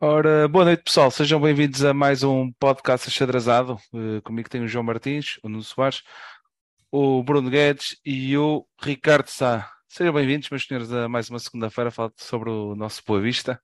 Ora, 0.00 0.46
boa 0.46 0.64
noite 0.64 0.84
pessoal, 0.84 1.10
sejam 1.10 1.40
bem-vindos 1.40 1.84
a 1.84 1.92
mais 1.92 2.22
um 2.22 2.52
podcast 2.52 3.08
achadrazado. 3.08 3.76
Uh, 3.92 4.22
comigo 4.22 4.48
tem 4.48 4.62
o 4.62 4.68
João 4.68 4.84
Martins, 4.84 5.38
o 5.42 5.48
Nuno 5.48 5.64
Soares, 5.64 6.04
o 6.92 7.20
Bruno 7.24 7.50
Guedes 7.50 7.96
e 8.04 8.36
o 8.38 8.64
Ricardo 8.80 9.26
Sá. 9.28 9.68
Sejam 9.88 10.12
bem-vindos, 10.14 10.48
meus 10.50 10.64
senhores, 10.64 10.92
a 10.92 11.08
mais 11.08 11.28
uma 11.28 11.40
segunda-feira 11.40 11.90
falar 11.90 12.12
sobre 12.16 12.48
o 12.48 12.76
nosso 12.76 13.02
Boa 13.04 13.20
Vista. 13.20 13.60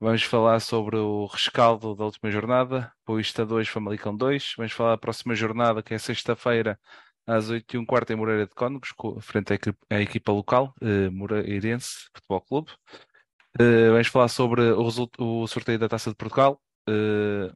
Vamos 0.00 0.24
falar 0.24 0.58
sobre 0.58 0.96
o 0.96 1.26
rescaldo 1.26 1.94
da 1.94 2.06
última 2.06 2.28
jornada, 2.32 2.92
Boa 3.06 3.18
Vista 3.18 3.46
2, 3.46 3.68
Famalicão 3.68 4.16
2. 4.16 4.54
Vamos 4.56 4.72
falar 4.72 4.90
da 4.90 4.98
próxima 4.98 5.32
jornada, 5.32 5.80
que 5.80 5.94
é 5.94 5.98
sexta-feira, 5.98 6.76
às 7.24 7.50
8 7.50 7.76
e 7.76 7.78
um 7.78 7.86
quarto 7.86 8.12
em 8.12 8.16
Moreira 8.16 8.48
de 8.48 8.54
Cónegos, 8.54 8.88
frente 9.20 9.52
à 9.88 10.00
equipa, 10.00 10.32
local, 10.32 10.74
eh, 10.82 11.08
Moreirense 11.10 12.08
Futebol 12.12 12.40
Clube. 12.40 12.72
Eh, 13.58 13.90
vamos 13.90 14.08
falar 14.08 14.28
sobre 14.28 14.62
o, 14.72 14.88
o, 15.18 15.46
sorteio 15.46 15.78
da 15.78 15.88
Taça 15.88 16.10
de 16.10 16.16
Portugal, 16.16 16.60
eh, 16.88 17.52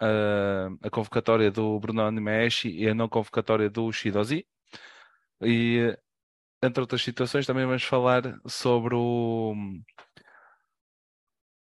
a, 0.00 0.86
a, 0.86 0.90
convocatória 0.90 1.50
do 1.50 1.78
Bruno 1.80 2.10
Nimeshi 2.10 2.68
e 2.70 2.88
a 2.88 2.94
não 2.94 3.08
convocatória 3.08 3.70
do 3.70 3.90
Shidozi. 3.92 4.46
E, 5.42 5.96
entre 6.62 6.80
outras 6.82 7.02
situações, 7.02 7.46
também 7.46 7.66
vamos 7.66 7.84
falar 7.84 8.22
sobre 8.46 8.94
o, 8.94 9.54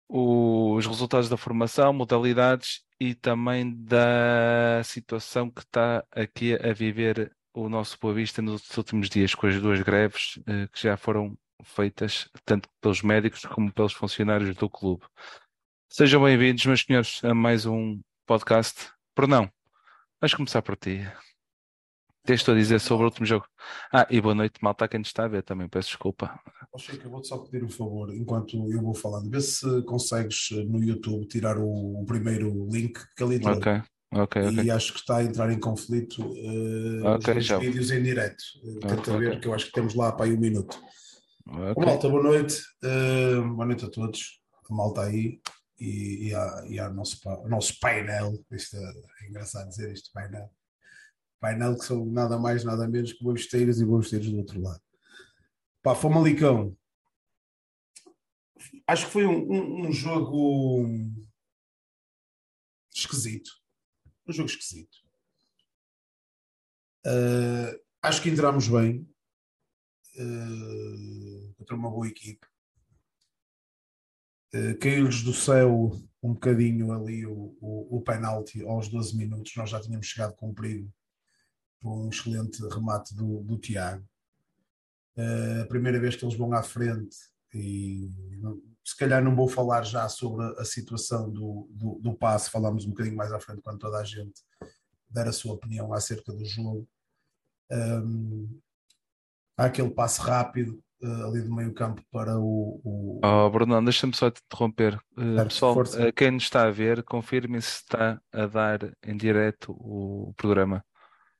os 0.08 0.86
resultados 0.86 1.28
da 1.28 1.36
formação, 1.36 1.92
modalidades 1.92 2.82
e 2.98 3.14
também 3.14 3.74
da 3.84 4.82
situação 4.84 5.50
que 5.50 5.60
está 5.62 6.04
aqui 6.12 6.54
a 6.54 6.72
viver 6.72 7.34
o 7.54 7.68
nosso 7.68 7.98
Boa 8.00 8.14
Vista 8.14 8.42
nos 8.42 8.76
últimos 8.76 9.08
dias, 9.08 9.34
com 9.34 9.46
as 9.46 9.60
duas 9.60 9.80
greves 9.82 10.38
eh, 10.46 10.68
que 10.72 10.82
já 10.82 10.96
foram 10.96 11.36
feitas, 11.64 12.28
tanto 12.44 12.68
pelos 12.80 13.02
médicos 13.02 13.44
como 13.44 13.72
pelos 13.72 13.92
funcionários 13.92 14.56
do 14.56 14.68
clube. 14.68 15.04
Sejam 15.88 16.22
bem-vindos, 16.22 16.64
meus 16.66 16.82
senhores, 16.82 17.24
a 17.24 17.34
mais 17.34 17.66
um 17.66 18.00
podcast. 18.26 18.90
Por 19.14 19.26
não, 19.26 19.50
vamos 20.20 20.34
começar 20.34 20.62
por 20.62 20.76
ti. 20.76 21.00
Tens 22.24 22.46
a 22.48 22.54
dizer 22.54 22.78
sobre 22.80 23.04
o 23.04 23.08
último 23.08 23.26
jogo. 23.26 23.46
Ah, 23.92 24.06
e 24.10 24.20
boa 24.20 24.34
noite, 24.34 24.60
malta, 24.62 24.86
quem 24.86 25.00
está 25.00 25.24
a 25.24 25.28
ver 25.28 25.42
também, 25.42 25.68
peço 25.68 25.88
desculpa. 25.88 26.38
Achei 26.74 26.96
que 26.96 27.06
eu 27.06 27.10
vou-te 27.10 27.28
só 27.28 27.38
pedir 27.38 27.64
um 27.64 27.68
favor, 27.68 28.14
enquanto 28.14 28.70
eu 28.70 28.80
vou 28.82 28.94
falando, 28.94 29.30
vê 29.30 29.40
se 29.40 29.82
consegues 29.82 30.50
eh, 30.52 30.64
no 30.64 30.82
YouTube 30.84 31.26
tirar 31.26 31.58
o, 31.58 32.04
primeiro 32.06 32.68
link 32.70 33.00
que 33.16 33.22
ali 33.24 33.36
entrou. 33.36 33.56
Ok, 33.56 33.82
ok, 34.12 34.42
E 34.42 34.60
ok. 34.60 34.70
acho 34.70 34.92
que 34.92 35.00
está 35.00 35.16
a 35.16 35.24
entrar 35.24 35.50
em 35.50 35.58
conflito 35.58 36.22
uh, 36.22 37.16
Ok, 37.16 37.34
os 37.36 37.48
vídeos 37.48 37.90
em 37.90 38.02
direto. 38.02 38.44
Tenta 38.80 38.94
Ok, 39.00 39.18
ver, 39.18 39.28
ok. 39.30 39.40
que 39.40 39.48
eu 39.48 39.54
acho 39.54 39.66
que 39.66 39.72
temos 39.72 39.94
lá 39.94 40.12
para 40.12 40.26
aí 40.26 40.34
um 40.34 40.40
minuto. 40.40 40.78
Ok. 41.46 41.84
Malta, 41.84 42.08
boa 42.08 42.22
noite. 42.22 42.62
Uh, 42.82 43.54
boa 43.54 43.66
noite 43.66 43.84
a 43.84 43.90
todos. 43.90 44.40
A 44.70 44.74
malta 44.74 45.02
aí 45.02 45.40
e, 45.78 46.28
e, 46.28 46.34
a, 46.34 46.64
e 46.68 46.78
ao 46.78 46.92
nosso, 46.92 47.18
nosso 47.48 47.78
painel. 47.80 48.32
Isto 48.52 48.76
é, 48.76 48.80
é 49.24 49.28
engraçado 49.28 49.68
dizer 49.68 49.92
isto, 49.92 50.10
painel. 50.12 50.50
Painel 51.40 51.76
que 51.78 51.84
são 51.84 52.04
nada 52.06 52.38
mais, 52.38 52.64
nada 52.64 52.86
menos 52.86 53.12
que 53.12 53.24
bobesteiros 53.24 53.80
e 53.80 53.84
bobesteiros 53.86 54.30
do 54.30 54.38
outro 54.38 54.60
lado. 54.60 54.82
Pá, 55.82 55.94
Famalicão. 55.94 56.76
Acho 58.86 59.06
que 59.06 59.12
foi 59.12 59.26
um, 59.26 59.50
um- 59.50 59.88
um 59.88 59.92
jogo 59.92 60.94
esquisito. 62.94 63.50
Um 64.28 64.32
jogo 64.32 64.50
esquisito. 64.50 64.98
Uh, 67.06 67.80
acho 68.02 68.20
que 68.22 68.28
entramos 68.28 68.68
bem. 68.68 69.08
Uh, 70.16 71.54
contra 71.54 71.76
uma 71.76 71.90
boa 71.90 72.06
equipe. 72.06 72.46
Uh, 74.52 74.76
Caiu-lhes 74.78 75.22
do 75.22 75.32
céu 75.32 75.92
um 76.22 76.34
bocadinho 76.34 76.92
ali 76.92 77.24
o, 77.24 77.56
o, 77.60 77.98
o 77.98 78.02
penalti 78.02 78.62
aos 78.64 78.88
12 78.88 79.16
minutos. 79.16 79.54
Nós 79.56 79.70
já 79.70 79.80
tínhamos 79.80 80.06
chegado 80.06 80.34
com 80.34 80.52
perigo 80.52 80.92
por 81.80 81.92
um 81.92 82.08
excelente 82.10 82.60
remate 82.68 83.14
do, 83.14 83.42
do 83.42 83.58
Tiago. 83.58 84.04
Uh, 85.16 85.62
a 85.62 85.66
primeira 85.66 86.00
vez 86.00 86.16
que 86.16 86.24
eles 86.24 86.36
vão 86.36 86.52
à 86.52 86.62
frente 86.62 87.16
e 87.52 88.10
se 88.84 88.96
calhar 88.96 89.22
não 89.22 89.34
vou 89.34 89.48
falar 89.48 89.82
já 89.82 90.08
sobre 90.08 90.44
a 90.58 90.64
situação 90.64 91.30
do, 91.30 91.68
do, 91.70 91.98
do 92.00 92.14
passe, 92.14 92.50
falamos 92.50 92.84
um 92.84 92.90
bocadinho 92.90 93.16
mais 93.16 93.32
à 93.32 93.40
frente 93.40 93.60
quando 93.60 93.78
toda 93.78 93.98
a 93.98 94.04
gente 94.04 94.42
der 95.08 95.26
a 95.26 95.32
sua 95.32 95.54
opinião 95.54 95.92
acerca 95.92 96.32
do 96.32 96.44
jogo. 96.44 96.88
Um, 97.70 98.60
há 99.56 99.64
aquele 99.66 99.90
passe 99.90 100.20
rápido 100.20 100.82
uh, 101.02 101.26
ali 101.26 101.42
do 101.42 101.54
meio 101.54 101.72
campo 101.74 102.02
para 102.10 102.38
o, 102.38 102.80
o- 102.84 103.20
Oh, 103.24 103.50
Bruno, 103.50 103.82
deixa-me 103.82 104.14
só 104.14 104.30
te 104.30 104.40
interromper. 104.46 104.94
Uh, 105.16 105.34
Certo, 105.36 105.48
pessoal, 105.48 105.74
força. 105.74 106.08
uh, 106.08 106.12
quem 106.12 106.30
nos 106.32 106.44
está 106.44 106.66
a 106.66 106.70
ver, 106.70 107.02
confirme 107.04 107.60
se 107.60 107.68
está 107.76 108.20
a 108.32 108.46
dar 108.46 108.80
em 109.04 109.16
direto 109.16 109.72
o 109.72 110.32
programa. 110.36 110.84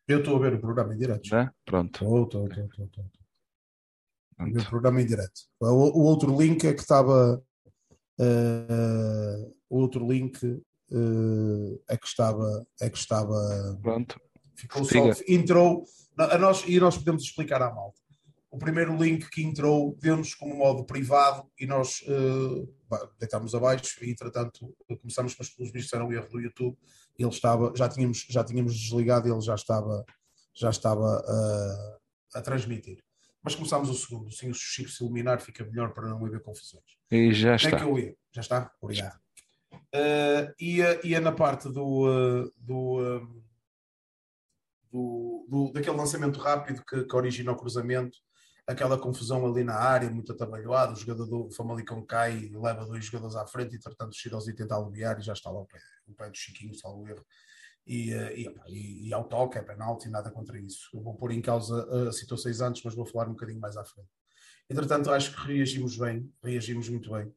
Eu 0.09 0.19
estou 0.19 0.37
a 0.37 0.41
ver 0.41 0.55
o 0.55 0.61
programa 0.61 0.95
em 0.95 0.99
direto. 0.99 1.29
Né? 1.33 1.51
Pronto. 1.65 1.95
Estou, 2.03 2.25
estou, 2.25 2.47
estou, 2.49 2.85
estou, 2.87 3.05
o 4.41 4.65
programa 4.71 5.01
em 5.03 5.07
direto. 5.07 5.41
O, 5.61 5.67
o 5.67 6.03
outro 6.05 6.37
link 6.41 6.65
é 6.67 6.73
que 6.73 6.81
estava. 6.81 7.43
uh, 8.21 9.55
o 9.69 9.79
outro 9.79 10.07
link 10.11 10.43
uh, 10.45 11.83
é 11.89 11.97
que 11.97 12.07
estava. 12.07 12.67
É 12.81 12.91
que 12.91 12.99
estava 12.99 13.79
Pronto. 13.83 14.21
Ficou 14.57 14.85
Siga. 14.85 15.15
só, 15.15 15.23
entrou, 15.29 15.85
a 16.17 16.39
nós, 16.39 16.65
e 16.67 16.79
nós 16.79 16.97
podemos 16.97 17.23
explicar 17.23 17.63
à 17.63 17.73
malta. 17.73 18.01
O 18.51 18.59
primeiro 18.59 18.97
link 18.97 19.29
que 19.31 19.45
entrou 19.45 19.97
deu-nos 20.01 20.35
como 20.35 20.57
modo 20.57 20.85
privado 20.85 21.49
e 21.59 21.67
nós 21.67 22.05
bah, 22.89 23.09
deitámos 23.19 23.55
abaixo 23.55 24.05
e, 24.05 24.11
entretanto, 24.11 24.75
começamos, 25.01 25.37
mas 25.39 25.49
pelos 25.51 25.71
vistos 25.71 25.93
era 25.93 26.05
um 26.05 26.13
erro 26.13 26.29
do 26.29 26.41
YouTube. 26.41 26.77
Ele 27.17 27.29
estava, 27.29 27.73
já 27.77 27.89
tínhamos, 27.89 28.27
já 28.29 28.43
tínhamos 28.43 28.77
desligado 28.77 29.29
e 29.29 29.31
ele 29.31 29.41
já 29.41 29.55
estava, 29.55 30.05
já 30.53 30.71
estava 30.71 31.23
eh, 31.29 32.39
a 32.39 32.43
transmitir. 32.43 33.03
Mas 33.43 33.55
começámos 33.55 33.89
o 33.89 33.95
segundo. 33.95 34.31
Sem 34.31 34.51
o 34.51 34.55
Chico 34.55 34.91
se 34.91 35.03
iluminar, 35.03 35.41
fica 35.41 35.65
melhor 35.65 35.93
para 35.93 36.09
não 36.09 36.25
haver 36.25 36.43
confusões. 36.43 36.85
E 37.11 37.33
já 37.33 37.53
é 37.53 37.57
está. 37.57 37.77
que 37.77 37.85
eu 37.85 37.99
ia? 37.99 38.17
Já 38.33 38.41
está? 38.41 38.73
Obrigado. 38.81 39.19
Uh, 39.73 40.53
ia, 40.59 41.07
ia 41.07 41.21
na 41.21 41.33
parte 41.33 41.69
do, 41.69 42.07
uh, 42.07 42.51
do, 42.59 43.01
um, 43.01 43.43
do, 44.91 45.47
do- 45.49 45.73
daquele 45.73 45.97
lançamento 45.97 46.39
rápido 46.39 46.83
que, 46.85 47.05
que 47.05 47.17
origina 47.17 47.53
o 47.53 47.57
cruzamento, 47.57 48.17
aquela 48.67 48.99
confusão 48.99 49.47
ali 49.47 49.65
na 49.65 49.75
área, 49.75 50.11
muito 50.11 50.33
atabalhoada, 50.33 50.93
o 50.93 50.97
jogador 50.97 51.27
do 51.27 51.51
Famalicão 51.51 52.05
cai 52.05 52.39
e 52.39 52.57
leva 52.57 52.87
dois 52.87 53.05
jogadores 53.05 53.37
à 53.37 53.47
frente 53.47 53.73
e, 53.73 53.77
entretanto, 53.77 54.13
o 54.13 54.17
Chirosi 54.17 54.55
tenta 54.55 54.77
aliviar 54.77 55.19
e 55.19 55.23
já 55.23 55.33
está 55.33 55.51
lá 55.51 55.61
o 55.61 55.67
pé, 55.67 55.79
o 56.07 56.15
pé 56.15 56.31
do 56.31 56.37
Chiquinho, 56.37 56.75
salvo 56.75 57.09
erro. 57.09 57.25
E, 57.87 58.15
uh, 58.15 58.31
e, 58.33 58.55
e, 58.69 59.09
e 59.09 59.15
ao 59.15 59.25
toque, 59.25 59.59
é 59.59 59.63
penalti, 59.63 60.09
nada 60.09 60.31
contra 60.31 60.59
isso. 60.59 60.91
Eu 60.95 61.03
vou 61.03 61.17
pôr 61.17 61.33
em 61.33 61.41
causa 61.41 61.85
uh, 61.87 62.13
situações 62.13 62.61
antes, 62.61 62.83
mas 62.85 62.95
vou 62.95 63.07
falar 63.07 63.27
um 63.27 63.33
bocadinho 63.33 63.59
mais 63.59 63.77
à 63.77 63.85
frente. 63.85 64.09
Entretanto, 64.69 65.11
acho 65.11 65.35
que 65.35 65.53
reagimos 65.53 65.97
bem, 65.97 66.33
reagimos 66.45 66.89
muito 66.89 67.11
bem. 67.11 67.33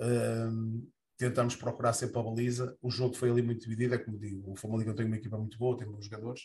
Um, 0.00 0.88
tentamos 1.16 1.56
procurar 1.56 1.92
sempre 1.92 2.18
a 2.20 2.22
baliza. 2.22 2.76
O 2.80 2.90
jogo 2.90 3.14
foi 3.14 3.30
ali 3.30 3.42
muito 3.42 3.62
dividido, 3.62 3.94
é 3.94 3.98
como 3.98 4.18
digo, 4.18 4.52
o 4.52 4.56
Famalicão 4.56 4.94
tem 4.94 5.04
uma 5.06 5.16
equipa 5.16 5.36
muito 5.36 5.58
boa, 5.58 5.76
tem 5.76 5.90
bons 5.90 6.04
jogadores, 6.04 6.42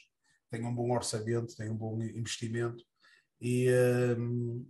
tem 0.55 0.65
um 0.65 0.73
bom 0.73 0.91
orçamento, 0.91 1.55
tem 1.55 1.69
um 1.69 1.75
bom 1.75 2.01
investimento 2.01 2.83
e, 3.41 3.69
um, 4.17 4.65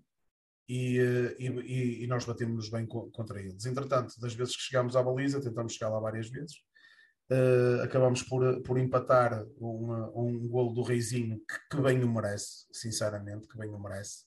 e, 0.68 0.98
e, 1.38 2.04
e- 2.04 2.08
nós 2.08 2.26
batemos 2.26 2.70
bem 2.70 2.86
co- 2.86 3.10
contra 3.12 3.40
eles. 3.40 3.66
Entretanto, 3.66 4.20
das 4.20 4.34
vezes 4.34 4.56
que 4.56 4.64
chegámos 4.64 4.96
à 4.96 5.04
baliza, 5.04 5.42
tentamos 5.42 5.74
chegar 5.74 5.90
lá 5.90 6.00
várias 6.00 6.30
vezes. 6.30 6.56
Uh, 7.30 7.82
acabamos 7.84 8.22
por, 8.22 8.62
por 8.62 8.78
empatar 8.78 9.44
um, 9.60 10.12
um 10.16 10.48
golo 10.48 10.74
do 10.74 10.84
Reizinho 10.84 11.40
que, 11.40 11.76
que 11.76 11.82
bem 11.82 12.04
o 12.04 12.12
merece, 12.12 12.66
sinceramente, 12.72 13.48
que 13.48 13.58
bem 13.58 13.70
o 13.70 13.80
merece. 13.80 14.26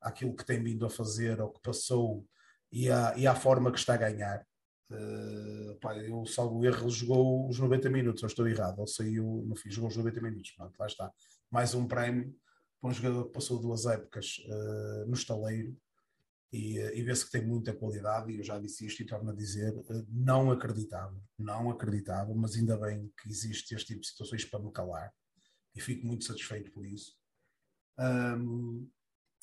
Aquilo 0.00 0.34
que 0.34 0.44
tem 0.44 0.62
vindo 0.62 0.84
a 0.86 0.90
fazer, 0.90 1.40
ou 1.40 1.50
que 1.52 1.60
passou, 1.60 2.26
e 2.70 2.90
à, 2.90 3.14
e 3.16 3.26
à 3.26 3.34
forma 3.34 3.70
que 3.70 3.78
está 3.78 3.94
a 3.94 3.98
ganhar. 3.98 4.46
Uh, 4.92 5.78
eu, 6.04 6.26
salvo 6.26 6.58
o 6.58 6.64
erro, 6.64 6.82
ele 6.82 6.90
jogou 6.90 7.48
os 7.48 7.58
90 7.58 7.88
minutos, 7.88 8.22
eu 8.22 8.26
estou 8.26 8.46
errado, 8.46 8.78
ele 8.78 8.86
saiu 8.86 9.44
no 9.46 9.56
fim, 9.56 9.70
jogou 9.70 9.88
os 9.88 9.96
90 9.96 10.20
minutos, 10.20 10.50
pronto, 10.52 10.78
lá 10.78 10.86
está. 10.86 11.10
Mais 11.50 11.74
um 11.74 11.86
prémio 11.86 12.34
para 12.80 12.90
um 12.90 12.92
jogador 12.92 13.26
que 13.26 13.32
passou 13.32 13.60
duas 13.60 13.86
épocas 13.86 14.42
uh, 14.46 15.06
no 15.06 15.14
estaleiro 15.14 15.76
e, 16.52 16.78
uh, 16.78 16.94
e 16.94 17.02
vê-se 17.02 17.24
que 17.24 17.32
tem 17.32 17.46
muita 17.46 17.72
qualidade, 17.72 18.30
e 18.30 18.38
eu 18.38 18.44
já 18.44 18.58
disse 18.58 18.86
isto 18.86 19.02
e 19.02 19.06
torno 19.06 19.30
a 19.30 19.34
dizer, 19.34 19.74
não 20.08 20.50
acreditava, 20.50 21.18
não 21.38 21.70
acreditava, 21.70 22.34
mas 22.34 22.54
ainda 22.54 22.76
bem 22.76 23.10
que 23.20 23.28
existe 23.28 23.74
este 23.74 23.88
tipo 23.88 24.00
de 24.02 24.08
situações 24.08 24.44
para 24.44 24.60
me 24.60 24.70
calar, 24.70 25.12
e 25.74 25.80
fico 25.80 26.06
muito 26.06 26.24
satisfeito 26.24 26.70
por 26.70 26.86
isso. 26.86 27.16
Um, 27.98 28.88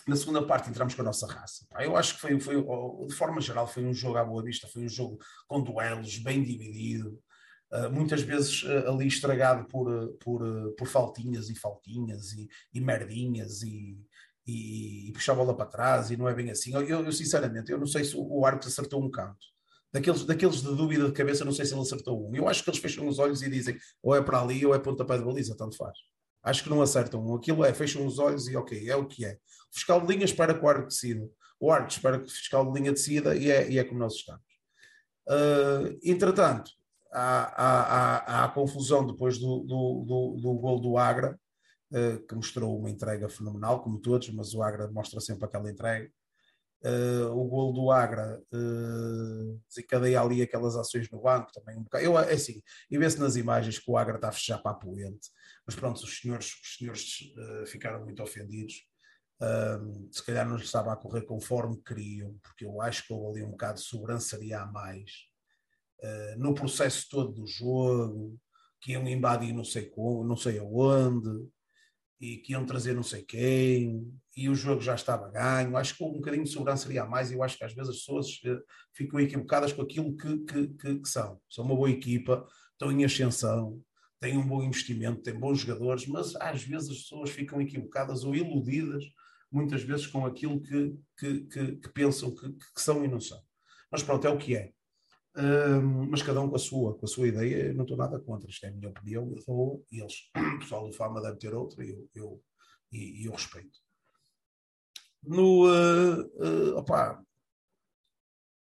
na 0.07 0.16
segunda 0.16 0.46
parte 0.46 0.69
entramos 0.69 0.96
com 0.96 1.01
a 1.01 1.06
nossa 1.06 1.28
raça. 1.28 1.66
Eu 1.80 1.96
acho 1.96 2.16
que 2.16 2.22
foi, 2.22 2.40
foi, 2.40 2.56
de 3.07 3.16
forma 3.16 3.42
geral, 3.42 3.68
foi 3.68 3.84
um 3.84 3.94
jogo 3.94 4.18
à 4.18 4.24
boa 4.24 4.44
vista, 4.44 4.68
foi 4.68 4.84
um 4.84 4.90
jogo 4.90 5.19
com 5.48 5.62
duelos, 5.62 6.18
bem 6.18 6.44
dividido, 6.44 7.19
uh, 7.72 7.92
muitas 7.92 8.22
vezes 8.22 8.63
uh, 8.63 8.90
ali 8.90 9.07
estragado 9.07 9.68
por, 9.68 10.10
por, 10.19 10.44
uh, 10.44 10.72
por 10.75 10.88
faltinhas 10.88 11.50
e 11.50 11.56
faltinhas 11.56 12.34
e, 12.34 12.48
e 12.74 12.81
merdinhas 12.81 13.62
e, 13.62 14.00
e, 14.46 15.10
e, 15.10 15.13
puxar 15.13 15.34
a 15.34 15.36
bola 15.36 15.56
para 15.56 15.66
trás 15.66 16.12
e 16.12 16.18
não 16.18 16.28
é 16.28 16.34
bem 16.34 16.50
assim. 16.50 16.74
Eu, 16.74 16.84
eu, 17.06 17.12
sinceramente, 17.12 17.72
eu 17.72 17.78
não 17.78 17.88
sei 17.88 18.04
se 18.04 18.16
o 18.18 18.45
árbitro 18.45 18.69
acertou 18.69 19.04
um 19.04 19.10
canto. 19.10 19.48
Daqueles, 19.92 20.24
daqueles 20.24 20.62
de 20.62 20.75
dúvida 20.75 21.07
de 21.07 21.13
cabeça, 21.13 21.44
não 21.44 21.52
sei 21.52 21.66
se 21.66 21.74
ele 21.74 21.81
acertou 21.81 22.30
um. 22.30 22.36
Eu 22.36 22.48
acho 22.48 22.63
que 22.63 22.69
eles 22.69 22.80
fecham 22.80 23.07
os 23.07 23.18
olhos 23.18 23.42
e 23.42 23.50
dizem 23.50 23.75
ou 24.04 24.16
é 24.16 24.22
para 24.22 24.40
ali 24.40 24.63
ou 24.63 24.75
é 24.75 24.80
pontapé 24.80 25.18
de 25.18 25.24
baliza, 25.24 25.56
tanto 25.57 25.75
faz. 25.75 25.98
Acho 26.44 26.63
que 26.63 26.69
não 26.69 26.81
acertam. 26.81 27.33
Aquilo 27.36 27.63
é, 27.65 27.74
fecham 27.74 28.06
os 28.06 28.19
olhos 28.19 28.47
e 28.47 28.56
ok, 28.56 28.89
é 28.89 28.95
o 28.95 29.06
que 29.06 29.25
é. 29.25 29.33
O 29.71 29.75
fiscal 29.75 30.01
de 30.01 30.07
linha 30.07 30.25
espera 30.25 30.53
que 30.53 30.63
o 30.63 30.68
árbitro 30.68 30.89
decida. 30.89 31.30
O 31.59 31.71
árbitro 31.71 31.95
espera 31.95 32.19
que 32.19 32.25
o 32.25 32.30
fiscal 32.30 32.71
de 32.71 32.80
linha 32.80 32.91
decida 32.91 33.36
e 33.36 33.51
é, 33.51 33.69
e 33.69 33.77
é 33.77 33.83
como 33.83 34.00
nós 34.00 34.13
estamos. 34.13 34.41
Uh, 35.27 36.00
entretanto, 36.03 36.71
há, 37.12 37.44
há, 37.44 37.81
há, 37.81 38.18
há, 38.18 38.45
a 38.45 38.50
confusão 38.50 39.06
depois 39.06 39.38
do, 39.38 39.59
do, 39.59 40.06
do, 40.07 40.41
do 40.41 40.53
gol 40.53 40.80
do 40.80 40.97
Agra, 40.97 41.39
uh, 41.91 42.25
que 42.25 42.36
mostrou 42.36 42.80
uma 42.80 42.89
entrega 42.89 43.30
fenomenal, 43.30 43.81
como 43.83 44.00
todos, 44.00 44.30
mas 44.30 44.53
o 44.53 44.63
Agra 44.63 44.89
mostra 44.89 45.19
sempre 45.19 45.45
aquela 45.45 45.69
entrega. 45.69 46.09
Uh, 46.81 47.27
o 47.35 47.44
gol 47.45 47.74
do 47.74 47.92
Agra 47.92 48.42
uh, 48.53 49.62
desencadeia 49.68 50.21
ali 50.21 50.42
aquelas 50.42 50.77
ações 50.77 51.09
no 51.12 51.21
banco 51.21 51.51
também 51.51 51.77
um 51.77 51.83
bocado. 51.83 52.06
Eu, 52.06 52.18
é 52.18 52.33
assim, 52.33 52.62
e 52.89 52.97
vê-se 52.97 53.19
nas 53.19 53.35
imagens 53.35 53.77
que 53.77 53.92
o 53.92 53.97
Agra 53.97 54.15
está 54.15 54.30
a 54.30 54.31
fechar 54.31 54.59
para 54.59 54.71
a 54.71 54.75
poente, 54.75 55.30
mas 55.69 55.75
pronto, 55.75 55.98
os 55.98 56.19
senhores, 56.19 56.48
os 56.48 56.77
senhores 56.77 57.19
uh, 57.38 57.68
ficaram 57.68 58.04
muito 58.04 58.24
ofendidos. 58.24 58.74
Se 60.12 60.25
calhar 60.25 60.50
não 60.50 60.57
estava 60.57 60.92
a 60.92 60.98
correr 60.98 61.21
conforme 61.21 61.80
queriam, 61.83 62.36
porque 62.42 62.66
eu 62.66 62.81
acho 62.81 63.06
que 63.06 63.13
houve 63.13 63.39
ali 63.39 63.48
um 63.48 63.51
bocado 63.51 63.80
de 63.80 63.86
sobrançaria 63.86 64.60
a 64.60 64.66
mais 64.66 65.12
uh, 66.04 66.39
no 66.39 66.56
processo 66.56 67.07
todo 67.07 67.31
do 67.31 67.45
jogo, 67.45 68.36
que 68.81 68.94
iam 68.94 69.07
invadir 69.07 69.54
não 69.54 69.63
sei 69.63 69.86
como, 69.92 70.27
não 70.27 70.36
sei 70.36 70.57
aonde, 70.57 71.48
e 72.19 72.38
que 72.38 72.54
iam 72.54 72.66
trazer 72.66 72.95
não 72.95 73.04
sei 73.04 73.21
quem, 73.21 74.12
e 74.36 74.50
o 74.50 74.56
jogo 74.56 74.81
já 74.81 74.95
estava 74.95 75.30
ganho. 75.30 75.77
Acho 75.77 75.95
que 75.95 76.04
um 76.04 76.13
bocadinho 76.13 76.45
de 76.45 76.50
sobrançaria 76.50 77.04
a 77.04 77.07
mais, 77.07 77.30
e 77.30 77.36
eu 77.36 77.44
acho 77.44 77.60
que 77.60 77.63
às 77.63 77.75
vezes 77.75 77.92
as 77.92 77.98
pessoas 77.98 78.27
uh, 78.44 78.60
ficam 78.92 79.19
equivocadas 79.19 79.71
com 79.71 79.83
aquilo 79.83 80.18
que, 80.18 80.39
que, 80.39 80.68
que, 80.69 81.00
que 81.00 81.07
são. 81.07 81.39
São 81.48 81.63
uma 81.63 81.75
boa 81.75 81.92
equipa, 81.92 82.44
estão 82.71 82.92
em 82.92 83.06
ascensão, 83.06 83.80
têm 84.19 84.38
um 84.38 84.48
bom 84.48 84.62
investimento, 84.63 85.21
têm 85.21 85.39
bons 85.39 85.60
jogadores, 85.60 86.06
mas 86.07 86.36
às 86.36 86.63
vezes 86.63 86.89
as 86.89 86.98
pessoas 86.98 87.30
ficam 87.30 87.62
equivocadas 87.62 88.24
ou 88.24 88.36
iludidas, 88.36 89.04
muitas 89.51 89.81
vezes, 89.81 90.07
com 90.07 90.25
aquilo 90.25 90.62
que, 90.62 90.98
que, 91.18 91.42
que, 91.42 91.75
que 91.77 91.89
pensam 91.89 92.36
que, 92.36 92.56
são 92.75 93.04
e 93.04 93.07
não 93.07 93.19
são. 93.19 93.42
Mas 93.92 94.04
pronto, 94.04 94.27
é 94.27 94.30
o 94.30 94.38
que 94.38 94.56
é. 94.56 94.71
Um, 95.36 96.10
mas 96.10 96.21
cada 96.21 96.42
um 96.42 96.50
com 96.50 96.56
a 96.56 96.60
sua, 96.60 96.98
com 96.98 97.06
a 97.06 97.07
sua 97.07 97.27
ideia, 97.27 97.68
eu 97.68 97.74
não 97.74 97.83
estou 97.83 97.98
nada 97.98 98.19
contra. 98.19 98.50
Isto 98.50 98.66
é 98.66 98.69
a 98.69 98.71
minha 98.71 98.89
opinião, 98.89 99.31
eu 99.31 99.44
dou, 99.48 99.86
e 99.92 100.01
eles, 100.01 100.30
o 100.56 100.60
pessoal 100.60 100.88
do 100.88 100.94
Fama 100.94 101.21
deve 101.21 101.38
ter 101.38 101.54
outra, 101.54 101.83
e 101.86 101.89
eu, 101.89 102.10
eu, 102.13 102.44
e, 102.92 103.25
eu 103.25 103.31
respeito. 103.31 103.80
No, 105.24 105.68
uh, 105.68 106.21
uh, 106.21 106.77
opa, 106.77 107.24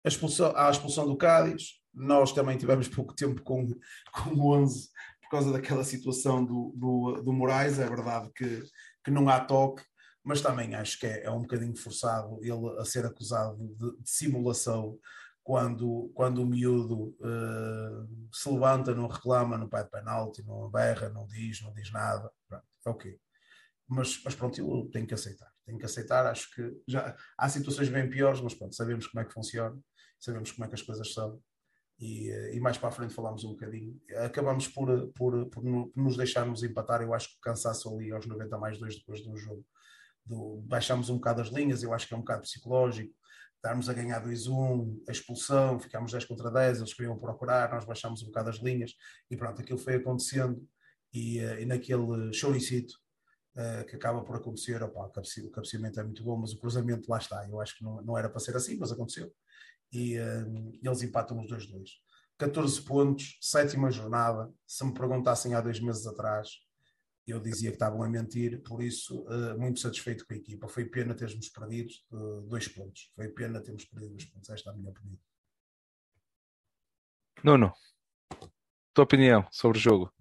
a 0.04 0.08
expulsão, 0.08 0.56
a 0.56 0.70
expulsão 0.70 1.08
do 1.08 1.18
Cádiz, 1.18 1.82
nós 1.94 2.32
também 2.32 2.58
tivemos 2.58 2.88
pouco 2.90 3.14
tempo 3.14 3.42
com, 3.42 3.68
com 4.14 4.30
o 4.32 4.56
11 4.56 4.90
causa 5.32 5.52
daquela 5.52 5.84
situação 5.84 6.44
do, 6.44 6.74
do, 6.76 7.22
do 7.24 7.34
Moraes. 7.34 7.80
É 7.80 7.88
verdade 7.88 8.30
que, 8.36 8.64
que 9.04 9.12
não 9.12 9.30
há 9.30 9.40
toque, 9.40 9.84
mas 10.24 10.42
também 10.42 10.76
acho 10.76 11.00
que 11.00 11.08
é, 11.08 11.24
é 11.24 11.32
um 11.32 11.42
bocadinho 11.42 11.76
forçado 11.76 12.40
ele 12.42 12.80
a 12.80 12.86
ser 12.86 13.06
acusado 13.06 13.58
de, 13.58 13.98
de 13.98 14.10
simulação 14.10 14.98
quando, 15.44 16.12
quando 16.14 16.44
o 16.44 16.46
miúdo 16.46 17.16
uh, 17.20 18.30
se 18.32 18.50
levanta, 18.50 18.94
não 18.94 19.08
reclama, 19.08 19.58
não 19.58 19.68
pede 19.68 19.90
penalti, 19.90 20.44
não 20.44 20.70
berra, 20.70 21.10
não 21.10 21.26
diz, 21.26 21.62
não 21.62 21.74
diz 21.74 21.92
nada. 21.92 22.32
Pronto, 22.48 22.66
é 22.86 22.90
o 22.90 22.92
okay. 22.94 23.18
Mas, 23.88 24.22
mas 24.24 24.36
pronto, 24.36 24.60
eu 24.60 24.90
tenho 24.92 25.08
que 25.08 25.14
aceitar. 25.14 25.52
Tenho 25.66 25.80
que 25.80 25.86
aceitar, 25.86 26.26
acho 26.28 26.54
que 26.54 26.82
já 26.88 27.16
há 27.38 27.50
situações 27.50 27.90
bem 27.90 28.10
piores, 28.10 28.42
mas 28.42 28.54
pronto, 28.54 28.76
sabemos 28.76 29.08
como 29.08 29.22
é 29.22 29.26
que 29.26 29.34
funciona, 29.34 29.78
sabemos 30.20 30.52
como 30.52 30.66
é 30.66 30.68
que 30.68 30.76
as 30.76 30.82
coisas 30.82 31.12
são 31.14 31.42
e, 32.02 32.30
e, 32.56 32.60
mais 32.60 32.80
para 32.80 32.90
a 32.90 32.92
frente 32.92 33.14
falámos 33.14 33.44
um 33.44 33.52
bocadinho. 33.52 33.96
Acabamos 34.26 34.68
por, 34.68 35.08
por, 35.14 35.46
por, 35.52 35.64
nos 35.96 36.18
deixarmos 36.18 36.64
empatar. 36.64 37.04
Eu 37.04 37.14
acho 37.14 37.30
que 37.30 37.38
o 37.38 37.42
cansaço 37.42 37.88
ali 37.94 38.12
aos 38.12 38.26
90 38.26 38.58
mais 38.58 38.80
2 38.80 38.96
depois 38.98 39.22
do 39.22 39.38
jogo, 39.38 39.64
do, 40.26 40.64
um 41.10 41.16
bocado 41.16 41.42
as 41.42 41.50
linhas. 41.50 41.84
Eu 41.84 41.94
acho 41.94 42.08
que 42.08 42.16
é 42.16 42.18
um 42.18 42.22
bocado 42.22 42.42
psicológico. 42.42 43.14
Darmos 43.64 43.88
a 43.88 43.94
ganhar 43.94 44.26
2-1, 44.26 45.04
a 45.08 45.12
expulsão, 45.12 45.80
ficámos 45.80 46.12
10 46.12 46.26
contra 46.26 46.50
10, 46.50 46.80
eles 46.80 46.94
queriam 46.96 47.20
procurar, 47.20 47.72
nós 47.72 47.86
baixámos 47.86 48.24
um 48.24 48.26
bocado 48.26 48.50
as 48.50 48.58
linhas 48.58 48.96
e 49.30 49.38
pronto, 49.38 49.62
aquilo 49.62 49.78
foi 49.78 49.98
acontecendo. 49.98 50.68
E, 51.14 51.38
e 51.38 51.66
naquele 51.68 52.34
choricito 52.34 52.96
uh, 53.56 53.86
que 53.86 53.96
acaba 53.96 54.24
por 54.24 54.38
acontecer, 54.38 54.82
opa, 54.82 55.06
o 55.06 55.52
cabeceamento 55.52 56.00
é 56.00 56.04
muito 56.04 56.24
bom, 56.24 56.38
mas 56.38 56.52
o 56.54 56.60
cruzamento 56.60 57.08
lá 57.08 57.20
está. 57.20 57.48
Eu 57.48 57.62
acho 57.62 57.78
que 57.78 57.84
não, 57.84 58.02
não 58.02 58.18
era 58.18 58.28
para 58.28 58.40
ser 58.40 58.56
assim, 58.56 58.76
mas 58.78 58.92
aconteceu 58.92 59.32
e 59.92 60.18
uh, 60.20 60.80
eles 60.82 61.02
empatam 61.02 61.40
os 61.40 61.48
2-2. 61.48 61.84
14 62.38 62.82
pontos, 62.82 63.38
sétima 63.40 63.92
jornada. 63.92 64.52
Se 64.66 64.84
me 64.84 64.94
perguntassem 64.94 65.54
há 65.54 65.62
dois 65.62 65.80
meses 65.80 66.08
atrás, 66.08 66.50
eu 67.28 67.40
dizia 67.40 67.70
que 67.70 67.76
estavam 67.76 68.02
a 68.02 68.10
mentir, 68.10 68.62
por 68.64 68.82
isso, 68.82 69.22
uh, 69.28 69.58
muito 69.60 69.80
satisfeito 69.80 70.26
com 70.26 70.34
a 70.34 70.38
equipa. 70.38 70.68
Foi 70.68 70.86
pena 70.86 71.14
termos 71.14 71.50
perdido 71.50 71.92
uh, 72.12 72.42
dois 72.48 72.68
pontos. 72.68 73.12
Foi 73.16 73.28
pena 73.30 73.62
termos 73.62 73.86
perdido 73.86 74.12
dois 74.12 74.26
pontos. 74.26 74.50
Esta 74.50 74.70
é 74.72 74.74
a 74.74 74.76
minha 74.76 74.90
opinião. 74.90 75.20
Nuno, 77.44 77.74
tua 78.94 79.04
opinião 79.04 79.48
sobre 79.52 79.78
o 79.78 79.82
jogo? 79.82 80.14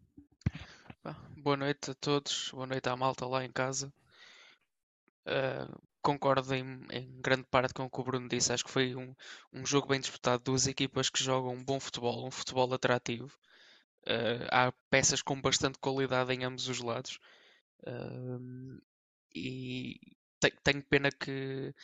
Boa 1.37 1.57
noite 1.57 1.91
a 1.91 1.95
todos, 1.95 2.51
boa 2.53 2.67
noite 2.67 2.87
à 2.89 2.97
malta 2.97 3.27
lá 3.27 3.43
em 3.45 3.51
casa. 3.51 3.93
Uh, 5.27 5.90
concordo 6.03 6.55
em, 6.55 6.81
em, 6.91 7.21
grande 7.21 7.45
parte 7.45 7.75
com 7.75 7.85
o 7.85 7.91
que 7.91 8.01
o 8.01 8.05
Bruno 8.05 8.29
disse. 8.29 8.53
Acho 8.53 8.65
que 8.65 8.71
foi 8.71 8.95
um, 8.95 9.15
um 9.53 9.65
jogo 9.67 9.89
bem 9.89 10.01
disputado. 10.01 10.43
Duas 10.43 10.67
equipas 10.67 11.11
que 11.11 11.23
jogam 11.23 11.53
um 11.55 11.65
bom 11.65 11.81
futebol, 11.81 12.27
um 12.27 12.31
futebol 12.31 12.73
atrativo. 12.75 13.37
Uh, 14.07 14.47
há 14.51 14.73
peças 14.91 15.23
com 15.23 15.41
bastante 15.41 15.79
qualidade 15.79 16.33
em 16.33 16.45
ambos 16.45 16.69
os 16.69 16.81
lados. 16.81 17.19
Uh, 17.87 18.81
e 19.35 19.99
te, 20.41 20.51
tenho 20.63 20.83
pena 20.85 21.11
que, 21.11 21.75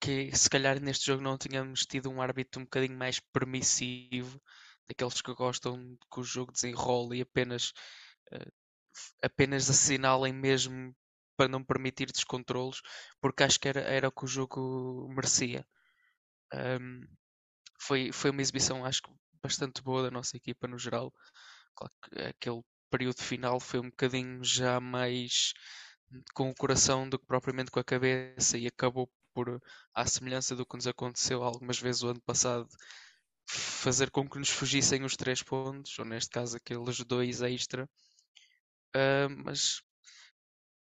que 0.00 0.34
se 0.36 0.50
calhar 0.50 0.80
neste 0.80 1.06
jogo 1.06 1.22
não 1.22 1.38
tínhamos 1.38 1.80
tido 1.86 2.10
um 2.10 2.22
árbitro 2.22 2.60
um 2.60 2.64
bocadinho 2.64 2.96
mais 2.98 3.20
permissivo, 3.20 4.40
daqueles 4.88 5.20
que 5.20 5.34
gostam 5.34 5.96
que 6.12 6.20
o 6.20 6.24
jogo 6.24 6.52
desenrole 6.52 7.18
e 7.18 7.22
apenas, 7.22 7.72
uh, 8.32 8.52
apenas 9.22 9.68
assinalem 9.70 10.32
mesmo 10.32 10.94
para 11.38 11.48
não 11.48 11.64
permitir 11.64 12.10
descontrolos, 12.12 12.82
porque 13.20 13.44
acho 13.44 13.60
que 13.60 13.68
era, 13.68 13.80
era 13.80 14.08
o 14.08 14.12
que 14.12 14.24
o 14.24 14.28
jogo 14.28 15.08
merecia. 15.14 15.64
Um, 16.52 17.00
foi, 17.80 18.10
foi 18.12 18.30
uma 18.30 18.42
exibição, 18.42 18.84
acho 18.84 19.02
que 19.02 19.10
bastante 19.40 19.80
boa 19.82 20.02
da 20.02 20.10
nossa 20.10 20.36
equipa 20.36 20.66
no 20.66 20.78
geral. 20.78 21.12
Claro 21.76 21.94
que 22.02 22.20
aquele 22.20 22.62
período 22.90 23.22
final 23.22 23.60
foi 23.60 23.78
um 23.78 23.88
bocadinho 23.90 24.42
já 24.42 24.80
mais 24.80 25.52
com 26.34 26.50
o 26.50 26.54
coração 26.54 27.08
do 27.08 27.18
que 27.18 27.26
propriamente 27.26 27.70
com 27.70 27.78
a 27.78 27.84
cabeça 27.84 28.58
e 28.58 28.66
acabou 28.66 29.08
por, 29.32 29.62
à 29.94 30.06
semelhança 30.06 30.56
do 30.56 30.66
que 30.66 30.74
nos 30.76 30.88
aconteceu 30.88 31.44
algumas 31.44 31.78
vezes 31.78 32.02
o 32.02 32.08
ano 32.08 32.20
passado, 32.22 32.68
fazer 33.46 34.10
com 34.10 34.28
que 34.28 34.38
nos 34.38 34.50
fugissem 34.50 35.04
os 35.04 35.16
três 35.16 35.42
pontos, 35.42 35.96
ou 35.98 36.04
neste 36.04 36.30
caso 36.30 36.56
aqueles 36.56 36.98
dois 37.04 37.42
extra. 37.42 37.88
Uh, 38.96 39.30
mas 39.44 39.82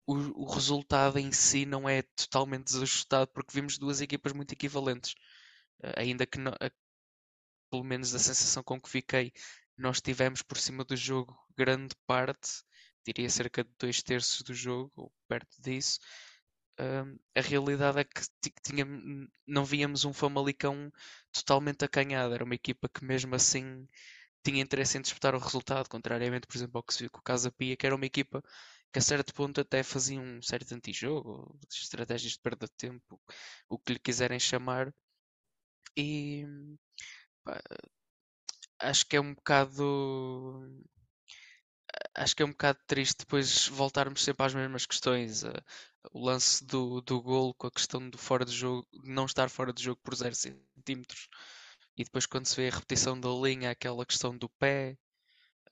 o, 0.09 0.43
o, 0.43 0.45
resultado 0.45 1.19
em 1.19 1.31
si 1.31 1.65
não 1.65 1.87
é 1.87 2.01
totalmente 2.01 2.65
desajustado 2.65 3.29
porque 3.31 3.53
vimos 3.53 3.77
duas 3.77 4.01
equipas 4.01 4.33
muito 4.33 4.51
equivalentes. 4.53 5.13
Uh, 5.83 5.93
ainda 5.97 6.25
que, 6.25 6.39
uh, 6.39 6.71
pelo 7.69 7.83
menos 7.83 8.15
a 8.15 8.19
sensação 8.19 8.63
com 8.63 8.81
que 8.81 8.89
fiquei, 8.89 9.31
nós 9.77 10.01
tivemos 10.01 10.41
por 10.41 10.57
cima 10.57 10.83
do 10.83 10.95
jogo 10.95 11.37
grande 11.55 11.95
parte, 12.07 12.63
diria 13.05 13.29
cerca 13.29 13.63
de 13.63 13.69
dois 13.79 14.01
terços 14.01 14.41
do 14.41 14.53
jogo, 14.53 14.91
ou 14.95 15.13
perto 15.27 15.61
disso. 15.61 15.99
A 17.35 17.41
realidade 17.41 17.99
é 17.99 18.03
que 18.05 18.21
tinha, 18.63 18.85
não 19.45 19.65
víamos 19.65 20.05
um 20.05 20.13
Famalicão 20.13 20.91
totalmente 21.31 21.83
acanhado. 21.83 22.33
Era 22.33 22.43
uma 22.45 22.55
equipa 22.55 22.87
que, 22.87 23.03
mesmo 23.03 23.35
assim, 23.35 23.85
tinha 24.43 24.61
interesse 24.61 24.97
em 24.97 25.01
disputar 25.01 25.35
o 25.35 25.39
resultado, 25.39 25.89
contrariamente, 25.89 26.47
por 26.47 26.55
exemplo, 26.57 26.77
ao 26.77 26.83
que 26.83 26.93
se 26.93 27.01
viu 27.01 27.11
com 27.11 27.19
o 27.19 27.23
Casa 27.23 27.51
Pia, 27.51 27.75
que 27.75 27.85
era 27.85 27.95
uma 27.95 28.05
equipa 28.05 28.41
que 28.91 28.99
a 28.99 29.01
certo 29.01 29.33
ponto 29.33 29.61
até 29.61 29.83
faziam 29.83 30.23
um 30.23 30.41
certo 30.41 30.73
antijogo, 30.73 31.59
estratégias 31.69 32.33
de 32.33 32.39
perda 32.39 32.67
de 32.67 32.73
tempo, 32.73 33.21
o 33.69 33.77
que 33.79 33.93
lhe 33.93 33.99
quiserem 33.99 34.39
chamar. 34.39 34.93
E 35.95 36.45
pá, 37.43 37.61
acho 38.79 39.05
que 39.05 39.15
é 39.17 39.21
um 39.21 39.33
bocado 39.33 40.63
acho 42.15 42.35
que 42.35 42.43
é 42.43 42.45
um 42.45 42.49
bocado 42.51 42.79
triste 42.87 43.19
depois 43.19 43.67
voltarmos 43.67 44.23
sempre 44.23 44.45
às 44.45 44.53
mesmas 44.53 44.85
questões. 44.85 45.43
o 46.13 46.25
lance 46.25 46.65
do, 46.65 47.01
do 47.01 47.21
gol 47.21 47.53
com 47.55 47.67
a 47.67 47.71
questão 47.71 48.09
do 48.09 48.17
fora 48.17 48.45
de 48.45 48.51
jogo, 48.53 48.87
não 49.03 49.25
estar 49.25 49.49
fora 49.49 49.73
de 49.73 49.83
jogo 49.83 49.99
por 50.03 50.15
0 50.15 50.35
centímetros. 50.35 51.27
E 51.97 52.03
depois 52.03 52.25
quando 52.25 52.45
se 52.45 52.55
vê 52.55 52.69
a 52.69 52.71
repetição 52.75 53.19
da 53.19 53.29
linha, 53.29 53.71
aquela 53.71 54.05
questão 54.05 54.37
do 54.37 54.49
pé, 54.49 54.97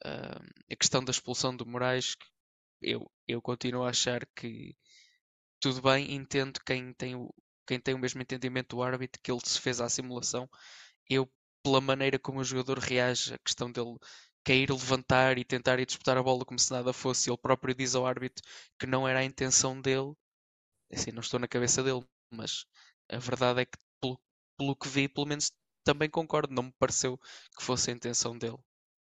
uh, 0.06 0.64
a 0.72 0.76
questão 0.76 1.04
da 1.04 1.12
expulsão 1.12 1.56
do 1.56 1.66
Moraes, 1.66 2.16
eu, 2.82 3.10
eu 3.28 3.42
continuo 3.42 3.84
a 3.84 3.90
achar 3.90 4.26
que 4.36 4.76
tudo 5.60 5.82
bem, 5.82 6.14
entendo 6.14 6.60
quem 6.66 6.94
tem 6.94 7.16
o, 7.16 7.34
quem 7.68 7.80
tem 7.80 7.94
o 7.96 8.00
mesmo 8.00 8.22
entendimento 8.22 8.76
do 8.76 8.84
árbitro 8.84 9.22
que 9.22 9.32
ele 9.32 9.42
se 9.44 9.60
fez 9.60 9.82
à 9.82 9.90
simulação. 9.90 10.50
Eu, 11.10 11.30
pela 11.64 11.82
maneira 11.82 12.20
como 12.20 12.40
o 12.40 12.44
jogador 12.44 12.80
reage, 12.80 13.34
a 13.34 13.40
questão 13.40 13.72
dele 13.72 13.98
cair, 14.44 14.70
levantar 14.72 15.38
e 15.38 15.44
tentar 15.46 15.80
ir 15.80 15.86
disputar 15.86 16.18
a 16.18 16.24
bola 16.24 16.46
como 16.46 16.60
se 16.60 16.72
nada 16.72 16.94
fosse, 16.94 17.30
ele 17.30 17.38
próprio 17.38 17.76
diz 17.76 17.96
ao 17.96 18.06
árbitro 18.06 18.44
que 18.80 18.88
não 18.88 19.08
era 19.08 19.20
a 19.20 19.24
intenção 19.26 19.80
dele. 19.82 20.14
Assim, 20.92 21.12
não 21.12 21.22
estou 21.22 21.40
na 21.40 21.48
cabeça 21.48 21.84
dele, 21.84 22.06
mas 22.32 22.66
a 23.10 23.18
verdade 23.20 23.62
é 23.62 23.66
que, 23.66 23.78
pelo, 24.02 24.20
pelo 24.58 24.76
que 24.76 24.88
vi, 24.88 25.08
pelo 25.10 25.28
menos 25.28 25.52
também 25.84 26.10
concordo, 26.10 26.54
não 26.54 26.64
me 26.64 26.74
pareceu 26.80 27.18
que 27.58 27.64
fosse 27.64 27.92
a 27.92 27.94
intenção 27.94 28.38
dele. 28.38 28.58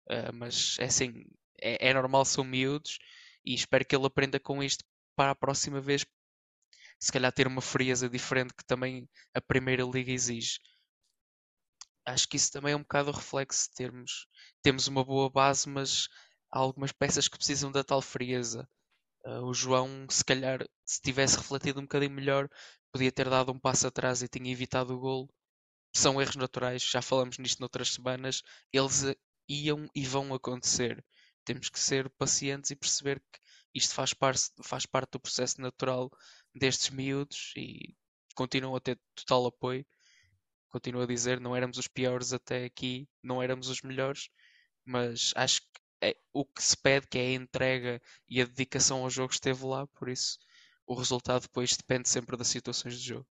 Uh, 0.08 0.32
mas 0.34 0.76
é 0.78 0.84
assim, 0.84 1.24
é, 1.60 1.88
é 1.90 1.94
normal, 1.94 2.24
são 2.24 2.44
miúdos 2.44 2.98
e 3.44 3.54
espero 3.54 3.84
que 3.84 3.94
ele 3.94 4.06
aprenda 4.06 4.40
com 4.40 4.62
isto 4.62 4.84
para 5.16 5.30
a 5.32 5.34
próxima 5.34 5.80
vez, 5.80 6.04
se 6.98 7.12
calhar 7.12 7.32
ter 7.32 7.46
uma 7.46 7.60
frieza 7.60 8.08
diferente 8.08 8.54
que 8.54 8.64
também 8.64 9.08
a 9.34 9.40
Primeira 9.40 9.84
Liga 9.84 10.10
exige. 10.10 10.58
Acho 12.06 12.28
que 12.28 12.36
isso 12.36 12.52
também 12.52 12.72
é 12.72 12.76
um 12.76 12.82
bocado 12.82 13.10
o 13.10 13.14
reflexo 13.14 13.68
de 13.68 13.74
termos, 13.74 14.26
temos 14.62 14.88
uma 14.88 15.04
boa 15.04 15.30
base, 15.30 15.68
mas 15.68 16.08
há 16.50 16.58
algumas 16.58 16.92
peças 16.92 17.28
que 17.28 17.36
precisam 17.36 17.72
da 17.72 17.82
tal 17.82 18.00
frieza. 18.02 18.68
Uh, 19.24 19.42
o 19.44 19.54
João, 19.54 20.06
se 20.10 20.24
calhar, 20.24 20.66
se 20.84 21.00
tivesse 21.00 21.36
refletido 21.36 21.80
um 21.80 21.84
bocadinho 21.84 22.12
melhor, 22.12 22.48
podia 22.92 23.10
ter 23.10 23.28
dado 23.28 23.52
um 23.52 23.58
passo 23.58 23.86
atrás 23.86 24.22
e 24.22 24.28
tinha 24.28 24.52
evitado 24.52 24.94
o 24.94 25.00
golo. 25.00 25.28
São 25.94 26.20
erros 26.20 26.36
naturais, 26.36 26.82
já 26.82 27.00
falamos 27.00 27.38
nisto 27.38 27.60
noutras 27.60 27.92
semanas, 27.92 28.42
eles 28.72 29.02
iam 29.48 29.88
e 29.94 30.04
vão 30.04 30.34
acontecer. 30.34 31.04
Temos 31.44 31.68
que 31.68 31.78
ser 31.78 32.10
pacientes 32.10 32.70
e 32.70 32.76
perceber 32.76 33.20
que 33.20 33.40
isto 33.74 33.94
faz 33.94 34.12
parte, 34.12 34.50
faz 34.62 34.86
parte 34.86 35.12
do 35.12 35.20
processo 35.20 35.60
natural 35.60 36.10
destes 36.54 36.90
miúdos 36.90 37.52
e 37.56 37.94
continuam 38.34 38.76
a 38.76 38.80
ter 38.80 38.98
total 39.14 39.46
apoio. 39.46 39.86
Continuo 40.68 41.02
a 41.02 41.06
dizer, 41.06 41.40
não 41.40 41.54
éramos 41.54 41.78
os 41.78 41.88
piores 41.88 42.32
até 42.32 42.64
aqui, 42.64 43.08
não 43.22 43.42
éramos 43.42 43.68
os 43.68 43.82
melhores, 43.82 44.28
mas 44.84 45.32
acho 45.36 45.60
que 45.60 45.80
é, 46.02 46.16
o 46.32 46.44
que 46.44 46.62
se 46.62 46.76
pede, 46.76 47.06
que 47.06 47.18
é 47.18 47.22
a 47.28 47.34
entrega 47.34 48.02
e 48.28 48.40
a 48.40 48.44
dedicação 48.44 49.02
ao 49.02 49.10
jogo, 49.10 49.32
esteve 49.32 49.64
lá, 49.64 49.86
por 49.88 50.08
isso 50.08 50.38
o 50.86 50.94
resultado 50.94 51.42
depois 51.42 51.76
depende 51.76 52.08
sempre 52.08 52.36
das 52.36 52.48
situações 52.48 52.98
de 52.98 53.08
jogo. 53.08 53.26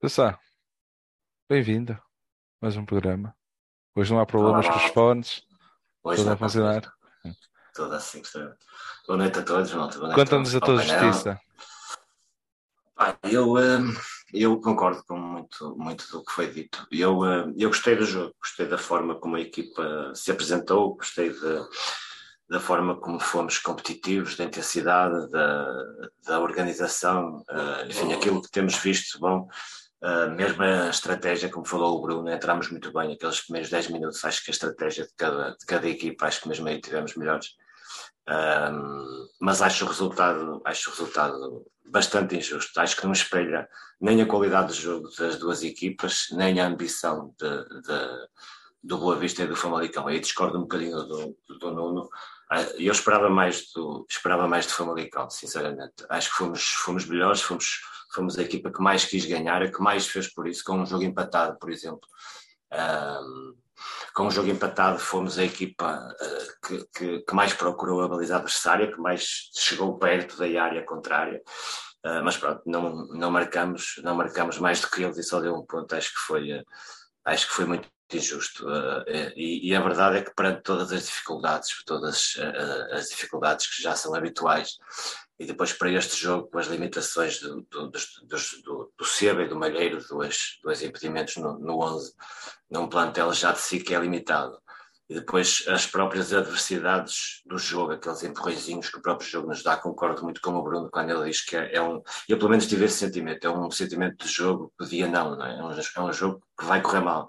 Passar. 0.00 0.40
Bem-vindo. 1.48 2.00
Mais 2.60 2.76
um 2.76 2.84
programa. 2.84 3.36
Hoje 3.94 4.12
não 4.12 4.20
há 4.20 4.26
problemas 4.26 4.66
Olá, 4.66 4.74
com 4.74 4.86
os 4.86 4.92
fones. 4.92 5.42
Hoje 6.04 6.22
tudo 6.22 6.32
a 6.32 6.36
funcionar. 6.36 6.94
Tudo 7.74 7.94
assim, 7.94 8.22
Boa 9.06 9.18
noite 9.18 9.38
a 9.38 9.42
todos, 9.42 9.72
malta. 9.74 9.98
Conta-nos 10.14 10.54
a 10.54 10.60
tua 10.60 10.76
justiça. 10.78 11.40
eu, 13.24 13.54
hum, 13.54 13.94
eu 14.32 14.60
concordo 14.60 15.02
com 15.04 15.16
muito, 15.18 15.76
muito 15.76 16.08
do 16.12 16.24
que 16.24 16.32
foi 16.32 16.52
dito. 16.52 16.86
Eu, 16.92 17.20
hum, 17.20 17.52
eu 17.58 17.68
gostei 17.68 17.96
do 17.96 18.04
jogo, 18.04 18.32
gostei 18.40 18.68
da 18.68 18.78
forma 18.78 19.16
como 19.16 19.34
a 19.34 19.40
equipa 19.40 20.12
se 20.14 20.30
apresentou, 20.30 20.94
gostei 20.94 21.30
de, 21.30 21.66
da 22.48 22.60
forma 22.60 22.94
como 22.94 23.18
fomos 23.18 23.58
competitivos, 23.58 24.36
da 24.36 24.44
intensidade, 24.44 25.28
da, 25.30 25.66
da 26.26 26.40
organização, 26.40 27.44
uh, 27.50 27.86
enfim, 27.88 28.12
aquilo 28.12 28.40
que 28.40 28.50
temos 28.50 28.76
visto, 28.76 29.18
bom, 29.18 29.48
a 30.02 30.88
estratégia, 30.88 31.50
como 31.50 31.66
falou 31.66 31.98
o 31.98 32.00
Bruno, 32.00 32.30
entramos 32.30 32.70
muito 32.70 32.92
bem 32.92 33.12
aqueles 33.12 33.42
primeiros 33.42 33.70
10 33.70 33.88
minutos, 33.88 34.24
acho 34.24 34.42
que 34.44 34.50
a 34.50 34.54
estratégia 34.54 35.04
de 35.04 35.12
cada, 35.16 35.50
de 35.50 35.66
cada 35.66 35.88
equipa, 35.88 36.26
acho 36.26 36.40
que 36.40 36.48
mesmo 36.48 36.68
aí 36.68 36.80
tivemos 36.80 37.14
melhores. 37.16 37.54
Um, 38.28 39.28
mas 39.40 39.60
acho 39.60 39.84
o 39.84 39.88
resultado, 39.88 40.62
acho 40.64 40.88
o 40.88 40.92
resultado 40.92 41.66
bastante 41.90 42.36
injusto. 42.36 42.80
Acho 42.80 42.96
que 42.96 43.04
não 43.04 43.12
espelha 43.12 43.68
nem 44.00 44.22
a 44.22 44.26
qualidade 44.26 44.68
do 44.68 44.74
jogo 44.74 45.08
das 45.18 45.36
duas 45.36 45.62
equipas, 45.62 46.28
nem 46.32 46.60
a 46.60 46.66
ambição 46.66 47.34
de, 47.38 47.80
de, 47.80 48.28
do 48.82 48.98
Boa 48.98 49.16
Vista 49.16 49.42
e 49.42 49.46
do 49.46 49.56
Famalicão. 49.56 50.06
Aí 50.06 50.20
discordo 50.20 50.58
um 50.58 50.62
bocadinho 50.62 50.96
do, 51.02 51.36
do 51.58 51.70
Nuno. 51.72 52.08
Ah, 52.52 52.62
eu 52.78 52.90
esperava 52.90 53.30
mais 53.30 53.70
do, 53.72 54.04
esperava 54.10 54.48
mais 54.48 54.66
do 54.66 54.72
Famalicão, 54.72 55.30
sinceramente. 55.30 56.04
Acho 56.08 56.30
que 56.30 56.36
fomos, 56.36 56.62
fomos 56.64 57.06
melhores, 57.06 57.40
fomos, 57.40 57.80
fomos 58.12 58.36
a 58.38 58.42
equipa 58.42 58.72
que 58.72 58.82
mais 58.82 59.04
quis 59.04 59.24
ganhar, 59.24 59.62
a 59.62 59.70
que 59.70 59.80
mais 59.80 60.08
fez 60.08 60.32
por 60.32 60.48
isso, 60.48 60.64
com 60.64 60.80
um 60.80 60.86
jogo 60.86 61.04
empatado, 61.04 61.56
por 61.60 61.70
exemplo. 61.70 62.08
Um, 62.72 63.54
com 64.12 64.26
o 64.26 64.30
jogo 64.30 64.48
empatado, 64.48 64.98
fomos 64.98 65.38
a 65.38 65.44
equipa 65.44 65.96
uh, 65.96 66.66
que, 66.66 66.86
que, 66.92 67.20
que, 67.20 67.34
mais 67.34 67.54
procurou 67.54 68.02
a 68.02 68.08
baliza 68.08 68.34
adversária, 68.36 68.90
que 68.92 69.00
mais 69.00 69.48
chegou 69.54 69.96
perto 69.96 70.36
da 70.36 70.62
área 70.62 70.84
contrária. 70.84 71.40
Uh, 72.04 72.22
mas 72.24 72.36
pronto, 72.36 72.62
não, 72.66 73.06
não, 73.08 73.30
marcamos, 73.30 74.00
não 74.02 74.16
marcamos 74.16 74.58
mais 74.58 74.80
do 74.80 74.90
que 74.90 75.02
eles 75.02 75.18
e 75.18 75.22
só 75.22 75.40
deu 75.40 75.54
um 75.54 75.64
ponto. 75.64 75.94
Acho 75.94 76.08
que 76.08 76.20
foi, 76.26 76.52
uh, 76.52 76.64
acho 77.24 77.46
que 77.46 77.52
foi 77.54 77.64
muito 77.64 77.88
injusto. 78.12 78.66
E, 79.36 79.68
e, 79.68 79.74
a 79.74 79.80
verdade 79.80 80.18
é 80.18 80.22
que, 80.22 80.34
perante 80.34 80.62
todas 80.62 80.92
as 80.92 81.04
dificuldades, 81.04 81.84
todas 81.84 82.34
as 82.92 83.08
dificuldades 83.08 83.66
que 83.66 83.82
já 83.82 83.94
são 83.94 84.14
habituais, 84.14 84.78
e 85.38 85.46
depois 85.46 85.72
para 85.72 85.90
este 85.90 86.16
jogo, 86.16 86.48
com 86.48 86.58
as 86.58 86.66
limitações 86.66 87.40
do, 87.40 87.62
do, 87.62 87.88
do, 87.88 87.98
do, 88.62 88.92
do 88.98 89.04
Seba 89.04 89.42
e 89.42 89.48
do 89.48 89.56
Malheiro, 89.56 90.04
dois, 90.06 90.58
dois 90.62 90.82
impedimentos 90.82 91.36
no, 91.36 91.58
no 91.58 91.78
11, 91.82 92.12
num 92.70 92.88
plantel 92.88 93.32
já 93.32 93.52
de 93.52 93.60
si 93.60 93.80
que 93.80 93.94
é 93.94 93.98
limitado. 93.98 94.60
E 95.10 95.14
depois 95.14 95.64
as 95.66 95.86
próprias 95.86 96.32
adversidades 96.32 97.42
do 97.44 97.58
jogo, 97.58 97.90
aqueles 97.90 98.22
empurrõezinhos 98.22 98.88
que 98.88 98.98
o 98.98 99.02
próprio 99.02 99.28
jogo 99.28 99.48
nos 99.48 99.60
dá, 99.60 99.76
concordo 99.76 100.22
muito 100.22 100.40
com 100.40 100.52
o 100.52 100.62
Bruno 100.62 100.88
quando 100.88 101.10
ele 101.10 101.28
diz 101.28 101.44
que 101.44 101.56
é, 101.56 101.74
é 101.74 101.82
um. 101.82 102.00
Eu 102.28 102.38
pelo 102.38 102.50
menos 102.50 102.68
tive 102.68 102.84
esse 102.84 102.98
sentimento, 102.98 103.44
é 103.44 103.50
um 103.50 103.68
sentimento 103.72 104.24
de 104.24 104.32
jogo 104.32 104.72
que 104.78 104.86
dia 104.86 105.08
não, 105.08 105.36
não 105.36 105.44
é? 105.44 105.58
É 105.58 105.64
um, 105.64 105.72
é 105.72 106.08
um 106.08 106.12
jogo 106.12 106.40
que 106.56 106.64
vai 106.64 106.80
correr 106.80 107.00
mal. 107.00 107.28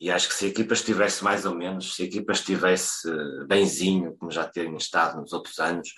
E 0.00 0.10
acho 0.10 0.26
que 0.26 0.34
se 0.34 0.46
a 0.46 0.48
equipa 0.48 0.74
estivesse 0.74 1.22
mais 1.22 1.46
ou 1.46 1.54
menos, 1.54 1.94
se 1.94 2.02
a 2.02 2.06
equipa 2.06 2.32
estivesse 2.32 3.08
benzinho, 3.46 4.16
como 4.16 4.32
já 4.32 4.42
tem 4.42 4.76
estado 4.76 5.20
nos 5.20 5.32
outros 5.32 5.60
anos, 5.60 5.90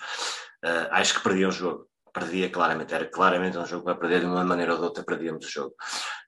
uh, 0.63 0.89
acho 0.91 1.15
que 1.15 1.23
perdia 1.23 1.47
o 1.47 1.51
jogo 1.51 1.87
perdia 2.15 2.49
claramente, 2.49 2.93
era 2.93 3.05
claramente 3.05 3.57
um 3.57 3.65
jogo 3.65 3.83
para 3.83 3.95
perder 3.95 4.21
de 4.21 4.25
uma 4.25 4.45
maneira 4.45 4.71
ou 4.71 4.79
de 4.79 4.85
outra, 4.85 5.03
perdíamos 5.03 5.45
o 5.45 5.49
jogo. 5.49 5.75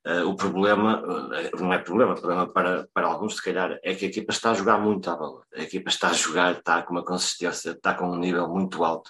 Uh, 0.05 0.27
o 0.27 0.35
problema, 0.35 1.01
uh, 1.01 1.61
não 1.61 1.71
é 1.71 1.77
problema, 1.79 2.11
o 2.11 2.19
problema 2.19 2.51
para, 2.51 2.85
para 2.93 3.07
alguns, 3.07 3.37
se 3.37 3.43
calhar, 3.43 3.79
é 3.81 3.95
que 3.95 4.03
a 4.03 4.07
equipa 4.09 4.33
está 4.33 4.51
a 4.51 4.53
jogar 4.53 4.77
muito 4.79 5.09
à 5.09 5.15
bola. 5.15 5.43
A 5.55 5.61
equipa 5.61 5.89
está 5.89 6.09
a 6.09 6.13
jogar, 6.13 6.57
está 6.57 6.81
com 6.81 6.91
uma 6.91 7.05
consistência, 7.05 7.71
está 7.71 7.93
com 7.93 8.09
um 8.09 8.19
nível 8.19 8.49
muito 8.49 8.83
alto 8.83 9.09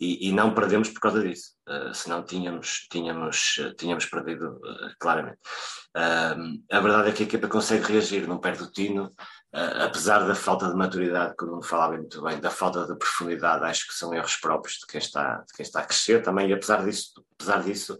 e, 0.00 0.28
e 0.28 0.32
não 0.32 0.52
perdemos 0.52 0.88
por 0.88 1.00
causa 1.00 1.22
disso. 1.22 1.52
Uh, 1.68 1.94
senão 1.94 2.24
tínhamos, 2.24 2.88
tínhamos, 2.90 3.60
tínhamos 3.78 4.04
perdido 4.06 4.60
claramente. 4.98 5.38
a 5.94 6.80
verdade 6.80 7.10
é 7.10 7.12
que 7.12 7.22
a 7.22 7.26
equipa 7.26 7.46
consegue 7.46 7.92
reagir, 7.92 8.26
não 8.26 8.40
perde 8.40 8.64
o 8.64 8.70
tino, 8.70 9.10
apesar 9.52 10.26
da 10.26 10.34
falta 10.34 10.68
de 10.68 10.74
maturidade, 10.74 11.34
que 11.36 11.44
não 11.44 11.62
falava 11.62 11.96
muito 11.96 12.22
bem, 12.22 12.40
da 12.40 12.50
falta 12.50 12.86
de 12.86 12.96
profundidade, 12.96 13.64
acho 13.64 13.88
que 13.88 13.94
são 13.94 14.14
erros 14.14 14.36
próprios 14.36 14.78
de 14.78 14.86
quem 14.86 14.98
está, 14.98 15.38
de 15.38 15.52
quem 15.52 15.64
está 15.64 15.80
a 15.80 15.86
crescer 15.86 16.22
também, 16.22 16.48
e 16.48 16.52
apesar 16.52 16.84
disso, 16.84 17.12
apesar 17.34 17.62
disso 17.62 17.98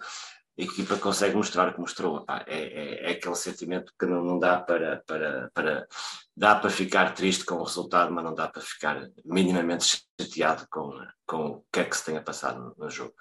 a 0.58 0.62
equipa 0.62 0.96
consegue 0.96 1.36
mostrar 1.36 1.68
o 1.68 1.72
que 1.72 1.80
mostrou. 1.80 2.24
é, 2.46 2.54
é, 2.54 3.10
é, 3.10 3.12
aquele 3.12 3.34
sentimento 3.34 3.92
que 3.98 4.06
não, 4.06 4.22
não 4.22 4.38
dá 4.38 4.60
para, 4.60 5.02
para, 5.06 5.50
para, 5.54 5.88
dá 6.36 6.54
para 6.54 6.70
ficar 6.70 7.14
triste 7.14 7.44
com 7.44 7.56
o 7.56 7.64
resultado, 7.64 8.12
mas 8.12 8.24
não 8.24 8.34
dá 8.34 8.46
para 8.46 8.60
ficar 8.60 9.08
minimamente 9.24 10.04
chateado 10.20 10.66
com, 10.70 10.92
com 11.26 11.46
o 11.46 11.64
que 11.72 11.80
é 11.80 11.84
que 11.84 11.96
se 11.96 12.04
tenha 12.04 12.22
passado 12.22 12.60
no, 12.60 12.74
no 12.76 12.90
jogo. 12.90 13.14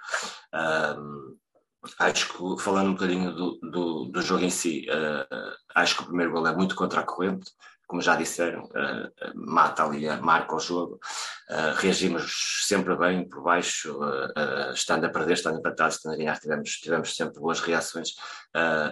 Um, 0.54 1.38
acho 2.00 2.28
que, 2.34 2.62
falando 2.64 2.90
um 2.90 2.94
bocadinho 2.94 3.34
do, 3.34 3.60
do, 3.62 4.06
do 4.06 4.22
jogo 4.22 4.44
em 4.44 4.50
si, 4.50 4.86
uh, 4.90 5.56
acho 5.76 5.96
que 5.96 6.04
o 6.04 6.08
primeiro 6.08 6.34
gol 6.34 6.46
é 6.48 6.56
muito 6.56 6.76
contra 6.76 7.02
a 7.02 7.06
corrente, 7.06 7.52
como 7.90 8.04
já 8.04 8.16
disseram, 8.16 8.66
uh, 8.66 9.12
mata 9.34 9.84
ali, 9.84 10.08
marca 10.22 10.56
o 10.56 10.60
jogo. 10.60 11.00
Uh, 11.50 11.74
reagimos 11.78 12.64
sempre 12.68 12.96
bem 12.96 13.28
por 13.28 13.42
baixo, 13.42 14.00
uh, 14.00 14.72
estando 14.72 15.06
a 15.06 15.10
perder, 15.10 15.34
estando 15.34 15.58
empatados, 15.58 15.96
estando 15.96 16.14
a 16.14 16.18
ganhar, 16.18 16.40
tivemos, 16.40 16.70
tivemos 16.74 17.16
sempre 17.16 17.40
boas 17.40 17.60
reações. 17.60 18.10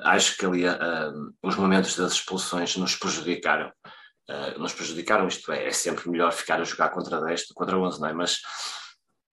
acho 0.04 0.36
que 0.36 0.46
ali 0.48 0.64
os 1.44 1.56
momentos 1.56 1.96
das 1.96 2.14
expulsões 2.14 2.76
nos 2.76 2.96
prejudicaram. 2.96 3.72
nos 4.58 4.74
prejudicaram, 4.74 5.28
isto 5.28 5.52
é, 5.52 5.68
é 5.68 5.72
sempre 5.72 6.10
melhor 6.10 6.32
ficar 6.34 6.60
a 6.60 6.64
jogar 6.64 6.90
contra 6.90 7.22
10 7.22 7.54
contra 7.54 7.78
11, 7.78 8.02
não 8.02 8.08
é? 8.08 8.14
Mas 8.14 8.42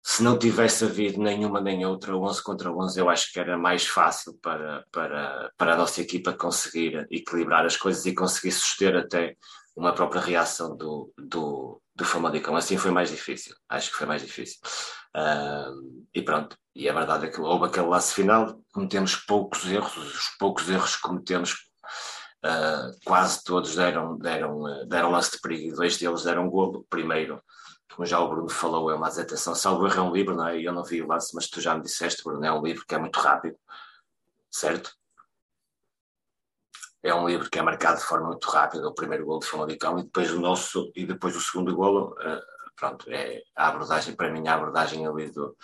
se 0.05 0.22
não 0.22 0.38
tivesse 0.38 0.83
havido 0.83 1.22
nenhuma 1.22 1.62
nem 1.62 1.86
outra, 1.86 2.15
11 2.15 2.43
contra 2.43 2.72
11, 2.72 3.00
eu 3.00 3.10
acho 3.10 3.31
que 3.31 3.39
era 3.39 3.57
mais 3.57 3.88
fácil 3.88 4.38
para, 4.41 4.86
para, 4.91 5.50
para 5.57 5.74
a 5.74 5.77
nossa 5.77 6.01
equipa 6.01 6.33
conseguir 6.33 7.07
equilibrar 7.10 7.65
as 7.65 7.77
coisas 7.77 8.05
e 8.05 8.13
conseguir 8.13 8.51
suster 8.51 8.98
até 8.98 9.38
uma 9.74 9.93
própria 9.93 10.22
reação 10.22 10.75
do, 10.75 11.12
do, 11.17 11.81
do 11.95 12.03
Famalicão. 12.03 12.55
Assim 12.55 12.77
foi 12.77 12.91
mais 12.91 13.10
difícil. 13.10 13.55
Acho 13.69 13.91
que 13.91 13.98
foi 13.98 14.05
mais 14.05 14.22
difícil. 14.22 14.60
Uh, 15.15 16.05
e 16.13 16.22
pronto. 16.22 16.57
E 16.75 16.89
a 16.89 16.93
verdade 16.93 17.27
é 17.27 17.29
que 17.29 17.39
houve 17.39 17.65
aquele 17.65 17.88
lance 17.88 18.13
final, 18.13 18.60
cometemos 18.74 19.15
poucos 19.15 19.65
erros, 19.72 19.95
os 19.95 20.36
poucos 20.38 20.69
erros 20.69 20.95
que 20.95 21.03
cometemos, 21.03 21.53
uh, 22.43 22.91
quase 23.05 23.43
todos 23.43 23.75
deram, 23.75 24.17
deram, 24.17 24.88
deram 24.88 25.12
lance 25.12 25.31
de 25.31 25.39
perigo, 25.39 25.75
dois 25.77 25.98
deles 25.98 26.24
deram 26.24 26.50
golo. 26.50 26.86
Primeiro, 26.89 27.41
como 27.95 28.05
já 28.05 28.19
o 28.19 28.27
Bruno 28.27 28.50
falou, 28.50 28.89
é 28.89 28.95
uma 28.95 29.07
atenção, 29.07 29.53
salvo 29.53 29.85
erro 29.85 30.00
é 30.00 30.01
um 30.01 30.13
livro, 30.13 30.35
não 30.35 30.47
é? 30.47 30.59
Eu 30.59 30.73
não 30.73 30.83
vi 30.83 31.01
o 31.01 31.07
lance, 31.07 31.35
mas 31.35 31.47
tu 31.47 31.62
já 31.62 31.75
me 31.75 31.83
disseste, 31.83 32.23
Bruno, 32.23 32.43
é 32.43 32.51
um 32.51 32.63
livro 32.63 32.85
que 32.88 32.95
é 32.95 32.97
muito 32.97 33.19
rápido, 33.19 33.57
certo? 34.51 34.91
É 37.03 37.13
um 37.13 37.27
livro 37.27 37.50
que 37.50 37.59
é 37.59 37.62
marcado 37.62 38.00
de 38.00 38.05
forma 38.05 38.27
muito 38.27 38.50
rápida, 38.50 38.88
o 38.88 38.95
primeiro 38.95 39.25
gol 39.25 39.39
de 39.39 39.45
Famalicão 39.45 40.00
e 40.00 40.03
depois 40.03 40.31
o 40.31 40.39
nosso, 40.39 40.91
e 40.95 41.05
depois 41.05 41.35
o 41.35 41.41
segundo 41.41 41.75
golo, 41.75 42.13
uh, 42.13 42.41
pronto, 42.75 43.05
é 43.12 43.43
a 43.55 43.67
abordagem, 43.67 44.15
para 44.15 44.31
mim, 44.31 44.47
a 44.47 44.55
abordagem 44.55 45.05
ali 45.05 45.29
do, 45.29 45.55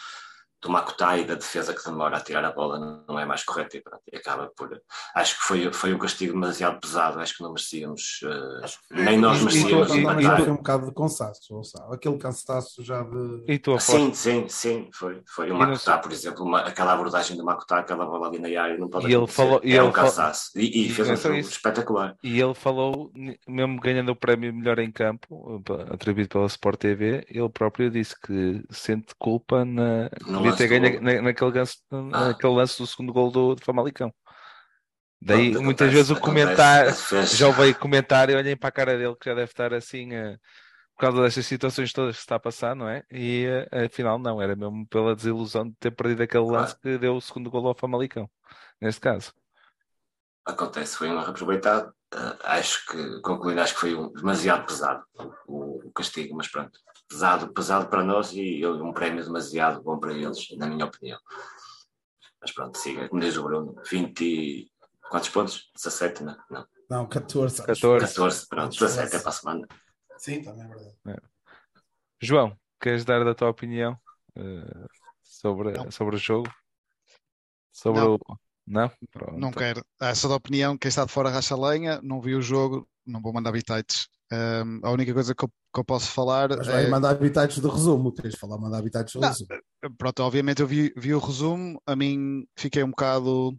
do 0.61 0.69
Makutai 0.69 1.21
e 1.21 1.25
da 1.25 1.35
defesa 1.35 1.73
que 1.73 1.83
demora 1.83 2.17
a 2.17 2.19
tirar 2.19 2.43
a 2.43 2.51
bola 2.51 3.03
não 3.07 3.17
é 3.19 3.25
mais 3.25 3.43
correta 3.43 3.77
e, 3.77 3.81
pronto, 3.81 4.01
e 4.11 4.17
acaba 4.17 4.51
por. 4.55 4.81
Acho 5.15 5.37
que 5.37 5.43
foi, 5.43 5.73
foi 5.73 5.93
um 5.93 5.97
castigo 5.97 6.33
demasiado 6.33 6.79
pesado, 6.79 7.19
acho 7.19 7.37
que 7.37 7.43
não 7.43 7.53
merecíamos, 7.53 8.19
uh, 8.23 8.67
nem 8.91 9.17
nós 9.17 9.41
merecíamos. 9.41 9.93
E, 9.93 9.99
e, 9.99 10.37
foi 10.37 10.51
um 10.51 10.57
bocado 10.57 10.87
de 10.87 10.93
cansaço, 10.93 11.63
sabe? 11.63 11.95
aquele 11.95 12.17
cansaço 12.17 12.83
já 12.83 13.01
de. 13.03 13.43
E 13.47 13.57
tu, 13.57 13.79
sim, 13.79 14.13
sim, 14.13 14.47
sim, 14.49 14.89
foi. 14.93 15.21
Foi 15.25 15.49
o 15.49 15.57
Makutai, 15.57 16.01
por 16.01 16.11
exemplo, 16.11 16.43
uma, 16.43 16.61
aquela 16.61 16.93
abordagem 16.93 17.37
do 17.37 17.45
Makutai, 17.45 17.79
aquela 17.79 18.05
bola 18.05 18.27
ali 18.27 18.39
na 18.39 18.61
área, 18.61 18.77
não 18.77 18.89
pode 18.89 19.07
e 19.07 19.13
ele 19.13 19.27
falou, 19.27 19.61
e 19.63 19.75
é 19.75 19.81
um 19.81 19.91
cansaço. 19.91 20.51
E, 20.55 20.87
e, 20.87 20.89
fez 20.89 21.09
um 21.09 21.15
jogo 21.15 21.35
espetacular. 21.35 22.15
E 22.21 22.39
ele 22.39 22.53
falou, 22.53 23.11
mesmo 23.47 23.79
ganhando 23.79 24.11
o 24.11 24.15
prémio 24.15 24.53
melhor 24.53 24.79
em 24.79 24.91
campo, 24.91 25.61
atribuído 25.91 26.29
pela 26.29 26.45
Sport 26.47 26.79
TV, 26.79 27.25
ele 27.29 27.49
próprio 27.49 27.89
disse 27.89 28.19
que 28.19 28.63
sente 28.69 29.15
culpa 29.17 29.63
na. 29.63 30.09
Não 30.27 30.48
devia 30.51 30.57
ter 30.57 30.67
ganho 30.67 31.01
na, 31.01 31.21
naquele, 31.21 31.51
lance, 31.51 31.77
ah. 31.91 32.27
naquele 32.27 32.53
lance 32.53 32.77
do 32.77 32.87
segundo 32.87 33.13
gol 33.13 33.31
do, 33.31 33.55
do 33.55 33.63
Famalicão. 33.63 34.13
Daí 35.21 35.51
Pronto, 35.51 35.65
muitas 35.65 35.87
acontece, 35.87 36.07
vezes 36.07 36.17
o 36.17 36.21
comentário, 36.21 36.91
já 37.25 37.51
veio 37.51 37.75
comentário, 37.75 38.37
olhem 38.37 38.55
para 38.55 38.69
a 38.69 38.71
cara 38.71 38.97
dele 38.97 39.15
que 39.19 39.29
já 39.29 39.35
deve 39.35 39.51
estar 39.51 39.73
assim 39.73 40.15
uh, 40.15 40.39
por 40.95 41.01
causa 41.01 41.21
destas 41.21 41.45
situações 41.45 41.91
todas 41.91 42.15
que 42.15 42.21
está 42.21 42.35
a 42.35 42.39
passar, 42.39 42.73
não 42.73 42.87
é? 42.87 43.03
E 43.11 43.45
uh, 43.47 43.85
afinal 43.85 44.17
não, 44.17 44.41
era 44.41 44.55
mesmo 44.55 44.87
pela 44.87 45.15
desilusão 45.15 45.67
de 45.67 45.75
ter 45.77 45.91
perdido 45.91 46.23
aquele 46.23 46.45
lance 46.45 46.73
claro. 46.73 46.79
que 46.81 46.97
deu 46.97 47.15
o 47.15 47.21
segundo 47.21 47.51
gol 47.51 47.67
ao 47.67 47.75
Famalicão, 47.75 48.29
neste 48.81 49.01
caso. 49.01 49.33
Acontece, 50.45 50.97
foi 50.97 51.09
um 51.09 51.19
erro 51.19 51.29
aproveitado. 51.31 51.89
Uh, 52.13 52.37
acho 52.43 52.85
que, 52.87 53.21
concluindo, 53.21 53.61
acho 53.61 53.73
que 53.73 53.79
foi 53.81 53.95
um, 53.95 54.11
demasiado 54.13 54.65
pesado 54.65 55.03
o, 55.47 55.87
o 55.87 55.91
castigo, 55.91 56.35
mas 56.35 56.47
pronto, 56.47 56.79
pesado, 57.09 57.51
pesado 57.51 57.89
para 57.89 58.03
nós 58.03 58.31
e 58.33 58.65
um 58.65 58.93
prémio 58.93 59.23
demasiado 59.23 59.81
bom 59.81 59.99
para 59.99 60.13
eles, 60.13 60.47
na 60.57 60.67
minha 60.67 60.85
opinião. 60.85 61.19
Mas 62.39 62.51
pronto, 62.51 62.77
siga, 62.77 63.09
como 63.09 63.21
diz 63.21 63.35
o 63.35 63.43
Bruno, 63.43 63.75
20 63.89 64.71
quantos 65.09 65.29
pontos? 65.29 65.71
17, 65.75 66.23
não? 66.23 66.37
Não, 66.49 66.67
não 66.89 67.07
14. 67.07 67.65
14. 67.65 68.05
14, 68.05 68.47
pronto, 68.47 68.71
17 68.71 69.15
é 69.15 69.19
para 69.19 69.29
a 69.29 69.33
semana. 69.33 69.67
Sim, 70.17 70.43
também 70.43 70.63
é 70.63 70.67
verdade. 70.67 70.95
É. 71.07 71.15
João, 72.21 72.57
queres 72.79 73.03
dar 73.03 73.25
a 73.27 73.33
tua 73.33 73.49
opinião 73.49 73.99
uh, 74.37 74.87
sobre, 75.23 75.91
sobre 75.91 76.15
o 76.15 76.19
jogo? 76.19 76.53
Sobre 77.71 78.01
não. 78.01 78.15
o. 78.15 78.19
Não? 78.67 78.91
Pronto. 79.11 79.37
Não 79.37 79.51
quero. 79.51 79.83
Essa 79.99 80.29
da 80.29 80.35
opinião, 80.35 80.77
quem 80.77 80.89
está 80.89 81.03
de 81.03 81.11
fora 81.11 81.29
racha 81.29 81.55
lenha, 81.55 81.99
não 82.03 82.21
viu 82.21 82.37
o 82.37 82.41
jogo, 82.41 82.87
não 83.03 83.19
vou 83.19 83.33
mandar 83.33 83.51
bitites. 83.51 84.07
Um, 84.31 84.79
a 84.83 84.91
única 84.91 85.13
coisa 85.13 85.33
que 85.33 85.43
eu, 85.43 85.49
que 85.49 85.79
eu 85.79 85.83
posso 85.83 86.11
falar. 86.11 86.49
Mas 86.49 86.67
vai 86.67 86.85
é... 86.85 86.89
mandar 86.89 87.09
habitats 87.09 87.57
do 87.57 87.69
resumo, 87.69 88.11
tens 88.11 88.33
de 88.33 88.39
falar, 88.39 88.57
mandar 88.57 88.77
habitats 88.77 89.13
do 89.13 89.19
não, 89.19 89.29
resumo. 89.29 89.49
Pronto, 89.97 90.19
obviamente 90.21 90.61
eu 90.61 90.67
vi, 90.67 90.93
vi 90.95 91.13
o 91.13 91.19
resumo, 91.19 91.81
a 91.85 91.95
mim 91.95 92.45
fiquei 92.55 92.83
um 92.83 92.91
bocado. 92.91 93.57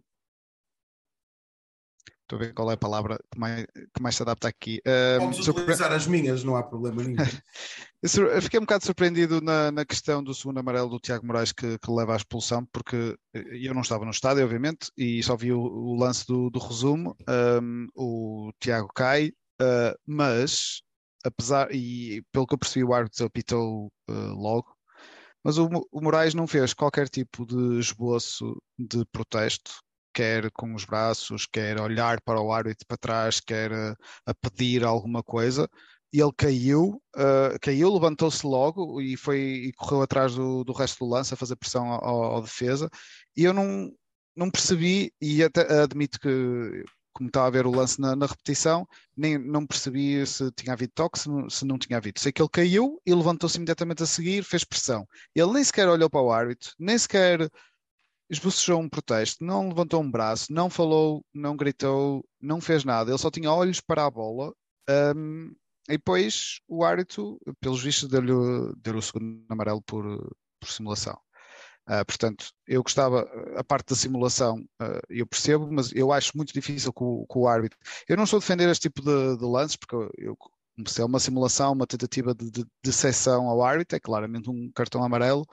Estou 2.23 2.37
a 2.39 2.43
ver 2.47 2.55
qual 2.55 2.71
é 2.71 2.75
a 2.75 2.77
palavra 2.77 3.19
que 3.33 3.41
mais, 3.41 3.67
que 3.67 4.01
mais 4.01 4.15
se 4.15 4.23
adapta 4.23 4.47
aqui. 4.47 4.81
Um, 4.87 5.25
Podes 5.25 5.45
surpre... 5.45 5.63
utilizar 5.63 5.91
as 5.91 6.07
minhas, 6.07 6.45
não 6.45 6.55
há 6.55 6.63
problema 6.63 7.03
nenhum. 7.03 7.17
eu 8.33 8.41
fiquei 8.41 8.61
um 8.61 8.63
bocado 8.63 8.85
surpreendido 8.85 9.41
na, 9.41 9.73
na 9.73 9.85
questão 9.85 10.23
do 10.23 10.33
segundo 10.33 10.61
amarelo 10.61 10.89
do 10.89 11.01
Tiago 11.01 11.27
Moraes 11.27 11.51
que, 11.51 11.77
que, 11.77 11.91
leva 11.91 12.13
à 12.13 12.17
expulsão, 12.17 12.65
porque 12.73 13.17
eu 13.35 13.75
não 13.75 13.81
estava 13.81 14.05
no 14.05 14.13
estádio, 14.13 14.45
obviamente, 14.45 14.93
e 14.97 15.21
só 15.25 15.37
vi 15.37 15.53
o, 15.53 15.61
o 15.61 15.97
lance 15.97 16.25
do, 16.25 16.51
do 16.51 16.61
resumo. 16.61 17.17
Um, 17.29 17.89
o 17.97 18.53
Tiago 18.61 18.89
cai, 18.95 19.33
Uh, 19.61 19.95
mas, 20.07 20.81
apesar, 21.25 21.69
e 21.75 22.23
pelo 22.33 22.47
que 22.47 22.55
eu 22.55 22.59
percebi, 22.59 22.85
o 22.85 22.95
árbitro 22.95 23.27
apitou 23.27 23.93
uh, 24.09 24.35
logo, 24.35 24.75
mas 25.45 25.59
o, 25.59 25.69
o 25.91 26.01
Moraes 26.01 26.35
não 26.35 26.47
fez 26.47 26.73
qualquer 26.75 27.09
tipo 27.09 27.47
de 27.47 27.79
esboço 27.79 28.61
de 28.79 29.05
protesto, 29.07 29.73
quer 30.15 30.51
com 30.53 30.75
os 30.75 30.85
braços, 30.85 31.47
quer 31.47 31.81
olhar 31.81 32.21
para 32.23 32.41
o 32.41 32.53
árbitro 32.53 32.87
para 32.87 32.97
trás, 32.97 33.41
quer 33.41 33.73
a, 33.73 33.97
a 34.27 34.35
pedir 34.35 34.85
alguma 34.85 35.23
coisa. 35.23 35.69
E 36.13 36.21
ele 36.21 36.33
caiu, 36.37 37.01
uh, 37.17 37.59
caiu, 37.61 37.93
levantou-se 37.93 38.45
logo 38.45 39.01
e 39.01 39.17
foi 39.17 39.39
e 39.39 39.73
correu 39.75 40.03
atrás 40.03 40.35
do, 40.35 40.65
do 40.65 40.73
resto 40.73 41.05
do 41.05 41.11
lance 41.11 41.33
a 41.33 41.37
fazer 41.37 41.57
pressão 41.57 41.87
ao, 41.89 42.25
ao 42.25 42.43
defesa. 42.43 42.91
E 43.37 43.45
eu 43.45 43.55
não, 43.55 43.93
não 44.37 44.51
percebi, 44.51 45.13
e 45.21 45.43
até 45.45 45.63
admito 45.83 46.19
que 46.19 46.85
como 47.13 47.29
estava 47.29 47.47
a 47.47 47.51
ver 47.51 47.67
o 47.67 47.71
lance 47.71 48.01
na, 48.01 48.15
na, 48.17 48.27
repetição, 48.27 48.87
nem 49.17 49.39
não 49.39 49.67
percebi 49.67 50.27
se 50.27 50.51
tinha 50.53 50.73
havido 50.73 50.93
toque, 50.95 51.19
se 51.19 51.29
não, 51.29 51.51
se 51.51 51.65
não 51.65 51.79
tinha 51.79 51.97
havido. 51.99 52.21
Sei 52.21 52.33
que 52.33 52.41
ele 52.41 52.49
caiu 52.49 53.01
e 53.05 53.15
levantou-se 53.15 53.57
imediatamente 53.57 54.03
a 54.03 54.07
seguir, 54.07 54.45
fez 54.45 54.65
pressão. 54.65 55.07
Ele 55.35 55.53
nem 55.53 55.65
sequer 55.65 55.89
olhou 55.89 56.09
para 56.09 56.23
o 56.23 56.33
árbitro, 56.33 56.73
nem 56.79 56.97
sequer 56.97 57.51
esbocejou 58.31 58.81
um 58.81 58.89
protesto, 58.89 59.45
não 59.45 59.69
levantou 59.69 60.01
um 60.01 60.11
braço, 60.11 60.53
não 60.53 60.71
falou, 60.71 61.25
não 61.35 61.57
gritou, 61.57 62.25
não 62.41 62.61
fez 62.61 62.85
nada. 62.85 63.11
Ele 63.11 63.19
só 63.19 63.31
tinha 63.31 63.53
olhos 63.53 63.81
para 63.81 64.07
a 64.07 64.11
bola. 64.11 64.55
Um, 64.89 65.53
e 65.89 65.95
depois 65.95 66.61
o 66.69 66.85
árbitro, 66.85 67.41
pelos 67.61 67.83
vistos, 67.83 68.09
deu-lhe 68.09 68.33
deu 68.77 68.97
o 68.97 69.03
segundo 69.03 69.45
amarelo 69.49 69.83
por, 69.83 70.05
por 70.61 70.71
simulação. 70.71 71.19
Uh, 71.91 72.05
portanto, 72.07 72.53
eu 72.69 72.85
gostava, 72.85 73.29
a 73.57 73.65
parte 73.65 73.89
da 73.89 73.97
simulação, 73.97 74.59
uh, 74.81 75.01
eu 75.09 75.27
percebo, 75.27 75.69
mas 75.73 75.91
eu 75.93 76.13
acho 76.13 76.37
muito 76.37 76.53
difícil 76.53 76.93
com, 76.93 77.27
com 77.27 77.41
o 77.41 77.49
árbitro. 77.49 77.77
Eu 78.09 78.17
não 78.17 78.23
estou 78.23 78.37
a 78.37 78.41
defender 78.41 78.69
este 78.69 78.83
tipo 78.83 79.03
de, 79.03 79.37
de 79.37 79.45
lances, 79.45 79.75
porque 79.75 79.97
eu, 80.17 80.37
se 80.87 81.03
é 81.03 81.05
uma 81.05 81.19
simulação, 81.19 81.73
uma 81.73 81.89
tentativa 81.89 82.33
de, 82.33 82.49
de, 82.49 82.65
de 82.85 82.93
seção 82.93 83.49
ao 83.49 83.61
árbitro, 83.61 83.97
é 83.97 84.01
claramente 84.01 84.49
um 84.49 84.71
cartão 84.73 85.03
amarelo 85.03 85.45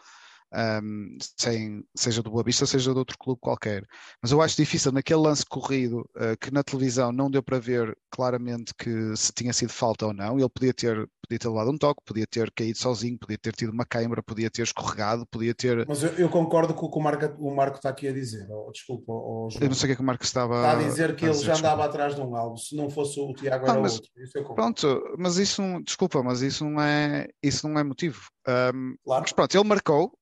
um, 0.54 1.18
sem, 1.38 1.84
seja 1.96 2.24
do 2.24 2.32
Boa 2.32 2.44
Vista, 2.44 2.66
seja 2.66 2.92
de 2.92 2.98
outro 2.98 3.18
clube 3.18 3.40
qualquer. 3.42 3.86
Mas 4.22 4.32
eu 4.32 4.42
acho 4.42 4.56
difícil, 4.56 4.92
naquele 4.92 5.22
lance 5.22 5.46
corrido, 5.46 6.10
uh, 6.16 6.38
que 6.40 6.52
na 6.52 6.64
televisão 6.64 7.12
não 7.12 7.30
deu 7.30 7.44
para 7.44 7.60
ver 7.60 7.98
claramente 8.10 8.74
que 8.78 9.16
se 9.16 9.32
tinha 9.34 9.54
sido 9.54 9.72
falta 9.72 10.08
ou 10.08 10.14
não, 10.14 10.40
ele 10.40 10.50
podia 10.50 10.74
ter, 10.74 11.10
podia 11.22 11.40
ter 11.40 11.48
levado 11.48 11.72
um 11.72 11.78
toque, 11.78 12.02
podia 12.06 12.26
ter 12.26 12.52
caído 12.52 12.78
sozinho, 12.78 13.18
podia 13.18 13.38
ter 13.38 13.54
tido 13.54 13.72
uma 13.72 13.86
câimbra, 13.86 14.24
podia 14.24 14.50
ter 14.50 14.64
escorregado, 14.64 15.26
podia 15.28 15.54
ter. 15.54 15.86
Mas 15.88 16.04
eu, 16.04 16.12
eu 16.14 16.30
concordo 16.30 16.74
com 16.74 16.86
o 16.86 16.92
que 16.92 16.98
o 16.98 17.02
Marco, 17.02 17.26
o 17.40 17.56
Marco 17.56 17.78
está 17.78 17.90
aqui 17.90 18.08
a 18.08 18.14
dizer. 18.14 18.48
Oh, 18.50 18.72
desculpa, 18.72 19.12
oh, 19.12 19.50
eu 19.60 19.68
não 19.68 19.76
sei 19.76 19.86
o 19.86 19.88
que 19.88 19.94
é 19.94 19.96
que 19.96 20.02
o 20.02 20.06
Marco 20.06 20.24
estava 20.24 20.56
está 20.56 20.72
a 20.72 20.84
dizer 20.84 21.16
que 21.16 21.26
a 21.26 21.30
ele 21.30 21.38
já 21.38 21.58
andava 21.58 21.86
atrás 21.86 22.16
de 22.16 22.22
um 22.22 22.36
algo, 22.36 22.58
se 22.58 22.76
não 22.76 22.90
fosse 22.90 23.20
o 23.20 23.34
Tiago 23.34 23.66
ah, 23.66 23.72
era 23.72 23.82
mas, 23.82 23.96
outro. 23.96 24.10
Isso 24.18 24.56
pronto, 24.56 25.16
mas 25.18 25.38
isso, 25.38 25.62
desculpa, 25.84 26.24
mas 26.24 26.42
isso 26.42 26.66
não 26.66 26.82
é, 26.82 27.28
isso 27.42 27.68
não 27.68 27.80
é 27.80 27.84
motivo. 27.84 28.22
Um, 28.48 28.96
claro. 29.04 29.22
Mas 29.24 29.32
pronto, 29.34 29.56
ele 29.56 29.68
marcou, 29.68 30.18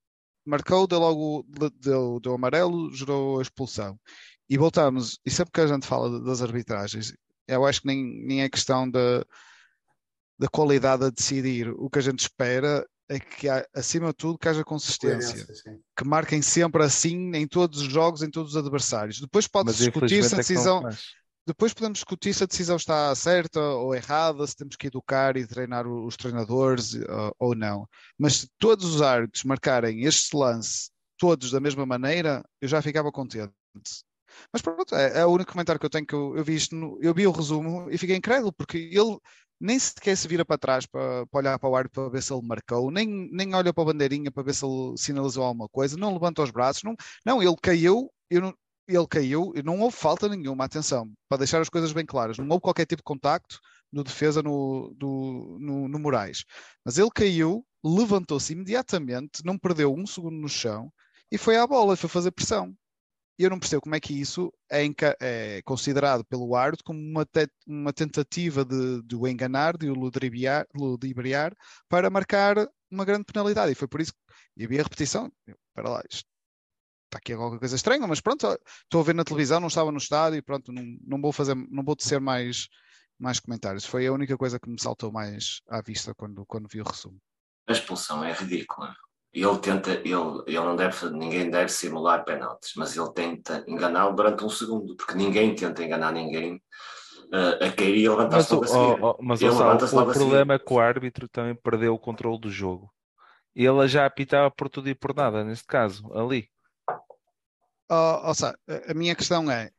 marcou, 0.46 0.88
deu 0.88 1.00
logo 1.00 1.46
deu, 1.80 2.20
deu 2.20 2.34
amarelo, 2.34 2.94
gerou 2.94 3.40
a 3.40 3.42
expulsão. 3.42 4.00
E 4.50 4.58
voltamos, 4.58 5.20
e 5.26 5.32
sempre 5.32 5.52
que 5.52 5.62
a 5.62 5.68
gente 5.68 5.88
fala 5.88 6.22
das 6.22 6.42
arbitragens, 6.42 7.14
eu 7.48 7.66
acho 7.66 7.82
que 7.82 7.88
nem, 7.88 8.04
nem 8.26 8.42
é 8.44 8.50
questão 8.50 8.90
da, 8.90 9.26
da 10.38 10.48
qualidade 10.48 11.06
a 11.06 11.10
decidir. 11.10 11.70
O 11.70 11.90
que 11.90 12.00
a 12.00 12.02
gente 12.02 12.20
espera 12.20 12.86
é 13.10 13.20
que, 13.20 13.48
acima 13.74 14.08
de 14.08 14.14
tudo, 14.14 14.38
que 14.38 14.48
haja 14.48 14.64
consistência. 14.64 15.46
Que 15.98 16.06
marquem 16.06 16.42
sempre 16.42 16.84
assim 16.84 17.32
em 17.36 17.48
todos 17.48 17.82
os 17.82 17.88
jogos, 17.88 18.22
em 18.22 18.30
todos 18.30 18.52
os 18.52 18.58
adversários. 18.58 19.20
Depois 19.20 19.48
pode-se 19.48 19.86
discutir 19.86 20.24
se 20.24 20.34
a 20.34 20.38
é 20.38 20.42
decisão. 20.42 20.84
Depois 21.48 21.74
podemos 21.74 22.00
discutir 22.00 22.34
se 22.34 22.44
a 22.44 22.48
decisão 22.48 22.76
está 22.76 23.14
certa 23.16 23.60
ou 23.62 23.94
errada, 23.94 24.46
se 24.48 24.56
temos 24.56 24.76
que 24.76 24.88
educar 24.88 25.38
e 25.38 25.46
treinar 25.46 25.88
os 25.88 26.18
treinadores 26.18 26.94
ou 27.40 27.56
não. 27.56 27.88
Mas 28.18 28.38
se 28.38 28.50
todos 28.58 28.96
os 28.96 29.02
árbitros 29.02 29.44
marcarem 29.44 30.06
este 30.06 30.36
lance, 30.36 30.90
todos 31.18 31.52
da 31.52 31.60
mesma 31.60 31.86
maneira, 31.86 32.44
eu 32.60 32.68
já 32.68 32.82
ficava 32.82 33.12
contente. 33.12 33.54
Mas 34.52 34.62
pronto, 34.62 34.96
é, 34.96 35.20
é 35.20 35.26
o 35.26 35.30
único 35.32 35.52
comentário 35.52 35.80
que 35.80 35.86
eu 35.86 35.90
tenho 35.90 36.06
que 36.06 36.14
eu, 36.14 36.36
eu 36.36 36.44
vi 36.44 36.56
isto, 36.56 36.76
no, 36.76 37.00
eu 37.02 37.14
vi 37.14 37.28
o 37.28 37.32
resumo 37.32 37.90
e 37.90 37.98
fiquei 37.98 38.16
incrédulo, 38.16 38.52
porque 38.54 38.78
ele 38.78 39.18
nem 39.60 39.80
sequer 39.80 40.18
se 40.18 40.28
vira 40.28 40.44
para 40.44 40.58
trás 40.58 40.86
para, 40.86 41.26
para 41.28 41.40
olhar 41.40 41.60
para 41.60 41.70
o 41.70 41.76
árbitro 41.76 42.04
para 42.04 42.12
ver 42.12 42.22
se 42.22 42.34
ele 42.34 42.46
marcou, 42.46 42.92
nem, 42.92 43.08
nem 43.32 43.54
olha 43.56 43.74
para 43.74 43.84
a 43.84 43.86
bandeirinha 43.86 44.32
para 44.32 44.44
ver 44.44 44.54
se 44.54 44.66
ele 44.66 44.98
sinalizou 44.98 45.44
alguma 45.44 45.70
coisa, 45.70 45.98
não 45.98 46.14
levanta 46.14 46.44
os 46.44 46.52
braços, 46.52 46.84
não, 46.84 46.96
não 47.26 47.42
ele 47.42 47.56
caiu, 47.62 48.12
eu 48.30 48.42
não, 48.42 48.54
ele 48.88 49.08
caiu 49.08 49.52
e 49.56 49.64
não 49.64 49.80
houve 49.80 49.96
falta 49.96 50.28
nenhuma, 50.30 50.66
atenção, 50.66 51.12
para 51.28 51.40
deixar 51.40 51.62
as 51.62 51.70
coisas 51.70 51.92
bem 51.92 52.06
claras, 52.06 52.38
não 52.38 52.48
houve 52.50 52.62
qualquer 52.62 52.86
tipo 52.86 53.02
de 53.02 53.04
contacto, 53.04 53.60
do 53.92 54.04
defesa 54.04 54.44
no, 54.44 54.94
do, 54.98 55.58
no, 55.60 55.88
no 55.88 56.00
Moraes. 56.00 56.44
Mas 56.84 56.98
ele 56.98 57.10
caiu, 57.14 57.66
levantou-se 57.84 58.52
imediatamente, 58.52 59.46
não 59.46 59.58
perdeu 59.58 59.94
um 59.94 60.06
segundo 60.06 60.36
no 60.38 60.50
chão 60.50 60.92
e 61.32 61.38
foi 61.38 61.56
à 61.58 61.66
bola, 61.66 61.96
foi 61.96 62.10
fazer 62.10 62.32
pressão. 62.32 62.76
E 63.38 63.44
eu 63.44 63.50
não 63.50 63.60
percebo 63.60 63.82
como 63.82 63.96
é 63.96 64.00
que 64.00 64.14
isso 64.14 64.52
é, 64.72 64.86
é 65.20 65.62
considerado 65.64 66.24
pelo 66.26 66.56
árbitro 66.56 66.86
como 66.86 67.00
uma, 67.00 67.26
te 67.26 67.50
uma 67.68 67.92
tentativa 67.92 68.64
de, 68.64 69.02
de, 69.04 69.16
o 69.16 69.28
enganar, 69.28 69.78
de 69.78 69.90
o 69.90 69.94
ludibriar, 69.94 70.66
ludibriar, 70.74 71.54
para 71.90 72.10
marcar 72.10 72.68
uma 72.90 73.04
grande 73.04 73.26
penalidade. 73.26 73.74
E 73.74 73.76
foi 73.76 73.88
por 73.90 74.00
isso 74.00 74.14
que 74.58 74.64
havia 74.64 74.84
repetição. 74.84 75.30
Para 75.74 75.90
lá, 75.90 76.02
isto, 76.10 76.30
está 77.16 77.18
aqui 77.18 77.34
alguma 77.34 77.60
coisa 77.60 77.76
estranha, 77.76 78.06
mas 78.08 78.22
pronto, 78.22 78.48
estou 78.84 79.02
a 79.02 79.04
ver 79.04 79.16
na 79.16 79.24
televisão, 79.24 79.60
não 79.60 79.68
estava 79.68 79.92
no 79.92 79.98
estádio, 79.98 80.38
e 80.38 80.42
pronto, 80.42 80.72
não, 80.72 80.84
não 81.06 81.22
vou 81.22 81.32
fazer, 81.32 81.56
não 81.56 81.84
vou 81.84 81.96
tecer 81.96 82.20
mais, 82.20 82.68
mais 83.20 83.40
comentários. 83.40 83.86
Foi 83.86 84.06
a 84.06 84.14
única 84.14 84.38
coisa 84.38 84.60
que 84.60 84.70
me 84.70 84.80
saltou 84.80 85.12
mais 85.12 85.62
à 85.70 85.82
vista 85.82 86.14
quando, 86.14 86.46
quando 86.46 86.68
vi 86.70 86.82
o 86.82 86.86
resumo. 86.86 87.18
A 87.68 87.72
expulsão 87.72 88.24
é 88.24 88.32
ridícula 88.32 88.94
ele 89.36 89.58
tenta, 89.58 89.92
ele, 89.92 90.44
ele 90.48 90.60
não 90.60 90.78
deve, 90.78 91.10
ninguém 91.10 91.50
deve 91.50 91.68
simular 91.68 92.24
penaltis, 92.24 92.72
mas 92.78 92.96
ele 92.96 93.12
tenta 93.12 93.66
enganá-lo 93.68 94.16
durante 94.16 94.46
um 94.46 94.50
segundo, 94.50 94.96
porque 94.96 95.14
ninguém 95.14 95.54
tenta 95.54 95.84
enganar 95.84 96.14
ninguém 96.14 96.56
uh, 97.34 97.66
a 97.66 97.70
cair 97.70 97.98
e 97.98 98.08
levantar-se 98.08 98.54
logo 98.54 98.64
a 98.64 98.68
seguir. 98.68 99.04
Oh, 99.04 99.18
oh, 99.20 99.22
mas 99.22 99.42
ele 99.42 99.52
o, 99.52 100.00
o 100.02 100.14
problema 100.14 100.54
é 100.54 100.60
que 100.60 100.74
o 100.74 100.80
árbitro 100.80 101.28
também 101.28 101.54
perdeu 101.54 101.94
o 101.94 102.00
controle 102.00 102.40
do 102.40 102.50
jogo. 102.50 102.90
Ele 103.54 103.88
já 103.90 104.06
apitava 104.06 104.50
por 104.50 104.70
tudo 104.70 104.88
e 104.88 104.96
por 104.96 105.14
nada, 105.14 105.44
neste 105.44 105.66
caso, 105.66 106.10
ali. 106.14 106.48
Oh, 107.90 108.28
ou 108.28 108.34
seja, 108.34 108.58
a 108.88 108.94
minha 108.94 109.16
questão 109.16 109.50
é, 109.50 109.72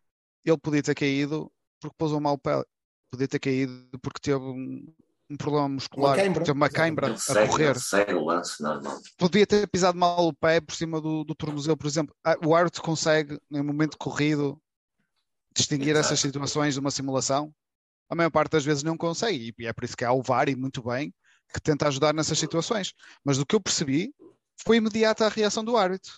ele 0.45 0.59
podia 0.59 0.83
ter 0.83 0.95
caído 0.95 1.51
porque 1.81 1.95
pôs 1.99 2.13
um 2.13 2.21
mau 2.21 2.39
pé, 2.39 2.63
podia 3.11 3.29
ter 3.29 3.39
caído 3.39 3.99
porque 4.01 4.21
teve 4.21 4.39
um, 4.39 4.87
um 5.29 5.37
problema 5.37 5.69
muscular, 5.69 6.19
uma 6.19 6.41
tem 6.41 6.55
uma 6.55 6.71
cãibra 6.71 7.13
a 7.13 7.17
segue, 7.17 7.49
correr. 7.49 7.79
Segue 7.81 8.15
o 8.15 8.25
lance. 8.25 8.63
Podia 9.19 9.47
ter 9.47 9.69
pisado 9.69 9.99
mal 9.99 10.27
o 10.27 10.33
pé 10.33 10.61
por 10.61 10.75
cima 10.75 11.01
do, 11.01 11.25
do 11.25 11.35
tornozelo, 11.35 11.77
por 11.77 11.87
exemplo. 11.87 12.15
Ah, 12.25 12.37
o 12.45 12.55
árbitro 12.55 12.83
consegue, 12.83 13.39
em 13.51 13.63
momento 13.63 13.99
corrido, 13.99 14.61
distinguir 15.55 15.91
Exato. 15.91 16.07
essas 16.07 16.21
situações 16.21 16.75
de 16.75 16.81
uma 16.81 16.91
simulação. 16.91 17.53
A 18.09 18.15
maior 18.15 18.31
parte 18.31 18.53
das 18.53 18.65
vezes 18.65 18.85
não 18.85 18.97
consegue, 18.97 19.53
e 19.59 19.67
é 19.67 19.73
por 19.73 19.83
isso 19.83 19.97
que 19.97 20.05
há 20.05 20.13
o 20.13 20.23
VAR, 20.23 20.49
e 20.49 20.55
muito 20.55 20.81
bem, 20.81 21.13
que 21.53 21.61
tenta 21.61 21.89
ajudar 21.89 22.15
nessas 22.15 22.39
situações. 22.39 22.93
Mas 23.25 23.37
do 23.37 23.45
que 23.45 23.57
eu 23.57 23.61
percebi, 23.61 24.15
foi 24.63 24.77
imediata 24.77 25.27
a 25.27 25.29
reação 25.29 25.65
do 25.65 25.77
árbitro. 25.77 26.13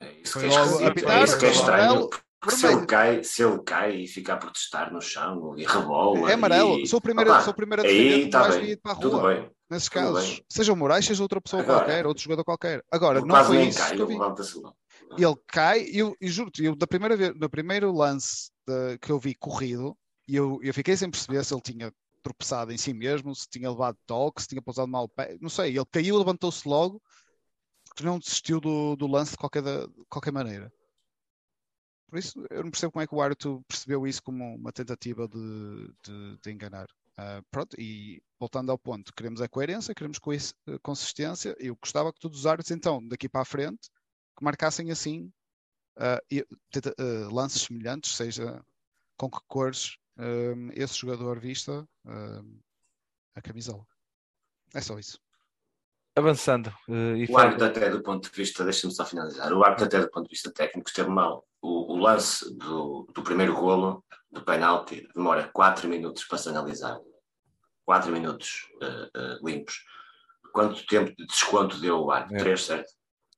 É 0.00 0.12
isso 0.22 0.38
que 0.38 0.46
é, 0.46 1.14
é, 1.14 1.24
isso 1.24 1.38
que 1.38 1.46
é 1.46 1.50
estranho, 1.50 2.08
porque 2.40 2.56
se 2.56 2.66
ele, 2.66 2.86
cai, 2.86 3.22
se 3.22 3.42
ele 3.42 3.62
cai 3.62 3.96
e 3.96 4.08
fica 4.08 4.32
a 4.32 4.36
protestar 4.38 4.90
no 4.90 5.00
chão 5.00 5.54
e 5.58 5.64
rebola. 5.64 6.30
É 6.30 6.34
amarelo. 6.34 6.78
E... 6.78 6.86
Sou 6.86 6.98
o 6.98 7.02
primeiro, 7.02 7.30
Opa, 7.30 7.42
sou 7.42 7.52
o 7.52 7.56
primeiro 7.56 7.82
a 7.82 7.84
defender 7.84 8.14
aí, 8.14 8.30
tá 8.30 8.48
bem, 8.48 8.76
para 8.78 8.92
a 8.92 8.94
rua. 8.94 9.02
Tudo 9.02 9.22
bem. 9.22 9.50
Nesses 9.68 9.88
casos. 9.90 10.30
Bem. 10.30 10.44
Seja 10.48 10.72
o 10.72 10.76
Moraes, 10.76 11.04
seja 11.04 11.22
outra 11.22 11.40
pessoa 11.40 11.62
Agora, 11.62 11.78
qualquer, 11.80 12.06
outro 12.06 12.22
jogador 12.22 12.44
qualquer. 12.44 12.82
Agora, 12.90 13.20
não 13.20 13.44
foi 13.44 13.64
isso. 13.64 13.78
Cai, 13.78 13.92
ele, 13.92 14.02
ele 15.18 15.36
cai, 15.46 15.82
e 15.82 15.98
eu, 15.98 16.16
eu 16.18 16.28
juro-te, 16.28 16.64
eu, 16.64 16.74
da 16.74 16.86
primeira 16.86 17.16
vez, 17.16 17.34
no 17.38 17.50
primeiro 17.50 17.92
lance 17.92 18.50
de, 18.66 18.96
que 18.98 19.12
eu 19.12 19.18
vi 19.18 19.34
corrido, 19.34 19.94
e 20.26 20.34
eu, 20.34 20.58
eu 20.62 20.72
fiquei 20.72 20.96
sem 20.96 21.10
perceber 21.10 21.44
se 21.44 21.52
ele 21.52 21.60
tinha 21.60 21.92
tropeçado 22.22 22.72
em 22.72 22.78
si 22.78 22.94
mesmo, 22.94 23.34
se 23.34 23.48
tinha 23.48 23.70
levado 23.70 23.96
toque, 24.06 24.42
se 24.42 24.48
tinha 24.48 24.62
pousado 24.62 24.88
mal 24.88 25.04
o 25.04 25.08
pé, 25.08 25.36
não 25.40 25.50
sei. 25.50 25.76
Ele 25.76 25.86
caiu, 25.90 26.16
levantou-se 26.16 26.66
logo, 26.66 27.02
porque 28.00 28.06
não 28.06 28.18
desistiu 28.18 28.60
do, 28.60 28.96
do 28.96 29.06
lance 29.06 29.32
de 29.32 29.36
qualquer, 29.36 29.62
de 29.62 29.88
qualquer 30.08 30.32
maneira. 30.32 30.72
Por 32.08 32.18
isso, 32.18 32.44
eu 32.50 32.64
não 32.64 32.70
percebo 32.70 32.92
como 32.92 33.02
é 33.02 33.06
que 33.06 33.14
o 33.14 33.20
árbitro 33.20 33.62
percebeu 33.68 34.06
isso 34.06 34.22
como 34.22 34.56
uma 34.56 34.72
tentativa 34.72 35.28
de, 35.28 35.94
de, 36.02 36.38
de 36.42 36.50
enganar. 36.50 36.86
Uh, 37.12 37.44
pronto, 37.50 37.78
e 37.78 38.22
voltando 38.38 38.72
ao 38.72 38.78
ponto, 38.78 39.12
queremos 39.12 39.42
a 39.42 39.48
coerência, 39.48 39.94
queremos 39.94 40.18
consistência. 40.82 41.54
Eu 41.58 41.76
gostava 41.76 42.12
que 42.12 42.18
todos 42.18 42.40
os 42.40 42.46
árbitros, 42.46 42.70
então, 42.70 43.06
daqui 43.06 43.28
para 43.28 43.42
a 43.42 43.44
frente, 43.44 43.90
que 44.36 44.42
marcassem 44.42 44.90
assim 44.90 45.30
uh, 45.98 46.44
uh, 47.00 47.34
lances 47.34 47.62
semelhantes, 47.62 48.16
seja 48.16 48.64
com 49.16 49.30
que 49.30 49.38
cores 49.46 49.98
esse 50.74 50.98
jogador 50.98 51.40
vista 51.40 51.88
a 53.34 53.40
camisola. 53.40 53.86
É 54.74 54.80
só 54.82 54.98
isso 54.98 55.18
avançando. 56.16 56.68
Uh, 56.88 57.30
o 57.30 57.38
árbitro, 57.38 57.66
até 57.66 57.90
do 57.90 58.02
ponto 58.02 58.30
de 58.30 58.36
vista, 58.36 58.64
deixa-me 58.64 58.92
só 58.92 59.04
finalizar, 59.04 59.52
o 59.52 59.64
árbitro, 59.64 59.86
até 59.86 60.00
do 60.00 60.10
ponto 60.10 60.24
de 60.24 60.30
vista 60.30 60.52
técnico, 60.52 60.88
esteve 60.88 61.08
mal. 61.08 61.46
O, 61.62 61.94
o 61.94 61.96
lance 61.96 62.52
do, 62.56 63.06
do, 63.14 63.22
primeiro 63.22 63.54
golo, 63.54 64.04
do 64.30 64.42
penalti, 64.42 65.08
demora 65.14 65.48
4 65.52 65.88
minutos 65.88 66.24
para 66.24 66.38
se 66.38 66.48
analisar. 66.48 66.98
4 67.84 68.12
minutos 68.12 68.68
uh, 68.82 69.18
uh, 69.18 69.46
limpos. 69.46 69.84
Quanto 70.52 70.86
tempo 70.86 71.14
de 71.16 71.26
desconto 71.26 71.80
deu 71.80 72.00
o 72.00 72.10
árbitro? 72.10 72.38
3, 72.38 72.60
é. 72.60 72.62
certo? 72.62 72.92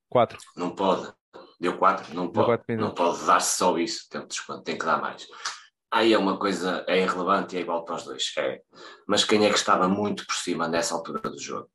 4. 0.09 0.39
Não 0.57 0.75
pode. 0.75 1.13
Deu 1.61 1.77
4? 1.79 2.15
Não 2.15 2.31
pode. 2.31 2.77
Não 2.77 2.93
pode 2.93 3.25
dar 3.25 3.41
só 3.41 3.79
isso, 3.79 4.09
tempo 4.09 4.27
de 4.27 4.35
desconto, 4.35 4.63
tem 4.63 4.77
que 4.77 4.85
dar 4.85 5.01
mais. 5.01 5.27
Aí 5.91 6.13
é 6.13 6.19
uma 6.19 6.39
coisa, 6.39 6.85
é 6.89 6.99
irrelevante 6.99 7.55
e 7.55 7.59
é 7.59 7.63
igual 7.63 7.85
para 7.85 7.97
os 7.97 8.05
dois. 8.05 8.33
É. 8.39 8.61
Mas 9.07 9.25
quem 9.25 9.45
é 9.45 9.51
que 9.51 9.59
estava 9.59 9.87
muito 9.89 10.27
por 10.27 10.35
cima 10.35 10.67
nessa 10.67 10.95
altura 10.95 11.21
do 11.21 11.39
jogo? 11.39 11.71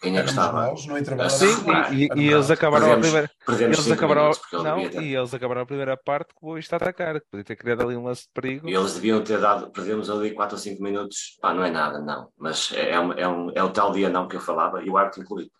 Quem 0.00 0.16
é 0.16 0.22
que 0.22 0.30
estava? 0.30 0.66
Maus, 0.66 0.86
não 0.86 0.96
Sim, 1.28 1.46
e, 1.92 2.04
e, 2.04 2.08
e 2.20 2.32
eles 2.32 2.50
acabaram 2.50 2.86
perdemos, 2.86 3.08
a 3.08 3.26
primeira. 3.48 3.74
Eles 3.74 3.90
acabaram, 3.90 4.30
não, 4.52 5.02
e 5.02 5.16
eles 5.16 5.34
acabaram 5.34 5.62
a 5.62 5.66
primeira 5.66 5.96
parte 5.96 6.32
com 6.34 6.46
o 6.46 6.50
Boa 6.50 6.60
a 6.70 6.76
atacar, 6.76 7.20
que 7.20 7.26
podia 7.28 7.44
ter 7.44 7.56
criado 7.56 7.82
ali 7.82 7.96
um 7.96 8.04
lance 8.04 8.22
de 8.22 8.28
perigo. 8.32 8.68
E 8.68 8.74
eles 8.74 8.94
deviam 8.94 9.22
ter 9.24 9.40
dado, 9.40 9.72
perdemos 9.72 10.08
ali 10.08 10.32
4 10.32 10.54
ou 10.54 10.60
5 10.60 10.82
minutos. 10.82 11.36
Pá, 11.40 11.52
não 11.52 11.64
é 11.64 11.70
nada, 11.70 12.00
não. 12.00 12.30
Mas 12.38 12.70
é, 12.72 12.90
é, 12.92 13.00
um, 13.00 13.12
é, 13.12 13.28
um, 13.28 13.50
é 13.50 13.62
o 13.62 13.72
tal 13.72 13.90
dia 13.90 14.08
não 14.08 14.28
que 14.28 14.36
eu 14.36 14.40
falava 14.40 14.80
e 14.84 14.88
o 14.88 14.96
árbitro 14.96 15.22
incluído. 15.22 15.50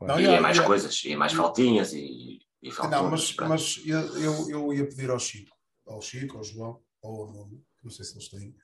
Não, 0.00 0.18
e 0.18 0.26
é 0.26 0.40
mais 0.40 0.58
coisas, 0.58 1.04
e 1.04 1.12
é 1.12 1.16
mais 1.16 1.32
faltinhas 1.32 1.92
e, 1.92 2.38
e 2.62 2.70
Não, 2.90 3.10
mas, 3.10 3.34
mas 3.36 3.82
eu, 3.86 4.18
eu, 4.18 4.50
eu 4.50 4.72
ia 4.72 4.86
pedir 4.86 5.10
ao 5.10 5.18
Chico, 5.18 5.54
ao 5.86 6.00
Chico, 6.00 6.38
ao 6.38 6.44
João, 6.44 6.80
ao 7.02 7.26
Nuno, 7.26 7.62
não 7.82 7.90
sei 7.90 8.04
se 8.04 8.14
eles 8.14 8.28
têm 8.28 8.54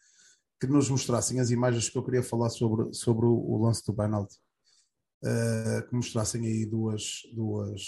que 0.61 0.66
nos 0.66 0.90
mostrassem 0.90 1.40
as 1.40 1.51
imagens 1.51 1.88
que 1.88 1.96
eu 1.96 2.05
queria 2.05 2.23
falar 2.23 2.51
sobre, 2.51 2.92
sobre 2.92 3.25
o, 3.25 3.33
o 3.33 3.64
lance 3.64 3.85
do 3.87 3.94
penalti. 3.94 4.37
Uh, 5.23 5.87
que 5.88 5.94
mostrassem 5.94 6.46
aí 6.46 6.64
duas, 6.64 7.20
duas, 7.35 7.83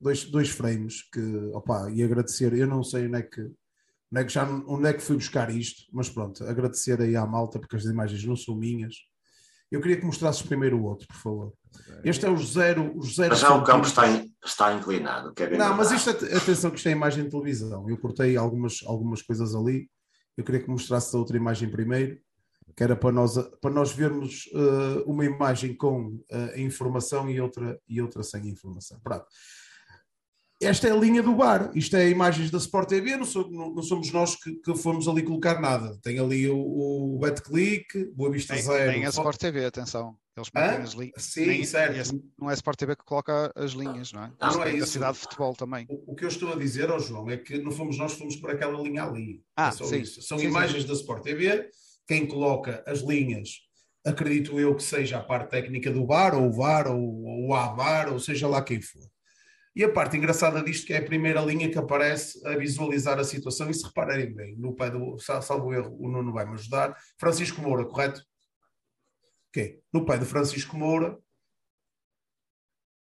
dois, 0.00 0.24
dois 0.24 0.48
frames 0.48 1.02
que, 1.10 1.20
opa, 1.52 1.90
e 1.90 2.02
agradecer, 2.02 2.52
eu 2.52 2.66
não 2.66 2.84
sei 2.84 3.06
onde 3.06 3.18
é 3.18 3.22
que, 3.22 3.40
onde 3.40 4.20
é 4.20 4.24
que, 4.24 4.32
já, 4.32 4.44
onde 4.68 4.88
é 4.88 4.92
que 4.92 5.02
fui 5.02 5.16
buscar 5.16 5.50
isto, 5.50 5.82
mas 5.92 6.08
pronto, 6.08 6.44
agradecer 6.44 7.00
aí 7.00 7.16
à 7.16 7.26
malta, 7.26 7.58
porque 7.58 7.74
as 7.74 7.84
imagens 7.84 8.24
não 8.24 8.36
são 8.36 8.56
minhas. 8.56 8.94
Eu 9.70 9.80
queria 9.80 9.96
que 9.96 10.06
mostrasses 10.06 10.42
primeiro 10.42 10.78
o 10.78 10.84
outro, 10.84 11.08
por 11.08 11.16
favor. 11.16 11.52
Este 12.04 12.24
é 12.24 12.30
os 12.30 12.52
zero. 12.52 12.96
Os 12.96 13.16
zero 13.16 13.30
mas 13.30 13.40
já 13.40 13.52
o 13.52 13.64
campo 13.64 13.84
está, 13.84 14.04
está 14.44 14.72
inclinado. 14.72 15.32
É 15.36 15.56
não, 15.56 15.76
mas 15.76 15.90
isto, 15.90 16.10
atenção 16.10 16.70
que 16.70 16.76
isto 16.76 16.88
é 16.88 16.92
imagem 16.92 17.24
de 17.24 17.30
televisão. 17.30 17.88
Eu 17.90 17.98
cortei 17.98 18.36
algumas, 18.36 18.78
algumas 18.86 19.22
coisas 19.22 19.56
ali 19.56 19.90
eu 20.36 20.44
queria 20.44 20.62
que 20.62 20.70
mostrasse 20.70 21.14
a 21.14 21.18
outra 21.18 21.36
imagem 21.36 21.70
primeiro, 21.70 22.18
que 22.76 22.82
era 22.82 22.94
para 22.94 23.12
nós, 23.12 23.36
para 23.60 23.70
nós 23.70 23.92
vermos 23.92 24.46
uh, 24.52 25.02
uma 25.10 25.24
imagem 25.24 25.74
com 25.74 26.08
uh, 26.08 26.58
informação 26.58 27.30
e 27.30 27.40
outra, 27.40 27.80
e 27.88 28.00
outra 28.02 28.22
sem 28.22 28.48
informação. 28.48 29.00
Pronto. 29.02 29.26
Esta 30.60 30.88
é 30.88 30.90
a 30.90 30.96
linha 30.96 31.22
do 31.22 31.34
bar, 31.34 31.70
isto 31.74 31.96
é 31.96 32.08
imagens 32.08 32.50
da 32.50 32.56
Sport 32.56 32.88
TV, 32.88 33.16
não, 33.16 33.26
sou, 33.26 33.50
não, 33.50 33.74
não 33.74 33.82
somos 33.82 34.10
nós 34.10 34.34
que, 34.36 34.54
que, 34.54 34.74
fomos 34.74 35.06
ali 35.06 35.22
colocar 35.22 35.60
nada. 35.60 35.98
Tem 36.02 36.18
ali 36.18 36.48
o, 36.48 36.58
o 36.58 37.18
BetClick, 37.18 38.06
Boa 38.14 38.30
Vista 38.30 38.54
tem, 38.54 38.62
Zero. 38.62 38.92
Tem 38.92 39.04
a 39.04 39.10
Sport 39.10 39.38
TV, 39.38 39.66
atenção. 39.66 40.16
Eles 40.36 40.50
metem 40.54 40.82
as 40.82 40.92
linhas. 40.92 41.22
Sim, 41.22 41.46
nem, 41.46 41.64
certo. 41.64 42.22
Não 42.38 42.50
é 42.50 42.52
a 42.52 42.54
Sport 42.54 42.78
TV 42.78 42.94
que 42.94 43.04
coloca 43.04 43.52
as 43.56 43.72
linhas, 43.72 44.12
não 44.12 44.24
é? 44.24 44.32
Não, 44.38 44.52
não 44.52 44.64
é 44.64 44.74
isso. 44.74 44.84
A 44.84 44.86
cidade 44.86 45.14
de 45.14 45.20
futebol 45.20 45.54
também. 45.54 45.86
O, 45.88 46.12
o, 46.12 46.14
que 46.14 46.24
eu 46.24 46.28
estou 46.28 46.52
a 46.52 46.56
dizer, 46.56 46.90
oh 46.90 46.98
João, 46.98 47.30
é 47.30 47.38
que 47.38 47.58
não 47.58 47.70
fomos 47.70 47.96
nós 47.96 48.12
que 48.12 48.18
fomos 48.18 48.36
por 48.36 48.50
aquela 48.50 48.78
linha 48.80 49.04
ali. 49.04 49.42
Ah, 49.56 49.68
é 49.68 49.72
sim. 49.72 50.00
Isso. 50.00 50.20
São 50.20 50.38
sim, 50.38 50.46
imagens 50.46 50.82
sim. 50.82 50.88
da 50.88 50.94
Sport 50.94 51.22
TV. 51.22 51.70
Quem 52.06 52.26
coloca 52.26 52.84
as 52.86 53.00
linhas, 53.00 53.48
acredito 54.04 54.60
eu 54.60 54.74
que 54.74 54.82
seja 54.82 55.18
a 55.18 55.22
parte 55.22 55.50
técnica 55.50 55.90
do 55.90 56.04
bar, 56.04 56.34
ou 56.34 56.48
o 56.48 56.52
VAR, 56.52 56.86
ou, 56.86 57.00
ou 57.00 57.48
o 57.48 57.54
AVAR, 57.54 58.12
ou 58.12 58.20
seja 58.20 58.46
lá 58.46 58.62
quem 58.62 58.80
for. 58.80 59.08
E 59.74 59.84
a 59.84 59.92
parte 59.92 60.16
engraçada 60.16 60.62
disto 60.62 60.86
que 60.86 60.92
é 60.92 60.98
a 60.98 61.04
primeira 61.04 61.40
linha 61.40 61.70
que 61.70 61.76
aparece 61.76 62.40
a 62.46 62.56
visualizar 62.56 63.18
a 63.18 63.24
situação, 63.24 63.68
e 63.68 63.74
se 63.74 63.84
repararem 63.84 64.34
bem, 64.34 64.56
no 64.56 64.74
pé 64.74 64.90
do, 64.90 65.18
salvo 65.18 65.72
erro, 65.72 65.96
o 65.98 66.08
Nuno 66.08 66.32
vai-me 66.32 66.54
ajudar, 66.54 66.96
Francisco 67.18 67.60
Moura, 67.60 67.84
correto? 67.84 68.22
Okay. 69.56 69.80
No 69.90 70.04
pé 70.04 70.18
de 70.18 70.26
Francisco 70.26 70.76
Moura, 70.76 71.18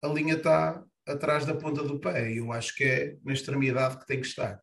a 0.03 0.07
linha 0.07 0.35
está 0.35 0.85
atrás 1.03 1.47
da 1.47 1.55
ponta 1.55 1.81
do 1.83 1.99
pé. 1.99 2.31
E 2.31 2.37
eu 2.37 2.51
acho 2.51 2.75
que 2.75 2.83
é 2.83 3.17
na 3.23 3.33
extremidade 3.33 3.97
que 3.97 4.05
tem 4.05 4.21
que 4.21 4.27
estar. 4.27 4.61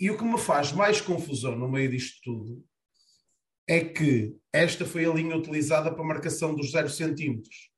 E 0.00 0.10
o 0.10 0.16
que 0.16 0.24
me 0.24 0.38
faz 0.38 0.72
mais 0.72 0.98
confusão 0.98 1.54
no 1.58 1.70
meio 1.70 1.90
disto 1.90 2.20
tudo 2.22 2.66
é 3.68 3.84
que 3.84 4.34
esta 4.50 4.86
foi 4.86 5.04
a 5.04 5.12
linha 5.12 5.36
utilizada 5.36 5.92
para 5.92 6.02
a 6.02 6.08
marcação 6.08 6.54
dos 6.54 6.70
0 6.70 6.88
centímetros. 6.88 7.70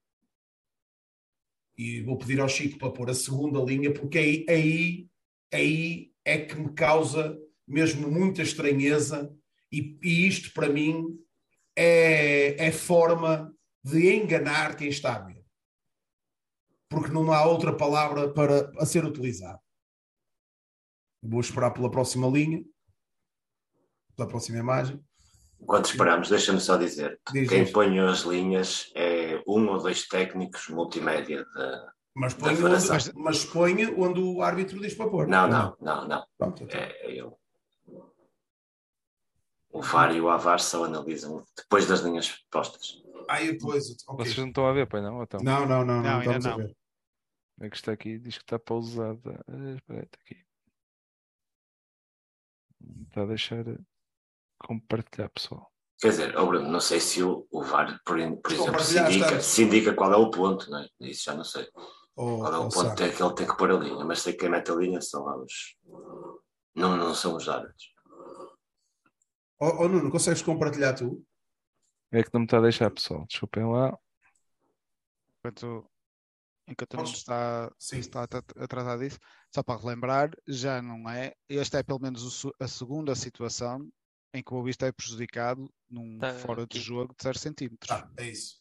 E 1.77 2.01
vou 2.03 2.17
pedir 2.17 2.41
ao 2.41 2.49
Chico 2.49 2.79
para 2.79 2.93
pôr 2.93 3.11
a 3.11 3.15
segunda 3.15 3.59
linha, 3.59 3.93
porque 3.93 4.19
aí, 4.19 4.47
aí, 4.49 5.09
aí 5.53 6.13
é 6.25 6.39
que 6.39 6.55
me 6.55 6.73
causa 6.75 7.37
mesmo 7.67 8.09
muita 8.09 8.41
estranheza 8.41 9.37
E, 9.73 9.99
e 10.01 10.29
isto, 10.29 10.53
para 10.53 10.69
mim, 10.69 11.22
é, 11.77 12.67
é 12.67 12.73
forma 12.73 13.55
de 13.85 14.15
enganar 14.15 14.77
quem 14.77 14.89
está 14.89 15.17
a 15.17 15.21
ver. 15.21 15.45
Porque 16.89 17.11
não 17.11 17.33
há 17.33 17.45
outra 17.47 17.75
palavra 17.75 18.33
para 18.33 18.71
a 18.79 18.87
ser 18.87 19.05
utilizada. 19.05 19.61
Vou 21.23 21.41
esperar 21.41 21.71
pela 21.71 21.91
próxima 21.91 22.27
linha, 22.29 22.63
pela 24.17 24.29
próxima 24.29 24.59
imagem. 24.59 25.03
Enquanto 25.61 25.87
esperamos, 25.87 26.29
deixa-me 26.29 26.61
só 26.61 26.77
dizer: 26.77 27.21
Diz, 27.33 27.49
quem 27.49 27.65
diz. 27.65 27.73
põe 27.73 27.99
as 28.01 28.21
linhas 28.23 28.91
é 28.97 29.43
um 29.47 29.69
ou 29.69 29.79
dois 29.79 30.07
técnicos 30.09 30.69
multimédia. 30.69 31.45
De... 31.45 31.93
Mas 32.15 32.35
põe, 32.35 32.55
Da 32.57 32.69
onde, 32.69 33.13
mas 33.15 33.45
põe 33.45 33.87
onde 33.95 34.21
o 34.21 34.43
árbitro 34.43 34.81
diz 34.81 34.95
para 34.95 35.09
pôr. 35.09 35.29
Não, 35.29 35.49
não, 35.49 35.77
não, 35.81 36.09
não. 36.09 36.27
Pronto, 36.37 36.65
então. 36.65 36.81
É, 36.81 37.07
é 37.07 37.15
eu. 37.15 37.39
O 39.73 39.81
VAR 39.81 40.15
e 40.15 40.21
o 40.21 40.29
AVAR 40.29 40.61
só 40.61 40.85
analisam 40.85 41.45
depois 41.57 41.87
das 41.87 42.01
linhas 42.01 42.45
postas. 42.51 43.03
Aí 43.29 43.53
depois, 43.53 43.85
ok. 44.07 44.25
Vocês 44.25 44.37
não 44.39 44.49
estão 44.49 44.67
a 44.67 44.73
ver, 44.73 44.87
pois 44.87 45.03
não? 45.03 45.23
Então, 45.23 45.41
Não, 45.43 45.67
não, 45.67 45.85
não, 45.85 45.97
não, 45.97 46.03
Não, 46.03 46.21
ainda 46.21 46.37
estamos 46.37 46.47
a 46.47 46.51
não. 46.51 46.57
ver. 46.59 46.77
é 47.61 47.71
que 47.71 47.77
está 47.77 47.93
aqui, 47.93 48.19
diz 48.19 48.37
que 48.37 48.45
está 48.45 48.59
pausada. 48.59 49.43
Ah, 49.49 49.75
Espera 49.75 50.01
aí, 50.01 50.05
está 50.05 50.19
aqui. 50.21 50.45
Está 53.09 53.23
a 53.23 53.27
deixar 53.27 53.65
compartilhar, 54.59 55.29
pessoal. 55.31 55.73
Quer 56.01 56.09
dizer, 56.11 56.37
oh 56.37 56.47
Bruno, 56.47 56.69
não 56.69 56.81
sei 56.81 56.99
se 57.01 57.23
o, 57.23 57.47
o 57.51 57.63
VAR, 57.63 58.01
por, 58.05 58.17
por 58.43 58.53
exemplo, 58.53 58.81
se 58.81 58.99
indica, 58.99 59.41
se 59.41 59.63
indica 59.63 59.95
qual 59.95 60.13
é 60.13 60.17
o 60.17 60.31
ponto, 60.31 60.69
não 60.71 60.79
é? 60.79 60.89
Isso 61.01 61.25
já 61.25 61.35
não 61.35 61.45
sei. 61.45 61.67
Oh, 62.15 62.39
Qual 62.39 62.53
é 62.53 62.59
o 62.59 62.67
oh, 62.67 62.69
ponto 62.69 62.95
que 62.95 63.11
que 63.11 63.23
ele 63.23 63.35
tem 63.35 63.47
que 63.47 63.57
pôr 63.57 63.71
a 63.71 63.75
linha, 63.77 64.05
mas 64.05 64.21
sei 64.21 64.35
que 64.35 64.41
quem 64.41 64.51
mete 64.51 64.71
a 64.71 64.75
linha 64.75 65.01
são 65.01 65.25
lá 65.25 65.37
os. 65.37 65.77
Não, 66.75 66.97
não 66.97 67.15
são 67.15 67.37
os 67.37 67.49
árbitros. 67.49 67.93
Oh, 69.65 69.85
oh, 69.85 69.89
Nuno, 69.89 70.11
consegues 70.11 70.43
compartilhar 70.43 70.93
tu? 70.95 71.25
É 72.11 72.21
que 72.21 72.31
não 72.35 72.41
me 72.41 72.47
está 72.47 72.59
a 72.59 72.63
deixar, 72.63 72.91
pessoal. 72.91 73.25
Desculpem 73.27 73.65
lá. 73.65 73.97
Enquanto, 75.39 75.89
enquanto 76.67 76.97
não 76.97 77.05
está, 77.05 77.73
Sim. 77.79 77.99
está 77.99 78.25
a 78.25 78.27
tra- 78.27 78.43
a 78.57 78.67
tratar 78.67 78.97
disso, 78.99 79.19
só 79.55 79.63
para 79.63 79.81
relembrar, 79.81 80.31
já 80.49 80.83
não 80.83 81.09
é. 81.09 81.33
Esta 81.49 81.79
é 81.79 81.83
pelo 81.85 82.01
menos 82.01 82.45
a 82.59 82.67
segunda 82.67 83.15
situação 83.15 83.89
em 84.35 84.43
que 84.43 84.53
o 84.53 84.57
Boavista 84.57 84.87
é 84.87 84.93
prejudicado 84.93 85.73
num 85.89 86.19
Tá 86.19 86.35
fora 86.35 86.67
de 86.67 86.79
aqui. 86.79 86.81
jogo 86.81 87.15
de 87.17 87.23
0 87.23 87.39
centímetros. 87.39 87.91
Ah, 87.91 88.11
é 88.17 88.31
isso. 88.31 88.61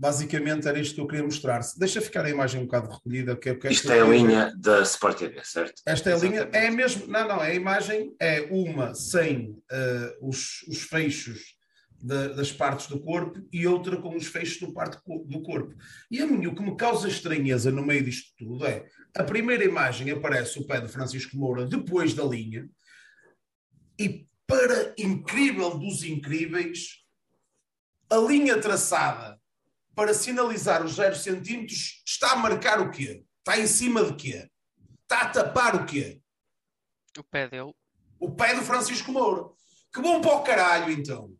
Basicamente 0.00 0.66
era 0.66 0.80
isto 0.80 0.94
que 0.94 1.00
eu 1.02 1.06
queria 1.06 1.22
mostrar. 1.24 1.60
Deixa 1.76 2.00
ficar 2.00 2.24
a 2.24 2.30
imagem 2.30 2.62
um 2.62 2.64
bocado 2.64 2.88
recolhida. 2.90 3.36
Que, 3.36 3.54
que 3.54 3.68
Isto 3.68 3.88
que 3.88 3.92
é 3.92 4.00
eu 4.00 4.06
a 4.06 4.08
queria 4.10 4.22
ver. 4.26 4.28
linha 4.32 4.56
da 4.56 4.80
Sport 4.80 5.18
TV, 5.18 5.44
certo? 5.44 5.82
Esta 5.84 6.08
é 6.08 6.14
a 6.14 6.16
linha, 6.16 6.48
é 6.54 6.70
mesmo, 6.70 7.06
não, 7.06 7.28
não, 7.28 7.38
a 7.38 7.52
imagem 7.52 8.16
é 8.18 8.48
uma 8.50 8.94
sem 8.94 9.62
eh, 9.70 10.16
os, 10.22 10.62
os 10.68 10.80
fechos 10.84 11.54
da- 12.02 12.28
das 12.28 12.50
partes 12.50 12.86
do 12.86 12.98
corpo 12.98 13.46
e 13.52 13.66
outra 13.66 13.98
com 13.98 14.16
os 14.16 14.26
fechos 14.26 14.58
do 14.60 14.72
parte 14.72 14.96
do 15.26 15.42
corpo. 15.42 15.74
E 16.10 16.18
a 16.22 16.26
mim 16.26 16.46
o 16.46 16.54
que 16.54 16.62
me 16.62 16.74
causa 16.78 17.06
estranheza 17.06 17.70
no 17.70 17.84
meio 17.84 18.02
disto 18.02 18.32
tudo 18.38 18.64
é 18.66 18.86
a 19.14 19.22
primeira 19.22 19.64
imagem 19.66 20.10
aparece 20.10 20.58
o 20.58 20.66
pé 20.66 20.80
de 20.80 20.88
Francisco 20.88 21.36
Moura 21.36 21.66
depois 21.66 22.14
da 22.14 22.24
linha 22.24 22.66
e 24.00 24.26
para 24.46 24.94
incrível 24.96 25.76
dos 25.76 26.02
incríveis 26.02 27.04
a 28.10 28.16
linha 28.16 28.58
traçada 28.58 29.38
para 30.00 30.14
sinalizar 30.14 30.82
os 30.82 30.94
0 30.94 31.14
centímetros 31.14 32.02
está 32.06 32.32
a 32.32 32.36
marcar 32.36 32.80
o 32.80 32.90
quê? 32.90 33.22
Está 33.40 33.60
em 33.60 33.66
cima 33.66 34.02
de 34.02 34.14
quê? 34.14 34.50
Está 35.02 35.20
a 35.20 35.28
tapar 35.28 35.76
o 35.76 35.84
quê? 35.84 36.22
O 37.18 37.22
pé 37.22 37.46
dele. 37.46 37.74
O 38.18 38.34
pé 38.34 38.54
do 38.54 38.62
Francisco 38.62 39.12
Moura. 39.12 39.50
Que 39.92 40.00
bom 40.00 40.22
para 40.22 40.36
o 40.36 40.42
caralho, 40.42 40.90
então. 40.90 41.36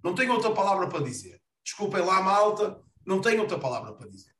Não 0.00 0.14
tenho 0.14 0.32
outra 0.32 0.54
palavra 0.54 0.88
para 0.88 1.02
dizer. 1.02 1.42
Desculpem 1.64 2.04
lá, 2.04 2.22
malta. 2.22 2.80
Não 3.04 3.20
tenho 3.20 3.40
outra 3.40 3.58
palavra 3.58 3.92
para 3.94 4.08
dizer. 4.08 4.32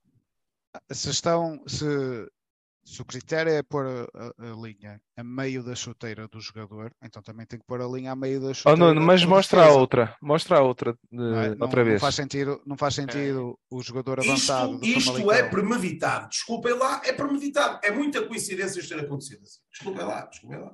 Se 0.92 1.11
estão, 1.11 1.64
se, 1.66 1.85
se 2.85 3.01
o 3.01 3.05
critério 3.05 3.51
é 3.53 3.62
pôr 3.62 3.87
a, 3.87 4.03
a- 4.03 4.53
a 4.53 4.57
linha 4.57 5.01
a 5.16 5.25
meio 5.25 5.62
da 5.64 5.75
chuteira 5.75 6.29
do 6.29 6.38
jogador, 6.40 6.92
então 7.03 7.23
também 7.23 7.47
tem 7.47 7.59
que 7.59 7.64
pôr 7.64 7.81
a 7.81 7.87
linha 7.87 8.12
a 8.12 8.16
meio 8.16 8.40
da 8.40 8.49
Oh, 8.49 8.55
chuteira. 8.55 8.79
Nuno, 8.79 9.01
mas 9.01 9.25
mostra 9.25 9.64
a 9.64 9.70
outra. 9.73 10.14
Mostra 10.20 10.59
a 10.59 10.62
outra 10.62 10.94
não 11.11 11.35
é? 11.40 11.49
Não- 11.55 11.57
outra 11.66 11.83
não 11.83 11.90
vez. 11.90 12.01
faz 12.01 12.14
sentido, 12.14 12.61
não 12.66 12.77
faz 12.77 12.94
sentido 12.94 13.59
o 13.70 13.83
jogador 13.83 14.20
avançado 14.20 14.75
Isto, 14.85 14.99
isto 15.18 15.33
é 15.33 15.49
premeditado. 15.49 16.29
Desculpem 16.29 16.75
lá, 16.75 17.01
é 17.05 17.12
premeditado. 17.12 17.79
É 17.83 17.90
muita 17.90 18.27
coincidência 18.27 18.81
isto 18.81 18.94
ter 18.94 19.05
acontecido 19.05 19.42
assim. 19.42 19.61
Desculpem 19.73 20.05
lá, 20.05 20.27
desculpem 20.27 20.61
lá. 20.61 20.73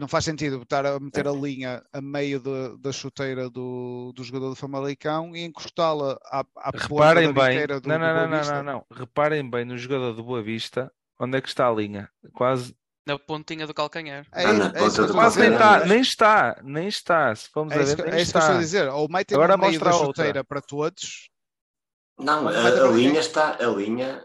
Não 0.00 0.08
faz 0.08 0.24
sentido 0.24 0.62
estar 0.62 0.86
a 0.86 0.98
meter 0.98 1.28
a 1.28 1.32
linha 1.32 1.82
a 1.92 2.00
meio 2.00 2.40
da- 2.40 2.74
da 2.80 2.90
chuteira 2.92 3.50
do, 3.50 4.12
do 4.14 4.24
jogador 4.24 4.48
do 4.50 4.56
Famalicão 4.56 5.36
e 5.36 5.44
encostá-la 5.44 6.18
à, 6.24 6.40
à 6.40 6.72
ponta 6.72 6.78
Reparem 6.88 7.32
da 7.32 7.44
bem. 7.44 7.66
do, 7.66 7.72
Não, 7.74 7.80
do 7.80 7.88
não, 7.88 7.98
não, 7.98 8.28
não, 8.28 8.44
não, 8.54 8.62
não. 8.62 8.86
Reparem 8.90 9.48
bem 9.48 9.64
no 9.64 9.76
jogador 9.76 10.12
do 10.14 10.24
Boa 10.24 10.42
Vista. 10.42 10.90
Onde 11.20 11.38
é 11.38 11.40
que 11.40 11.48
está 11.48 11.68
a 11.68 11.72
linha? 11.72 12.08
Quase, 12.32 12.74
Na 13.06 13.18
pontinha 13.18 13.66
do 13.66 13.74
calcanhar. 13.74 14.26
É, 14.32 14.46
Ah, 14.46 14.72
é 14.74 14.86
isso 14.86 15.02
a 15.04 15.12
quase 15.12 15.38
nem 15.40 15.52
está, 15.52 15.84
nem 15.84 16.00
está, 16.00 16.60
nem 16.64 16.88
está. 16.88 17.34
Se 17.34 17.48
formos 17.50 17.74
É 17.74 17.78
a 17.78 17.82
isso, 17.82 17.96
ver, 17.96 18.02
que- 18.04 18.10
nem 18.10 18.18
é 18.18 18.22
isso 18.22 18.32
que 18.32 18.38
eu 18.38 18.40
estou 18.40 18.56
a 18.56 18.60
dizer. 18.60 18.88
Ou 18.88 19.08
metem 19.10 19.36
Agora 19.36 19.56
meio 19.58 19.78
da 19.78 19.90
a 19.90 19.94
outra. 19.94 20.06
chuteira 20.06 20.42
para 20.44 20.60
todos. 20.62 21.28
Não, 22.18 22.48
a, 22.48 22.52
a 22.52 22.88
linha 22.88 23.20
está. 23.20 23.56
A 23.62 23.66
linha. 23.66 24.24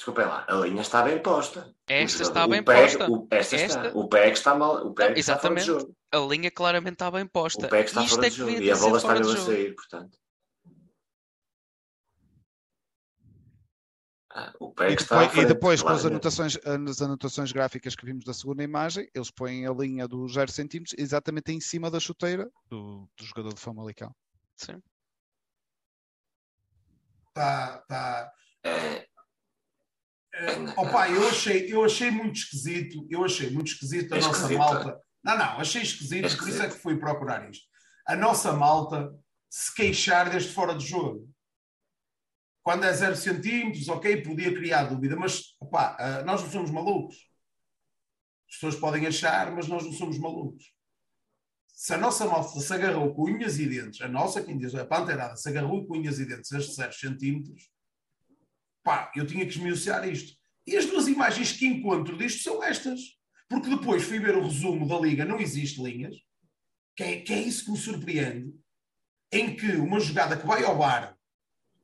Desculpem 0.00 0.24
lá, 0.24 0.46
a 0.48 0.54
linha 0.54 0.80
está 0.80 1.02
bem 1.02 1.22
posta. 1.22 1.74
Esta 1.86 2.22
está 2.22 2.48
bem 2.48 2.64
pé- 2.64 2.80
posta. 2.84 3.10
O, 3.10 3.28
esta, 3.30 3.56
Esta- 3.56 3.86
está. 3.88 3.98
O 3.98 4.08
pé 4.08 4.30
que 4.30 4.38
está 4.38 4.54
mal. 4.54 4.76
O 4.86 4.94
é 4.98 5.12
que 5.12 5.20
está 5.20 5.36
fora 5.38 5.54
de 5.56 5.60
exatamente. 5.60 5.66
jogo. 5.66 5.94
A 6.10 6.16
linha 6.20 6.50
claramente 6.50 6.94
está 6.94 7.10
bem 7.10 7.26
posta. 7.26 7.66
O 7.66 7.68
pé 7.68 7.82
que 7.82 7.90
está 7.90 8.02
Isto 8.02 8.14
fora 8.14 8.26
é 8.26 8.30
de 8.30 8.36
jogo. 8.36 8.50
E 8.50 8.70
a 8.70 8.76
bola 8.76 8.96
está 8.96 9.12
mesmo 9.12 9.32
a 9.32 9.36
sair, 9.36 9.74
portanto. 9.74 10.18
Ah, 14.32 14.54
O 14.58 14.72
pé 14.72 14.88
é 14.88 14.92
E 14.92 14.96
que 14.96 15.02
está 15.02 15.20
depois, 15.20 15.44
e 15.44 15.46
depois 15.46 15.82
com 15.82 15.88
as 15.90 16.06
anotações, 16.06 16.56
as 16.64 17.02
anotações 17.02 17.52
gráficas 17.52 17.94
que 17.94 18.06
vimos 18.06 18.24
da 18.24 18.32
segunda 18.32 18.62
imagem, 18.62 19.06
eles 19.14 19.30
põem 19.30 19.66
a 19.66 19.70
linha 19.72 20.08
dos 20.08 20.32
0 20.32 20.50
centímetros 20.50 20.94
exatamente 20.98 21.52
em 21.52 21.60
cima 21.60 21.90
da 21.90 22.00
chuteira 22.00 22.48
do, 22.70 23.06
do 23.18 23.24
jogador 23.26 23.52
de 23.52 23.60
Famalicão. 23.60 24.14
Sim. 24.56 24.80
Tá, 27.34 27.84
tá. 27.86 28.32
É, 28.64 29.06
É, 30.32 30.52
opa, 30.76 31.08
eu 31.10 31.28
achei, 31.28 31.72
eu 31.72 31.84
achei 31.84 32.10
muito 32.10 32.36
esquisito, 32.36 33.06
eu 33.10 33.24
achei 33.24 33.50
muito 33.50 33.72
esquisito 33.72 34.14
a 34.14 34.18
É 34.18 34.20
nossa 34.20 34.36
esquisito, 34.38 34.58
malta. 34.58 35.00
Não, 35.22 35.36
não, 35.36 35.58
achei 35.60 35.82
esquisito, 35.82 36.26
É 36.26 36.28
por 36.28 36.28
isso 36.28 36.42
é 36.42 36.50
esquisito. 36.50 36.74
que 36.74 36.82
fui 36.82 36.98
procurar 36.98 37.48
isto. 37.50 37.66
A 38.06 38.16
nossa 38.16 38.52
malta 38.52 39.12
se 39.50 39.74
queixar 39.74 40.30
deste 40.30 40.52
fora 40.52 40.74
de 40.74 40.86
jogo. 40.86 41.28
Quando 42.62 42.84
é 42.84 42.92
0 42.92 43.16
centímetros, 43.16 43.88
ok, 43.88 44.22
podia 44.22 44.54
criar 44.54 44.84
dúvida, 44.84 45.16
mas 45.16 45.56
opa, 45.60 45.96
ah, 45.98 46.22
nós 46.24 46.42
não 46.42 46.50
somos 46.50 46.70
malucos. 46.70 47.16
As 48.48 48.54
pessoas 48.56 48.76
podem 48.76 49.06
achar, 49.06 49.50
mas 49.52 49.66
nós 49.66 49.84
não 49.84 49.92
somos 49.92 50.18
malucos. 50.18 50.64
Se 51.68 51.94
a 51.94 51.98
nossa 51.98 52.26
malta 52.26 52.60
se 52.60 52.72
agarrou 52.74 53.14
com 53.14 53.24
unhas 53.24 53.58
e 53.58 53.66
dentes, 53.66 54.00
a 54.02 54.08
nossa, 54.08 54.42
quem 54.42 54.58
diz, 54.58 54.74
a 54.74 54.84
panteirada, 54.84 55.36
se 55.36 55.48
agarrou 55.48 55.86
com 55.86 55.96
unhas 55.96 56.18
e 56.18 56.26
dentes 56.26 56.52
a 56.52 56.58
estes 56.58 56.76
0 56.76 56.92
centímetros, 56.92 57.70
pá, 58.82 59.10
eu 59.16 59.26
tinha 59.26 59.44
que 59.44 59.52
esmiuçar 59.52 60.08
isto. 60.08 60.32
E 60.66 60.76
as 60.76 60.86
duas 60.86 61.08
imagens 61.08 61.52
que 61.52 61.66
encontro 61.66 62.16
disto 62.16 62.42
são 62.42 62.62
estas. 62.62 63.00
Porque 63.48 63.68
depois 63.68 64.04
fui 64.04 64.20
ver 64.20 64.36
o 64.36 64.44
resumo 64.44 64.86
da 64.86 64.98
liga, 64.98 65.24
não 65.24 65.40
existe 65.40 65.82
linhas, 65.82 66.14
que 66.96 67.02
é, 67.02 67.20
que 67.20 67.32
é 67.32 67.40
isso 67.40 67.64
que 67.64 67.72
me 67.72 67.76
surpreende, 67.76 68.54
em 69.32 69.56
que 69.56 69.72
uma 69.72 69.98
jogada 69.98 70.36
que 70.36 70.46
vai 70.46 70.62
ao 70.64 70.78
bar 70.78 71.16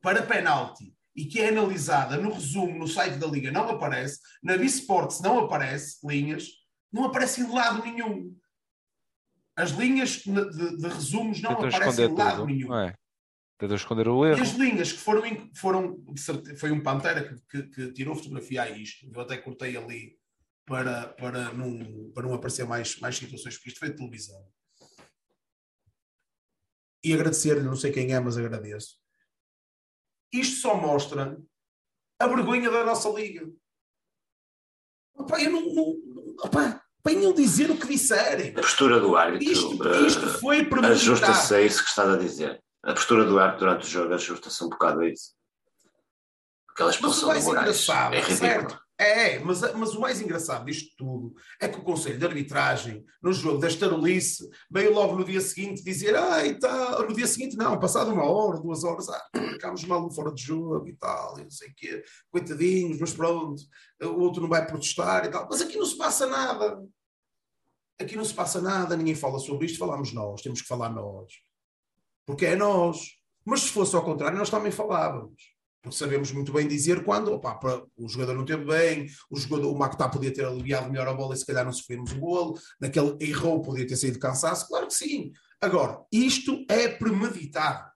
para 0.00 0.22
penalti 0.22 0.94
e 1.14 1.24
que 1.24 1.40
é 1.40 1.48
analisada 1.48 2.16
no 2.18 2.32
resumo 2.32 2.78
no 2.78 2.87
site 2.87 3.16
da 3.16 3.26
liga 3.26 3.50
não 3.50 3.68
aparece, 3.68 4.20
na 4.42 4.56
B-Sports 4.56 5.20
não 5.20 5.40
aparece 5.40 6.06
linhas, 6.06 6.46
não 6.92 7.04
aparece 7.04 7.40
em 7.40 7.50
lado 7.50 7.82
nenhum. 7.82 8.37
As 9.56 9.70
linhas 9.70 10.18
de, 10.22 10.76
de- 10.76 10.88
resumos 10.88 11.40
não 11.40 11.52
aparecem 11.52 12.04
em 12.04 12.14
lado 12.14 12.37
tudo. 12.37 12.46
nenhum. 12.46 12.74
É? 12.78 12.94
Tentam 13.58 13.76
esconder 13.76 14.06
o 14.08 14.24
E 14.26 14.30
erro. 14.32 14.42
as 14.42 14.50
linhas 14.52 14.92
que 14.92 14.98
foram, 14.98 15.22
foram 15.54 16.04
foi 16.58 16.70
um 16.70 16.82
Pantera 16.82 17.26
que, 17.26 17.40
que- 17.62 17.68
que 17.68 17.92
tirou 17.92 18.14
fotografia 18.14 18.62
a 18.62 18.70
isto. 18.70 19.10
Eu 19.12 19.20
até 19.20 19.38
cortei 19.38 19.76
ali 19.76 20.18
para, 20.66 21.08
para, 21.14 21.52
não, 21.54 22.10
para 22.12 22.24
não 22.26 22.34
aparecer 22.34 22.66
mais, 22.66 22.98
mais 23.00 23.16
situações, 23.16 23.54
porque 23.56 23.70
isto 23.70 23.78
foi 23.78 23.90
de 23.90 23.96
televisão. 23.96 24.46
E 27.02 27.12
agradecer-lhe, 27.14 27.62
não 27.62 27.76
sei 27.76 27.92
quem 27.92 28.12
é, 28.12 28.20
mas 28.20 28.36
agradeço. 28.36 28.98
Isto 30.32 30.60
só 30.60 30.76
mostra 30.76 31.40
a 32.20 32.26
vergonha 32.26 32.70
da 32.70 32.84
nossa 32.84 33.08
liga. 33.10 33.48
Opa, 35.14 35.40
eu 35.40 35.50
não. 35.50 35.62
não 35.74 36.36
opa, 36.44 36.82
venham 37.06 37.32
dizer 37.32 37.70
o 37.70 37.78
que 37.78 37.86
disserem. 37.86 38.50
A 38.50 38.54
postura 38.60 39.00
do 39.00 39.16
árbitro 39.16 39.48
Isto, 39.50 39.88
eh, 39.88 40.06
isto 40.08 40.28
foi 40.40 40.56
ajusta-se 40.60 40.68
premeditado. 40.68 41.54
a 41.54 41.62
isso 41.62 41.82
que 41.84 41.88
estás 41.88 42.10
a 42.10 42.16
dizer. 42.18 42.62
A 42.87 42.94
postura 42.94 43.25
do 43.25 43.37
árbitro 43.37 43.66
durante 43.66 43.85
o 43.85 43.90
jogo 43.90 44.14
ajusta-se 44.14 44.62
um 44.62 44.68
bocado 44.68 45.01
a 45.01 45.09
isso. 45.09 45.35
Aquela 46.70 46.88
Mas 46.88 46.94
expulsão 46.94 47.29
do 47.29 47.42
Moraes 47.42 47.46
engraçado, 47.46 48.14
é 48.14 48.22
certo? 48.22 48.87
É, 48.96 49.40
mas, 49.40 49.61
mas 49.75 49.94
o 49.94 50.01
mais 50.01 50.20
engraçado 50.20 50.64
disto 50.64 50.94
tudo 50.96 51.35
é 51.61 51.68
que 51.68 51.81
o 51.81 51.83
Conselho 51.83 52.18
de 52.18 52.25
Arbitragem, 52.25 53.05
no 53.20 53.33
jogo 53.33 53.59
desta 53.59 53.90
release, 53.90 54.49
veio 54.70 54.94
logo 54.94 55.16
no 55.16 55.25
dia 55.25 55.40
seguinte 55.40 55.83
dizer: 55.83 56.14
ah, 56.14 56.46
e 56.46 56.59
tal. 56.59 57.03
No 57.03 57.12
dia 57.12 57.27
seguinte, 57.27 57.57
não, 57.57 57.79
passado 57.79 58.12
uma 58.12 58.25
hora, 58.25 58.61
duas 58.61 58.85
horas, 58.85 59.09
ah, 59.09 59.22
ficámos 59.35 59.85
mal 59.85 60.09
fora 60.12 60.33
de 60.33 60.42
jogo 60.42 60.87
e 60.87 60.94
tal, 60.94 61.40
e 61.40 61.42
não 61.42 61.51
sei 61.51 61.68
o 61.68 61.75
quê, 61.75 62.05
coitadinhos, 62.31 63.01
mas 63.01 63.12
pronto, 63.12 63.61
o 64.01 64.20
outro 64.20 64.40
não 64.40 64.49
vai 64.49 64.64
protestar 64.64 65.25
e 65.25 65.29
tal. 65.29 65.49
Mas 65.51 65.61
aqui 65.61 65.77
não 65.77 65.87
se 65.87 65.99
passa 65.99 66.25
nada. 66.25 66.81
Aqui 68.01 68.14
não 68.14 68.25
se 68.25 68.35
passa 68.35 68.61
nada, 68.61 68.96
ninguém 68.96 69.16
fala 69.16 69.40
sobre 69.40 69.66
isto, 69.66 69.79
falamos 69.79 70.12
nós, 70.12 70.40
temos 70.40 70.62
que 70.62 70.68
falar 70.68 70.90
nós. 70.90 71.33
Porque 72.26 72.44
é 72.44 72.56
nós. 72.56 73.12
Mas 73.44 73.60
se 73.60 73.68
fosse 73.68 73.96
ao 73.96 74.04
contrário, 74.04 74.36
nós 74.36 74.50
também 74.50 74.72
falávamos 74.72 75.56
porque 75.86 75.98
sabemos 75.98 76.32
muito 76.32 76.52
bem 76.52 76.66
dizer 76.66 77.04
quando 77.04 77.32
opa, 77.32 77.60
o 77.96 78.08
jogador 78.08 78.34
não 78.34 78.44
teve 78.44 78.64
bem, 78.64 79.06
o 79.30 79.36
jogador, 79.36 79.70
o 79.70 79.78
Mactá 79.78 80.08
podia 80.08 80.34
ter 80.34 80.44
aliviado 80.44 80.90
melhor 80.90 81.06
a 81.06 81.14
bola 81.14 81.32
e 81.32 81.36
se 81.36 81.46
calhar 81.46 81.64
não 81.64 81.72
sofremos 81.72 82.10
o 82.10 82.18
golo, 82.18 82.58
naquele 82.80 83.16
errou, 83.20 83.62
podia 83.62 83.86
ter 83.86 83.96
saído 83.96 84.18
cansaço, 84.18 84.66
claro 84.66 84.88
que 84.88 84.94
sim. 84.94 85.30
Agora, 85.60 86.04
isto 86.10 86.66
é 86.68 86.88
premeditado. 86.88 87.88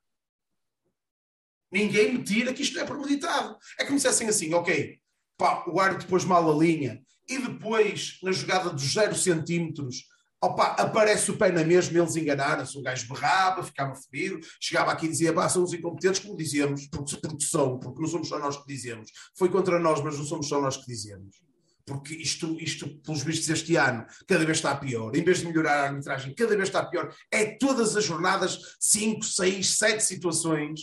Ninguém 1.73 2.13
me 2.13 2.23
tira 2.23 2.53
que 2.53 2.63
isto 2.63 2.77
não 2.77 2.83
é 2.83 2.87
premeditado. 2.87 3.59
É 3.77 3.85
como 3.85 3.99
se 3.99 4.07
dissessem 4.07 4.29
assim, 4.29 4.55
ok, 4.55 4.97
pá, 5.37 5.65
o 5.67 5.81
árbitro 5.81 6.07
depois 6.07 6.25
mal 6.25 6.49
a 6.49 6.57
linha 6.57 7.03
e 7.29 7.39
depois, 7.39 8.19
na 8.23 8.31
jogada 8.31 8.71
dos 8.71 8.93
0 8.93 9.17
centímetros, 9.17 10.05
Opa, 10.43 10.69
aparece 10.79 11.31
o 11.31 11.37
pé 11.37 11.53
na 11.53 11.63
mesma, 11.63 11.99
eles 11.99 12.17
enganaram-se. 12.17 12.79
O 12.79 12.83
gajo 12.83 13.07
berrava, 13.13 13.63
ficava 13.63 13.95
fedido, 13.95 14.41
chegava 14.59 14.91
aqui 14.91 15.05
e 15.05 15.11
dizia: 15.11 15.35
pá, 15.35 15.49
são 15.49 15.63
os 15.63 15.73
incompetentes, 15.75 16.21
como 16.21 16.37
dizemos, 16.37 16.87
porque, 16.87 17.17
porque 17.17 17.45
são, 17.45 17.79
porque 17.79 18.01
não 18.01 18.09
somos 18.09 18.29
só 18.29 18.39
nós 18.39 18.57
que 18.57 18.67
dizemos. 18.67 19.11
Foi 19.37 19.51
contra 19.51 19.79
nós, 19.79 20.03
mas 20.03 20.17
não 20.17 20.25
somos 20.25 20.49
só 20.49 20.61
nós 20.61 20.79
que 20.79 20.87
dizemos. 20.87 21.37
Porque 21.85 22.15
isto, 22.15 22.57
isto, 22.61 22.89
pelos 23.03 23.23
vistos, 23.23 23.51
este 23.51 23.77
ano, 23.77 24.07
cada 24.27 24.45
vez 24.45 24.59
está 24.59 24.75
pior. 24.77 25.15
Em 25.15 25.25
vez 25.25 25.41
de 25.41 25.47
melhorar 25.47 25.81
a 25.81 25.89
arbitragem, 25.89 26.35
cada 26.35 26.57
vez 26.57 26.69
está 26.69 26.85
pior. 26.87 27.13
É 27.31 27.57
todas 27.57 27.97
as 27.97 28.05
jornadas, 28.05 28.77
5, 28.79 29.23
6, 29.25 29.77
7 29.77 30.03
situações. 30.03 30.81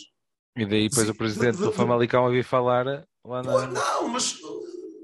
E 0.56 0.66
daí 0.66 0.88
depois 0.88 1.06
Sim, 1.06 1.12
o 1.12 1.16
presidente 1.16 1.52
de, 1.52 1.58
de, 1.58 1.64
do 1.64 1.72
Famalicão 1.72 2.26
a 2.26 2.30
vir 2.30 2.44
falar 2.44 3.06
lá 3.24 3.42
na... 3.42 3.66
Não, 3.68 4.08
mas 4.08 4.38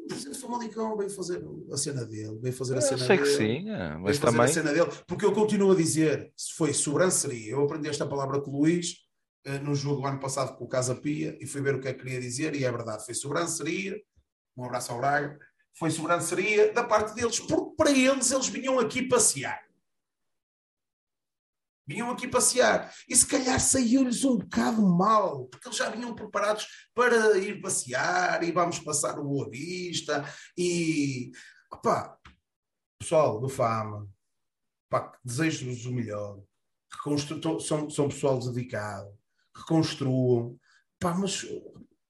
o 0.05 0.09
presidente 0.09 0.39
Famalicão 0.39 0.97
veio 0.97 1.11
fazer 1.11 1.43
a 1.73 1.77
cena 1.77 2.05
dele, 2.05 2.39
veio 2.41 2.55
fazer 2.55 2.77
a 2.77 2.81
cena 2.81 3.01
eu 3.01 3.07
sei 3.07 3.17
dele. 3.17 3.29
que 3.29 3.37
sim, 3.37 3.71
é, 3.71 3.97
mas 3.97 4.19
também. 4.19 4.43
A 4.43 4.49
cena 4.49 4.73
dele, 4.73 4.91
porque 5.07 5.25
eu 5.25 5.33
continuo 5.33 5.73
a 5.73 5.75
dizer, 5.75 6.31
se 6.37 6.53
foi 6.55 6.75
sobranceria, 6.75 7.53
eu 7.53 7.63
aprendi 7.63 7.89
esta 7.89 8.07
palavra 8.07 8.41
com 8.41 8.51
o 8.51 8.61
Luís 8.61 8.97
eh, 9.47 9.59
no 9.59 9.75
jogo 9.75 10.07
ano 10.07 10.21
passado 10.21 10.57
com 10.57 10.65
o 10.65 10.69
Casa 10.69 10.95
Pia 10.95 11.37
e 11.41 11.47
fui 11.47 11.63
ver 11.63 11.75
o 11.75 11.81
que 11.81 11.89
é 11.89 11.95
que 11.95 12.03
queria 12.03 12.21
dizer, 12.21 12.55
e 12.55 12.65
é 12.65 12.71
verdade, 12.71 13.05
foi 13.05 13.15
sobranceria. 13.15 13.99
Um 14.57 14.65
abraço 14.65 14.93
ao 14.93 14.99
Braga. 14.99 15.39
Foi 15.77 15.91
sobranceria 15.91 16.73
da 16.73 16.85
parte 16.85 17.15
deles, 17.15 17.41
porque 17.41 17.75
para 17.77 17.91
eles, 17.91 18.31
eles 18.31 18.49
vinham 18.49 18.79
aqui 18.79 19.03
passear. 19.09 19.64
Vinham 21.87 22.11
aqui 22.11 22.27
passear. 22.27 22.93
E 23.09 23.15
se 23.15 23.27
calhar 23.27 23.61
saiu-lhes 23.61 24.25
um 24.25 24.39
bocado 24.39 24.83
mal, 24.83 25.47
porque 25.47 25.69
eles 25.69 25.77
já 25.77 25.91
vinham 25.91 26.15
preparados 26.15 26.67
para 26.95 27.37
ir 27.39 27.61
passear 27.61 28.43
e 28.43 28.51
vamos 28.53 28.79
passar 28.79 29.19
o 29.19 29.25
Boa 29.25 29.51
Vista. 29.51 30.25
E. 30.57 31.31
Opá, 31.73 32.17
pessoal 32.99 33.41
do 33.41 33.49
Fama, 33.49 34.09
desejo-vos 35.25 35.85
o 35.87 35.93
melhor. 35.93 36.41
Que 36.91 37.19
são, 37.61 37.91
são 37.91 38.09
pessoal 38.09 38.39
dedicado, 38.39 39.11
que 39.55 39.65
construam. 39.67 40.59
Pá, 40.99 41.13
mas 41.13 41.45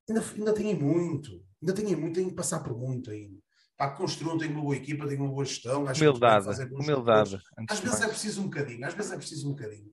ainda, 0.08 0.22
ainda 0.36 0.54
têm 0.54 0.74
muito. 0.74 1.44
Ainda 1.60 1.74
têm 1.74 1.96
muito, 1.96 2.14
têm 2.14 2.28
que 2.28 2.34
passar 2.34 2.62
por 2.62 2.76
muito 2.76 3.10
ainda 3.10 3.43
pá, 3.84 3.90
construam, 3.90 4.38
tem 4.38 4.50
uma 4.50 4.62
boa 4.62 4.76
equipa, 4.76 5.06
tem 5.06 5.18
uma 5.18 5.28
boa 5.28 5.44
gestão. 5.44 5.86
Acho 5.86 6.00
humildade, 6.00 6.48
humildade. 6.72 7.38
Às 7.68 7.80
vezes 7.80 8.00
é 8.00 8.08
preciso 8.08 8.40
um 8.40 8.44
bocadinho, 8.44 8.86
às 8.86 8.94
vezes 8.94 9.12
é 9.12 9.16
preciso 9.16 9.48
um 9.48 9.52
bocadinho. 9.52 9.92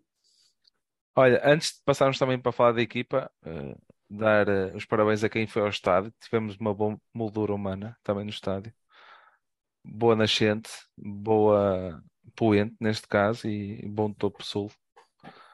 Olha, 1.15 1.41
antes 1.43 1.73
de 1.73 1.83
passarmos 1.83 2.17
também 2.17 2.39
para 2.39 2.51
falar 2.51 2.71
da 2.71 2.81
equipa, 2.81 3.29
uh, 3.45 3.77
dar 4.09 4.47
uh, 4.47 4.75
os 4.75 4.85
parabéns 4.85 5.23
a 5.23 5.29
quem 5.29 5.45
foi 5.45 5.61
ao 5.61 5.67
estádio. 5.67 6.13
Tivemos 6.21 6.55
uma 6.57 6.73
boa 6.73 6.97
moldura 7.13 7.53
humana 7.53 7.97
também 8.01 8.23
no 8.23 8.29
estádio. 8.29 8.73
Boa 9.83 10.15
nascente, 10.15 10.69
boa 10.97 12.01
poente 12.35 12.75
neste 12.79 13.07
caso 13.07 13.47
e 13.47 13.85
bom 13.89 14.13
topo 14.13 14.43
sul. 14.43 14.71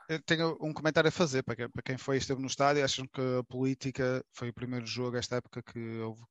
Eu 0.09 0.21
tenho 0.23 0.57
um 0.61 0.73
comentário 0.73 1.09
a 1.09 1.11
fazer 1.11 1.43
para 1.43 1.55
quem, 1.55 1.69
para 1.69 1.83
quem 1.83 1.97
foi 1.97 2.15
e 2.15 2.19
esteve 2.19 2.39
no 2.39 2.47
estádio. 2.47 2.83
Acham 2.83 3.05
que 3.05 3.21
a 3.39 3.43
política 3.43 4.23
foi 4.31 4.49
o 4.49 4.53
primeiro 4.53 4.85
jogo 4.85 5.17
esta 5.17 5.35
época 5.35 5.61
que 5.61 5.99
houve 5.99 6.21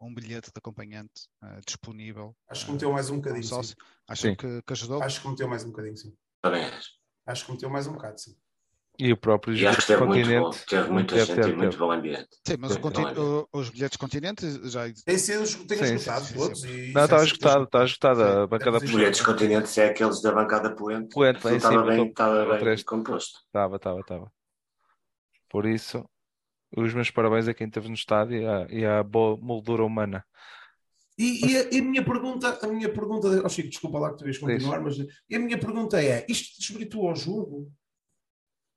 um, 0.00 0.14
bilhete 0.14 0.46
de 0.46 0.58
acompanhante 0.58 1.28
uh, 1.42 1.60
disponível? 1.66 2.34
Acho 2.48 2.64
que 2.64 2.72
meteu 2.72 2.90
mais 2.92 3.10
um 3.10 3.16
bocadinho. 3.16 3.54
Um 3.54 3.62
Acham 4.08 4.34
que, 4.34 4.62
que, 4.62 4.72
ajudou? 4.72 5.02
Acho 5.02 5.20
que 5.20 5.28
meteu 5.28 5.48
mais 5.48 5.64
um 5.64 5.70
bocadinho, 5.70 5.96
sim. 5.98 6.16
Acho 7.26 7.44
que 7.44 7.52
meteu 7.52 7.68
mais 7.68 7.86
um 7.86 7.92
bocado, 7.92 8.18
sim. 8.18 8.34
E 8.98 9.12
o 9.12 9.16
próprio 9.16 9.54
e 9.54 9.66
acho 9.66 9.80
que 9.80 9.86
teve 9.86 9.98
continente. 9.98 10.40
Muito 10.40 10.58
bom, 10.58 10.64
teve 10.68 10.90
muita 10.90 11.24
gente 11.24 11.34
teve, 11.34 11.50
e 11.50 11.56
muito 11.56 11.78
bom 11.78 11.92
ambiente. 11.92 12.28
Sim, 12.46 12.56
mas 12.58 12.76
o 12.76 13.48
os 13.52 13.70
bilhetes 13.70 13.96
continentes 13.96 14.72
já. 14.72 14.84
Tem 15.04 15.18
sido 15.18 15.66
tem 15.66 15.82
esgotado 15.82 16.34
todos. 16.34 16.64
E 16.64 16.92
não, 16.92 17.04
está 17.04 17.22
esgotado, 17.22 17.64
está 17.64 17.84
esgotado 17.84 18.22
a 18.22 18.46
bancada 18.46 18.78
Os 18.78 18.90
bilhetes 18.90 19.20
continentes 19.20 19.76
é 19.78 19.90
aqueles 19.90 20.22
da 20.22 20.32
bancada 20.32 20.74
poente. 20.74 21.12
Poente, 21.12 21.46
estava 21.46 21.82
bem, 21.82 22.08
estava 22.08 22.58
bem 22.58 22.84
composto. 22.84 23.38
Estava, 23.46 23.76
estava, 23.76 24.00
estava. 24.00 24.32
Por 25.48 25.66
isso, 25.66 26.04
os 26.76 26.92
meus 26.94 27.10
parabéns 27.10 27.48
a 27.48 27.54
quem 27.54 27.66
esteve 27.66 27.88
no 27.88 27.94
estádio 27.94 28.40
e 28.40 28.46
à, 28.46 28.66
e 28.70 28.84
à 28.84 29.02
boa 29.02 29.36
moldura 29.36 29.84
humana. 29.84 30.24
E, 31.18 31.46
e, 31.46 31.56
a, 31.56 31.62
e, 31.72 31.78
a, 31.78 31.82
minha 31.82 32.04
pergunta, 32.04 32.58
a 32.60 32.66
minha 32.66 32.92
pergunta, 32.92 33.28
oh 33.42 33.48
Chico, 33.48 33.70
desculpa 33.70 33.98
lá 33.98 34.10
que 34.10 34.18
tu 34.18 34.24
vais 34.24 34.36
continuar, 34.36 34.82
mas 34.82 34.98
a 35.00 35.38
minha 35.38 35.58
pergunta 35.58 36.02
é: 36.02 36.26
isto 36.28 36.60
desvirtua 36.60 37.12
o 37.12 37.14
jogo? 37.14 37.72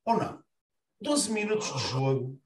Ou 0.10 0.18
não? 0.18 0.44
12 1.00 1.32
minutos 1.32 1.72
de 1.72 1.88
jogo. 1.88 2.42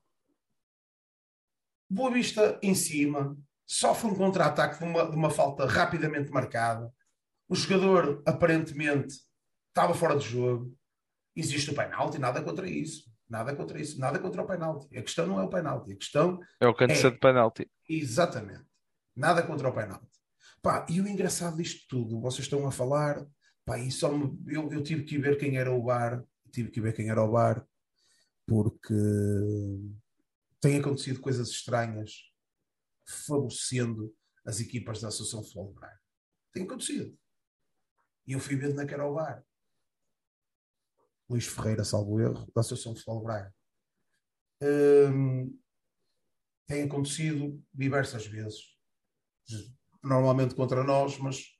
Boa 1.89 2.12
Vista 2.12 2.60
em 2.62 2.76
cima. 2.76 3.38
Sofre 3.65 4.12
um 4.12 4.15
contra-ataque 4.15 4.80
de 4.80 4.84
uma, 4.84 5.10
de 5.10 5.15
uma 5.15 5.30
falta 5.30 5.65
rapidamente 5.65 6.30
marcada. 6.30 6.93
O 7.47 7.56
jogador, 7.56 8.21
aparentemente, 8.26 9.15
estava 9.69 9.93
fora 9.93 10.17
de 10.17 10.28
jogo. 10.28 10.78
Existe 11.34 11.71
o 11.71 11.73
penalti, 11.73 12.17
nada 12.17 12.43
contra 12.43 12.67
isso. 12.67 13.10
Nada 13.30 13.56
contra 13.56 13.80
isso, 13.80 13.97
nada 13.97 14.19
contra 14.19 14.41
o 14.41 14.45
penalti. 14.45 14.97
A 14.97 15.02
questão 15.02 15.26
não 15.26 15.39
é 15.39 15.43
o 15.43 15.49
penalti, 15.49 15.93
a 15.93 15.95
questão 15.95 16.41
é 16.60 16.67
o 16.67 16.76
canto 16.76 16.91
é... 16.91 17.12
de 17.12 17.17
penalti. 17.17 17.71
Exatamente. 17.88 18.65
Nada 19.15 19.41
contra 19.41 19.69
o 19.69 19.73
penalti. 19.73 20.19
Pá, 20.62 20.86
e 20.89 20.99
o 20.99 21.08
engraçado 21.08 21.56
disto 21.56 21.88
tudo, 21.88 22.19
vocês 22.19 22.43
estão 22.43 22.67
a 22.67 22.71
falar, 22.71 23.26
pá, 23.63 23.80
e 23.80 23.89
só 23.89 24.12
me... 24.12 24.38
eu, 24.47 24.69
eu 24.69 24.84
tive 24.84 25.04
que 25.04 25.17
ver 25.17 25.38
quem 25.38 25.58
era 25.58 25.71
o 25.71 25.82
bar 25.82 26.21
tive 26.54 26.70
que 26.70 26.80
ver 26.80 26.94
quem 26.94 27.10
era 27.10 27.24
o 27.24 27.32
bar, 27.32 27.68
porque 28.46 28.94
têm 30.62 30.80
acontecido 30.80 31.20
coisas 31.20 31.50
estranhas 31.50 32.32
favorecendo 33.06 34.16
as 34.46 34.60
equipas 34.60 35.02
da 35.02 35.08
Associação 35.08 35.44
Futebol 35.44 35.74
Braga. 35.74 36.00
Tem 36.54 36.63
acontecido. 36.63 37.18
E 38.28 38.34
eu 38.34 38.39
fui 38.39 38.56
ver 38.56 38.74
na 38.74 38.86
que 38.86 38.94
era 38.94 39.06
o 39.06 39.16
bar. 39.16 39.44
Luís 41.30 41.48
Ferreira, 41.48 41.84
salvo 41.84 42.20
erro, 42.20 42.50
da 42.54 42.62
Associação 42.62 42.96
Futebol 42.96 43.24
Braga. 43.24 43.56
Hum, 44.62 45.60
tem 46.68 46.84
acontecido 46.84 47.62
diversas 47.74 48.26
vezes. 48.26 48.78
Normalmente 50.02 50.56
contra 50.56 50.84
nós, 50.84 51.18
mas 51.18 51.53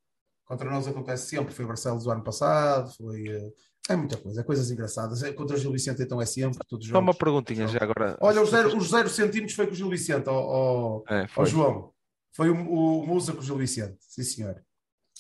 contra 0.54 0.70
nós 0.70 0.88
acontece 0.88 1.28
sempre. 1.28 1.54
Foi 1.54 1.66
Barcelos 1.66 2.04
do 2.04 2.12
ano 2.12 2.24
passado, 2.24 2.94
foi 2.96 3.24
uh, 3.24 3.54
é 3.90 3.96
muita 3.96 4.18
coisa, 4.18 4.42
é 4.42 4.44
coisas 4.44 4.72
engraçadas. 4.72 5.24
É, 5.24 5.34
contra 5.34 5.56
o 5.56 5.60
Gil 5.60 5.72
Vicente, 5.72 6.02
então 6.02 6.22
é 6.22 6.26
sempre. 6.26 6.60
Todos 6.68 6.88
Só 6.88 7.00
uma 7.00 7.14
perguntinha 7.14 7.68
já 7.68 7.80
agora. 7.82 8.18
Olha, 8.22 8.42
os 8.42 8.50
zero, 8.50 8.78
os 8.78 8.90
zero 8.90 9.10
centímetros 9.10 9.56
foi 9.56 9.68
com 9.68 9.74
o 9.74 9.76
Gil 9.76 9.90
Vicente, 9.90 10.30
ao, 10.30 11.04
é, 11.10 11.28
ao 11.36 11.46
João. 11.46 11.92
Foi 12.36 12.50
o, 12.50 12.56
o 12.56 13.06
Musa 13.06 13.34
com 13.34 13.40
o 13.40 13.44
Gil 13.44 13.58
Vicente, 13.58 13.98
sim 14.00 14.24
senhor. 14.24 14.64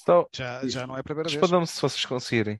Então, 0.01 0.27
já, 0.33 0.65
já 0.67 0.87
não 0.87 0.95
é 0.95 0.99
a 0.99 1.03
primeira 1.03 1.29
vez. 1.29 1.39
Respondam-me 1.39 1.67
se 1.67 1.81
vocês 1.81 2.05
conseguirem. 2.05 2.59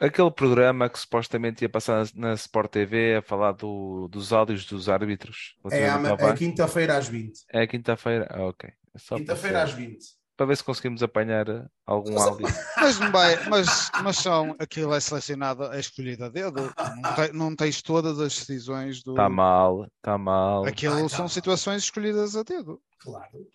Aquele 0.00 0.30
programa 0.30 0.88
que 0.88 0.98
supostamente 0.98 1.62
ia 1.62 1.68
passar 1.68 2.06
na 2.14 2.32
Sport 2.32 2.70
TV 2.70 3.16
a 3.16 3.22
falar 3.22 3.52
do, 3.52 4.08
dos 4.08 4.32
áudios 4.32 4.64
dos 4.64 4.88
árbitros. 4.88 5.56
É, 5.70 5.84
é 5.84 6.34
quinta-feira 6.34 6.96
às 6.96 7.06
20. 7.06 7.44
É 7.52 7.66
quinta-feira? 7.66 8.26
Ah, 8.30 8.46
ok. 8.46 8.70
É 8.70 9.16
quinta-feira 9.16 9.62
às 9.62 9.72
20 9.72 10.19
para 10.40 10.46
ver 10.46 10.56
se 10.56 10.64
conseguimos 10.64 11.02
apanhar 11.02 11.46
eh, 11.50 11.66
algum 11.84 12.18
áudio. 12.18 12.46
Mas, 12.74 12.96
não 12.98 13.12
vai, 13.12 13.46
mas, 13.50 13.90
mas 14.02 14.16
são, 14.16 14.56
aquilo 14.58 14.94
é 14.94 14.98
selecionado, 14.98 15.64
é 15.64 15.78
escolhido 15.78 16.24
a 16.24 16.28
dedo, 16.30 16.72
não, 17.02 17.14
te, 17.14 17.32
não 17.34 17.54
tens 17.54 17.82
todas 17.82 18.18
as 18.18 18.38
decisões 18.38 19.02
do. 19.02 19.10
Está 19.10 19.28
mal, 19.28 19.86
está 19.98 20.16
mal. 20.16 20.64
Aquilo 20.64 20.94
Ai, 20.94 21.02
tá 21.02 21.08
são 21.10 21.18
mal. 21.18 21.28
situações 21.28 21.82
escolhidas 21.82 22.36
a 22.36 22.42
dedo. 22.42 22.80
Claro. 23.00 23.46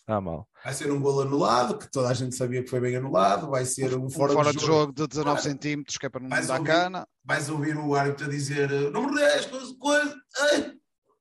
Está 0.00 0.20
mal. 0.20 0.48
Vai 0.64 0.74
ser 0.74 0.90
um 0.90 1.00
gol 1.00 1.22
anulado, 1.22 1.78
que 1.78 1.88
toda 1.88 2.08
a 2.08 2.14
gente 2.14 2.34
sabia 2.34 2.64
que 2.64 2.68
foi 2.68 2.80
bem 2.80 2.96
anulado, 2.96 3.48
vai 3.48 3.64
ser 3.64 3.96
um 3.96 4.10
fora, 4.10 4.32
um 4.32 4.34
fora 4.34 4.52
de, 4.52 4.58
jogo. 4.58 4.92
de, 4.92 5.02
jogo. 5.02 5.06
de 5.06 5.06
19 5.06 5.24
claro. 5.24 5.40
centímetros, 5.40 5.98
que 5.98 6.06
é 6.06 6.08
para 6.08 6.20
não 6.20 6.30
vais 6.30 6.48
dar 6.48 6.58
ouvir, 6.58 6.66
cana. 6.66 7.08
Vais 7.24 7.48
ouvir 7.48 7.76
o 7.76 7.94
árbitro 7.94 8.26
a 8.26 8.28
dizer 8.28 8.68
número 8.90 9.14
10, 9.14 9.46
coisa, 9.46 9.76
coisa, 9.78 10.22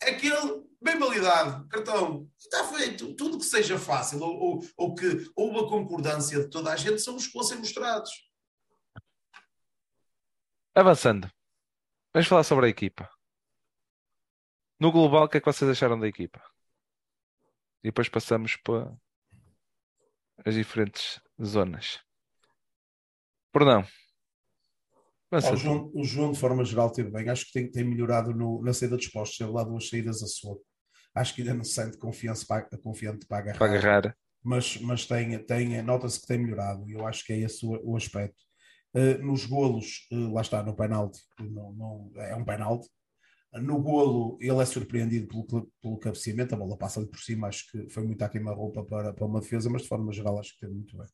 aquele 0.02 0.71
bem 0.82 0.98
validado, 0.98 1.68
cartão, 1.68 2.30
está 2.38 2.64
feito. 2.74 3.14
Tudo 3.16 3.38
que 3.38 3.46
seja 3.46 3.78
fácil 3.78 4.20
ou, 4.22 4.36
ou, 4.40 4.60
ou 4.76 4.96
que 4.96 5.06
houve 5.36 5.60
a 5.60 5.70
concordância 5.70 6.40
de 6.40 6.50
toda 6.50 6.72
a 6.74 6.76
gente 6.76 7.02
são 7.02 7.16
os 7.16 7.28
que 7.28 7.34
vão 7.34 7.44
ser 7.44 7.56
mostrados. 7.58 8.10
Avançando, 10.74 11.30
vamos 12.14 12.28
falar 12.28 12.44
sobre 12.44 12.66
a 12.66 12.70
equipa. 12.70 13.10
No 14.80 14.92
global, 14.92 15.26
o 15.26 15.30
que 15.30 15.38
é 15.38 15.40
que 15.40 15.46
vocês 15.46 15.70
acharam 15.70 16.00
da 16.00 16.08
equipa? 16.08 16.42
E 17.84 17.90
depois 17.90 18.10
passamos 18.10 18.56
para 18.56 18.92
as 20.46 20.56
diferentes 20.56 21.22
zonas. 21.44 22.00
Perdão. 23.52 23.86
Ah, 25.30 25.54
o, 25.54 25.56
João, 25.56 25.92
o, 25.94 26.04
João, 26.04 26.32
de 26.32 26.40
forma 26.40 26.64
geral, 26.66 26.92
teve 26.92 27.10
bem. 27.10 27.30
Acho 27.30 27.46
que 27.46 27.54
tem, 27.54 27.72
tem 27.72 27.84
melhorado 27.84 28.34
no, 28.34 28.62
na 28.64 28.74
saída 28.74 28.98
dos 28.98 29.08
postos. 29.08 29.38
Teve 29.38 29.52
lá 29.52 29.64
duas 29.64 29.88
saídas 29.88 30.22
a 30.24 30.28
sua. 30.28 30.60
Acho 31.14 31.36
que 31.36 31.42
ainda 31.42 31.54
não 31.54 31.64
se 31.64 31.74
sente 31.74 31.98
confiança 31.98 32.46
para, 32.48 32.78
confiante 32.78 33.26
para 33.26 33.38
agarrar. 33.40 33.58
Para 33.58 33.78
agarrar. 33.78 34.18
Mas, 34.44 34.78
mas 34.82 35.06
tem, 35.06 35.38
tem, 35.46 35.82
nota-se 35.82 36.20
que 36.20 36.28
tem 36.28 36.40
melhorado. 36.40 36.90
E 36.90 36.94
eu 36.94 37.06
acho 37.06 37.26
que 37.26 37.34
é 37.34 37.40
esse 37.40 37.66
o, 37.66 37.80
o 37.84 37.96
aspecto. 37.96 38.42
Uh, 38.94 39.24
nos 39.24 39.46
golos, 39.46 40.08
uh, 40.12 40.34
lá 40.34 40.42
está, 40.42 40.62
no 40.64 40.76
penalti, 40.76 41.22
não, 41.40 41.72
não, 41.74 42.12
é 42.16 42.36
um 42.36 42.44
penalti. 42.44 42.90
No 43.54 43.82
golo, 43.82 44.38
ele 44.40 44.62
é 44.62 44.66
surpreendido 44.66 45.28
pelo, 45.28 45.72
pelo 45.82 45.98
cabeceamento, 45.98 46.56
a 46.56 46.58
bola 46.58 46.78
passa-lhe 46.78 47.08
por 47.08 47.20
cima. 47.20 47.48
Acho 47.48 47.70
que 47.70 47.90
foi 47.90 48.04
muito 48.04 48.22
a 48.22 48.30
queima-roupa 48.30 48.84
para, 48.84 49.14
para 49.14 49.26
uma 49.26 49.42
defesa, 49.42 49.70
mas 49.70 49.84
de 49.84 49.90
forma 49.90 50.12
geral, 50.12 50.40
acho 50.40 50.54
que 50.54 50.62
teve 50.62 50.74
muito 50.74 50.98
bem 50.98 51.08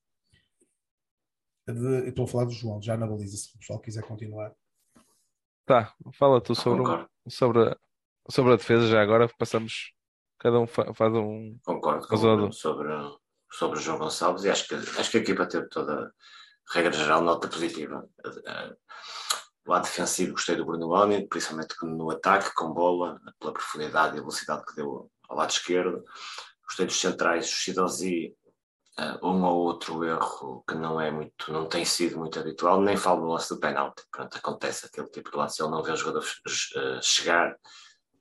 de, 1.74 2.10
estou 2.10 2.26
a 2.26 2.28
falar 2.28 2.45
do 2.45 2.52
João, 2.52 2.82
já 2.82 2.98
na 2.98 3.08
baliza, 3.08 3.38
se 3.38 3.56
o 3.56 3.60
pessoal 3.60 3.80
quiser 3.80 4.04
continuar. 4.04 4.54
Tá, 5.66 5.93
fala 6.14 6.41
tu 6.41 6.56
sobre, 6.56 6.84
sobre, 7.28 7.70
a, 7.70 7.78
sobre 8.30 8.53
a 8.53 8.55
defesa 8.57 8.88
já 8.88 9.01
agora, 9.01 9.30
passamos, 9.38 9.93
cada 10.39 10.59
um 10.59 10.67
faz 10.67 11.13
um... 11.13 11.57
Concordo 11.63 12.07
com 12.07 12.51
sobre, 12.51 12.89
sobre 13.51 13.80
o 13.80 13.82
João 13.82 13.99
Gonçalves 13.99 14.43
e 14.43 14.49
acho 14.49 14.67
que, 14.67 14.75
acho 14.75 15.11
que 15.11 15.17
a 15.17 15.21
equipa 15.21 15.45
teve 15.45 15.67
toda, 15.69 16.11
regra 16.73 16.91
geral, 16.91 17.21
nota 17.21 17.47
positiva. 17.47 18.07
O 19.65 19.71
lado 19.71 19.84
defensivo 19.84 20.32
gostei 20.32 20.55
do 20.55 20.65
Bruno 20.65 20.89
Homem, 20.89 21.28
principalmente 21.28 21.75
no 21.84 22.09
ataque, 22.09 22.53
com 22.55 22.73
bola, 22.73 23.19
pela 23.39 23.53
profundidade 23.53 24.15
e 24.15 24.19
velocidade 24.19 24.65
que 24.65 24.75
deu 24.75 25.11
ao 25.28 25.38
lado 25.38 25.49
esquerdo. 25.49 26.03
Gostei 26.63 26.86
dos 26.86 26.99
centrais, 26.99 27.47
o 27.47 27.55
Shidozi 27.55 28.34
uh, 28.99 29.28
um 29.28 29.43
ou 29.43 29.57
outro 29.57 30.03
erro 30.03 30.63
que 30.67 30.75
não 30.75 30.99
é 30.99 31.11
muito, 31.11 31.51
não 31.51 31.67
tem 31.67 31.84
sido 31.86 32.17
muito 32.17 32.39
habitual, 32.39 32.82
nem 32.82 32.95
falo 32.95 33.21
do 33.21 33.28
lance 33.28 33.53
do 33.53 33.59
penalti. 33.59 34.03
Pronto, 34.11 34.38
acontece 34.38 34.86
aquele 34.86 35.07
tipo 35.07 35.32
de 35.32 35.38
lance, 35.38 35.61
ele 35.61 35.71
não 35.71 35.84
vê 35.84 35.91
o 35.91 35.97
jogador 35.97 36.23
uh, 36.23 37.01
chegar, 37.01 37.55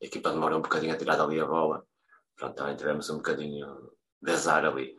a 0.06 0.08
equipa 0.08 0.30
demora 0.30 0.56
um 0.56 0.62
bocadinho 0.62 0.94
a 0.94 0.96
tirar 0.96 1.16
dali 1.16 1.40
a 1.40 1.44
bola. 1.44 1.84
Pronto, 2.36 2.54
também 2.54 2.76
tivemos 2.76 3.10
um 3.10 3.16
bocadinho 3.16 3.90
de 4.22 4.32
azar 4.32 4.64
ali. 4.64 4.96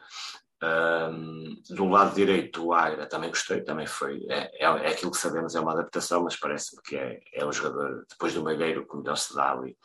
Um, 0.62 1.56
do 1.70 1.86
lado 1.88 2.16
direito, 2.16 2.66
o 2.66 2.74
Agra 2.74 3.08
também 3.08 3.30
gostei, 3.30 3.62
também 3.62 3.86
foi. 3.86 4.26
É, 4.30 4.66
é, 4.66 4.66
é 4.66 4.92
aquilo 4.92 5.12
que 5.12 5.18
sabemos, 5.18 5.56
é 5.56 5.60
uma 5.60 5.72
adaptação, 5.72 6.24
mas 6.24 6.36
parece-me 6.36 6.82
que 6.82 6.98
é, 6.98 7.22
é 7.34 7.46
o 7.46 7.52
jogador, 7.52 8.06
depois 8.10 8.34
do 8.34 8.44
Magueiro, 8.44 8.86
que 8.86 8.98
melhor 8.98 9.16
se 9.16 9.34
dá 9.34 9.52
ali, 9.52 9.78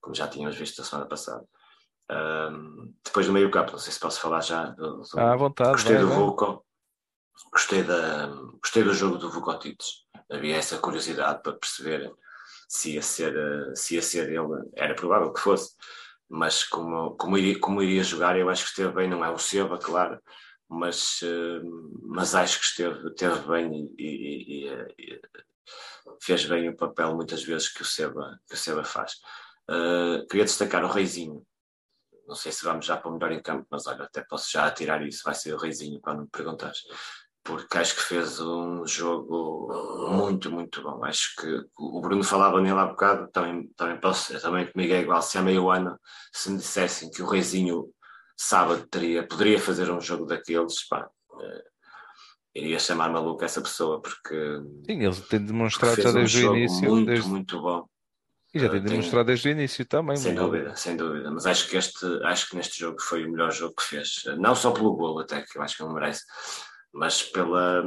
como 0.00 0.14
já 0.14 0.28
tínhamos 0.28 0.56
visto 0.56 0.80
a 0.80 0.84
semana 0.84 1.08
passada. 1.08 1.44
Um, 2.10 2.94
depois 3.04 3.26
do 3.26 3.32
meio 3.32 3.50
campo, 3.50 3.72
não 3.72 3.78
sei 3.78 3.92
se 3.92 4.00
posso 4.00 4.20
falar 4.20 4.40
já. 4.40 4.66
Do, 4.66 4.98
do, 4.98 5.04
ah, 5.16 5.32
à 5.32 5.36
vontade. 5.36 5.72
Gostei 5.72 5.96
vai, 5.96 6.04
do 6.04 6.10
Vulco, 6.10 6.64
gostei, 7.52 7.82
da, 7.82 8.28
gostei 8.62 8.82
do 8.82 8.94
jogo 8.94 9.18
do 9.18 9.30
Vukotic. 9.30 9.82
Havia 10.30 10.56
essa 10.56 10.78
curiosidade 10.78 11.42
para 11.42 11.54
perceber 11.54 12.14
se 12.68 12.94
ia 12.94 13.02
ser, 13.02 13.34
se 13.76 13.94
ia 13.94 14.02
ser 14.02 14.28
ele. 14.28 14.70
Era 14.74 14.94
provável 14.94 15.32
que 15.32 15.40
fosse, 15.40 15.74
mas 16.28 16.64
como, 16.64 17.16
como, 17.16 17.38
iria, 17.38 17.58
como 17.60 17.82
iria 17.82 18.02
jogar, 18.02 18.38
eu 18.38 18.48
acho 18.48 18.64
que 18.64 18.70
esteve 18.70 18.92
bem. 18.94 19.08
Não 19.08 19.24
é 19.24 19.30
o 19.30 19.38
Seba, 19.38 19.78
claro, 19.78 20.20
mas, 20.68 21.20
mas 22.02 22.34
acho 22.34 22.58
que 22.60 22.66
esteve, 22.66 23.08
esteve 23.08 23.48
bem 23.48 23.94
e, 23.98 24.04
e, 24.04 24.68
e, 24.98 25.20
fez 26.22 26.44
bem 26.46 26.68
o 26.68 26.76
papel 26.76 27.14
muitas 27.14 27.42
vezes 27.42 27.68
que 27.68 27.82
o 27.82 27.84
Seba, 27.84 28.38
que 28.48 28.54
o 28.54 28.58
Seba 28.58 28.84
faz. 28.84 29.14
Uh, 29.70 30.26
queria 30.28 30.44
destacar 30.44 30.84
o 30.84 30.88
Reizinho, 30.88 31.44
não 32.26 32.34
sei 32.34 32.52
se 32.52 32.64
vamos 32.64 32.86
já 32.86 32.96
para 32.96 33.10
o 33.10 33.14
melhor 33.14 33.32
em 33.32 33.42
campo, 33.42 33.66
mas 33.70 33.86
olha, 33.86 34.04
até 34.04 34.22
posso 34.22 34.50
já 34.50 34.70
tirar 34.70 35.06
isso, 35.06 35.22
vai 35.24 35.34
ser 35.34 35.54
o 35.54 35.58
Reizinho 35.58 36.00
quando 36.00 36.22
me 36.22 36.28
perguntares. 36.28 36.82
Porque 37.44 37.76
acho 37.76 37.94
que 37.94 38.02
fez 38.02 38.40
um 38.40 38.86
jogo 38.86 39.68
muito, 40.10 40.50
muito 40.50 40.82
bom. 40.82 41.04
Acho 41.04 41.36
que 41.38 41.60
o 41.76 42.00
Bruno 42.00 42.24
falava 42.24 42.58
nele 42.60 42.78
há 42.78 42.86
bocado, 42.86 43.28
também, 43.30 43.68
também, 43.76 44.00
posso, 44.00 44.40
também 44.40 44.66
comigo 44.72 44.94
é 44.94 45.00
igual. 45.00 45.20
Se 45.20 45.36
há 45.36 45.42
meio 45.42 45.70
ano, 45.70 46.00
se 46.32 46.50
me 46.50 46.56
dissessem 46.56 47.10
que 47.10 47.22
o 47.22 47.26
Reizinho 47.26 47.90
sábado 48.34 48.86
teria, 48.90 49.26
poderia 49.26 49.60
fazer 49.60 49.90
um 49.90 50.00
jogo 50.00 50.24
daqueles, 50.24 50.88
pá, 50.88 51.06
eh, 51.40 51.64
iria 52.54 52.78
chamar 52.78 53.10
maluco 53.10 53.44
essa 53.44 53.60
pessoa, 53.60 54.00
porque. 54.00 54.34
Sim, 54.86 55.04
ele 55.04 55.20
tem 55.28 55.44
demonstrado 55.44 56.00
já 56.00 56.12
desde 56.12 56.46
o 56.46 56.56
início. 56.56 56.88
Muito, 56.88 57.06
desde... 57.06 57.28
muito 57.28 57.60
bom. 57.60 57.86
E 58.54 58.60
já 58.60 58.70
tem 58.70 58.80
demonstrado 58.80 59.26
desde 59.26 59.48
o 59.48 59.50
início 59.50 59.84
também. 59.84 60.16
Sem 60.16 60.34
dúvida, 60.34 60.76
sem 60.76 60.96
dúvida. 60.96 61.30
Mas 61.30 61.44
acho 61.44 61.68
que, 61.68 61.76
este, 61.76 62.06
acho 62.22 62.48
que 62.48 62.56
neste 62.56 62.78
jogo 62.78 63.02
foi 63.02 63.26
o 63.26 63.30
melhor 63.30 63.52
jogo 63.52 63.74
que 63.74 63.82
fez. 63.82 64.22
Não 64.38 64.54
só 64.54 64.70
pelo 64.70 64.94
golo, 64.94 65.20
até 65.20 65.42
que 65.42 65.58
eu 65.58 65.62
acho 65.62 65.76
que 65.76 65.82
ele 65.82 65.92
merece, 65.92 66.22
mas 66.94 67.22
pela, 67.22 67.84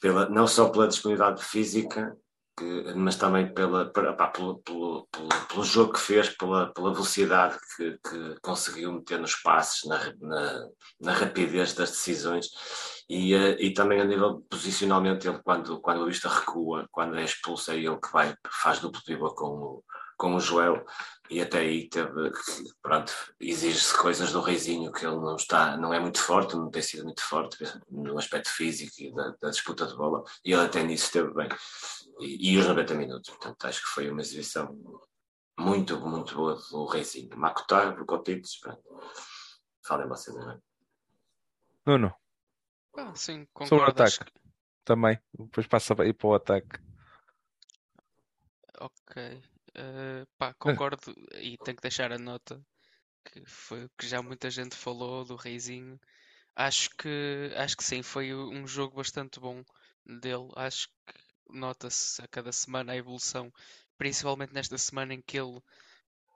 pela, 0.00 0.28
não 0.28 0.46
só 0.46 0.68
pela 0.68 0.86
disponibilidade 0.86 1.42
física, 1.42 2.16
que, 2.56 2.94
mas 2.94 3.16
também 3.16 3.52
pela, 3.52 3.90
pá, 3.90 4.28
pelo, 4.28 4.58
pelo, 4.58 5.08
pelo, 5.10 5.28
pelo, 5.48 5.64
jogo 5.64 5.94
que 5.94 6.00
fez, 6.00 6.28
pela, 6.28 6.72
pela 6.72 6.92
velocidade 6.92 7.58
que, 7.76 7.98
que 8.06 8.36
conseguiu 8.42 8.92
meter 8.92 9.18
nos 9.18 9.34
passes, 9.36 9.88
na, 9.88 9.98
na, 10.20 10.68
na 11.00 11.12
rapidez 11.12 11.72
das 11.72 11.90
decisões. 11.90 12.46
E, 13.08 13.34
uh, 13.34 13.56
e 13.58 13.72
também 13.72 14.00
a 14.00 14.04
nível 14.04 14.44
posicionalmente, 14.48 15.26
ele 15.26 15.40
quando, 15.42 15.80
quando 15.80 16.02
o 16.02 16.06
Vista 16.06 16.28
recua, 16.28 16.86
quando 16.92 17.16
é 17.18 17.24
expulso, 17.24 17.72
é 17.72 17.76
ele 17.76 17.98
que 17.98 18.12
vai, 18.12 18.34
faz 18.48 18.78
duplo 18.78 19.02
pivô 19.04 19.34
com 19.34 19.46
o, 19.46 19.84
com 20.16 20.34
o 20.34 20.40
Joel 20.40 20.84
e 21.30 21.40
até 21.40 21.58
aí 21.58 21.88
teve, 21.88 22.30
pronto, 22.82 23.12
exige-se 23.40 23.96
coisas 23.96 24.32
do 24.32 24.40
Reizinho 24.40 24.92
que 24.92 25.06
ele 25.06 25.16
não 25.16 25.36
está, 25.36 25.76
não 25.76 25.92
é 25.92 25.98
muito 25.98 26.20
forte, 26.20 26.54
não 26.54 26.70
tem 26.70 26.82
sido 26.82 27.04
muito 27.04 27.22
forte 27.22 27.58
no 27.90 28.18
aspecto 28.18 28.50
físico 28.50 28.92
e 28.98 29.14
da, 29.14 29.34
da 29.40 29.50
disputa 29.50 29.86
de 29.86 29.96
bola 29.96 30.22
e 30.44 30.52
ele 30.52 30.62
até 30.62 30.82
nisso 30.82 31.06
esteve 31.06 31.32
bem 31.32 31.48
e, 32.20 32.52
e 32.52 32.58
os 32.58 32.66
90 32.66 32.94
minutos, 32.94 33.30
portanto 33.30 33.64
acho 33.64 33.82
que 33.82 33.88
foi 33.88 34.10
uma 34.10 34.20
exibição 34.20 34.76
muito, 35.58 35.98
muito 36.00 36.34
boa 36.34 36.58
do 36.70 36.86
Reizinho 36.86 37.36
Makutar, 37.36 37.96
Vukotics, 37.96 38.60
pronto 38.60 38.82
falem 39.86 40.08
vocês 40.08 40.36
agora 40.36 40.60
Nuno 41.86 42.14
ah, 42.96 43.12
sim, 43.14 43.46
concordo. 43.52 43.68
Sobre 43.68 43.84
o 43.84 43.88
ataque 43.88 44.24
que... 44.24 44.40
também. 44.84 45.18
Depois 45.36 45.66
passa 45.66 46.00
aí 46.00 46.12
para 46.12 46.28
o 46.28 46.34
ataque. 46.34 46.80
Ok. 48.80 49.42
Uh, 49.76 50.26
pá, 50.38 50.54
concordo 50.54 51.12
e 51.34 51.58
tenho 51.58 51.76
que 51.76 51.82
deixar 51.82 52.12
a 52.12 52.18
nota 52.18 52.64
que 53.24 53.44
foi 53.46 53.88
que 53.98 54.06
já 54.06 54.22
muita 54.22 54.50
gente 54.50 54.76
falou 54.76 55.24
do 55.24 55.36
Reizinho. 55.36 55.98
Acho 56.54 56.90
que 56.90 57.52
acho 57.56 57.76
que 57.76 57.84
sim, 57.84 58.02
foi 58.02 58.34
um 58.34 58.66
jogo 58.66 58.96
bastante 58.96 59.40
bom 59.40 59.64
dele. 60.06 60.48
Acho 60.56 60.88
que 61.06 61.14
nota-se 61.48 62.22
a 62.22 62.28
cada 62.28 62.52
semana 62.52 62.92
a 62.92 62.96
evolução, 62.96 63.52
principalmente 63.98 64.52
nesta 64.52 64.78
semana 64.78 65.14
em 65.14 65.22
que 65.22 65.38
ele, 65.38 65.60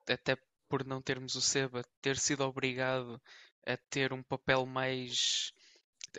até 0.09 0.37
por 0.69 0.85
não 0.85 1.01
termos 1.01 1.35
o 1.35 1.41
Seba, 1.41 1.85
ter 2.03 2.19
sido 2.19 2.45
obrigado 2.45 3.21
a 3.67 3.77
ter 3.91 4.13
um 4.13 4.23
papel 4.23 4.67
mais 4.67 5.53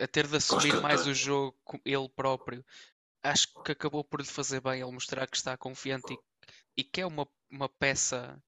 a 0.00 0.06
ter 0.06 0.26
de 0.26 0.36
assumir 0.36 0.80
mais 0.80 1.06
o 1.06 1.14
jogo 1.14 1.56
ele 1.84 2.08
próprio, 2.08 2.64
acho 3.22 3.48
que 3.62 3.72
acabou 3.72 4.04
por 4.04 4.20
lhe 4.20 4.26
fazer 4.26 4.60
bem 4.60 4.80
ele 4.80 4.92
mostrar 4.92 5.26
que 5.26 5.36
está 5.36 5.56
confiante 5.56 6.12
e, 6.12 6.18
e 6.80 6.84
que 6.84 7.02
é 7.02 7.06
uma, 7.06 7.28
uma 7.50 7.68
peça 7.68 8.42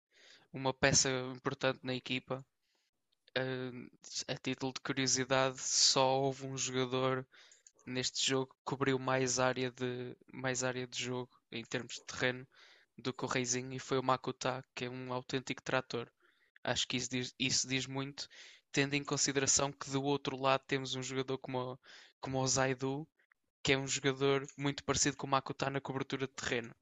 uma 0.52 0.74
peça 0.74 1.08
importante 1.34 1.80
na 1.82 1.94
equipa. 1.94 2.44
Uh, 3.38 3.88
a 4.26 4.36
título 4.36 4.72
de 4.72 4.80
curiosidade, 4.80 5.60
só 5.60 6.20
houve 6.20 6.46
um 6.46 6.56
jogador 6.56 7.26
neste 7.86 8.26
jogo 8.26 8.52
que 8.52 8.60
cobriu 8.64 8.98
mais 8.98 9.38
área 9.38 9.70
de 9.70 10.16
mais 10.32 10.62
área 10.64 10.86
de 10.86 11.02
jogo 11.04 11.30
em 11.50 11.64
termos 11.64 11.94
de 11.94 12.04
terreno 12.04 12.46
do 12.98 13.12
que 13.14 13.24
o 13.24 13.28
Reizinho 13.28 13.72
e 13.72 13.78
foi 13.78 13.98
o 13.98 14.02
Makuta, 14.02 14.64
que 14.74 14.84
é 14.86 14.90
um 14.90 15.12
autêntico 15.12 15.62
trator. 15.62 16.10
Acho 16.64 16.86
que 16.88 16.96
isso 16.98 17.10
diz, 17.10 17.34
isso 17.38 17.68
diz 17.68 17.86
muito 17.86 18.28
tendo 18.72 18.94
em 18.94 19.04
consideração 19.04 19.72
que 19.72 19.90
do 19.90 20.02
outro 20.02 20.36
lado 20.36 20.62
temos 20.66 20.94
um 20.94 21.02
jogador 21.02 21.38
como, 21.38 21.78
como 22.20 22.40
o 22.40 22.46
Zaidu, 22.46 23.08
que 23.62 23.72
é 23.72 23.78
um 23.78 23.86
jogador 23.86 24.46
muito 24.56 24.84
parecido 24.84 25.16
com 25.16 25.26
o 25.26 25.30
Makuta 25.30 25.70
na 25.70 25.80
cobertura 25.80 26.26
de 26.26 26.34
terreno. 26.34 26.74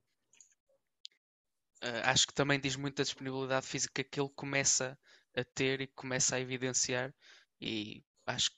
Uh, 1.87 2.03
acho 2.05 2.27
que 2.27 2.35
também 2.35 2.59
diz 2.59 2.75
muito 2.75 2.97
da 2.97 3.05
disponibilidade 3.05 3.65
física 3.65 4.03
que 4.03 4.19
ele 4.19 4.31
começa 4.35 4.99
a 5.37 5.45
ter 5.45 5.81
e 5.81 5.87
começa 5.87 6.35
a 6.35 6.41
evidenciar, 6.41 7.15
e 7.61 8.03
acho 8.27 8.51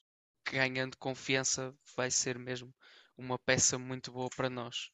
que 0.46 0.56
ganhando 0.56 0.96
confiança 0.96 1.74
vai 1.94 2.10
ser 2.10 2.38
mesmo 2.38 2.72
uma 3.18 3.38
peça 3.38 3.78
muito 3.78 4.10
boa 4.10 4.30
para 4.34 4.48
nós. 4.48 4.90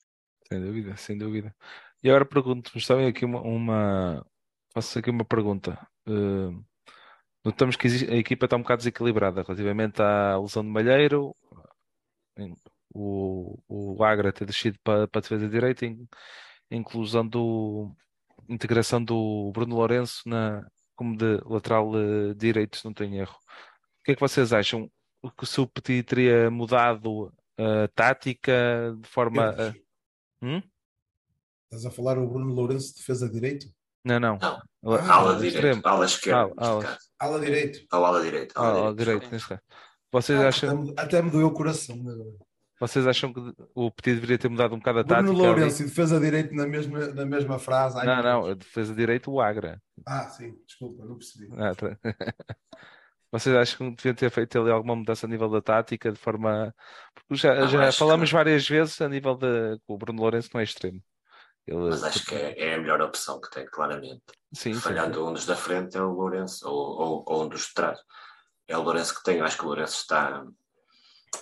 Sem 0.48 0.60
dúvida, 0.60 0.96
sem 0.96 1.16
dúvida. 1.16 1.54
E 2.02 2.08
agora 2.08 2.26
pergunto-vos 2.26 2.84
também 2.86 3.06
aqui 3.06 3.24
uma, 3.24 3.40
uma, 3.40 4.26
faço 4.72 4.98
aqui 4.98 5.10
uma 5.10 5.24
pergunta. 5.24 5.78
Uh, 6.08 6.64
notamos 7.44 7.76
que 7.76 7.86
a 7.86 8.16
equipa 8.16 8.46
está 8.46 8.56
um 8.56 8.62
bocado 8.62 8.78
desequilibrada 8.78 9.42
relativamente 9.42 10.02
à 10.02 10.36
lesão 10.38 10.64
de 10.64 10.70
Malheiro, 10.70 11.36
o, 12.92 13.58
o 13.68 14.02
Agra 14.02 14.32
ter 14.32 14.44
descido 14.44 14.76
para, 14.82 15.06
para 15.06 15.20
a 15.20 15.22
defesa 15.22 15.48
direita, 15.48 15.86
inclusão 16.68 17.26
do 17.26 17.94
integração 18.48 19.02
do 19.02 19.50
Bruno 19.52 19.76
Lourenço 19.76 20.22
na, 20.26 20.66
como 20.94 21.16
de 21.16 21.40
lateral 21.44 21.90
uh, 21.90 22.34
direito, 22.34 22.76
se 22.76 22.84
não 22.84 22.92
tenho 22.92 23.16
erro. 23.16 23.36
O 24.00 24.04
que 24.04 24.12
é 24.12 24.14
que 24.14 24.20
vocês 24.20 24.52
acham? 24.52 24.90
Que 25.36 25.44
o 25.44 25.46
seu 25.46 25.66
Petit 25.66 26.02
teria 26.02 26.50
mudado 26.50 27.32
a 27.58 27.88
tática 27.94 28.94
de 29.00 29.08
forma 29.08 29.50
a... 29.50 29.74
hum? 30.42 30.62
Estás 31.64 31.86
a 31.86 31.90
falar 31.90 32.18
o 32.18 32.28
Bruno 32.28 32.52
Lourenço 32.52 32.92
de 32.92 32.98
defesa 32.98 33.28
direito? 33.28 33.66
Não, 34.04 34.20
não. 34.20 34.38
não. 34.38 34.94
Ah, 34.94 35.14
ala 35.14 35.38
direito, 35.38 35.86
ala 35.86 36.04
esquerda. 36.04 36.52
Ala, 36.58 36.98
ala 37.18 37.40
direito. 37.40 37.86
Ala 37.90 38.22
direito. 38.22 38.56
Ala, 38.56 38.78
ala 38.80 38.94
direito, 38.94 39.30
neste 39.30 39.48
caso. 39.48 39.62
Vocês 40.12 40.38
ah, 40.38 40.48
acham. 40.48 40.82
Até, 40.92 41.02
até 41.02 41.22
me 41.22 41.30
doeu 41.30 41.46
o 41.46 41.54
coração 41.54 41.96
Vocês 42.80 43.06
acham 43.06 43.32
que 43.32 43.40
o 43.74 43.90
Petit 43.90 44.14
deveria 44.14 44.38
ter 44.38 44.48
mudado 44.48 44.74
um 44.74 44.78
bocado 44.78 44.98
a 45.00 45.04
tática? 45.04 45.22
Bruno 45.22 45.38
Lourenço 45.38 45.82
e 45.82 45.86
defesa 45.86 46.18
direito 46.18 46.54
na 46.54 46.66
mesma, 46.66 47.06
na 47.08 47.24
mesma 47.24 47.58
frase. 47.58 47.98
Ai, 47.98 48.06
não, 48.06 48.22
não, 48.22 48.56
defesa 48.56 48.94
direito 48.94 49.30
o 49.30 49.40
Agra. 49.40 49.80
Ah, 50.06 50.28
sim, 50.28 50.54
desculpa, 50.66 51.04
não 51.04 51.16
percebi. 51.16 51.48
Ah, 51.56 51.74
tá. 51.74 51.96
Vocês 53.30 53.56
acham 53.56 53.90
que 53.90 53.96
deviam 53.96 54.14
ter 54.14 54.30
feito 54.30 54.60
ali 54.60 54.70
alguma 54.70 54.94
mudança 54.94 55.26
a 55.26 55.28
nível 55.28 55.48
da 55.48 55.60
tática, 55.60 56.12
de 56.12 56.18
forma. 56.18 56.72
Porque 57.14 57.34
já, 57.34 57.66
já 57.66 57.90
falamos 57.90 58.30
que... 58.30 58.34
várias 58.34 58.68
vezes 58.68 59.00
a 59.00 59.08
nível 59.08 59.34
de. 59.36 59.76
O 59.88 59.98
Bruno 59.98 60.22
Lourenço 60.22 60.50
não 60.54 60.60
é 60.60 60.64
extremo. 60.64 61.02
Ele... 61.66 61.88
Mas 61.88 62.04
acho 62.04 62.24
que 62.26 62.34
é, 62.34 62.58
é, 62.58 62.74
a 62.74 62.78
melhor 62.78 63.00
opção 63.00 63.40
que 63.40 63.50
tem, 63.50 63.66
claramente. 63.66 64.22
Sim, 64.52 64.74
Falhando 64.74 65.18
sim. 65.18 65.30
um 65.30 65.32
dos 65.32 65.46
da 65.46 65.56
frente 65.56 65.96
é 65.96 66.02
o 66.02 66.12
Lourenço, 66.12 66.68
ou, 66.68 67.00
ou, 67.00 67.24
ou, 67.26 67.44
um 67.44 67.48
dos 67.48 67.68
de 67.68 67.74
trás. 67.74 67.98
É 68.68 68.76
o 68.76 68.82
Lourenço 68.82 69.14
que 69.16 69.24
tem, 69.24 69.40
acho 69.40 69.56
que 69.56 69.64
o 69.64 69.66
Lourenço 69.66 70.02
está, 70.02 70.44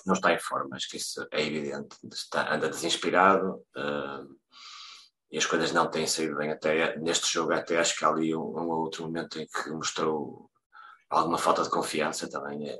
não 0.06 0.14
está 0.14 0.32
em 0.32 0.38
forma, 0.38 0.76
acho 0.76 0.88
que 0.88 0.96
isso 0.96 1.26
é 1.30 1.42
evidente. 1.42 1.96
Está, 2.12 2.54
anda 2.54 2.68
desinspirado 2.68 3.54
uh, 3.76 4.36
e 5.30 5.38
as 5.38 5.46
coisas 5.46 5.72
não 5.72 5.90
têm 5.90 6.06
saído 6.06 6.36
bem 6.36 6.50
até 6.50 6.98
neste 6.98 7.32
jogo. 7.32 7.52
Até 7.52 7.78
acho 7.78 7.96
que 7.96 8.04
há 8.04 8.08
ali 8.08 8.34
um, 8.34 8.40
um 8.40 8.68
outro 8.70 9.04
momento 9.04 9.38
em 9.38 9.46
que 9.46 9.70
mostrou 9.70 10.50
alguma 11.08 11.38
falta 11.38 11.62
de 11.62 11.70
confiança 11.70 12.28
também. 12.28 12.68
É. 12.68 12.78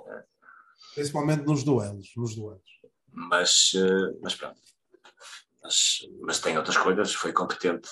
Principalmente 0.94 1.44
nos 1.44 1.64
duelos, 1.64 2.12
nos 2.16 2.34
duelos. 2.34 2.80
Mas, 3.10 3.72
uh, 3.74 4.18
mas 4.22 4.34
pronto 4.34 4.60
mas, 5.62 6.06
mas 6.20 6.40
tem 6.40 6.58
outras 6.58 6.76
coisas, 6.76 7.14
foi 7.14 7.32
competente 7.32 7.88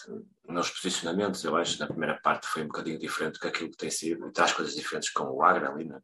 nos 0.48 0.70
posicionamentos, 0.70 1.44
eu 1.44 1.56
acho, 1.56 1.78
na 1.78 1.86
primeira 1.86 2.20
parte 2.20 2.46
foi 2.46 2.62
um 2.62 2.66
bocadinho 2.66 2.98
diferente 2.98 3.34
do 3.34 3.40
que 3.40 3.46
aquilo 3.46 3.70
que 3.70 3.76
tem 3.76 3.90
sido, 3.90 4.26
e 4.26 4.32
traz 4.32 4.52
coisas 4.52 4.74
diferentes 4.74 5.10
com 5.10 5.24
o 5.24 5.42
Agra 5.42 5.70
ali, 5.70 5.84
né? 5.84 6.00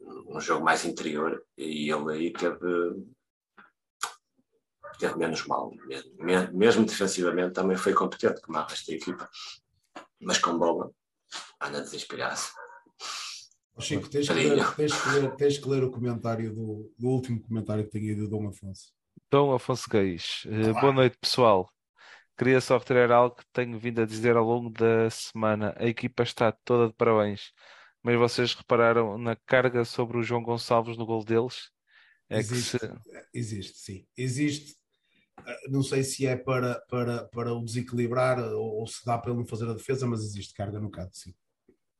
Um 0.00 0.40
jogo 0.40 0.64
mais 0.64 0.84
interior, 0.84 1.42
e 1.56 1.90
ele 1.90 2.12
aí 2.12 2.32
teve, 2.32 3.06
teve 4.98 5.16
menos 5.16 5.46
mal, 5.46 5.72
mesmo, 6.18 6.56
mesmo 6.56 6.84
defensivamente 6.84 7.54
também 7.54 7.76
foi 7.76 7.92
competente, 7.92 8.40
como 8.40 8.58
a 8.58 8.66
resto 8.66 8.90
da 8.90 8.96
equipa, 8.96 9.30
mas 10.20 10.38
com 10.38 10.58
bola, 10.58 10.90
anda 11.60 11.80
desinspirado. 11.80 12.40
Chico, 13.80 14.08
tens 14.10 14.26
que, 14.26 14.34
ler, 14.34 14.74
tens, 14.74 15.00
que 15.00 15.08
ler, 15.10 15.36
tens 15.36 15.58
que 15.58 15.68
ler 15.68 15.84
o 15.84 15.90
comentário 15.90 16.52
do, 16.52 16.92
do 16.98 17.08
último 17.08 17.40
comentário 17.40 17.84
que 17.84 17.90
tem 17.90 18.08
ido 18.08 18.22
do 18.22 18.30
Dom 18.30 18.48
Afonso. 18.48 18.92
Dom 19.30 19.54
Afonso 19.54 19.88
Reis. 19.88 20.44
Uh, 20.46 20.72
boa 20.80 20.92
noite, 20.92 21.16
pessoal. 21.20 21.70
Queria 22.36 22.60
só 22.60 22.76
retirar 22.78 23.12
algo 23.12 23.36
que 23.36 23.44
tenho 23.52 23.78
vindo 23.78 24.00
a 24.00 24.06
dizer 24.06 24.36
ao 24.36 24.44
longo 24.44 24.70
da 24.70 25.08
semana. 25.10 25.74
A 25.76 25.86
equipa 25.86 26.24
está 26.24 26.50
toda 26.50 26.88
de 26.88 26.94
parabéns. 26.94 27.52
Mas 28.02 28.16
vocês 28.16 28.54
repararam 28.54 29.18
na 29.18 29.34
carga 29.34 29.84
sobre 29.84 30.18
o 30.18 30.22
João 30.22 30.42
Gonçalves 30.42 30.96
no 30.96 31.06
gol 31.06 31.24
deles? 31.24 31.70
É 32.30 32.38
existe, 32.38 32.78
se... 32.78 32.92
existe, 33.34 33.78
sim. 33.78 34.06
Existe. 34.16 34.76
Eh, 35.46 35.68
não 35.70 35.82
sei 35.82 36.02
se 36.02 36.26
é 36.26 36.36
para, 36.36 36.80
para, 36.88 37.24
para 37.28 37.54
o 37.54 37.64
desequilibrar 37.64 38.38
ou, 38.38 38.80
ou 38.80 38.86
se 38.86 39.04
dá 39.04 39.18
para 39.18 39.30
ele 39.30 39.40
não 39.40 39.46
fazer 39.46 39.68
a 39.68 39.74
defesa, 39.74 40.06
mas 40.06 40.22
existe 40.22 40.54
carga 40.54 40.78
no 40.78 40.90
canto, 40.90 41.16
sim. 41.16 41.34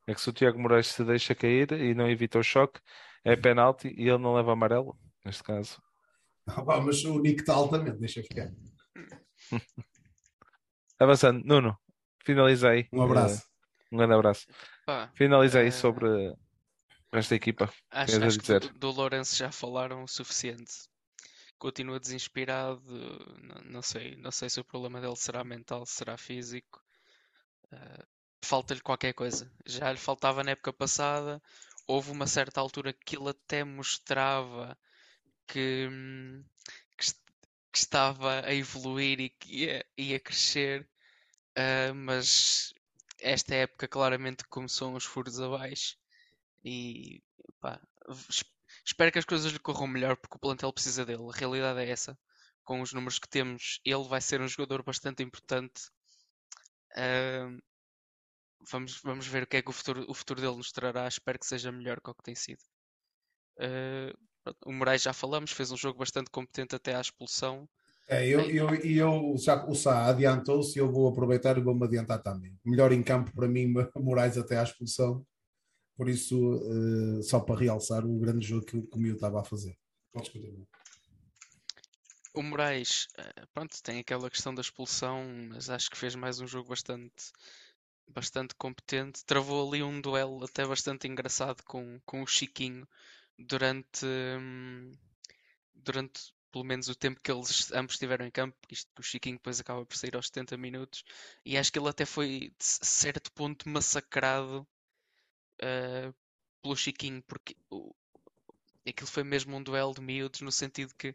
É 0.07 0.15
que 0.15 0.21
se 0.21 0.31
o 0.31 0.33
Tiago 0.33 0.59
Moraes 0.59 0.87
se 0.87 1.05
deixa 1.05 1.35
cair 1.35 1.71
e 1.73 1.95
não 1.95 2.09
evita 2.09 2.39
o 2.39 2.43
choque, 2.43 2.81
é 3.25 3.37
penalti 3.37 3.89
e 3.89 4.09
ele 4.09 4.19
não 4.19 4.35
leva 4.35 4.53
amarelo, 4.53 4.99
neste 5.25 5.43
caso. 5.43 5.81
Ah, 6.51 6.81
mas 6.81 7.05
o 7.05 7.19
Nick 7.21 7.43
está 7.43 7.53
altamente, 7.53 7.99
deixa 7.99 8.23
ficar. 8.23 8.51
Avançando, 10.99 11.45
Nuno, 11.45 11.77
finaliza 12.25 12.71
aí. 12.71 12.89
Um 12.91 13.03
abraço. 13.03 13.43
Uh, 13.43 13.95
um 13.95 13.99
grande 13.99 14.15
abraço. 14.15 14.47
Pá, 14.89 15.11
finaliza 15.13 15.61
aí 15.61 15.69
uh... 15.69 15.73
sobre 15.73 16.35
esta 17.13 17.35
equipa. 17.35 17.71
Acho, 17.91 18.25
acho 18.25 18.39
que 18.39 18.59
do, 18.59 18.73
do 18.79 18.91
Lourenço 18.91 19.37
já 19.37 19.53
falaram 19.53 20.03
o 20.03 20.09
suficiente. 20.09 20.73
Continua 21.59 22.01
desinspirado. 22.01 22.81
Não, 23.43 23.63
não, 23.71 23.83
sei, 23.83 24.17
não 24.17 24.31
sei 24.31 24.49
se 24.49 24.59
o 24.59 24.65
problema 24.65 24.99
dele 24.99 25.15
será 25.15 25.45
mental, 25.45 25.85
será 25.85 26.17
físico. 26.17 26.83
Uh, 27.71 28.07
falta-lhe 28.43 28.81
qualquer 28.81 29.13
coisa. 29.13 29.53
Já 29.67 29.93
lhe 29.93 29.99
faltava 29.99 30.43
na 30.43 30.53
época 30.53 30.73
passada. 30.73 31.39
Houve 31.87 32.11
uma 32.11 32.27
certa 32.27 32.59
altura 32.59 32.95
que 32.95 33.15
ele 33.15 33.29
até 33.29 33.65
mostrava 33.65 34.75
que, 35.47 35.87
que, 36.97 37.13
que 37.73 37.79
estava 37.79 38.41
a 38.41 38.55
evoluir 38.55 39.21
e 39.21 39.29
que 39.29 39.65
ia, 39.65 39.87
ia 39.99 40.19
crescer, 40.19 40.89
uh, 41.59 41.95
mas 41.95 42.73
esta 43.21 43.55
época 43.55 43.89
claramente 43.89 44.45
começou 44.45 44.95
uns 44.95 45.05
furos 45.05 45.41
abaixo 45.41 45.97
e 46.65 47.23
pá, 47.61 47.81
espero 48.85 49.13
que 49.13 49.19
as 49.19 49.25
coisas 49.25 49.53
lhe 49.53 49.59
corram 49.59 49.87
melhor 49.87 50.17
porque 50.17 50.37
o 50.37 50.41
plantel 50.41 50.73
precisa 50.73 51.05
dele. 51.05 51.29
A 51.29 51.37
realidade 51.37 51.81
é 51.81 51.91
essa. 51.91 52.19
Com 52.65 52.81
os 52.83 52.93
números 52.93 53.19
que 53.19 53.29
temos, 53.29 53.81
ele 53.85 54.05
vai 54.05 54.21
ser 54.21 54.41
um 54.41 54.49
jogador 54.49 54.83
bastante 54.83 55.23
importante. 55.23 55.91
Uh, 56.93 57.59
vamos, 58.71 59.01
vamos 59.03 59.27
ver 59.27 59.45
o 59.45 59.47
que 59.47 59.57
é 59.59 59.63
que 59.63 59.71
o 59.71 59.73
futuro, 59.73 60.05
o 60.09 60.15
futuro 60.15 60.41
dele 60.41 60.57
nos 60.57 60.73
trará. 60.73 61.09
Espero 61.09 61.39
que 61.39 61.47
seja 61.47 61.73
melhor 61.73 62.01
que 62.01 62.11
o 62.11 62.15
que 62.15 62.23
tem 62.23 62.35
sido. 62.35 62.61
Uh, 63.59 64.29
o 64.65 64.73
Moraes 64.73 65.03
já 65.03 65.13
falamos, 65.13 65.53
fez 65.53 65.71
um 65.71 65.77
jogo 65.77 65.99
bastante 65.99 66.31
competente 66.31 66.75
até 66.75 66.95
à 66.95 67.01
expulsão. 67.01 67.69
É, 68.11 68.27
eu, 68.27 68.41
eu, 68.51 68.75
eu, 68.77 69.35
já 69.37 69.67
o 69.67 69.75
Sá 69.75 70.07
adiantou-se 70.07 70.79
e 70.79 70.81
eu 70.81 70.91
vou 70.91 71.09
aproveitar 71.09 71.59
e 71.59 71.61
vou-me 71.61 71.85
adiantar 71.85 72.23
também. 72.23 72.59
Melhor 72.65 72.91
em 72.91 73.03
campo 73.03 73.31
para 73.35 73.47
mim, 73.47 73.71
Moraes 73.95 74.39
até 74.39 74.59
à 74.59 74.63
expulsão. 74.63 75.27
Por 75.95 76.09
isso, 76.09 76.55
uh, 76.55 77.23
só 77.23 77.41
para 77.41 77.61
realçar 77.61 78.07
o 78.07 78.19
grande 78.19 78.47
jogo 78.47 78.65
que, 78.65 78.81
que 78.81 78.97
o 78.97 78.99
Mio 78.99 79.15
estava 79.15 79.41
a 79.41 79.45
fazer. 79.45 79.77
Podes 80.11 80.31
continuar. 80.31 80.65
O 82.33 82.43
Moraes, 82.43 83.09
eh, 83.19 83.47
pronto, 83.53 83.83
tem 83.83 83.99
aquela 83.99 84.31
questão 84.31 84.55
da 84.55 84.61
expulsão, 84.61 85.27
mas 85.49 85.69
acho 85.69 85.91
que 85.91 85.99
fez 85.99 86.15
mais 86.15 86.41
um 86.41 86.47
jogo 86.47 86.69
bastante, 86.69 87.33
bastante 88.07 88.55
competente. 88.55 89.25
Travou 89.25 89.67
ali 89.69 89.83
um 89.83 90.01
duelo 90.01 90.45
até 90.45 90.65
bastante 90.65 91.09
engraçado 91.09 91.63
com, 91.65 92.01
com 92.07 92.23
o 92.23 92.27
Chiquinho, 92.27 92.87
durante, 93.37 94.07
hum, 94.07 94.93
durante 95.75 96.33
pelo 96.53 96.65
menos 96.65 96.89
o 96.89 96.95
tempo 96.95 97.21
que 97.23 97.31
eles 97.31 97.73
ambos 97.73 97.95
estiveram 97.95 98.27
em 98.27 98.31
campo, 98.31 98.57
isto 98.71 98.91
que 98.95 99.01
o 99.01 99.05
Chiquinho 99.05 99.37
depois 99.37 99.61
acaba 99.61 99.85
por 99.85 99.97
sair 99.97 100.17
aos 100.17 100.27
70 100.27 100.57
minutos, 100.57 101.05
e 101.45 101.57
acho 101.57 101.73
que 101.73 101.79
ele 101.79 101.89
até 101.89 102.05
foi 102.05 102.53
de 102.59 102.65
certo 102.65 103.33
ponto 103.33 103.69
massacrado 103.69 104.67
uh, 105.63 106.15
pelo 106.63 106.77
Chiquinho, 106.77 107.23
porque 107.23 107.57
o, 107.71 107.95
aquilo 108.87 109.09
foi 109.09 109.25
mesmo 109.25 109.57
um 109.57 109.63
duelo 109.63 109.95
de 109.95 110.01
miúdos, 110.01 110.41
no 110.41 110.53
sentido 110.53 110.95
que 110.97 111.15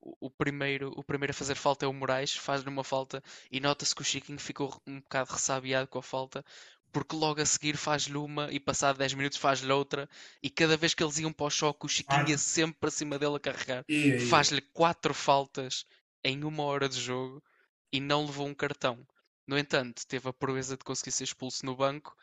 o 0.00 0.30
primeiro, 0.30 0.92
o 0.96 1.02
primeiro 1.02 1.32
a 1.32 1.34
fazer 1.34 1.54
falta 1.54 1.84
é 1.84 1.88
o 1.88 1.92
Moraes, 1.92 2.34
faz-lhe 2.34 2.68
uma 2.68 2.84
falta 2.84 3.22
e 3.50 3.60
nota-se 3.60 3.94
que 3.94 4.02
o 4.02 4.04
Chiquinho 4.04 4.38
ficou 4.38 4.80
um 4.86 5.00
bocado 5.00 5.32
ressabiado 5.32 5.88
com 5.88 5.98
a 5.98 6.02
falta, 6.02 6.44
porque 6.92 7.14
logo 7.16 7.40
a 7.40 7.46
seguir 7.46 7.76
faz-lhe 7.76 8.16
uma 8.16 8.50
e 8.52 8.58
passado 8.60 8.98
10 8.98 9.14
minutos 9.14 9.38
faz-lhe 9.38 9.70
outra 9.72 10.08
e 10.42 10.50
cada 10.50 10.76
vez 10.76 10.94
que 10.94 11.02
eles 11.02 11.18
iam 11.18 11.32
para 11.32 11.46
o 11.46 11.50
choque 11.50 11.86
o 11.86 11.88
Chiquinho 11.88 12.28
ia 12.28 12.38
sempre 12.38 12.78
para 12.80 12.90
cima 12.90 13.18
dele 13.18 13.36
a 13.36 13.40
carregar. 13.40 13.84
Faz-lhe 14.16 14.60
quatro 14.60 15.14
faltas 15.14 15.86
em 16.24 16.44
uma 16.44 16.62
hora 16.64 16.88
de 16.88 17.00
jogo 17.00 17.42
e 17.92 18.00
não 18.00 18.26
levou 18.26 18.46
um 18.46 18.54
cartão. 18.54 19.06
No 19.46 19.58
entanto 19.58 20.06
teve 20.06 20.28
a 20.28 20.32
proeza 20.32 20.76
de 20.76 20.84
conseguir 20.84 21.12
ser 21.12 21.24
expulso 21.24 21.64
no 21.64 21.76
banco 21.76 22.16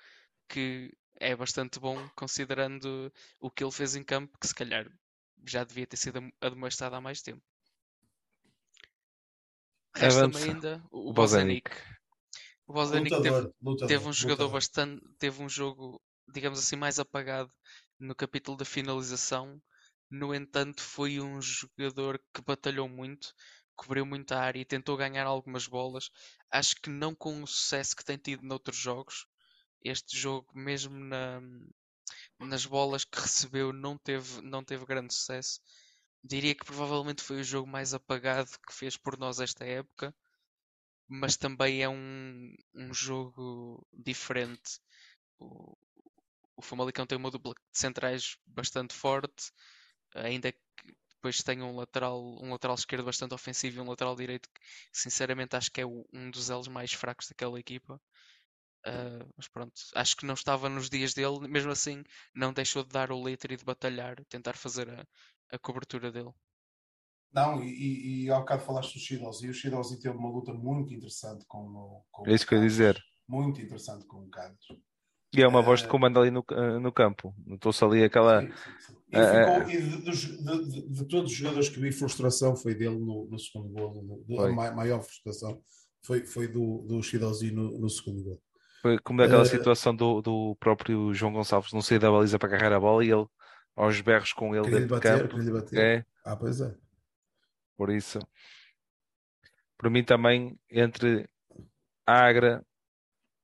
que 0.47 0.91
é 1.19 1.35
bastante 1.35 1.79
bom 1.79 2.07
considerando 2.15 3.11
o 3.39 3.49
que 3.49 3.63
ele 3.63 3.71
fez 3.71 3.95
em 3.95 4.03
campo 4.03 4.37
que 4.39 4.47
se 4.47 4.55
calhar 4.55 4.87
já 5.45 5.63
devia 5.63 5.87
ter 5.87 5.97
sido 5.97 6.31
admoestado 6.41 6.95
há 6.95 7.01
mais 7.01 7.21
tempo. 7.21 7.41
Resta-me 9.95 10.37
ainda 10.37 10.83
o 10.91 11.13
Bozanic 11.13 11.71
o 12.67 12.73
Bozanic 12.73 13.09
teve, 13.21 13.51
teve, 13.87 14.07
um 14.07 14.13
jogador 14.13 14.43
lutador. 14.43 14.51
bastante. 14.53 15.01
Teve 15.19 15.41
um 15.41 15.49
jogo, 15.49 16.01
digamos 16.27 16.59
assim, 16.59 16.75
mais 16.75 16.99
apagado 16.99 17.51
no 17.99 18.15
capítulo 18.15 18.57
da 18.57 18.65
finalização. 18.65 19.61
No 20.09 20.33
entanto, 20.33 20.81
foi 20.81 21.19
um 21.19 21.39
jogador 21.41 22.19
que 22.33 22.41
batalhou 22.41 22.87
muito, 22.87 23.33
cobriu 23.75 24.05
muita 24.05 24.37
área 24.37 24.59
e 24.59 24.65
tentou 24.65 24.97
ganhar 24.97 25.25
algumas 25.25 25.67
bolas. 25.67 26.09
Acho 26.51 26.75
que 26.75 26.89
não 26.89 27.13
com 27.13 27.43
o 27.43 27.47
sucesso 27.47 27.95
que 27.95 28.05
tem 28.05 28.17
tido 28.17 28.43
noutros 28.43 28.77
jogos, 28.77 29.27
este 29.83 30.17
jogo, 30.17 30.47
mesmo 30.55 30.97
na, 30.97 31.41
nas 32.39 32.65
bolas 32.65 33.05
que 33.05 33.19
recebeu, 33.19 33.71
não 33.71 33.97
teve, 33.97 34.41
não 34.41 34.63
teve 34.63 34.85
grande 34.85 35.13
sucesso. 35.13 35.59
Diria 36.23 36.55
que 36.55 36.65
provavelmente 36.65 37.21
foi 37.21 37.41
o 37.41 37.43
jogo 37.43 37.67
mais 37.67 37.93
apagado 37.93 38.49
que 38.67 38.73
fez 38.73 38.97
por 38.97 39.17
nós 39.17 39.39
esta 39.39 39.63
época, 39.63 40.13
mas 41.07 41.37
também 41.37 41.83
é 41.83 41.89
um, 41.89 42.55
um 42.73 42.93
jogo 42.93 43.85
diferente. 43.93 44.79
O, 45.39 45.77
o 46.57 46.61
Famalicão 46.61 47.05
tem 47.05 47.17
uma 47.17 47.31
dupla 47.31 47.53
de 47.53 47.79
centrais 47.79 48.37
bastante 48.47 48.93
forte, 48.93 49.51
ainda 50.15 50.51
que 50.51 50.59
depois 51.15 51.43
tem 51.43 51.61
um 51.61 51.75
lateral, 51.75 52.21
um 52.43 52.51
lateral 52.51 52.75
esquerdo 52.75 53.05
bastante 53.05 53.33
ofensivo 53.33 53.77
e 53.77 53.81
um 53.81 53.89
lateral 53.89 54.15
direito 54.15 54.49
que 54.53 54.61
sinceramente 54.93 55.55
acho 55.55 55.71
que 55.71 55.81
é 55.81 55.85
um 55.85 56.31
dos 56.31 56.49
elos 56.49 56.67
mais 56.67 56.93
fracos 56.93 57.27
daquela 57.29 57.59
equipa. 57.59 58.01
Uh, 58.87 59.27
mas 59.35 59.47
pronto, 59.47 59.73
acho 59.95 60.15
que 60.15 60.25
não 60.25 60.35
estava 60.35 60.69
nos 60.69 60.89
dias 60.89 61.13
dele, 61.13 61.47
mesmo 61.47 61.71
assim 61.71 62.03
não 62.35 62.53
deixou 62.53 62.83
de 62.83 62.89
dar 62.89 63.11
o 63.11 63.23
litro 63.27 63.51
e 63.53 63.57
de 63.57 63.65
batalhar, 63.65 64.15
tentar 64.25 64.53
fazer 64.55 64.87
a, 64.89 65.05
a 65.51 65.59
cobertura 65.59 66.11
dele. 66.11 66.31
Não, 67.35 67.61
e, 67.61 68.23
e, 68.23 68.29
ao 68.29 68.39
bocado 68.39 68.63
falaste 68.63 68.93
do 68.93 68.99
Shidozi, 68.99 69.47
e 69.47 69.49
o 69.49 69.53
Shidozi 69.53 69.99
teve 69.99 70.15
uma 70.15 70.29
luta 70.29 70.53
muito 70.53 70.93
interessante 70.93 71.43
com 71.47 71.59
o. 71.59 72.01
Com 72.09 72.27
é 72.27 72.33
isso 72.33 72.47
que 72.47 72.55
eu 72.55 72.59
ia 72.59 72.65
dizer. 72.65 72.97
Muito 73.27 73.61
interessante 73.61 74.05
com 74.05 74.19
o 74.19 74.29
Cádiz. 74.29 74.65
E 75.35 75.41
é 75.41 75.47
uma 75.47 75.61
voz 75.61 75.81
de 75.81 75.87
comando 75.89 76.17
ali 76.17 76.31
no, 76.31 76.45
no 76.79 76.93
campo. 76.93 77.35
Notou-se 77.45 77.83
ali 77.83 78.05
aquela. 78.05 78.41
Sim, 78.41 78.47
sim, 78.47 78.73
sim. 78.79 78.95
E, 79.11 79.17
ficou, 79.17 79.69
e 79.69 79.81
de, 79.81 80.11
de, 80.11 80.71
de, 80.71 80.89
de, 80.89 81.05
todos 81.09 81.31
os 81.31 81.37
jogadores 81.37 81.67
que 81.67 81.79
vi, 81.79 81.91
frustração 81.91 82.55
foi 82.55 82.73
dele 82.73 82.97
no, 82.97 83.27
no 83.29 83.37
segundo 83.37 83.69
gol. 83.69 84.45
A 84.45 84.71
maior 84.71 85.01
frustração 85.01 85.61
foi, 86.05 86.25
foi 86.25 86.47
do, 86.47 86.85
do 86.87 87.01
no, 87.51 87.79
no 87.79 87.89
segundo 87.89 88.23
gol. 88.23 88.41
Foi 88.81 88.97
como 88.99 89.19
daquela 89.19 89.41
uh, 89.41 89.45
situação 89.45 89.93
do, 89.93 90.21
do 90.21 90.55
próprio 90.57 91.13
João 91.13 91.33
Gonçalves 91.33 91.73
não 91.73 91.81
sair 91.81 91.99
da 91.99 92.11
baliza 92.11 92.39
para 92.39 92.47
agarrar 92.47 92.75
a 92.75 92.79
bola 92.79 93.03
e 93.03 93.11
ele 93.11 93.25
aos 93.75 93.99
berros 93.99 94.31
com 94.31 94.55
ele 94.55 94.69
dentro 94.69 94.87
bater, 94.87 95.27
campo. 95.27 95.51
Bater. 95.51 95.79
É. 95.79 96.05
Ah, 96.23 96.35
pois 96.35 96.61
é. 96.61 96.73
Por 97.77 97.89
isso, 97.89 98.19
para 99.77 99.89
mim 99.89 100.03
também, 100.03 100.57
entre 100.69 101.27
Agra, 102.05 102.65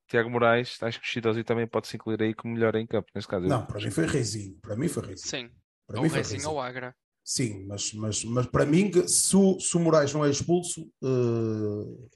Tiago 0.08 0.30
Moraes, 0.30 0.82
acho 0.82 1.00
que 1.00 1.06
o 1.06 1.10
Shidozi 1.10 1.44
também 1.44 1.68
pode 1.68 1.88
se 1.88 1.96
incluir 1.96 2.22
aí 2.22 2.34
como 2.34 2.54
melhor 2.54 2.76
em 2.76 2.88
campo, 2.88 3.10
nesse 3.14 3.28
caso. 3.28 3.48
Não, 3.48 3.66
para 3.66 3.80
mim 3.80 3.92
foi 3.92 4.06
Reizinho. 4.06 4.58
Para 4.62 4.76
mim 4.76 4.88
foi 4.88 5.08
Reizinho. 5.08 5.30
Sim. 5.30 5.56
Para 5.88 5.98
ou 5.98 6.04
mim 6.04 6.10
foi 6.10 6.18
Reizinho 6.20 6.50
ou 6.50 6.60
Agra. 6.60 6.96
Sim, 7.24 7.66
mas, 7.68 7.94
mas, 7.94 8.24
mas 8.24 8.46
para 8.48 8.66
mim, 8.66 8.92
se 9.08 9.36
o, 9.36 9.60
se 9.60 9.78
o 9.78 9.80
Moraes 9.80 10.14
não 10.14 10.26
é 10.26 10.30
expulso, 10.30 10.92
uh, 11.04 12.10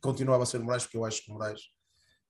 continuava 0.00 0.42
a 0.42 0.46
ser 0.46 0.58
Moraes, 0.60 0.84
porque 0.84 0.96
eu 0.96 1.04
acho 1.04 1.22
que 1.22 1.30
Moraes 1.30 1.60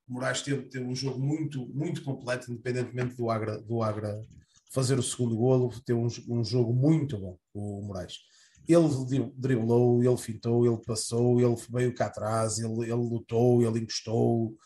Moraes 0.08 0.42
teve, 0.42 0.68
teve 0.68 0.84
um 0.84 0.94
jogo 0.94 1.18
muito, 1.18 1.66
muito 1.68 2.02
completo, 2.02 2.52
independentemente 2.52 3.16
do 3.16 3.28
Agra, 3.28 3.60
do 3.60 3.82
Agra 3.82 4.24
fazer 4.72 4.98
o 4.98 5.02
segundo 5.02 5.36
golo, 5.36 5.68
teve 5.84 5.98
um, 5.98 6.08
um 6.28 6.44
jogo 6.44 6.72
muito 6.72 7.18
bom, 7.18 7.38
o 7.52 7.82
Moraes. 7.82 8.18
Ele 8.68 9.32
driblou, 9.36 10.02
ele 10.02 10.16
fintou, 10.16 10.66
ele 10.66 10.80
passou, 10.84 11.40
ele 11.40 11.56
veio 11.70 11.94
cá 11.94 12.06
atrás, 12.06 12.58
ele, 12.58 12.82
ele 12.82 12.94
lutou, 12.94 13.62
ele 13.62 13.80
encostou, 13.80 14.56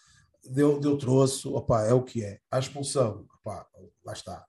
deu, 0.44 0.80
deu 0.80 0.96
troço, 0.96 1.54
opa, 1.54 1.82
é 1.82 1.92
o 1.92 2.02
que 2.02 2.24
é. 2.24 2.38
A 2.50 2.58
expulsão, 2.58 3.26
opa, 3.40 3.66
lá 4.04 4.12
está. 4.12 4.44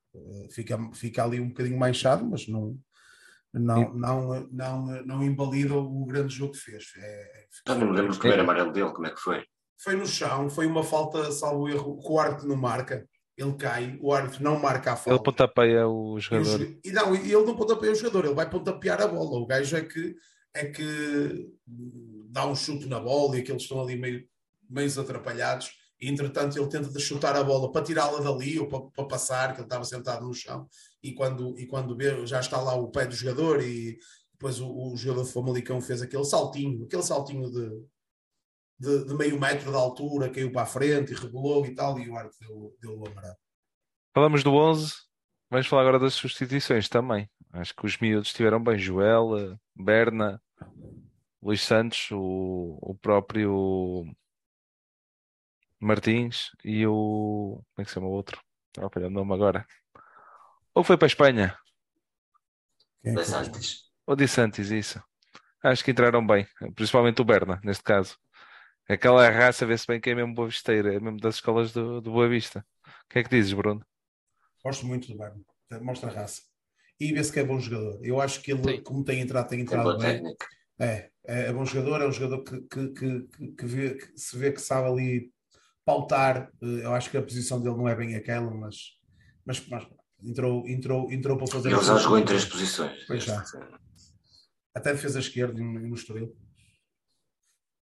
Fica, 0.52 0.78
fica 0.94 1.24
ali 1.24 1.40
um 1.40 1.50
bocadinho 1.50 1.78
manchado, 1.78 2.26
mas 2.26 2.48
não, 2.48 2.78
não, 3.54 3.94
não, 3.94 4.48
não, 4.52 4.86
não 5.06 5.24
invalida 5.24 5.76
o 5.76 6.06
grande 6.06 6.34
jogo 6.34 6.54
que 6.54 6.60
fez. 6.60 6.94
É, 6.98 7.46
é, 7.68 7.76
não 7.76 7.88
me 7.88 7.96
lembro 7.96 8.14
do 8.14 8.20
primeiro 8.20 8.44
amarelo 8.44 8.72
dele, 8.72 8.92
como 8.92 9.08
é 9.08 9.12
que 9.12 9.20
foi? 9.20 9.44
foi 9.84 9.96
no 9.96 10.06
chão, 10.06 10.50
foi 10.50 10.68
uma 10.68 10.84
falta, 10.84 11.32
salvo 11.32 11.68
erro, 11.68 12.00
o 12.04 12.20
árbitro 12.20 12.48
não 12.48 12.56
marca. 12.56 13.08
Ele 13.38 13.54
cai, 13.54 13.98
o 14.02 14.14
árbitro 14.14 14.44
não 14.44 14.60
marca 14.60 14.94
a 14.94 14.96
falta. 14.96 15.12
Ele 15.12 15.24
pontapeia 15.24 15.88
o 15.88 16.20
jogador. 16.20 16.62
E, 16.62 16.80
e 16.86 16.92
não, 16.92 17.16
ele 17.16 17.34
não 17.34 17.56
pontapeia 17.56 17.92
o 17.92 17.96
jogador, 17.96 18.26
ele 18.26 18.36
vai 18.36 18.50
pontapear 18.50 19.02
a 19.02 19.08
bola. 19.08 19.40
O 19.40 19.46
gajo 19.46 19.78
é 19.78 19.82
que, 19.82 20.16
é 20.54 20.66
que 20.66 21.50
dá 22.30 22.46
um 22.46 22.56
chute 22.56 22.88
na 22.88 23.00
bola 23.00 23.38
e 23.38 23.42
aqueles 23.42 23.64
estão 23.64 23.82
ali 23.82 23.96
meio, 23.96 24.24
meio 24.70 25.00
atrapalhados. 25.00 25.72
E, 26.00 26.10
entretanto, 26.10 26.58
ele 26.58 26.68
tenta 26.68 27.00
chutar 27.00 27.36
a 27.36 27.44
bola 27.44 27.72
para 27.72 27.84
tirá-la 27.84 28.20
dali 28.20 28.60
ou 28.60 28.68
para, 28.68 28.82
para, 28.82 29.06
passar, 29.06 29.54
que 29.54 29.60
ele 29.60 29.66
estava 29.66 29.86
sentado 29.86 30.26
no 30.26 30.34
chão. 30.34 30.68
E 31.02 31.14
quando, 31.14 31.58
e 31.60 31.66
quando 31.68 31.96
vê, 31.96 32.26
já 32.26 32.40
está 32.40 32.60
lá 32.60 32.76
o 32.76 32.92
pé 32.92 33.06
do 33.06 33.16
jogador 33.16 33.62
e 33.62 33.98
depois 34.34 34.60
o, 34.60 34.68
o 34.68 34.98
jogador 34.98 35.24
de 35.24 35.32
Famalicão 35.32 35.80
fez 35.80 36.02
aquele 36.02 36.26
saltinho, 36.26 36.86
aquele 36.86 37.04
saltinho 37.04 37.52
de, 37.52 37.70
de, 38.82 39.06
de, 39.06 39.14
meio 39.14 39.40
metro 39.40 39.70
de 39.70 39.78
altura, 39.78 40.30
caiu 40.30 40.52
para 40.52 40.64
a 40.64 40.66
frente 40.66 41.14
e 41.14 41.16
rebolou 41.16 41.66
e 41.66 41.76
tal, 41.76 42.00
e 42.00 42.10
o 42.10 42.18
árbitro 42.18 42.40
deu, 42.40 42.78
deu 42.82 43.00
o 43.00 43.08
amarelo. 43.08 43.36
Falamos 44.14 44.44
do 44.44 44.54
11, 44.54 44.94
vamos 45.50 45.68
falar 45.68 45.84
agora 45.84 46.00
das 46.00 46.16
substituições 46.16 46.90
também. 46.90 47.30
Acho 47.54 47.76
que 47.76 47.86
os 47.86 47.98
miúdos 47.98 48.30
estiveram 48.30 48.62
bem. 48.62 48.78
Joel, 48.78 49.58
Berna, 49.76 50.42
Luís 51.42 51.62
Santos, 51.62 52.10
o, 52.12 52.80
o 52.82 52.96
próprio 52.96 54.06
Martins 55.80 56.50
e 56.64 56.86
o. 56.88 57.62
Como 57.74 57.82
é 57.82 57.84
que 57.84 57.90
se 57.90 57.94
chama 57.94 58.08
o 58.08 58.12
outro? 58.12 58.42
Estava 58.70 58.88
a 58.88 58.90
falhar 58.90 59.10
o 59.10 59.14
nome 59.14 59.34
agora. 59.34 59.66
Ou 60.74 60.84
foi 60.84 60.98
para 60.98 61.06
a 61.06 61.08
Espanha? 61.08 61.58
Quem 63.04 63.18
é 63.18 63.24
Santos. 63.24 63.92
Ou 64.08 64.16
de 64.16 64.28
Santos, 64.28 64.72
isso. 64.72 65.02
Acho 65.64 65.84
que 65.84 65.92
entraram 65.92 66.26
bem, 66.26 66.48
principalmente 66.74 67.22
o 67.22 67.26
Berna, 67.26 67.60
neste 67.64 67.84
caso. 67.84 68.18
Aquela 68.92 69.30
raça, 69.30 69.66
vê-se 69.66 69.88
bem 69.88 70.02
que 70.02 70.10
é 70.10 70.16
mesmo 70.16 70.34
boa 70.34 70.50
visteira, 70.50 70.94
é 70.94 71.00
mesmo 71.00 71.18
das 71.18 71.36
escolas 71.36 71.72
do, 71.72 72.02
do 72.02 72.12
Boa 72.12 72.28
Vista. 72.28 72.66
O 72.86 73.10
que 73.10 73.20
é 73.20 73.24
que 73.24 73.30
dizes, 73.30 73.54
Bruno? 73.54 73.86
Gosto 74.62 74.86
muito 74.86 75.08
do 75.08 75.18
Berno, 75.18 75.46
mostra 75.82 76.12
raça. 76.12 76.42
E 77.00 77.14
vê-se 77.14 77.32
que 77.32 77.40
é 77.40 77.44
bom 77.44 77.58
jogador. 77.58 78.00
Eu 78.04 78.20
acho 78.20 78.42
que 78.42 78.52
ele, 78.52 78.64
Sim. 78.64 78.84
como 78.84 79.06
tem 79.06 79.22
entrado, 79.22 79.48
tem 79.48 79.62
entrado 79.62 79.98
bem. 79.98 80.22
É, 80.78 81.10
é, 81.26 81.42
é, 81.48 81.54
bom 81.54 81.64
jogador, 81.64 82.02
é 82.02 82.08
um 82.08 82.12
jogador 82.12 82.44
que, 82.44 82.62
que, 82.64 82.90
que, 82.90 83.48
que, 83.58 83.66
vê, 83.66 83.96
que 83.96 84.12
se 84.20 84.38
vê 84.38 84.52
que 84.52 84.60
sabe 84.60 84.90
ali 84.90 85.32
pautar. 85.86 86.52
Eh, 86.62 86.84
eu 86.84 86.94
acho 86.94 87.10
que 87.10 87.18
a 87.18 87.24
posição 87.24 87.62
dele 87.62 87.78
não 87.78 87.88
é 87.88 87.96
bem 87.96 88.16
aquela, 88.16 88.52
mas, 88.52 89.00
mas, 89.46 89.66
mas 89.68 89.88
entrou, 90.22 90.68
entrou, 90.68 91.12
entrou 91.12 91.38
para 91.38 91.48
fazer. 91.48 91.72
Ele 91.72 91.82
já 91.82 91.98
jogou 91.98 92.20
em 92.20 92.26
três 92.26 92.44
posições. 92.44 93.06
Pois 93.08 93.24
já. 93.24 93.42
Até 94.76 94.92
defesa 94.92 95.20
esquerda 95.20 95.60
e 95.60 95.64
no 95.64 95.96
Estoril. 95.96 96.36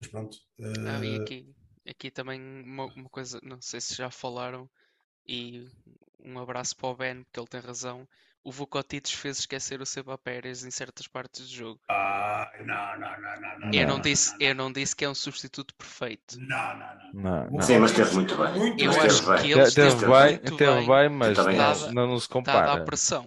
Mas 0.04 0.08
pronto. 0.08 0.38
Uh... 0.60 1.04
e 1.04 1.16
eh, 1.16 1.22
aqui, 1.22 1.56
aqui 1.88 2.12
também 2.12 2.41
uma, 2.41 2.86
uma, 2.86 3.10
coisa, 3.10 3.39
não 3.41 3.62
sei 3.62 3.80
se 3.80 3.95
já 3.95 4.12
falaram, 4.12 4.70
e 5.26 5.68
um 6.20 6.38
abraço 6.39 6.76
para 6.76 6.89
o 6.89 6.95
Ben, 6.95 7.24
porque 7.24 7.39
ele 7.39 7.47
tem 7.47 7.62
razão. 7.62 8.08
O 8.45 8.51
Vukotics 8.51 9.14
fez 9.14 9.39
esquecer 9.39 9.82
o 9.82 9.86
Seba 9.86 10.18
Pérez 10.18 10.66
em 10.66 10.72
certas 10.72 11.08
partes 11.08 11.47
do 11.47 11.56
jogo. 11.56 11.80
Ah, 11.89 12.51
não, 12.60 12.99
não, 12.99 13.22
não, 13.22 13.41
não, 13.41 13.60
não. 13.60 13.74
Eu 13.74 13.88
não, 13.88 14.01
disse, 14.01 14.36
eu 14.38 14.54
não 14.54 14.70
disse 14.70 14.93
que 14.93 15.06
é 15.06 15.10
um 15.10 15.16
substituto 15.16 15.74
perfeito. 15.76 16.38
Não, 16.41 16.78
não, 16.78 17.14
não. 17.14 17.45
não, 17.45 17.51
não. 17.51 17.62
Sim, 17.62 17.80
mas 17.80 17.93
teve 17.93 18.14
muito 18.14 18.36
bem. 18.36 18.54
Muito 18.54 18.84
eu 18.84 18.91
bem. 18.91 18.99
acho 18.99 19.24
que 19.24 19.49
ele 19.49 19.72
teve 19.72 20.06
bem, 20.06 20.58
teve 20.58 20.86
bem, 20.86 21.10
mas 21.10 21.38
não, 21.38 21.93
não, 21.93 22.08
não 22.08 22.20
se 22.20 22.28
compara. 22.28 22.66
Dada 22.66 22.82
a 22.82 22.84
pressão. 22.84 23.26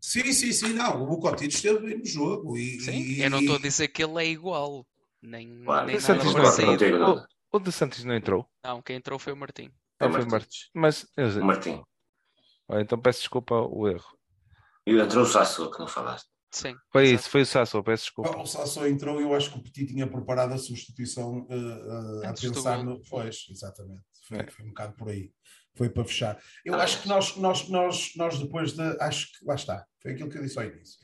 Sim, 0.00 0.32
sim, 0.32 0.52
sim, 0.52 0.72
não. 0.72 1.02
O 1.02 1.06
Vukotics 1.06 1.56
esteve 1.56 1.84
bem 1.86 1.98
no 1.98 2.06
jogo. 2.06 2.56
E, 2.56 2.80
sim, 2.80 2.92
e... 2.92 3.22
eu 3.22 3.28
não 3.28 3.40
estou 3.40 3.56
a 3.56 3.60
dizer 3.60 3.88
que 3.88 4.02
ele 4.02 4.22
é 4.22 4.26
igual. 4.26 4.86
Nem, 5.22 5.64
claro, 5.64 5.86
nem 5.86 6.00
Santos 6.00 6.34
não 6.34 6.72
entrou. 6.72 7.24
O, 7.52 7.56
o 7.56 7.60
de 7.60 7.72
Santos 7.72 8.04
não 8.04 8.14
entrou? 8.14 8.50
Não, 8.64 8.80
quem 8.80 8.96
entrou 8.96 9.18
foi 9.18 9.32
o 9.32 9.36
Martim. 9.36 9.70
Ah, 9.98 10.10
foi 10.10 10.22
o 10.22 10.30
Martim. 10.30 10.58
Mas, 10.74 11.06
o 11.16 11.44
Martim. 11.44 11.82
Ah, 12.68 12.80
então 12.80 12.98
peço 12.98 13.20
desculpa 13.20 13.54
o 13.54 13.88
erro. 13.88 14.18
E 14.86 14.98
entrou 14.98 15.24
o 15.24 15.26
Sasso, 15.26 15.70
que 15.70 15.78
não 15.78 15.86
falaste. 15.86 16.28
Sim. 16.50 16.74
Foi 16.90 17.04
exato. 17.04 17.20
isso, 17.20 17.30
foi 17.30 17.42
o 17.42 17.46
Sasso, 17.46 17.82
peço 17.82 18.04
desculpa. 18.04 18.36
O 18.38 18.46
Sasso 18.46 18.86
entrou 18.86 19.20
e 19.20 19.24
eu 19.24 19.34
acho 19.34 19.52
que 19.52 19.58
o 19.58 19.62
Petit 19.62 19.86
tinha 19.86 20.06
preparado 20.06 20.52
a 20.52 20.58
substituição 20.58 21.46
uh, 21.48 22.22
uh, 22.22 22.26
a 22.26 22.32
pensar 22.32 22.82
no. 22.82 23.00
Pois, 23.08 23.46
exatamente. 23.50 24.02
Foi, 24.26 24.38
é. 24.38 24.50
foi 24.50 24.64
um 24.64 24.68
bocado 24.68 24.94
por 24.94 25.08
aí. 25.08 25.32
Foi 25.76 25.88
para 25.88 26.04
fechar. 26.04 26.40
Eu 26.64 26.74
ah, 26.74 26.82
acho 26.82 27.02
que 27.02 27.08
nós, 27.08 27.36
nós, 27.36 27.68
nós, 27.68 28.12
nós 28.16 28.38
depois 28.38 28.72
de. 28.72 28.82
Acho 29.00 29.26
que 29.26 29.44
lá 29.44 29.54
está. 29.54 29.86
Foi 30.02 30.12
aquilo 30.12 30.28
que 30.28 30.38
eu 30.38 30.42
disse 30.42 30.58
ao 30.58 30.64
início. 30.64 30.98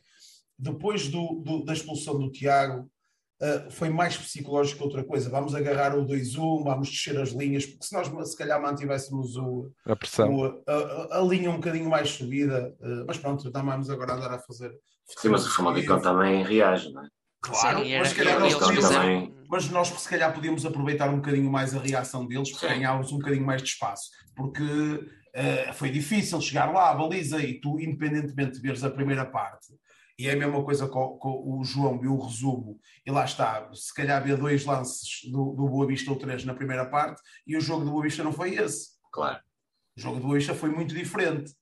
Depois 0.59 1.09
do, 1.09 1.43
do 1.45 1.65
da 1.65 1.73
expulsão 1.73 2.19
do 2.19 2.31
Tiago, 2.31 2.91
Uh, 3.39 3.71
foi 3.71 3.91
mais 3.91 4.17
psicológico 4.17 4.79
que 4.79 4.85
outra 4.85 5.05
coisa. 5.05 5.29
Vamos 5.29 5.55
agarrar 5.55 5.95
o 5.95 6.07
2-1, 6.07 6.65
vamos 6.65 6.89
descer 6.89 7.21
as 7.21 7.31
linhas, 7.31 7.67
porque 7.67 7.85
se 7.85 7.93
nós 7.93 8.31
se 8.31 8.37
calhar 8.37 8.61
mantivéssemos 8.61 9.37
o, 9.37 9.71
a, 9.85 9.95
pressão. 9.95 10.35
O, 10.35 10.45
a, 10.67 11.19
a, 11.19 11.21
linha 11.21 11.51
um 11.51 11.57
bocadinho 11.57 11.91
mais 11.91 12.09
subida, 12.09 12.75
uh, 12.81 13.05
mas 13.07 13.19
pronto, 13.19 13.51
vamos 13.53 13.91
agora 13.91 14.15
andar 14.15 14.33
a 14.33 14.39
fazer. 14.39 14.73
Sim, 15.19 15.29
mas 15.29 15.47
o 15.47 15.55
Famalicão 15.55 16.01
também 16.01 16.43
reage, 16.43 16.91
não 16.93 17.05
é? 17.05 17.09
Claro, 17.43 17.85
Sim, 17.85 17.99
mas, 17.99 18.13
calhar 18.13 18.41
nós 18.41 18.55
também... 18.57 19.35
mas 19.49 19.71
nós 19.71 19.89
se 19.89 20.09
calhar 20.09 20.35
podíamos 20.35 20.65
aproveitar 20.65 21.11
um 21.11 21.17
bocadinho 21.17 21.51
mais 21.51 21.75
a 21.75 21.79
reação 21.79 22.27
deles 22.27 22.51
para 22.51 22.71
ganharmos 22.71 23.13
um 23.13 23.19
bocadinho 23.19 23.45
mais 23.45 23.63
de 23.63 23.69
espaço, 23.69 24.11
porque 24.35 24.63
uh, 24.63 25.75
foi 25.75 25.91
difícil 25.91 26.41
chegar 26.41 26.73
lá 26.73 26.91
à 26.91 26.95
baliza 26.95 27.39
e 27.39 27.61
tu, 27.61 27.79
independentemente 27.79 28.53
de 28.53 28.61
veres 28.61 28.83
a 28.83 28.91
primeira 28.91 29.25
parte 29.25 29.69
E 30.19 30.29
é 30.29 30.33
a 30.33 30.37
mesma 30.37 30.65
coisa 30.65 30.89
com, 30.89 31.19
com 31.19 31.59
o 31.59 31.65
João 31.65 32.03
e 32.03 32.07
o 32.09 32.19
resumo. 32.19 32.81
E 33.05 33.11
lá 33.11 33.25
está, 33.25 33.69
se 33.75 33.93
calhar 33.93 34.17
havia 34.21 34.37
dois 34.37 34.65
lances 34.65 35.31
do, 35.31 35.53
do 35.53 35.69
Boa 35.69 35.87
Vista 35.87 36.11
ou 36.11 36.17
três 36.17 36.45
na 36.45 36.55
primeira 36.55 36.87
parte, 36.87 37.21
e 37.47 37.57
o 37.57 37.61
jogo 37.61 37.85
do 37.85 37.91
Boa 37.91 38.03
Vista 38.05 38.25
não 38.25 38.33
foi 38.33 38.55
esse. 38.55 38.91
Claro. 39.13 39.41
O 39.97 40.01
jogo 40.01 40.17
do 40.17 40.23
Boa 40.27 40.37
Vista 40.39 40.55
foi 40.55 40.71
muito 40.71 40.95
diferente. 40.95 41.53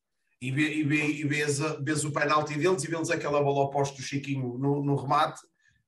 E, 0.40 0.52
vê, 0.52 0.74
e, 0.74 0.82
vê, 0.84 1.06
e 1.06 1.24
vês, 1.26 1.60
a- 1.60 1.76
vês 1.80 2.04
o 2.04 2.12
penalti 2.12 2.54
deles 2.58 2.84
e 2.84 2.86
vês 2.88 3.10
aquela 3.10 3.42
bola 3.42 3.64
oposta 3.64 3.96
do 3.96 4.02
Chiquinho 4.02 4.58
no, 4.58 4.84
no 4.84 4.94
remate. 4.94 5.40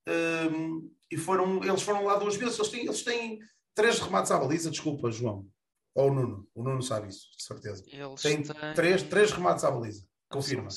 hum, 0.09 0.91
e 1.11 1.17
foram, 1.17 1.63
eles 1.63 1.83
foram 1.83 2.05
lá 2.05 2.17
duas 2.17 2.37
vezes. 2.37 2.59
Eles 2.59 2.71
têm, 2.71 2.85
eles 2.85 3.03
têm 3.05 3.39
três 3.75 4.01
remates 4.01 4.31
à 4.33 4.39
baliza, 4.39 4.71
desculpa, 4.71 5.11
João. 5.11 5.47
Ou 5.95 6.11
o 6.11 6.15
Nuno. 6.15 6.49
O 6.55 6.63
Nuno 6.63 6.83
sabe 6.83 7.09
isso, 7.09 7.29
de 7.37 7.43
certeza. 7.45 7.85
Eles 7.89 8.23
Tem 8.23 8.43
têm- 8.43 8.75
três, 8.75 9.03
três 9.05 9.31
remates 9.31 9.63
à 9.65 9.71
baliza. 9.71 10.05
Confirma. 10.29 10.69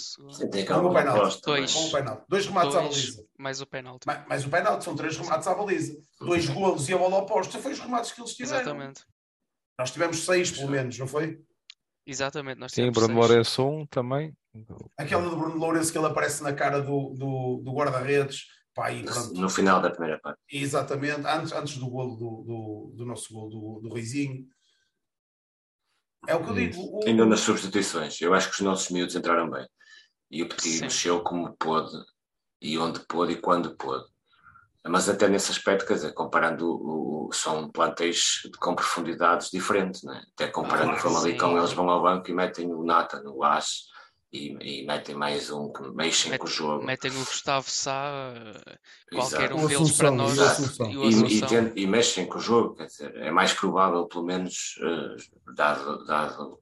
tem 0.52 0.66
Com 0.66 0.74
o 0.76 0.94
penalti. 0.94 1.20
aposta. 1.20 1.42
Dois. 1.52 1.74
Com 1.74 1.86
o 1.86 1.92
penalti. 1.92 2.24
Dois 2.30 2.46
remates 2.46 2.76
à 2.76 2.82
Dois, 2.82 2.96
baliza. 2.96 3.26
mais 3.38 3.62
o 3.62 3.66
penalti. 3.66 4.06
Mais, 4.08 4.28
mais 4.28 4.46
o 4.46 4.50
penalti, 4.50 4.84
são 4.84 4.96
três 4.96 5.18
remates 5.18 5.48
à 5.48 5.56
baliza. 5.56 5.98
Dois 6.20 6.48
golos 6.48 6.88
e 6.88 6.94
a 6.94 6.98
bola 6.98 7.18
oposta. 7.18 7.58
Foi 7.60 7.72
os 7.72 7.80
remates 7.80 8.12
que 8.12 8.22
eles 8.22 8.34
tiveram. 8.36 8.62
Exatamente. 8.62 9.04
Nós 9.78 9.92
tivemos 9.92 10.24
seis, 10.26 10.52
pelo 10.52 10.70
menos, 10.70 10.98
não 11.00 11.08
foi? 11.08 11.42
Exatamente. 12.06 12.60
Nós 12.60 12.72
Sim, 12.72 12.82
tivemos 12.82 12.98
Bruno 12.98 13.14
seis. 13.16 13.28
Lourenço 13.30 13.68
um 13.68 13.86
também. 13.88 14.34
Aquela 14.98 15.30
do 15.30 15.36
Bruno 15.36 15.56
Lourenço 15.58 15.92
que 15.92 15.98
ele 15.98 16.08
aparece 16.08 16.44
na 16.44 16.54
cara 16.54 16.82
do, 16.82 17.14
do, 17.18 17.62
do 17.64 17.74
guarda-redes. 17.74 18.46
No 19.34 19.50
final 19.50 19.82
da 19.82 19.90
primeira 19.90 20.20
parte. 20.20 20.40
Exatamente, 20.50 21.22
antes, 21.28 21.52
antes 21.52 21.78
do 21.78 21.90
golo 21.90 22.16
do, 22.16 22.44
do, 22.46 22.94
do 22.96 23.06
nosso 23.06 23.34
golo 23.34 23.50
do, 23.50 23.90
do 23.90 23.94
Reizinho. 23.94 24.46
É 26.28 26.36
o 26.36 26.44
que 26.44 26.50
eu 26.50 26.54
digo. 26.56 27.00
o- 27.00 27.08
Ainda 27.08 27.26
nas 27.26 27.40
substituições, 27.42 28.20
eu 28.22 28.34
acho 28.34 28.50
que 28.50 28.56
os 28.56 28.60
nossos 28.62 28.90
miúdos 28.90 29.16
entraram 29.16 29.50
bem. 29.50 29.68
E 30.30 30.44
o 30.44 30.50
Petit 30.50 30.70
Sim. 30.78 30.82
mexeu 30.82 31.22
como 31.24 31.56
pôde, 31.58 31.92
e 32.62 32.78
onde 32.78 33.00
pôde 33.08 33.34
e 33.34 33.42
quando 33.42 33.76
pôde. 33.76 34.06
Mas 34.88 35.10
até 35.10 35.28
nesse 35.28 35.52
aspecto, 35.52 35.86
quer 35.86 35.96
dizer, 35.96 36.14
comparando, 36.14 36.66
o, 36.70 37.30
são 37.34 37.70
plantéis 37.70 38.42
com 38.60 38.76
profundidades 38.76 39.50
diferentes, 39.52 40.04
né? 40.04 40.24
até 40.34 40.48
comparando 40.48 40.92
Ah, 40.92 40.96
o 40.96 41.00
Famalicão, 41.00 41.58
eles 41.58 41.74
vão 41.74 41.90
ao 41.90 42.02
banco 42.02 42.30
e 42.30 42.34
metem 42.34 42.74
o 42.74 42.84
Nata 42.84 43.22
no 43.22 43.44
As 43.44 43.86
e, 44.32 44.82
e 44.82 44.86
metem 44.86 45.16
mais 45.16 45.50
um 45.50 45.72
que 45.72 45.82
mexem 45.92 46.32
Met- 46.32 46.40
com 46.42 46.48
o 46.48 46.50
jogo. 46.50 46.86
Metem 46.86 47.12
o 47.12 47.26
Gustavo 47.26 47.70
Sá, 47.70 48.34
eh, 48.36 48.78
qualquer 49.12 49.52
Exato. 49.52 49.58
um 49.58 49.66
O 49.66 49.68
deles 49.68 49.92
para 49.98 50.12
nós. 50.12 50.38
E 50.38 50.84
E, 50.96 51.80
e, 51.80 51.84
e 51.84 51.88
mexem 51.88 52.26
com 52.28 52.38
o 52.38 52.42
jogo, 52.42 52.76
quer 52.76 52.86
dizer, 52.86 53.16
é 53.18 53.32
mais 53.32 53.54
provável, 53.54 54.06
pelo 54.08 54.26
menos, 54.26 54.76
eh, 54.82 55.16
dado, 55.56 56.06
dado 56.06 56.60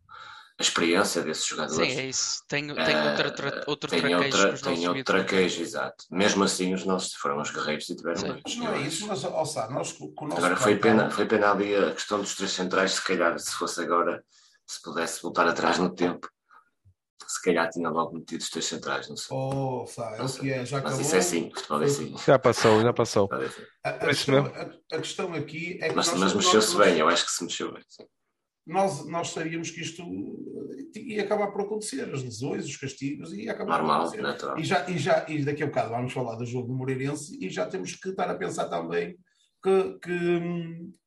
a 0.60 0.64
experiência 0.64 1.22
desses 1.22 1.46
jogadores. 1.46 1.94
Sim, 1.94 2.00
é 2.00 2.06
isso. 2.06 2.42
Tenho 2.48 2.80
Eh, 2.80 3.10
outra, 3.12 3.32
tra- 3.32 3.64
outro 3.68 3.90
tem 3.92 4.00
traquejo 4.02 4.48
outra, 4.48 4.58
tem 4.72 4.88
outro 4.88 5.04
traquejo, 5.04 5.62
exato. 5.62 6.06
Mesmo 6.10 6.44
assim, 6.46 6.74
os 6.74 6.84
nossos 6.84 7.14
foram 7.14 7.40
os 7.42 7.52
guerreiros 7.52 7.88
e 7.90 7.96
tiveram 7.96 8.16
Sim. 8.20 8.58
não 8.60 8.74
é 8.74 8.82
isso, 8.82 9.06
mas, 9.08 9.20
Sá, 9.52 9.70
nós 9.70 9.92
com 9.92 10.14
o 10.26 10.28
nosso 10.28 10.38
Agora 10.44 10.56
foi 10.56 10.78
pena, 10.78 11.12
foi 11.12 11.26
pena 11.26 11.52
ali 11.52 11.76
a 11.76 11.92
questão 11.94 12.20
dos 12.22 12.34
três 12.36 12.52
centrais, 12.52 12.94
se 12.94 13.04
calhar, 13.04 13.38
se 13.38 13.52
fosse 13.52 13.82
agora, 13.82 14.24
se 14.66 14.82
pudesse 14.82 15.22
voltar 15.22 15.48
atrás 15.48 15.78
no 15.78 15.94
tempo, 15.94 16.28
se 17.28 17.42
calhar 17.42 17.70
tinha 17.70 17.90
logo 17.90 18.14
metido 18.16 18.42
os 18.42 18.50
três 18.50 18.66
centrais, 18.66 19.10
não 19.10 19.18
sei. 19.18 19.36
Oh, 19.38 19.86
Sá, 19.86 20.16
é 20.16 20.18
Não 20.18 20.26
o 20.26 20.30
sei. 20.30 20.42
que 20.42 20.52
é, 20.54 20.66
já 20.66 20.78
Mas 20.78 20.86
acabou. 20.94 21.02
isso 21.02 21.16
é 21.16 21.20
assim, 21.20 21.52
futebol 21.54 21.82
é 21.82 21.86
assim. 21.86 22.16
Já 22.26 22.40
passou, 22.40 22.82
já 22.82 22.94
passou. 22.94 23.30
Ser. 23.30 23.68
A, 23.84 23.90
a 23.90 23.94
É 23.94 24.08
questão, 24.08 24.46
a- 24.46 24.96
a 24.96 25.00
questão 25.00 25.34
aqui 25.34 25.80
é 25.82 25.90
que 25.90 25.96
Mas, 25.96 26.14
mas 26.14 26.34
mexeu-se 26.34 26.78
bem, 26.78 26.98
eu 26.98 27.08
acho 27.08 27.26
que 27.26 27.32
se 27.32 27.44
mexeu 27.44 27.74
bem. 27.74 27.84
sim. 27.88 28.06
nós, 28.66 29.06
nós 29.08 29.30
sabíamos 29.30 29.72
que 29.72 29.82
isto 29.82 30.04
ia 30.96 31.24
acabar 31.24 31.48
por 31.52 31.62
acontecer, 31.62 32.04
as 32.14 32.24
lesões, 32.24 32.66
os 32.66 32.76
castigos, 32.78 33.32
ia 33.34 33.52
acabar 33.52 33.78
por 33.78 33.84
Normal, 33.84 34.02
acontecer. 34.02 34.22
natural. 34.22 34.58
E, 34.60 34.64
já, 34.66 34.90
e, 34.90 34.98
já, 34.98 35.26
e 35.30 35.44
daqui 35.46 35.64
a 35.64 35.68
bocado 35.68 35.90
vamos 35.92 36.12
falar 36.14 36.36
do 36.36 36.46
jogo 36.46 36.68
do 36.68 36.74
Moreirense 36.76 37.38
e 37.44 37.50
já 37.50 37.66
temos 37.66 37.94
que 37.96 38.10
estar 38.10 38.30
a 38.30 38.36
pensar 38.36 38.68
também 38.70 39.16
que, 39.64 39.94
que, 40.00 40.40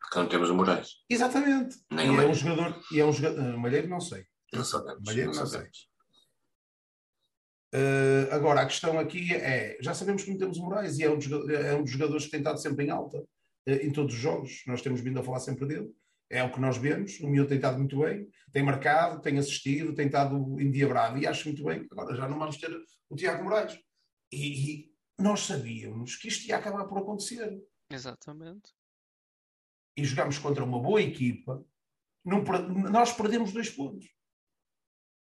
Porque 0.01 0.18
não 0.18 0.27
temos 0.29 0.51
o 0.51 0.55
Moraes. 0.55 0.89
exatamente, 1.09 1.77
Nem 1.91 2.07
e 2.07 2.11
o 2.11 2.21
é 2.21 2.27
um 2.27 2.35
jogador, 2.35 2.81
e 2.93 3.01
é 3.01 3.05
um 3.05 3.12
jogador, 3.12 3.55
uh, 3.55 3.59
Malheiro 3.59 3.89
não 3.89 4.01
sei, 4.01 4.25
Não 4.53 4.64
sabemos. 4.64 5.03
Malheiro 5.05 5.31
não 5.33 5.39
não 5.41 5.47
sei. 5.47 5.61
Uh, 7.73 8.33
agora, 8.33 8.62
a 8.62 8.66
questão 8.66 8.99
aqui 8.99 9.33
é, 9.33 9.79
já 9.81 9.95
sabemos 9.95 10.25
que 10.25 10.31
não 10.31 10.39
temos 10.39 10.59
o 10.59 10.62
Moraes 10.62 10.99
e 10.99 11.05
é 11.05 11.11
um, 11.11 11.16
dos 11.16 11.49
é 11.51 11.75
um 11.75 11.83
dos 11.83 11.93
jogadores 11.93 12.25
que 12.25 12.31
tem 12.33 12.41
estado 12.41 12.61
sempre 12.61 12.85
em 12.85 12.91
alta 12.91 13.18
uh, 13.18 13.71
em 13.71 13.93
todos 13.93 14.12
os 14.12 14.21
jogos, 14.21 14.62
nós 14.66 14.83
temos 14.83 15.01
vindo 15.01 15.21
a 15.21 15.23
falar 15.23 15.39
sempre 15.39 15.66
dele, 15.66 15.89
é 16.29 16.43
o 16.43 16.53
que 16.53 16.61
nós 16.61 16.77
vemos, 16.77 17.21
o 17.21 17.29
miúdo 17.29 17.49
tem 17.49 17.59
estado 17.59 17.79
muito 17.79 18.01
bem, 18.01 18.29
tem 18.53 18.62
marcado, 18.62 19.21
tem 19.21 19.39
assistido, 19.39 19.95
tem 19.95 20.07
estado 20.07 20.61
endiabrado 20.61 21.18
e 21.18 21.27
acho 21.27 21.49
muito 21.49 21.64
bem, 21.64 21.87
agora 21.93 22.16
já 22.16 22.29
não 22.29 22.39
vamos 22.39 22.57
ter 22.57 22.71
o 23.09 23.16
Tiago 23.16 23.45
Moraes. 23.45 23.79
E, 24.33 24.73
e 24.73 24.95
nós 25.18 25.41
sabíamos 25.41 26.16
que 26.16 26.29
isto 26.29 26.49
ia 26.49 26.57
acabar 26.57 26.85
por 26.87 26.99
acontecer. 26.99 27.61
Exatamente. 27.91 28.73
E 29.97 30.05
jogámos 30.05 30.39
contra 30.39 30.64
uma 30.64 30.81
boa 30.81 31.03
equipa, 31.03 31.64
não 32.25 32.43
nós 32.91 33.12
perdemos 33.12 33.53
dois 33.53 33.71
pontos. 33.71 34.07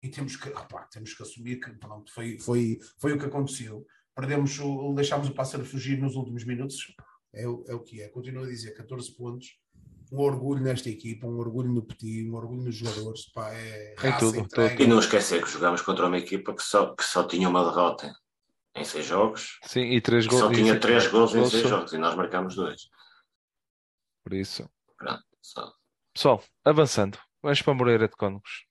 E 0.06 0.10
temos 0.10 0.36
que, 0.36 0.50
repá, 0.50 0.84
temos 0.92 1.14
que 1.16 1.24
assumir 1.24 1.60
que 1.60 1.72
pronto, 1.74 2.14
foi, 2.14 2.38
foi, 2.40 2.78
foi 3.00 3.14
o 3.14 3.18
que 3.18 3.26
aconteceu. 3.26 3.84
Perdemos, 4.16 4.60
o, 4.60 4.94
deixámos 4.94 5.28
o 5.30 5.34
pássaro 5.34 5.66
fugir 5.66 5.98
nos 6.00 6.16
últimos 6.16 6.44
minutos. 6.46 6.94
É, 7.34 7.48
o- 7.48 7.66
é 7.68 7.74
o 7.74 7.80
que 7.82 8.02
é. 8.02 8.08
Continuo 8.10 8.44
a 8.44 8.48
dizer, 8.48 8.72
14 8.76 9.12
pontos. 9.16 9.58
Um 10.12 10.20
orgulho 10.20 10.62
nesta 10.64 10.90
equipa, 10.90 11.26
um 11.26 11.38
orgulho 11.40 11.72
no 11.74 11.82
Petit, 11.84 12.30
um 12.30 12.36
orgulho 12.36 12.62
nos 12.62 12.76
jogadores. 12.76 13.26
Pá, 13.34 13.50
é 13.52 13.96
raça, 13.98 14.20
tudo, 14.20 14.38
entrega. 14.40 14.84
E 14.84 14.86
não 14.88 15.00
esquecer 15.00 15.42
que 15.44 15.50
jogámos 15.50 15.82
contra 15.82 16.06
uma 16.06 16.18
equipa 16.20 16.54
que 16.56 16.62
só, 16.62 16.96
que 16.96 17.04
só 17.04 17.28
tinha 17.28 17.50
uma 17.50 17.64
derrota 17.66 18.14
em 18.76 18.86
seis 18.86 19.06
jogos, 19.08 19.58
Sim, 19.64 19.82
e 19.86 20.00
três 20.00 20.26
que 20.26 20.30
gols. 20.32 20.44
só 20.44 20.52
tinha 20.52 20.80
três 20.80 21.08
gols 21.08 21.34
em 21.34 21.46
seis 21.50 21.68
jogos 21.68 21.92
e 21.94 21.98
nós 21.98 22.14
marcámos 22.16 22.56
dois. 22.56 22.84
Por 24.24 24.34
isso. 24.34 24.70
Pronto, 24.98 25.24
só. 25.42 25.74
Pessoal, 26.14 26.44
avançando. 26.64 27.18
Vamos 27.42 27.62
para 27.64 27.74
Moreira 27.74 28.08
de 28.08 28.16
Cónegos. 28.16 28.66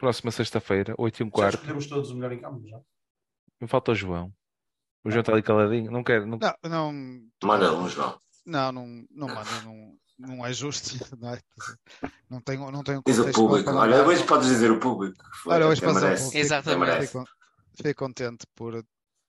Próxima 0.00 0.30
sexta-feira, 0.30 0.94
8 0.96 1.20
e 1.20 1.24
um 1.24 1.26
Já 1.26 1.32
quarto. 1.32 1.54
escolhemos 1.56 1.86
todos 1.86 2.10
o 2.10 2.14
melhor 2.14 2.32
em 2.32 2.40
campo, 2.40 2.66
já. 2.66 2.80
Me 3.60 3.68
falta 3.68 3.92
o 3.92 3.94
João. 3.94 4.32
O 5.04 5.10
João 5.10 5.20
está 5.20 5.32
ali 5.32 5.42
caladinho. 5.42 5.90
Não 5.90 6.02
quero. 6.02 6.26
Não... 6.26 6.38
Não, 6.38 6.70
não, 6.70 6.92
Manda 7.44 7.74
um, 7.76 7.86
João. 7.88 8.18
não, 8.46 8.72
não, 8.72 8.86
não 9.10 9.28
manda, 9.28 9.50
não, 9.62 9.98
não 10.18 10.46
é 10.46 10.52
justo, 10.54 10.88
não 11.20 11.34
é? 11.34 11.40
Não 12.30 12.40
tenho, 12.40 12.70
não 12.70 12.82
tenho 12.82 13.02
Diz 13.04 13.18
o 13.18 13.30
público. 13.30 13.70
Olha, 13.70 14.02
hoje 14.06 14.24
podes 14.24 14.48
dizer 14.48 14.70
o 14.70 14.80
público. 14.80 15.22
Foi, 15.42 15.54
Olha, 15.54 15.66
hoje 15.66 15.82
até 15.84 15.92
posso- 15.92 16.04
merece. 16.04 16.24
fico- 16.30 16.38
Exatamente. 16.38 17.06
Fico, 17.06 17.24
fiquei 17.76 17.92
contente 17.94 18.46
por 18.54 18.82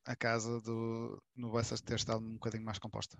a 0.05 0.15
casa 0.15 0.61
do 0.61 1.21
no 1.35 1.51
Bessas 1.51 1.81
ter 1.81 1.95
estado 1.95 2.25
um 2.25 2.33
bocadinho 2.35 2.63
mais 2.63 2.79
composta. 2.79 3.17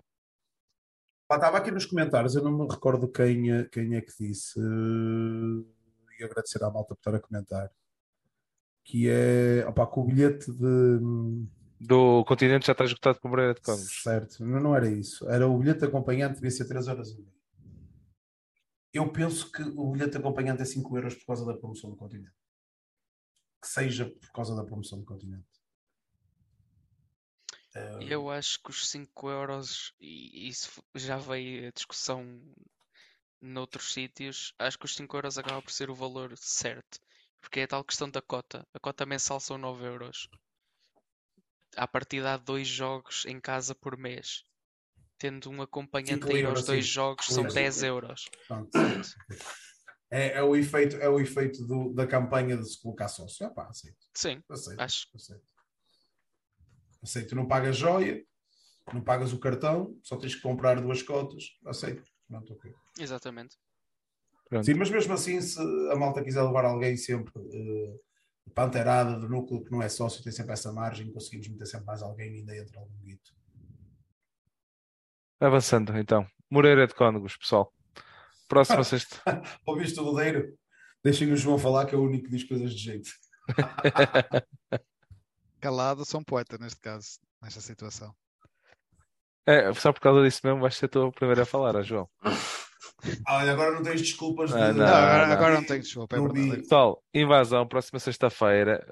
Estava 1.30 1.58
aqui 1.58 1.70
nos 1.70 1.84
comentários, 1.86 2.34
eu 2.34 2.42
não 2.42 2.52
me 2.56 2.66
recordo 2.70 3.08
quem, 3.10 3.50
é- 3.52 3.64
quem 3.64 3.94
é 3.94 4.00
que 4.02 4.12
disse, 4.18 4.58
eh, 4.58 5.64
e 6.22 6.24
agradecer 6.24 6.62
à 6.62 6.70
malta 6.70 6.94
por 6.94 7.00
estar 7.00 7.14
a 7.14 7.20
comentar, 7.20 7.70
que 8.84 9.08
é 9.08 9.66
opá, 9.68 9.86
que 9.86 9.98
o 9.98 10.04
bilhete 10.04 10.50
de. 10.50 10.98
Do 11.80 12.24
continente 12.24 12.66
já 12.66 12.72
está 12.72 12.84
esgotado 12.84 13.18
com 13.20 13.28
Moreira 13.28 13.54
de 13.54 13.60
Cónegos. 13.60 14.02
Certo, 14.02 14.44
não, 14.44 14.60
não 14.60 14.76
era 14.76 14.88
isso. 14.88 15.28
Era 15.28 15.48
o 15.48 15.58
bilhete 15.58 15.84
acompanhante, 15.84 16.36
devia 16.36 16.50
ser 16.50 16.66
3 16.66 16.86
horas 16.86 17.10
e 17.10 17.18
meia. 17.18 17.32
Eu 18.92 19.10
penso 19.10 19.50
que 19.50 19.62
o 19.62 19.90
bilhete 19.90 20.16
acompanhante 20.16 20.62
é 20.62 20.64
5 20.64 20.96
euros 20.96 21.14
por 21.16 21.26
causa 21.26 21.44
da 21.44 21.54
promoção 21.54 21.90
do 21.90 21.96
continente. 21.96 22.36
Que 23.60 23.66
seja 23.66 24.06
por 24.06 24.30
causa 24.32 24.54
da 24.54 24.64
promoção 24.64 24.98
do 24.98 25.04
continente. 25.04 25.52
Eu 28.00 28.28
acho 28.30 28.62
que 28.62 28.70
os 28.70 28.88
5 28.90 29.30
euros, 29.30 29.94
e 29.98 30.46
isso 30.46 30.82
já 30.94 31.16
veio 31.16 31.68
a 31.68 31.70
discussão 31.70 32.40
noutros 33.42 33.92
sítios, 33.92 34.54
acho 34.58 34.78
que 34.78 34.86
os 34.86 34.94
5 34.94 35.16
euros 35.16 35.36
acaba 35.36 35.60
por 35.60 35.72
ser 35.72 35.90
o 35.90 35.94
valor 35.94 36.36
certo. 36.38 36.98
Porque 37.40 37.60
é 37.60 37.64
a 37.64 37.68
tal 37.68 37.84
questão 37.84 38.08
da 38.08 38.22
cota. 38.22 38.64
A 38.72 38.78
cota 38.78 39.04
mensal 39.04 39.40
são 39.40 39.58
9 39.58 39.84
euros. 39.84 40.28
À 41.76 41.88
partida 41.88 42.34
há 42.34 42.36
dois 42.36 42.68
jogos 42.68 43.24
em 43.26 43.40
casa 43.40 43.74
por 43.74 43.96
mês. 43.96 44.44
Tendo 45.18 45.50
um 45.50 45.60
acompanhante 45.62 46.26
a 46.26 46.30
ir 46.30 46.36
libras, 46.36 46.58
aos 46.58 46.66
dois 46.66 46.84
sim. 46.86 46.92
jogos 46.92 47.26
são 47.26 47.48
sim. 47.48 47.54
10 47.54 47.82
euros. 47.82 48.24
Pronto. 48.46 48.70
É, 50.10 50.32
é 50.38 50.42
o 50.42 50.54
efeito, 50.54 50.96
é 50.96 51.08
o 51.08 51.18
efeito 51.18 51.66
do- 51.66 51.92
da 51.94 52.06
campanha 52.06 52.56
de 52.56 52.68
se 52.68 52.80
colocar 52.80 53.08
sócio. 53.08 53.46
Epá, 53.46 53.66
aceito, 53.68 54.06
Sim, 54.14 54.42
aceito, 54.50 54.80
acho. 54.82 55.08
aceito. 55.14 55.46
Aceito, 57.02 57.34
não 57.34 57.48
pagas 57.48 57.76
joia, 57.76 58.22
não 58.92 59.02
pagas 59.02 59.32
o 59.32 59.38
cartão, 59.40 59.98
só 60.02 60.16
tens 60.16 60.34
que 60.34 60.42
comprar 60.42 60.80
duas 60.80 61.02
cotas. 61.02 61.44
Aceito. 61.64 62.11
Pronto, 62.32 62.54
ok. 62.54 62.74
Exatamente. 62.98 63.58
Pronto. 64.48 64.64
Sim, 64.64 64.74
mas 64.74 64.90
mesmo 64.90 65.12
assim, 65.12 65.40
se 65.40 65.60
a 65.90 65.96
malta 65.96 66.22
quiser 66.22 66.42
levar 66.42 66.64
alguém 66.64 66.96
sempre 66.96 67.32
eh, 67.36 67.94
panterada 68.54 69.18
do 69.18 69.28
núcleo 69.28 69.62
que 69.62 69.70
não 69.70 69.82
é 69.82 69.88
sócio, 69.88 70.22
tem 70.22 70.32
sempre 70.32 70.52
essa 70.52 70.72
margem, 70.72 71.12
conseguimos 71.12 71.48
meter 71.48 71.66
sempre 71.66 71.86
mais 71.86 72.02
alguém 72.02 72.34
e 72.34 72.38
ainda 72.38 72.56
entra 72.56 72.80
algum 72.80 72.96
guito. 73.02 73.34
Avançando 75.38 75.96
então. 75.98 76.26
Moreira 76.50 76.86
de 76.86 76.94
Cónegos, 76.94 77.36
pessoal. 77.36 77.72
Próxima 78.48 78.82
sexta. 78.84 79.42
Ouviste 79.66 79.98
o 80.00 80.04
Rodeiro? 80.04 80.56
Deixem 81.04 81.30
o 81.32 81.36
João 81.36 81.58
falar, 81.58 81.86
que 81.86 81.94
é 81.94 81.98
o 81.98 82.02
único 82.02 82.24
que 82.24 82.30
diz 82.30 82.44
coisas 82.44 82.72
de 82.72 82.78
jeito. 82.78 83.10
calado, 85.60 86.04
sou 86.04 86.20
um 86.20 86.24
poeta 86.24 86.58
neste 86.58 86.80
caso, 86.80 87.20
nesta 87.40 87.60
situação. 87.60 88.12
É, 89.46 89.72
só 89.74 89.92
por 89.92 90.00
causa 90.00 90.22
disso 90.22 90.40
mesmo 90.44 90.60
vais 90.60 90.76
ser 90.76 90.88
tu 90.88 91.06
a 91.06 91.12
primeira 91.12 91.42
a 91.42 91.46
falar, 91.46 91.76
ó, 91.76 91.82
João. 91.82 92.08
Ah, 93.26 93.40
agora 93.40 93.72
não 93.72 93.82
tens 93.82 94.00
desculpas 94.00 94.50
de. 94.50 94.56
Ah, 94.56 94.72
Não, 94.72 94.86
agora, 94.86 95.26
não. 95.26 95.32
agora 95.34 95.54
não 95.54 95.64
tenho 95.66 95.80
desculpa, 95.82 96.14
é 96.14 96.20
Não 96.20 96.28
verdade. 96.28 96.62
Pessoal, 96.62 97.02
invasão, 97.12 97.66
próxima 97.66 97.98
sexta-feira, 97.98 98.86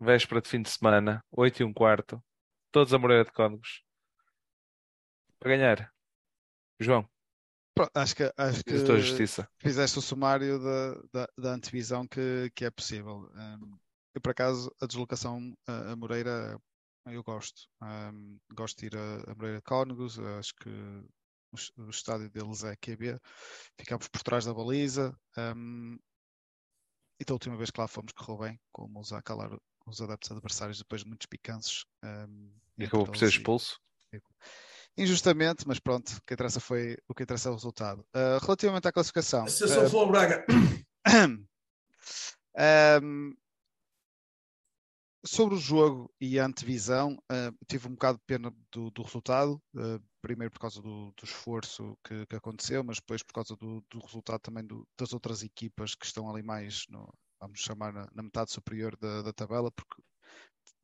véspera 0.00 0.40
de 0.40 0.48
fim 0.48 0.62
de 0.62 0.70
semana, 0.70 1.20
8 1.32 1.60
e 1.60 1.64
um 1.64 1.72
quarto, 1.72 2.22
todos 2.70 2.94
a 2.94 2.98
Moreira 2.98 3.24
de 3.24 3.32
Códigos. 3.32 3.82
Para 5.40 5.50
ganhar. 5.50 5.92
João, 6.78 7.08
Pronto, 7.74 7.90
acho 7.96 8.14
que, 8.14 8.32
acho 8.36 8.62
que 8.64 8.74
fizeste 9.58 9.98
o 9.98 10.02
sumário 10.02 10.60
da, 10.60 10.94
da, 11.12 11.28
da 11.38 11.50
antevisão 11.54 12.06
que, 12.06 12.50
que 12.54 12.64
é 12.64 12.70
possível. 12.70 13.28
Um, 13.34 13.78
eu, 14.14 14.20
por 14.20 14.30
acaso, 14.30 14.72
a 14.80 14.86
deslocação 14.86 15.40
a 15.66 15.96
Moreira, 15.96 16.56
eu 17.12 17.22
gosto. 17.22 17.68
Um, 17.82 18.38
gosto 18.54 18.78
de 18.78 18.86
ir 18.86 18.96
a, 18.96 19.30
a 19.30 19.34
Moreira 19.34 19.58
de 19.58 19.62
Cónegos, 19.62 20.18
acho 20.18 20.54
que 20.56 20.68
o, 20.68 21.82
o 21.82 21.90
estádio 21.90 22.30
deles 22.30 22.64
é 22.64 22.76
QB. 22.76 23.18
Ficámos 23.78 24.08
por 24.08 24.22
trás 24.22 24.44
da 24.44 24.54
baliza. 24.54 25.16
um, 25.36 25.98
e 27.20 27.24
da 27.24 27.34
última 27.34 27.56
vez 27.56 27.70
que 27.70 27.80
lá 27.80 27.88
fomos, 27.88 28.12
correu 28.12 28.38
bem, 28.38 28.60
como 28.72 29.00
os 29.00 29.12
a 29.12 29.20
calar 29.20 29.50
os 29.86 30.00
adeptos 30.00 30.30
adversários 30.30 30.78
depois 30.78 31.02
de 31.02 31.08
muitos 31.08 31.26
picanços. 31.26 31.84
um, 32.04 32.52
E 32.78 32.84
acabou 32.84 33.06
por 33.06 33.16
ser 33.16 33.24
eles 33.24 33.34
e- 33.34 33.38
expulso. 33.38 33.80
Injustamente, 34.96 35.66
mas 35.66 35.78
pronto, 35.78 36.08
o 36.08 36.22
que 36.26 36.34
interessa 36.34 36.58
foi 36.60 36.96
o 37.08 37.14
que 37.14 37.22
interessa 37.22 37.48
é 37.48 37.52
o 37.52 37.54
resultado. 37.54 38.00
Uh, 38.14 38.38
relativamente 38.42 38.88
à 38.88 38.92
classificação, 38.92 39.44
Associação 39.44 39.86
uh, 39.86 39.90
Flor 39.90 40.10
Braga. 40.10 40.44
um, 43.02 43.34
sobre 45.24 45.54
o 45.54 45.58
jogo 45.58 46.12
e 46.20 46.38
a 46.38 46.46
antevisão, 46.46 47.14
uh, 47.30 47.56
tive 47.68 47.88
um 47.88 47.92
bocado 47.92 48.18
de 48.18 48.24
pena 48.24 48.52
do, 48.72 48.90
do 48.90 49.02
resultado. 49.02 49.62
uh, 49.76 50.00
primeiro 50.20 50.52
por 50.52 50.60
causa 50.60 50.82
do, 50.82 51.12
do 51.12 51.24
esforço 51.24 51.96
que, 52.04 52.26
que 52.26 52.36
aconteceu, 52.36 52.82
mas 52.84 52.96
depois 52.96 53.22
por 53.22 53.32
causa 53.34 53.56
do, 53.56 53.84
do 53.90 54.00
resultado 54.00 54.40
também 54.40 54.66
das 54.98 55.12
outras 55.12 55.42
equipas 55.42 55.94
que 55.94 56.04
estão 56.06 56.28
ali 56.30 56.42
mais, 56.42 56.84
no, 56.88 57.08
vamos 57.40 57.60
chamar, 57.60 57.92
na, 57.92 58.08
na 58.12 58.22
metade 58.22 58.52
superior 58.52 58.96
da, 58.96 59.22
da 59.22 59.32
tabela, 59.32 59.70
porque 59.70 60.02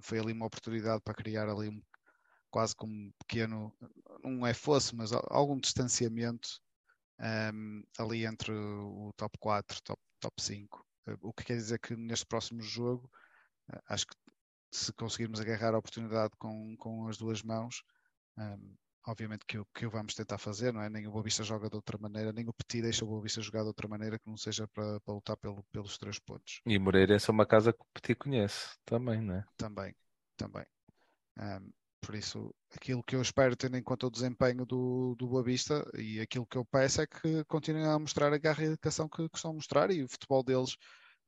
foi 0.02 0.18
ali 0.18 0.32
uma 0.32 0.46
oportunidade 0.46 1.02
para 1.02 1.14
criar 1.14 1.48
ali 1.48 1.68
um, 1.68 1.82
quase 2.50 2.74
como 2.76 2.92
um 2.94 3.12
pequeno, 3.20 3.72
não 4.22 4.46
é 4.46 4.54
fosse, 4.54 4.94
mas 4.96 5.12
al- 5.12 5.26
algum 5.30 5.58
distanciamento 5.58 6.48
um, 7.20 7.82
ali 7.98 8.26
entre 8.26 8.52
o 8.52 9.12
top 9.16 9.38
4 9.38 9.80
top, 9.82 10.00
top 10.20 10.42
5. 10.42 10.84
Uh, 11.08 11.18
O 11.22 11.32
que 11.34 11.44
quer 11.44 11.56
dizer 11.56 11.78
que 11.80 11.96
neste 11.96 12.26
próximo 12.26 12.62
jogo, 12.62 13.10
acho 13.88 14.06
que 14.06 14.14
se 14.76 14.92
conseguirmos 14.92 15.40
agarrar 15.40 15.74
a 15.74 15.78
oportunidade 15.78 16.32
com, 16.38 16.76
com 16.76 17.06
as 17.08 17.16
duas 17.16 17.42
mãos, 17.42 17.82
um, 18.36 18.74
obviamente 19.06 19.44
que 19.46 19.58
o 19.58 19.66
que 19.66 19.86
o 19.86 19.90
vamos 19.90 20.14
tentar 20.14 20.38
fazer, 20.38 20.72
não 20.72 20.82
é? 20.82 20.88
Nem 20.88 21.06
o 21.06 21.12
Boa 21.12 21.22
Vista 21.22 21.44
joga 21.44 21.68
de 21.68 21.76
outra 21.76 21.98
maneira, 21.98 22.32
nem 22.32 22.48
o 22.48 22.52
Petit 22.52 22.82
deixa 22.82 23.04
o 23.04 23.08
Boa 23.08 23.22
Vista 23.22 23.40
jogar 23.40 23.62
de 23.62 23.68
outra 23.68 23.86
maneira 23.86 24.18
que 24.18 24.28
não 24.28 24.36
seja 24.36 24.66
para, 24.68 25.00
para 25.00 25.14
lutar 25.14 25.36
pelo, 25.36 25.62
pelos 25.72 25.98
três 25.98 26.18
pontos. 26.18 26.60
E 26.66 26.78
Moreira 26.78 27.16
é 27.16 27.30
uma 27.30 27.46
casa 27.46 27.72
que 27.72 27.80
o 27.80 27.86
Petit 27.94 28.16
conhece 28.16 28.76
também, 28.84 29.20
não 29.20 29.36
é? 29.36 29.44
Também, 29.56 29.94
também. 30.36 30.64
Um, 31.38 31.70
por 32.00 32.14
isso, 32.14 32.54
aquilo 32.74 33.02
que 33.02 33.16
eu 33.16 33.22
espero, 33.22 33.56
tendo 33.56 33.76
em 33.76 33.82
conta 33.82 34.06
o 34.06 34.10
desempenho 34.10 34.66
do, 34.66 35.14
do 35.16 35.28
Boa 35.28 35.42
Vista 35.42 35.88
e 35.96 36.20
aquilo 36.20 36.46
que 36.46 36.58
eu 36.58 36.64
peço 36.64 37.00
é 37.00 37.06
que 37.06 37.44
continuem 37.44 37.86
a 37.86 37.98
mostrar 37.98 38.32
a 38.32 38.38
garra 38.38 38.62
e 38.62 38.66
a 38.66 38.70
dedicação 38.70 39.08
que, 39.08 39.28
que 39.28 39.36
estão 39.36 39.52
a 39.52 39.54
mostrar 39.54 39.90
e 39.90 40.02
o 40.02 40.08
futebol 40.08 40.42
deles 40.42 40.76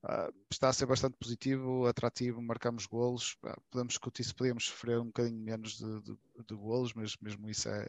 ah, 0.08 0.30
está 0.50 0.68
a 0.68 0.72
ser 0.72 0.86
bastante 0.86 1.16
positivo, 1.18 1.84
atrativo, 1.86 2.40
marcamos 2.40 2.86
golos. 2.86 3.36
Ah, 3.44 3.58
podemos 3.70 3.94
discutir 3.94 4.22
se 4.22 4.34
podíamos 4.34 4.66
sofrer 4.66 5.00
um 5.00 5.06
bocadinho 5.06 5.38
menos 5.38 5.76
de, 5.78 6.00
de, 6.02 6.16
de 6.48 6.54
golos, 6.54 6.94
mas 6.94 7.16
mesmo 7.20 7.50
isso 7.50 7.68
é, 7.68 7.88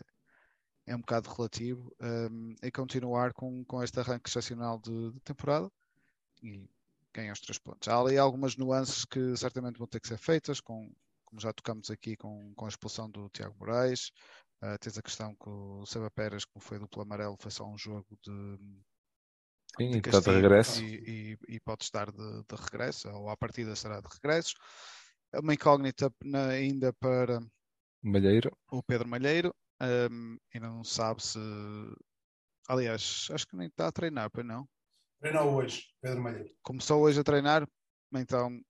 é 0.88 0.96
um 0.96 1.00
bocado 1.00 1.30
relativo. 1.30 1.96
Um, 2.02 2.56
e 2.64 2.72
continuar 2.72 3.34
com, 3.34 3.64
com 3.66 3.84
este 3.84 4.00
arranque 4.00 4.30
excepcional 4.30 4.80
de, 4.80 5.12
de 5.12 5.20
temporada 5.20 5.72
e 6.42 6.68
ganhar 7.14 7.34
os 7.34 7.40
três 7.40 7.60
pontos. 7.60 7.88
Há 7.88 8.00
ali 8.00 8.18
algumas 8.18 8.58
nuances 8.58 9.06
que 9.06 9.38
certamente 9.38 9.78
vão 9.78 9.88
ter 9.88 10.00
que 10.00 10.08
ser 10.08 10.18
feitas, 10.18 10.60
com, 10.60 10.92
como 11.24 11.40
já 11.40 11.54
tocamos 11.54 11.92
aqui 11.92 12.16
com, 12.18 12.52
com 12.56 12.66
a 12.66 12.70
expulsão 12.70 13.10
do 13.12 13.30
Tiago 13.30 13.56
Moraes. 13.60 14.12
Uh, 14.64 14.78
tens 14.80 14.98
a 14.98 15.04
questão 15.04 15.36
que 15.36 15.50
o 15.50 15.86
Seba 15.86 16.10
Pérez, 16.10 16.46
como 16.46 16.66
foi 16.66 16.80
duplo 16.80 17.04
amarelo, 17.04 17.38
foi 17.40 17.52
só 17.52 17.64
um 17.64 17.78
jogo 17.78 18.08
de, 18.24 18.58
Sim, 19.78 19.90
de 19.92 19.96
e 19.96 19.98
está 20.00 20.10
de 20.12 20.16
castigo 20.26 20.36
regresso. 20.36 20.84
E, 20.84 20.96
e- 21.50 21.56
e 21.56 21.60
pode 21.60 21.84
estar 21.84 22.12
de, 22.12 22.18
de 22.44 22.56
regresso, 22.56 23.10
ou 23.10 23.30
à 23.30 23.38
partida 23.38 23.76
será 23.76 24.00
de 24.02 24.08
regresso. 24.12 24.54
É 25.34 25.40
Uma 25.40 25.54
incógnita 25.54 26.12
na- 26.24 26.48
ainda 26.50 26.92
para 26.94 27.40
Malheiro. 28.02 28.56
o 28.72 28.82
Pedro 28.84 29.08
Malheiro, 29.08 29.54
um, 30.12 30.38
ainda 30.54 30.68
não 30.70 30.84
sabe 30.84 31.22
se. 31.24 31.40
Aliás, 32.68 33.28
acho 33.32 33.48
que 33.48 33.56
nem 33.56 33.68
está 33.68 33.88
a 33.88 33.92
treinar, 33.92 34.30
pois 34.32 34.46
não. 34.46 34.68
Treinou 35.20 35.56
hoje, 35.56 35.86
Pedro 36.02 36.22
Malheiro. 36.22 36.50
Começou 36.62 37.02
hoje 37.02 37.20
a 37.20 37.24
treinar, 37.24 37.68
então 38.14 38.62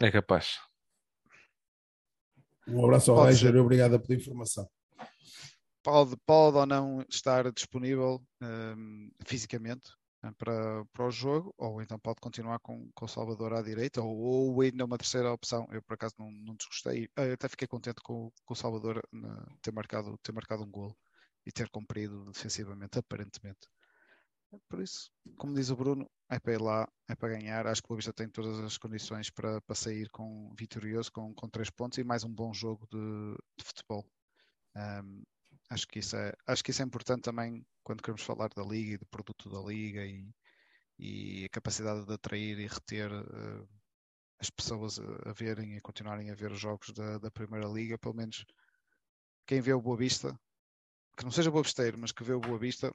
É 0.00 0.10
capaz. 0.10 0.58
Um 2.66 2.82
abraço 2.84 3.10
ao 3.12 3.18
Ranger 3.24 3.54
e 3.54 3.58
obrigado 3.58 4.00
pela 4.00 4.18
informação. 4.18 4.68
pode, 5.82 6.16
pode 6.26 6.56
ou 6.56 6.66
não 6.66 7.04
estar 7.10 7.50
disponível 7.52 8.24
um, 8.42 9.10
fisicamente 9.26 9.90
para, 10.32 10.84
para 10.86 11.06
o 11.06 11.10
jogo, 11.10 11.54
ou 11.58 11.82
então 11.82 11.98
pode 11.98 12.20
continuar 12.20 12.58
com, 12.60 12.90
com 12.94 13.04
o 13.04 13.08
Salvador 13.08 13.54
à 13.54 13.62
direita, 13.62 14.02
ou, 14.02 14.16
ou 14.16 14.60
ainda 14.60 14.84
uma 14.84 14.98
terceira 14.98 15.32
opção. 15.32 15.66
Eu 15.70 15.82
por 15.82 15.94
acaso 15.94 16.14
não, 16.18 16.30
não 16.30 16.54
desgostei, 16.56 17.08
eu 17.16 17.34
até 17.34 17.48
fiquei 17.48 17.68
contente 17.68 18.00
com, 18.02 18.30
com 18.44 18.54
o 18.54 18.56
Salvador 18.56 19.02
né, 19.12 19.28
ter, 19.62 19.72
marcado, 19.72 20.16
ter 20.22 20.32
marcado 20.32 20.62
um 20.64 20.70
golo 20.70 20.96
e 21.46 21.52
ter 21.52 21.68
cumprido 21.70 22.24
defensivamente, 22.26 22.98
aparentemente. 22.98 23.68
Por 24.68 24.80
isso, 24.80 25.10
como 25.36 25.54
diz 25.54 25.70
o 25.70 25.76
Bruno, 25.76 26.08
é 26.30 26.38
para 26.38 26.52
ir 26.52 26.60
lá, 26.60 26.88
é 27.08 27.14
para 27.14 27.30
ganhar. 27.30 27.66
Acho 27.66 27.82
que 27.82 27.86
o 27.86 27.88
Boa 27.88 27.98
Vista 27.98 28.12
tem 28.12 28.28
todas 28.28 28.58
as 28.60 28.78
condições 28.78 29.30
para, 29.30 29.60
para 29.62 29.74
sair 29.74 30.08
com 30.10 30.54
vitorioso, 30.58 31.10
com, 31.12 31.34
com 31.34 31.48
três 31.48 31.70
pontos 31.70 31.98
e 31.98 32.04
mais 32.04 32.24
um 32.24 32.32
bom 32.32 32.52
jogo 32.52 32.86
de, 32.90 33.36
de 33.58 33.64
futebol. 33.64 34.04
Um, 34.76 35.22
acho 35.70 35.86
que 35.86 35.98
isso 35.98 36.16
é 36.16 36.32
acho 36.46 36.62
que 36.62 36.70
isso 36.70 36.82
é 36.82 36.84
importante 36.84 37.22
também 37.22 37.64
quando 37.82 38.02
queremos 38.02 38.22
falar 38.22 38.48
da 38.54 38.62
liga 38.62 38.94
e 38.94 38.98
do 38.98 39.06
produto 39.06 39.48
da 39.48 39.60
liga 39.60 40.04
e, 40.04 40.28
e 40.98 41.44
a 41.44 41.48
capacidade 41.48 42.06
de 42.06 42.12
atrair 42.12 42.58
e 42.58 42.66
reter 42.66 43.10
uh, 43.12 43.68
as 44.40 44.50
pessoas 44.50 44.98
a, 44.98 45.30
a, 45.30 45.32
verem 45.32 45.76
e 45.76 45.80
continuarem 45.80 46.30
a 46.30 46.34
ver 46.34 46.52
os 46.52 46.60
jogos 46.60 46.90
da, 46.92 47.18
da 47.18 47.30
primeira 47.30 47.66
liga 47.66 47.98
pelo 47.98 48.14
menos 48.14 48.44
quem 49.46 49.60
vê 49.60 49.72
o 49.72 49.80
Boa 49.80 49.96
Vista 49.96 50.38
que 51.16 51.24
não 51.24 51.30
seja 51.30 51.50
Boa 51.50 51.62
Visteiro 51.62 51.98
mas 51.98 52.12
que 52.12 52.24
vê 52.24 52.32
o 52.32 52.40
Boa 52.40 52.58
Vista 52.58 52.94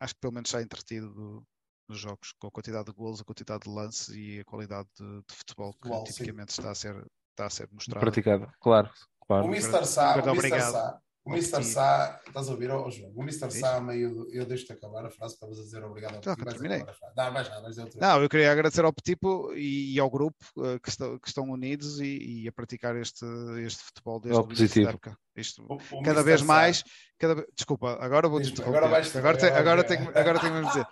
acho 0.00 0.14
que 0.14 0.20
pelo 0.20 0.32
menos 0.32 0.48
está 0.48 0.62
entretido 0.62 1.12
do, 1.12 1.46
dos 1.88 1.98
jogos 1.98 2.32
com 2.38 2.48
a 2.48 2.50
quantidade 2.50 2.86
de 2.86 2.92
golos 2.92 3.20
a 3.20 3.24
quantidade 3.24 3.64
de 3.64 3.70
lances 3.70 4.08
e 4.08 4.40
a 4.40 4.44
qualidade 4.44 4.88
de, 4.98 5.22
de 5.28 5.34
futebol 5.34 5.74
que 5.74 5.88
Uau, 5.88 6.04
tipicamente 6.04 6.50
está 6.50 6.70
a 6.70 6.74
ser 6.74 7.06
está 7.30 7.46
a 7.46 7.50
ser 7.50 7.68
mostrado 7.70 8.00
Praticado, 8.00 8.50
claro. 8.58 8.90
claro. 9.26 9.44
O 9.44 9.48
Mr. 9.48 9.84
Sá, 9.84 10.14
Muito 10.14 10.30
o 10.30 10.32
Mr. 10.32 10.38
obrigado. 10.38 10.72
Sá, 10.72 11.02
o 11.26 11.32
Mr. 11.32 11.62
Sá, 11.64 12.20
estás 12.26 12.48
a 12.48 12.52
ouvir, 12.52 12.70
oh, 12.70 12.90
João? 12.90 13.12
O 13.14 13.22
Mr. 13.22 13.50
Sá, 13.50 13.80
meio, 13.80 14.26
eu 14.30 14.46
deixo-te 14.46 14.72
acabar 14.72 15.04
a 15.04 15.10
frase 15.10 15.38
para 15.38 15.48
vos 15.48 15.58
dizer 15.58 15.82
obrigado 15.84 16.14
ao 16.16 16.22
Já, 16.22 16.36
Petit, 16.36 16.52
terminei. 16.52 16.78
Não, 16.78 17.68
dizer 17.68 17.82
outra 17.82 17.98
vez. 18.00 18.00
Não, 18.00 18.22
eu 18.22 18.28
queria 18.28 18.52
agradecer 18.52 18.84
ao 18.84 18.92
Petipo 18.92 19.52
e, 19.54 19.94
e 19.94 20.00
ao 20.00 20.08
grupo 20.08 20.36
uh, 20.56 20.78
que, 20.80 20.88
estão, 20.88 21.18
que 21.18 21.28
estão 21.28 21.44
unidos 21.50 22.00
e, 22.00 22.42
e 22.44 22.48
a 22.48 22.52
praticar 22.52 22.94
este, 22.96 23.24
este 23.64 23.82
futebol 23.82 24.20
desde 24.20 24.40
o 24.40 24.46
positivo. 24.46 24.88
época. 24.90 25.18
Isto, 25.36 25.62
O- 25.68 25.74
o 25.74 26.02
cada 26.02 26.20
Mr. 26.20 26.24
vez 26.24 26.40
Sá- 26.40 26.46
mais, 26.46 26.84
cada, 27.18 27.46
desculpa, 27.54 27.98
agora 28.00 28.28
vou 28.28 28.40
interromper. 28.40 28.68
agora 28.78 28.88
vais 28.88 29.16
agora, 29.16 29.36
te- 29.36 29.46
agora 29.46 29.84
tu. 29.84 29.88
tenho, 29.88 30.08
agora 30.10 30.38
tenho 30.40 30.54
mesmo 30.54 30.68
dizer, 30.68 30.86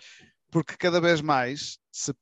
porque 0.51 0.77
cada 0.77 1.01
vez 1.01 1.21
mais 1.21 1.79
se, 1.93 2.13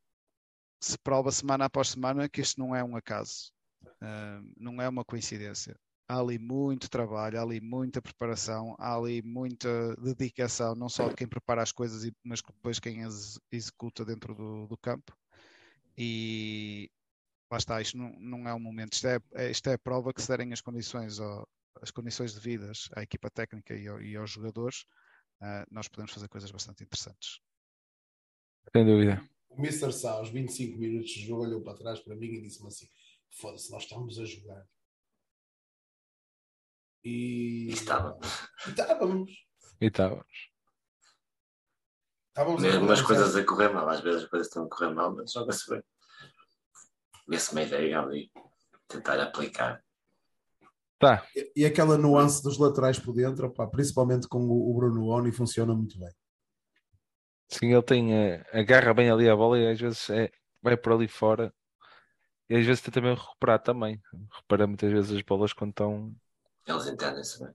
se 0.80 0.98
prova 0.98 1.32
semana 1.32 1.64
após 1.64 1.88
semana 1.88 2.28
que 2.28 2.40
isto 2.40 2.60
não 2.60 2.76
é 2.76 2.84
um 2.84 2.94
acaso, 2.96 3.50
uh, 3.84 4.52
não 4.56 4.80
é 4.82 4.88
uma 4.88 5.04
coincidência. 5.04 5.74
Há 6.12 6.18
ali 6.20 6.38
muito 6.38 6.90
trabalho, 6.90 7.38
há 7.38 7.42
ali 7.42 7.58
muita 7.58 8.02
preparação, 8.02 8.76
há 8.78 8.94
ali 8.94 9.22
muita 9.22 9.96
dedicação, 9.96 10.74
não 10.74 10.86
só 10.86 11.08
de 11.08 11.14
quem 11.14 11.26
prepara 11.26 11.62
as 11.62 11.72
coisas, 11.72 12.06
mas 12.22 12.42
depois 12.42 12.78
quem 12.78 13.02
as 13.02 13.38
executa 13.50 14.04
dentro 14.04 14.34
do, 14.34 14.66
do 14.66 14.76
campo. 14.76 15.16
E 15.96 16.90
lá 17.50 17.56
está, 17.56 17.80
isto 17.80 17.96
não, 17.96 18.12
não 18.20 18.46
é 18.46 18.52
um 18.52 18.60
momento, 18.60 18.92
isto 18.92 19.06
é, 19.06 19.18
é- 19.36 19.50
isto 19.50 19.70
é 19.70 19.72
a 19.72 19.78
prova 19.78 20.12
que 20.12 20.20
se 20.20 20.28
derem 20.28 20.52
as 20.52 20.60
condições, 20.60 21.18
ao- 21.18 21.48
as 21.80 21.90
condições 21.90 22.34
devidas 22.34 22.90
à 22.94 23.02
equipa 23.02 23.30
técnica 23.30 23.74
e, 23.74 23.88
ao- 23.88 24.02
e 24.02 24.14
aos 24.14 24.30
jogadores, 24.30 24.84
ah, 25.40 25.64
nós 25.70 25.88
podemos 25.88 26.12
fazer 26.12 26.28
coisas 26.28 26.50
bastante 26.50 26.84
interessantes. 26.84 27.40
Sem 28.70 28.84
dúvida. 28.84 29.26
O 29.48 29.56
Mr. 29.58 29.90
Sá, 29.94 30.12
aos 30.12 30.28
25 30.28 30.76
minutos 30.76 31.10
de 31.10 31.26
jogo, 31.26 31.44
olhou 31.44 31.62
para 31.62 31.78
trás 31.78 32.00
para 32.00 32.14
mim 32.14 32.26
e 32.26 32.42
disse-me 32.42 32.68
assim: 32.68 32.86
Foda-se, 33.30 33.70
nós 33.70 33.84
estamos 33.84 34.18
a 34.18 34.26
jogar. 34.26 34.66
E. 37.04 37.68
E 37.68 37.72
estava. 37.72 38.18
E 38.66 38.70
Estávamos. 38.70 39.30
E. 39.80 39.86
Estávamos 39.86 40.52
a 42.64 42.66
Mesmo 42.66 42.90
as 42.90 43.02
coisas 43.02 43.36
a 43.36 43.44
correr 43.44 43.68
mal, 43.68 43.88
às 43.88 44.00
vezes 44.00 44.22
as 44.22 44.28
coisas 44.28 44.48
estão 44.48 44.64
a 44.64 44.68
correr 44.68 44.94
mal, 44.94 45.14
mas 45.14 45.32
joga-se 45.32 45.70
bem. 45.70 45.82
Vê-se 47.28 47.52
uma 47.52 47.62
ideia 47.62 48.00
ali. 48.00 48.30
tentar 48.88 49.20
aplicar. 49.20 49.82
Tá. 50.98 51.26
E, 51.34 51.52
e 51.56 51.66
aquela 51.66 51.98
nuance 51.98 52.42
dos 52.42 52.58
laterais 52.58 52.98
por 52.98 53.12
dentro, 53.12 53.48
opá, 53.48 53.66
principalmente 53.66 54.28
com 54.28 54.38
o, 54.38 54.70
o 54.70 54.74
Bruno 54.74 55.08
Oni, 55.08 55.32
funciona 55.32 55.74
muito 55.74 55.98
bem. 55.98 56.10
Sim, 57.48 57.72
ele 57.72 57.82
tem, 57.82 58.14
eh, 58.14 58.44
agarra 58.52 58.94
bem 58.94 59.10
ali 59.10 59.28
a 59.28 59.36
bola 59.36 59.58
e 59.58 59.70
às 59.70 59.78
vezes 59.78 60.08
é, 60.08 60.30
vai 60.62 60.76
por 60.76 60.92
ali 60.92 61.08
fora. 61.08 61.52
E 62.48 62.56
às 62.56 62.64
vezes 62.64 62.80
tenta 62.80 63.00
também 63.00 63.14
recuperar 63.14 63.62
também. 63.62 64.00
Repara 64.34 64.66
muitas 64.66 64.90
vezes 64.90 65.10
as 65.10 65.22
bolas 65.22 65.52
quando 65.52 65.70
estão. 65.70 66.14
Eles 66.66 66.86
entendem-se 66.86 67.42
bem. 67.42 67.54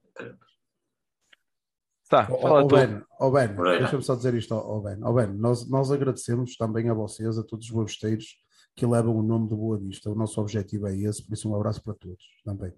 Tá, 2.10 2.26
fala 2.26 2.68
tu. 2.68 2.76
Ben, 2.76 3.04
ó, 3.20 3.30
Ben, 3.30 3.56
deixa-me 3.56 4.04
só 4.04 4.16
dizer 4.16 4.34
isto, 4.34 4.54
ó, 4.54 4.80
Ben. 4.80 5.04
Ó, 5.04 5.12
Ben, 5.12 5.28
nós, 5.34 5.70
nós 5.70 5.92
agradecemos 5.92 6.56
também 6.56 6.90
a 6.90 6.94
vocês, 6.94 7.38
a 7.38 7.44
todos 7.44 7.66
os 7.66 7.72
boavisteiros 7.72 8.42
que 8.76 8.86
levam 8.86 9.16
o 9.18 9.24
nome 9.24 9.50
do 9.50 9.58
Boa 9.58 9.78
Vista. 9.78 10.10
O 10.10 10.16
nosso 10.16 10.40
objetivo 10.40 10.88
é 10.88 10.96
esse, 10.96 11.26
por 11.26 11.34
isso 11.34 11.50
um 11.50 11.56
abraço 11.56 11.84
para 11.84 11.96
todos 11.96 12.24
também. 12.46 12.74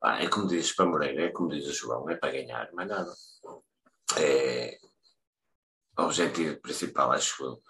Ah, 0.00 0.22
é 0.22 0.28
como 0.28 0.46
dizes 0.46 0.72
para 0.72 0.86
Moreira, 0.86 1.22
é 1.22 1.30
como 1.30 1.50
diz 1.50 1.66
o 1.66 1.72
João, 1.72 2.08
é 2.08 2.16
para 2.16 2.32
ganhar, 2.32 2.72
mais 2.72 2.88
nada. 2.88 3.12
É, 4.16 4.78
o 5.98 6.02
objetivo 6.02 6.60
principal, 6.60 7.10
acho 7.10 7.44
eu, 7.44 7.62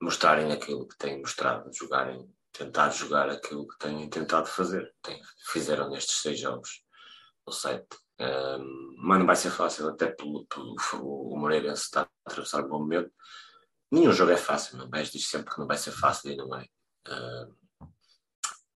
mostrarem 0.00 0.52
aquilo 0.52 0.86
que 0.86 0.96
têm 0.98 1.18
mostrado, 1.20 1.72
jogarem, 1.72 2.30
tentar 2.52 2.90
jogar 2.90 3.28
aquilo 3.28 3.66
que 3.68 3.78
têm 3.78 4.08
tentado 4.08 4.46
fazer. 4.46 4.92
Tem, 5.02 5.20
fizeram 5.52 5.90
nestes 5.90 6.20
seis 6.20 6.38
jogos, 6.40 6.82
ou 7.46 7.52
sete. 7.52 7.86
Mas 9.00 9.18
não 9.18 9.26
vai 9.26 9.36
ser 9.36 9.50
fácil, 9.50 9.88
até 9.88 10.06
pelo, 10.08 10.44
pelo 10.46 10.74
o 11.32 11.36
Moreirense 11.38 11.82
está 11.82 12.02
a 12.02 12.08
atravessar 12.30 12.64
um 12.64 12.68
bom 12.68 12.80
momento. 12.80 13.10
Nenhum 13.90 14.12
jogo 14.12 14.32
é 14.32 14.36
fácil, 14.36 14.76
meu 14.76 14.88
gajo 14.88 15.12
diz 15.12 15.26
sempre 15.28 15.52
que 15.54 15.58
não 15.60 15.66
vai 15.66 15.76
ser 15.78 15.92
fácil 15.92 16.30
e 16.32 16.36
não 16.36 16.54
é. 16.54 16.66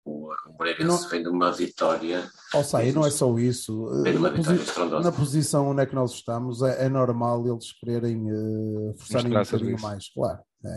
O, 0.06 0.30
Moreirense 0.58 0.86
Não- 1.04 1.10
vem 1.10 1.22
de 1.24 1.30
uma 1.30 1.52
vitória 1.52 2.30
Ó, 2.54 2.64
sai, 2.64 2.92
não 2.92 3.06
é 3.06 3.12
só 3.12 3.38
isso. 3.38 3.86
Vem 4.02 4.14
de 4.14 4.18
uma 4.18 4.30
Na, 4.30 4.36
vitória 4.36 4.58
posi- 4.60 4.70
estrondosa. 4.70 5.04
na 5.12 5.16
posição 5.16 5.68
onde 5.70 5.84
é 5.84 5.86
que 5.86 5.94
nós 5.94 6.12
estamos, 6.14 6.62
é, 6.64 6.86
é 6.86 6.90
normal 6.90 7.46
eles 7.48 7.72
quererem 7.74 8.28
eh, 8.30 8.94
forçarem 8.98 9.28
um 9.38 9.44
bocadinho 9.44 9.80
mais, 9.82 10.10
claro. 10.12 10.40
É, 10.66 10.70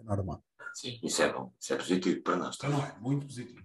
é 0.00 0.02
normal. 0.02 0.42
Sim, 0.80 0.98
isso 1.02 1.22
é 1.22 1.30
bom, 1.30 1.52
isso 1.60 1.74
é 1.74 1.76
positivo 1.76 2.22
para 2.22 2.36
nós. 2.36 2.56
Não 2.62 2.82
é, 2.82 2.98
muito 3.00 3.26
positivo. 3.26 3.60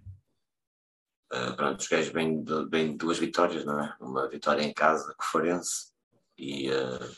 Uh, 1.31 1.55
pronto, 1.55 1.79
os 1.79 1.87
gajos 1.87 2.11
vêm 2.11 2.43
de, 2.43 2.65
vêm 2.69 2.91
de 2.91 2.97
duas 2.97 3.17
vitórias, 3.17 3.63
não 3.63 3.79
é? 3.79 3.95
Uma 4.01 4.27
vitória 4.27 4.61
em 4.61 4.73
casa 4.73 5.15
com 5.17 5.23
o 5.23 5.25
Forense 5.25 5.93
e, 6.37 6.69
uh, 6.69 7.15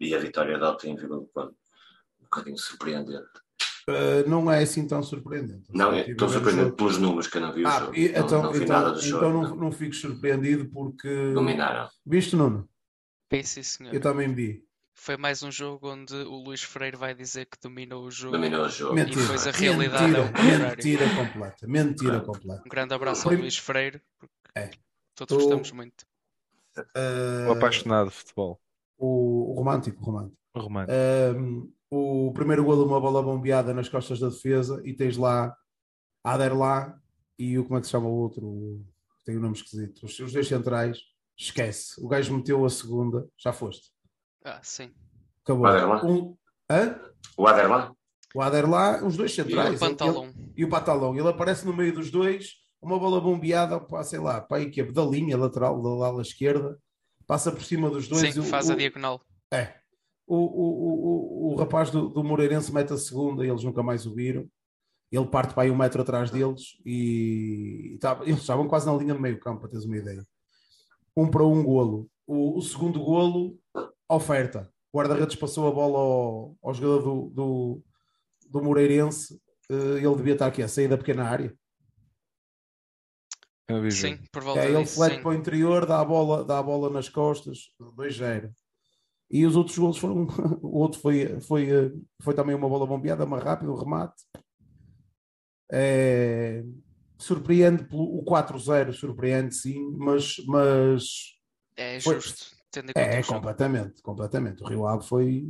e 0.00 0.14
a 0.14 0.18
vitória 0.18 0.56
de 0.56 0.64
Alto 0.64 0.86
em 0.86 0.96
Vila 0.96 1.18
do 1.18 1.26
Conde. 1.26 1.54
Um 2.18 2.24
bocadinho 2.24 2.56
surpreendente. 2.56 3.28
Eh, 3.88 4.24
não 4.26 4.50
é 4.50 4.62
assim 4.62 4.86
tão 4.86 5.02
surpreendente. 5.02 5.70
Não, 5.74 5.92
é, 5.92 6.08
estou 6.08 6.28
surpreendido 6.30 6.72
pelos 6.74 6.96
números 6.96 7.26
que 7.26 7.36
eu 7.36 7.42
não 7.42 7.52
vi 7.52 7.64
o 7.64 7.68
Ah, 7.68 7.80
jogo. 7.80 7.94
e- 7.94 8.12
não, 8.12 8.24
então, 8.24 8.42
não 8.42 8.52
vi 8.52 8.62
então, 8.62 8.76
nada 8.80 8.92
do 8.92 9.00
jogo. 9.02 9.26
então 9.26 9.42
não, 9.42 9.48
não. 9.50 9.56
não 9.56 9.72
fico 9.72 9.94
surpreendido 9.94 10.70
porque. 10.70 11.32
Dominaram. 11.34 11.90
Viste, 12.06 12.36
Nuno? 12.36 12.66
Bem, 13.30 13.42
sim, 13.42 13.62
senhor. 13.62 13.92
Eu 13.92 14.00
também 14.00 14.32
vi. 14.32 14.64
Foi 14.94 15.16
mais 15.16 15.42
um 15.42 15.50
jogo 15.50 15.90
onde 15.90 16.14
o 16.14 16.36
Luís 16.44 16.62
Freire 16.62 16.96
vai 16.96 17.14
dizer 17.14 17.46
que 17.46 17.58
dominou 17.60 18.04
o 18.04 18.10
jogo. 18.10 18.32
Dominou 18.36 18.66
o 18.66 18.68
jogo. 18.68 18.94
Mentira. 18.94 19.18
E 19.18 19.22
depois 19.22 19.46
a 19.46 19.50
realidade 19.50 20.04
mentira, 20.04 20.18
é 20.18 20.22
o 20.22 20.26
contrário. 20.28 20.76
mentira 20.76 21.14
completa. 21.16 21.66
Mentira 21.66 22.20
Pronto. 22.20 22.38
completa. 22.38 22.62
Um 22.64 22.68
grande 22.68 22.94
abraço 22.94 23.28
ao 23.28 23.34
Luís 23.34 23.56
Freire, 23.56 24.00
porque 24.18 24.34
É. 24.54 24.70
todos 25.14 25.34
O- 25.36 25.40
gostamos 25.40 25.72
muito. 25.72 26.04
Eh, 26.94 27.46
Um 27.48 27.52
apaixonado 27.52 28.08
de 28.10 28.14
futebol. 28.14 28.60
o, 28.98 29.52
o 29.52 29.54
romântico, 29.54 30.00
o 30.00 30.04
romântico. 30.60 30.92
Um, 31.36 31.72
o 31.90 32.32
primeiro 32.32 32.64
golo, 32.64 32.86
uma 32.86 33.00
bola 33.00 33.22
bombeada 33.22 33.74
nas 33.74 33.88
costas 33.88 34.20
da 34.20 34.28
defesa, 34.28 34.80
e 34.84 34.92
tens 34.94 35.16
lá 35.16 35.54
Aderlá 36.24 36.96
e 37.38 37.58
o 37.58 37.64
como 37.64 37.78
é 37.78 37.80
que 37.80 37.86
se 37.86 37.90
chama 37.92 38.06
o 38.08 38.12
outro? 38.12 38.46
O- 38.46 38.86
Tem 39.24 39.36
um 39.36 39.40
nome 39.40 39.56
esquisito. 39.56 40.04
Os, 40.04 40.18
os 40.18 40.32
dois 40.32 40.46
centrais, 40.48 40.98
esquece. 41.36 42.00
O 42.04 42.08
gajo 42.08 42.36
meteu 42.36 42.64
a 42.64 42.70
segunda, 42.70 43.26
já 43.38 43.52
foste. 43.52 43.91
Ah, 44.44 44.60
sim. 44.62 44.90
Acabou. 45.44 45.64
O 45.64 45.66
Aderlá? 45.68 46.04
Um, 46.04 46.36
hã? 46.70 47.00
O 47.36 47.46
Aderlan? 47.46 47.94
O 48.34 48.40
Aderlá, 48.40 49.04
os 49.04 49.16
dois 49.16 49.30
E 49.36 49.40
o 49.40 49.44
centrais. 49.44 49.78
pantalão. 49.80 50.24
ele- 50.24 50.52
e 50.56 50.64
o 50.64 50.68
Pantalão. 50.68 51.16
Ele 51.16 51.28
aparece 51.28 51.66
no 51.66 51.72
meio 51.76 51.92
dos 51.94 52.10
dois, 52.10 52.54
uma 52.80 52.98
bola 52.98 53.20
bombeada, 53.20 53.78
pá, 53.80 54.02
sei 54.02 54.18
lá, 54.18 54.40
para 54.40 54.58
a 54.58 54.62
equipe 54.62 54.92
da 54.92 55.04
linha 55.04 55.36
lateral, 55.36 55.80
da 55.82 56.06
ala 56.06 56.22
esquerda, 56.22 56.78
passa 57.26 57.52
por 57.52 57.62
cima 57.62 57.90
dos 57.90 58.08
dois. 58.08 58.32
Sim, 58.34 58.40
o- 58.40 58.44
faz 58.44 58.68
o- 58.68 58.72
a 58.72 58.76
diagonal. 58.76 59.20
É. 59.52 59.74
O, 60.26 60.36
o, 60.36 60.38
o, 60.38 61.50
o, 61.50 61.52
o 61.52 61.56
rapaz 61.56 61.90
do, 61.90 62.08
do 62.08 62.24
Moreirense 62.24 62.72
mete 62.72 62.92
a 62.92 62.96
segunda 62.98 63.44
e 63.44 63.50
eles 63.50 63.64
nunca 63.64 63.82
mais 63.82 64.06
o 64.06 64.14
viram. 64.14 64.46
Ele 65.10 65.26
parte 65.26 65.52
para 65.52 65.64
aí 65.64 65.70
um 65.70 65.76
metro 65.76 66.00
atrás 66.00 66.30
deles 66.30 66.78
e, 66.86 67.92
e 67.94 67.98
tava- 67.98 68.24
eles 68.24 68.40
estavam 68.40 68.66
quase 68.66 68.86
na 68.86 68.94
linha 68.94 69.12
do 69.12 69.20
meio 69.20 69.38
campo, 69.38 69.60
para 69.60 69.68
teres 69.70 69.84
uma 69.84 69.98
ideia. 69.98 70.26
Um 71.14 71.30
para 71.30 71.44
um 71.44 71.62
golo. 71.62 72.08
O, 72.26 72.56
o 72.56 72.62
segundo 72.62 72.98
golo, 73.00 73.58
oferta. 74.14 74.72
O 74.92 74.98
guarda-redes 74.98 75.36
passou 75.36 75.66
a 75.68 75.70
bola 75.72 75.98
ao, 75.98 76.56
ao 76.62 76.74
jogador 76.74 77.02
do, 77.02 77.30
do, 77.30 77.82
do 78.50 78.62
Moreirense. 78.62 79.40
eh, 79.70 79.74
ele 80.04 80.16
devia 80.16 80.34
estar 80.34 80.46
aqui 80.46 80.62
a 80.62 80.68
sair 80.68 80.88
da 80.88 80.98
pequena 80.98 81.24
área. 81.24 81.56
O 83.70 83.90
Sim, 83.90 84.18
por 84.30 84.42
volta 84.42 84.60
É, 84.60 84.68
ele 84.70 84.82
disso, 84.82 84.96
flete 84.96 85.16
sim. 85.16 85.22
para 85.22 85.30
o 85.30 85.34
interior, 85.34 85.86
dá 85.86 86.00
a 86.00 86.04
bola, 86.04 86.44
dá 86.44 86.58
a 86.58 86.62
bola 86.62 86.90
nas 86.90 87.08
costas, 87.08 87.70
2-0. 87.80 88.52
E 89.30 89.46
os 89.46 89.56
outros 89.56 89.78
golos 89.78 89.96
foram. 89.96 90.26
O 90.60 90.78
outro 90.78 91.00
foi, 91.00 91.40
foi, 91.40 91.70
eh, 91.70 91.90
foi 92.22 92.34
também 92.34 92.54
uma 92.54 92.68
bola 92.68 92.86
bombeada, 92.86 93.24
uma 93.24 93.38
rápida, 93.38 93.70
um 93.72 93.76
remate. 93.76 94.22
É, 95.72 96.62
surpreende 97.18 97.84
pelo 97.84 98.18
o 98.18 98.24
4-0, 98.24 98.92
surpreende 98.92 99.54
sim, 99.54 99.80
mas, 99.96 100.36
mas 100.46 101.04
É 101.76 101.98
Foi- 102.00 102.16
justo, 102.16 102.54
tendo 102.72 102.90
em 102.90 102.92
conta 102.94 103.06
é, 103.06 103.20
o 103.20 103.22
jogo. 103.22 103.34
completamente, 103.34 104.02
completamente. 104.02 104.62
O 104.62 104.66
Rio 104.66 104.86
Ave 104.86 105.06
foi. 105.06 105.44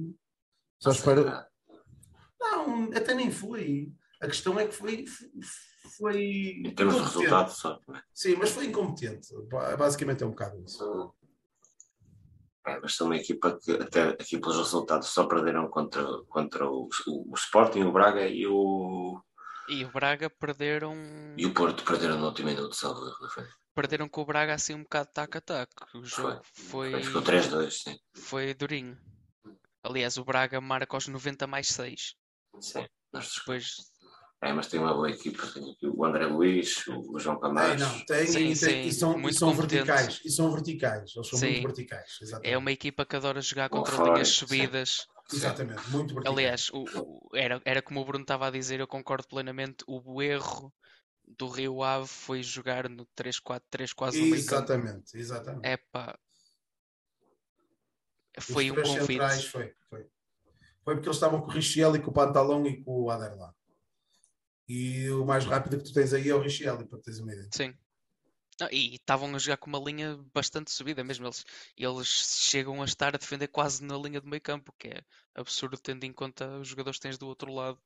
Só 0.78 0.90
Não 0.90 0.94
sei, 0.96 1.00
espero. 1.00 1.28
ah, 1.28 1.48
Não, 2.40 2.90
até 2.94 3.14
nem 3.14 3.30
foi. 3.30 3.92
A 4.20 4.26
questão 4.26 4.58
é 4.58 4.66
que 4.66 4.74
foi. 4.74 5.04
foi 5.98 6.20
Em 6.64 6.74
termos 6.74 6.96
de 6.96 7.02
resultado, 7.02 7.50
só. 7.50 7.78
Sim, 8.12 8.36
mas 8.36 8.50
foi 8.50 8.66
incompetente. 8.66 9.28
Ba- 9.50 9.76
Basicamente 9.76 10.22
é 10.22 10.26
um 10.26 10.30
bocado 10.30 10.62
isso. 10.62 11.14
É, 12.66 12.78
mas 12.80 12.94
são 12.94 13.06
uma 13.08 13.16
equipa 13.16 13.58
que, 13.60 13.72
até 13.72 14.10
aqui 14.10 14.38
pelos 14.38 14.56
resultados, 14.56 15.08
só 15.08 15.26
perderam 15.26 15.68
contra, 15.68 16.04
contra 16.28 16.68
o, 16.70 16.88
o, 17.08 17.32
o 17.32 17.34
Sporting, 17.34 17.82
o 17.82 17.90
Braga 17.92 18.24
e 18.28 18.46
o, 18.46 19.20
E 19.68 19.84
o 19.84 19.90
Braga 19.90 20.30
perderam. 20.30 20.94
e 21.36 21.44
o 21.44 21.52
Porto. 21.52 21.84
Perderam 21.84 22.18
no 22.20 22.26
último 22.26 22.48
minuto, 22.50 22.74
salvo 22.76 23.04
erro, 23.04 23.16
não 23.20 23.28
foi? 23.30 23.44
Perderam 23.74 24.08
com 24.08 24.20
o 24.20 24.26
Braga 24.26 24.54
assim 24.54 24.74
um 24.74 24.82
bocado 24.82 25.10
tac 25.12 25.36
a 25.36 25.40
tac. 25.40 25.70
O 25.94 26.04
jogo 26.04 26.42
Foi. 26.54 26.92
foi, 26.92 27.02
Ficou 27.02 27.22
3-2, 27.22 27.82
sim. 27.82 27.96
foi 28.14 28.52
durinho. 28.54 28.98
Aliás, 29.82 30.16
o 30.18 30.24
Braga 30.24 30.60
marca 30.60 30.96
aos 30.96 31.08
90 31.08 31.46
mais 31.46 31.68
6. 31.68 32.14
sim. 32.60 32.86
Nós 33.12 33.34
Depois 33.34 33.76
É, 34.42 34.52
mas 34.52 34.66
tem 34.66 34.80
uma 34.80 34.92
boa 34.92 35.10
equipa. 35.10 35.46
Tem 35.46 35.70
aqui 35.70 35.86
o 35.86 36.04
André 36.04 36.26
Luiz, 36.26 36.84
o 36.88 37.18
João 37.18 37.36
É, 37.36 37.40
Camacho. 37.40 37.78
não, 37.78 38.04
tem, 38.04 38.26
Sim, 38.26 38.38
e, 38.38 38.42
tem- 38.42 38.54
sim, 38.54 38.88
e 38.88 38.92
são, 38.92 39.16
e 39.16 39.20
muito 39.20 39.38
são 39.38 39.50
competente. 39.54 39.84
verticais. 39.84 40.20
E 40.24 40.30
são 40.30 40.50
verticais. 40.52 41.12
Eles 41.14 41.28
são 41.28 41.38
Sim. 41.38 41.52
muito 41.52 41.62
verticais. 41.68 42.18
Exatamente. 42.20 42.52
é 42.54 42.58
uma 42.58 42.72
equipa 42.72 43.06
que 43.06 43.16
adora 43.16 43.40
jogar 43.40 43.68
contra 43.70 43.96
linhas 43.96 44.28
sim. 44.28 44.34
subidas. 44.34 45.06
Exatamente, 45.32 45.88
muito 45.90 46.14
verticais. 46.14 46.36
Aliás, 46.38 46.70
o- 46.70 46.84
o- 46.84 47.36
era, 47.36 47.62
era 47.64 47.80
como 47.82 48.00
o 48.00 48.04
Bruno 48.04 48.22
estava 48.22 48.48
a 48.48 48.50
dizer, 48.50 48.80
eu 48.80 48.86
concordo 48.88 49.28
plenamente. 49.28 49.84
O 49.86 50.20
erro 50.20 50.72
do 51.38 51.48
Rio 51.48 51.82
Ave 51.82 52.06
foi 52.06 52.42
jogar 52.42 52.88
no 52.88 53.06
3-4-3 53.16 53.94
quase 53.94 54.20
no 54.20 54.34
exatamente, 54.34 55.16
exatamente. 55.16 55.66
É 55.66 55.76
pá. 55.76 56.18
Foi 58.40 58.70
um 58.70 58.74
convite. 58.76 59.48
foi, 59.48 59.74
foi. 59.88 60.06
Foi 60.84 60.94
porque 60.94 61.08
eles 61.08 61.16
estavam 61.16 61.40
com 61.40 61.48
o 61.48 61.50
Richelli, 61.50 62.00
com 62.00 62.10
o 62.10 62.14
Pantalão 62.14 62.66
e 62.66 62.82
com 62.82 63.02
o 63.02 63.10
Aderlan. 63.10 63.54
E 64.68 65.10
o 65.10 65.24
mais 65.24 65.44
rápido 65.44 65.78
que 65.78 65.84
tu 65.84 65.92
tens 65.92 66.12
aí 66.12 66.28
é 66.28 66.34
o 66.34 66.40
Richelli, 66.40 66.86
para 66.86 66.98
teres 66.98 67.20
uma 67.20 67.32
ideia. 67.32 67.48
Sim. 67.52 67.74
Não, 68.60 68.68
e 68.70 68.94
estavam 68.94 69.34
a 69.34 69.38
jogar 69.38 69.56
com 69.56 69.68
uma 69.68 69.78
linha 69.78 70.16
bastante 70.32 70.70
subida 70.70 71.02
mesmo. 71.02 71.26
Eles, 71.26 71.44
eles 71.76 72.08
chegam 72.08 72.80
a 72.82 72.84
estar 72.84 73.14
a 73.14 73.18
defender 73.18 73.48
quase 73.48 73.84
na 73.84 73.96
linha 73.96 74.20
do 74.20 74.28
meio 74.28 74.40
campo, 74.40 74.74
que 74.78 74.88
é 74.88 75.04
absurdo 75.34 75.78
tendo 75.78 76.04
em 76.04 76.12
conta 76.12 76.58
os 76.58 76.68
jogadores 76.68 76.98
que 76.98 77.02
tens 77.02 77.18
do 77.18 77.26
outro 77.26 77.52
lado, 77.52 77.80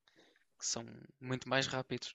que 0.59 0.67
são 0.67 0.85
muito 1.21 1.49
mais 1.49 1.67
rápidos. 1.67 2.15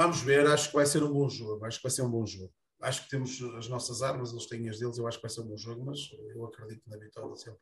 Vamos 0.00 0.22
ver, 0.22 0.46
acho 0.46 0.68
que 0.70 0.74
vai 0.76 0.86
ser 0.86 1.02
um 1.02 1.12
bom 1.12 1.28
jogo. 1.28 1.62
Acho 1.66 1.76
que 1.76 1.82
vai 1.82 1.90
ser 1.90 2.00
um 2.00 2.10
bom 2.10 2.24
jogo. 2.24 2.50
Acho 2.80 3.04
que 3.04 3.10
temos 3.10 3.42
as 3.58 3.68
nossas 3.68 4.00
armas, 4.00 4.32
eles 4.32 4.46
têm 4.46 4.66
as 4.66 4.78
deles. 4.78 4.96
Eu 4.96 5.06
acho 5.06 5.18
que 5.18 5.22
vai 5.22 5.30
ser 5.30 5.42
um 5.42 5.48
bom 5.48 5.58
jogo, 5.58 5.84
mas 5.84 5.98
eu 6.34 6.46
acredito 6.46 6.88
na 6.88 6.96
vitória 6.96 7.36
sempre. 7.36 7.60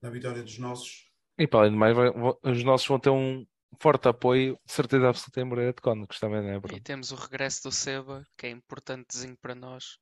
Na 0.00 0.08
vitória 0.08 0.42
dos 0.42 0.58
nossos. 0.58 1.12
E 1.38 1.46
para 1.46 1.60
além 1.60 1.72
de 1.72 1.76
mais, 1.76 1.94
vai- 1.94 2.10
os 2.42 2.64
nossos 2.64 2.86
vão 2.86 2.98
ter 2.98 3.10
um 3.10 3.44
forte 3.78 4.08
apoio, 4.08 4.58
de 4.64 4.72
certeza 4.72 5.10
absoluta 5.10 5.42
em 5.42 5.44
Moreira 5.44 5.74
de 5.74 5.82
Cónicos 5.82 6.18
também, 6.18 6.40
não 6.40 6.48
é, 6.48 6.56
E 6.56 6.58
Bruno? 6.58 6.80
temos 6.80 7.12
o 7.12 7.16
regresso 7.16 7.64
do 7.64 7.70
Seba, 7.70 8.24
que 8.38 8.46
é 8.46 8.50
importantezinho 8.50 9.36
para 9.36 9.54
nós, 9.54 9.98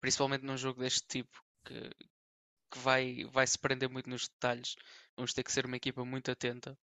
principalmente 0.00 0.42
num 0.42 0.56
jogo 0.56 0.80
deste 0.80 1.06
tipo, 1.06 1.38
que, 1.66 1.78
que 1.90 2.06
que 2.72 2.78
vai, 2.78 3.24
vai 3.26 3.46
se 3.46 3.58
prender 3.58 3.88
muito 3.90 4.08
nos 4.08 4.26
detalhes. 4.28 4.74
Vamos 5.16 5.32
ter 5.34 5.42
que 5.42 5.52
ser 5.52 5.66
uma 5.66 5.76
equipa 5.76 6.04
muito 6.04 6.30
atenta. 6.30 6.76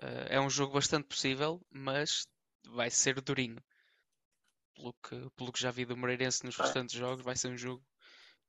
Uh, 0.00 0.26
é 0.30 0.40
um 0.40 0.48
jogo 0.48 0.74
bastante 0.74 1.06
possível, 1.08 1.60
mas 1.70 2.24
vai 2.66 2.90
ser 2.90 3.20
durinho. 3.20 3.62
Pelo 4.74 4.94
que, 5.02 5.30
pelo 5.36 5.52
que 5.52 5.60
já 5.60 5.70
vi 5.70 5.84
do 5.84 5.96
Moreirense 5.96 6.44
nos 6.44 6.56
restantes 6.56 6.94
jogos, 6.94 7.24
vai 7.24 7.36
ser 7.36 7.48
um 7.48 7.56
jogo 7.56 7.84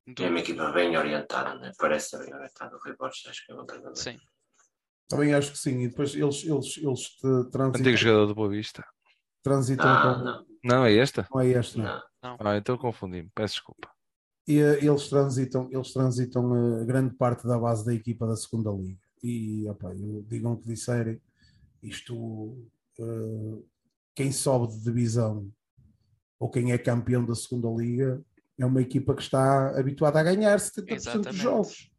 duro. 0.06 0.28
É 0.28 0.30
uma 0.30 0.40
equipa 0.40 0.72
bem 0.72 0.96
orientada, 0.96 1.56
né? 1.56 1.72
parece 1.78 2.18
bem 2.18 2.34
orientada. 2.34 2.76
O 2.76 2.80
Rui 2.80 2.96
Borges 2.96 3.26
acho 3.28 3.46
que 3.46 3.52
é 3.52 3.56
um 3.56 3.66
treinador. 3.66 3.96
Sim. 3.96 4.18
Também 5.08 5.34
acho 5.34 5.52
que 5.52 5.58
sim. 5.58 5.82
E 5.82 5.88
depois 5.88 6.14
eles, 6.14 6.44
eles, 6.44 6.78
eles 6.78 7.18
transitam. 7.52 7.82
Antigo 7.82 7.98
jogador 7.98 8.28
do 8.28 8.36
Boa 8.36 8.50
Vista. 8.50 8.86
Transitam 9.42 9.86
não, 9.86 10.02
com. 10.02 10.24
Não. 10.24 10.46
não, 10.64 10.86
é 10.86 10.96
esta? 10.96 11.28
Não 11.32 11.42
é 11.42 11.48
este, 11.48 11.78
não. 11.80 11.86
não. 12.22 12.38
não. 12.38 12.38
Ah, 12.40 12.58
então 12.58 12.78
confundi-me. 12.78 13.30
Peço 13.34 13.56
desculpa. 13.56 13.90
E 14.48 14.62
uh, 14.62 14.84
eles 14.84 15.08
transitam, 15.08 15.68
eles 15.72 15.94
transitam 15.94 16.52
uh, 16.52 16.86
grande 16.86 17.16
parte 17.16 17.48
da 17.48 17.58
base 17.58 17.86
da 17.86 17.94
equipa 17.94 18.28
da 18.28 18.36
segunda 18.36 18.72
liga. 18.72 19.00
E 19.24 19.68
opa, 19.70 19.94
eu, 19.94 20.24
digam 20.28 20.54
o 20.54 20.58
que 20.58 20.68
disserem, 20.68 21.22
isto 21.82 22.16
uh, 22.16 23.68
quem 24.20 24.34
sobe 24.34 24.74
de 24.74 24.84
divisão 24.84 25.50
ou 26.38 26.50
quem 26.50 26.74
é 26.74 26.78
campeão 26.78 27.26
da 27.26 27.34
segunda 27.34 27.70
liga 27.70 28.22
é 28.60 28.66
uma 28.66 28.82
equipa 28.82 29.16
que 29.16 29.22
está 29.22 29.80
habituada 29.80 30.20
a 30.20 30.24
ganhar 30.24 30.60
70% 30.60 30.92
Exatamente. 30.94 31.28
dos 31.30 31.38
jogos. 31.38 31.90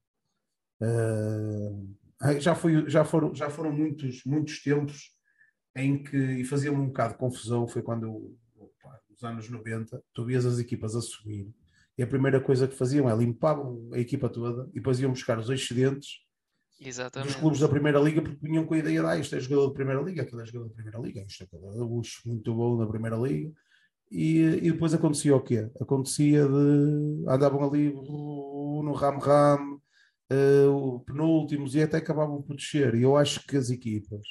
já, 2.38 2.54
foi, 2.54 2.86
já, 2.90 3.06
foram, 3.06 3.34
já 3.34 3.48
foram 3.48 3.72
muitos, 3.72 4.22
muitos 4.26 4.62
tempos 4.62 5.16
em 5.74 6.02
que, 6.02 6.18
e 6.18 6.44
fazia-me 6.44 6.76
um 6.76 6.88
bocado 6.88 7.14
de 7.14 7.18
confusão, 7.20 7.66
foi 7.66 7.80
quando, 7.80 8.36
opa, 8.54 9.00
nos 9.08 9.24
anos 9.24 9.48
90, 9.48 10.04
tu 10.12 10.26
vias 10.26 10.44
as 10.44 10.58
equipas 10.58 10.94
a 10.94 11.00
subir 11.00 11.50
e 11.96 12.02
a 12.02 12.06
primeira 12.06 12.38
coisa 12.38 12.68
que 12.68 12.76
faziam 12.76 13.08
é 13.08 13.16
limpavam 13.16 13.88
a 13.94 13.98
equipa 13.98 14.28
toda 14.28 14.68
e 14.72 14.74
depois 14.74 15.00
iam 15.00 15.12
buscar 15.12 15.38
os 15.38 15.48
excedentes 15.48 16.18
Exatamente. 16.80 17.32
dos 17.32 17.40
clubes 17.40 17.60
da 17.60 17.68
Primeira 17.68 18.00
Liga 18.00 18.22
porque 18.22 18.38
vinham 18.40 18.64
com 18.64 18.74
a 18.74 18.78
ideia 18.78 19.00
de 19.00 19.06
ah, 19.06 19.16
isto 19.16 19.36
é 19.36 19.40
jogador 19.40 19.68
da 19.68 19.74
Primeira 19.74 20.00
Liga, 20.00 20.22
aquilo 20.22 20.40
é 20.40 20.46
jogador 20.46 20.68
da 20.68 20.74
Primeira 20.74 20.98
Liga, 20.98 21.24
isto 21.28 21.44
é 21.44 21.58
luxo 21.84 22.22
muito 22.26 22.54
bom 22.54 22.78
na 22.78 22.86
Primeira 22.86 23.16
Liga. 23.16 23.52
E, 24.10 24.40
e 24.40 24.72
depois 24.72 24.92
acontecia 24.92 25.36
o 25.36 25.40
quê? 25.40 25.70
Acontecia 25.80 26.44
de 26.48 27.24
andavam 27.28 27.62
ali 27.62 27.92
no 27.92 28.92
ram-ram, 28.92 29.80
uh, 30.32 31.00
penúltimos 31.00 31.74
e 31.74 31.82
até 31.82 31.98
acabavam 31.98 32.42
por 32.42 32.56
descer. 32.56 32.94
E 32.94 33.02
eu 33.02 33.16
acho 33.16 33.46
que 33.46 33.56
as 33.56 33.70
equipas 33.70 34.26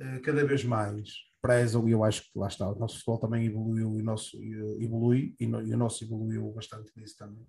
uh, 0.00 0.20
cada 0.22 0.44
vez 0.44 0.64
mais 0.64 1.10
prezam, 1.40 1.88
e 1.88 1.92
eu 1.92 2.02
acho 2.02 2.22
que 2.22 2.38
lá 2.38 2.48
está, 2.48 2.68
o 2.68 2.78
nosso 2.78 2.96
futebol 2.96 3.20
também 3.20 3.46
evoluiu 3.46 3.96
e 3.96 4.00
o 4.00 4.04
nosso 4.04 4.36
evolui, 4.80 5.34
e, 5.38 5.46
no, 5.46 5.62
e 5.62 5.72
o 5.72 5.76
nosso 5.76 6.04
evoluiu 6.04 6.50
bastante 6.52 6.90
nisso 6.96 7.16
também, 7.16 7.46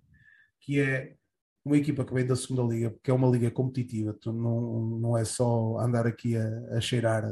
que 0.60 0.78
é 0.78 1.16
uma 1.64 1.76
equipa 1.76 2.04
que 2.04 2.14
vem 2.14 2.26
da 2.26 2.36
segunda 2.36 2.62
liga, 2.62 2.90
porque 2.90 3.10
é 3.10 3.14
uma 3.14 3.28
liga 3.28 3.50
competitiva, 3.50 4.14
tu 4.14 4.32
não, 4.32 4.98
não 4.98 5.16
é 5.16 5.24
só 5.24 5.78
andar 5.78 6.06
aqui 6.06 6.36
a, 6.36 6.76
a 6.76 6.80
cheirar 6.80 7.24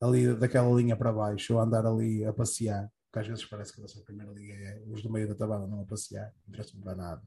ali 0.00 0.34
daquela 0.34 0.74
linha 0.74 0.96
para 0.96 1.12
baixo 1.12 1.54
ou 1.54 1.60
andar 1.60 1.86
ali 1.86 2.24
a 2.24 2.32
passear, 2.32 2.90
porque 3.04 3.20
às 3.20 3.26
vezes 3.26 3.44
parece 3.44 3.72
que 3.72 3.80
a 3.80 3.82
nossa 3.82 4.02
primeira 4.02 4.32
liga 4.32 4.54
é 4.54 4.82
os 4.88 5.02
do 5.02 5.10
meio 5.10 5.28
da 5.28 5.34
tabela 5.34 5.66
não 5.66 5.82
a 5.82 5.84
passear, 5.84 6.32
não 6.46 6.54
interessa 6.54 6.76
para 6.82 6.94
nada. 6.94 7.22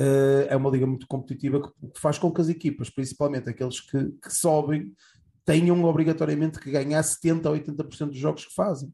Uh, 0.00 0.48
é 0.48 0.56
uma 0.56 0.70
liga 0.70 0.86
muito 0.86 1.06
competitiva 1.06 1.62
que, 1.62 1.88
que, 1.90 2.00
faz 2.00 2.18
com 2.18 2.32
que 2.32 2.40
as 2.40 2.48
equipas, 2.48 2.90
principalmente 2.90 3.48
aqueles 3.48 3.80
que, 3.80 4.10
que 4.10 4.32
sobem, 4.32 4.92
tenham 5.44 5.84
obrigatoriamente 5.84 6.58
que 6.58 6.70
ganhar 6.70 7.02
70% 7.02 7.46
a 7.46 7.50
80% 7.50 8.06
dos 8.06 8.16
jogos 8.16 8.46
que 8.46 8.54
fazem. 8.54 8.92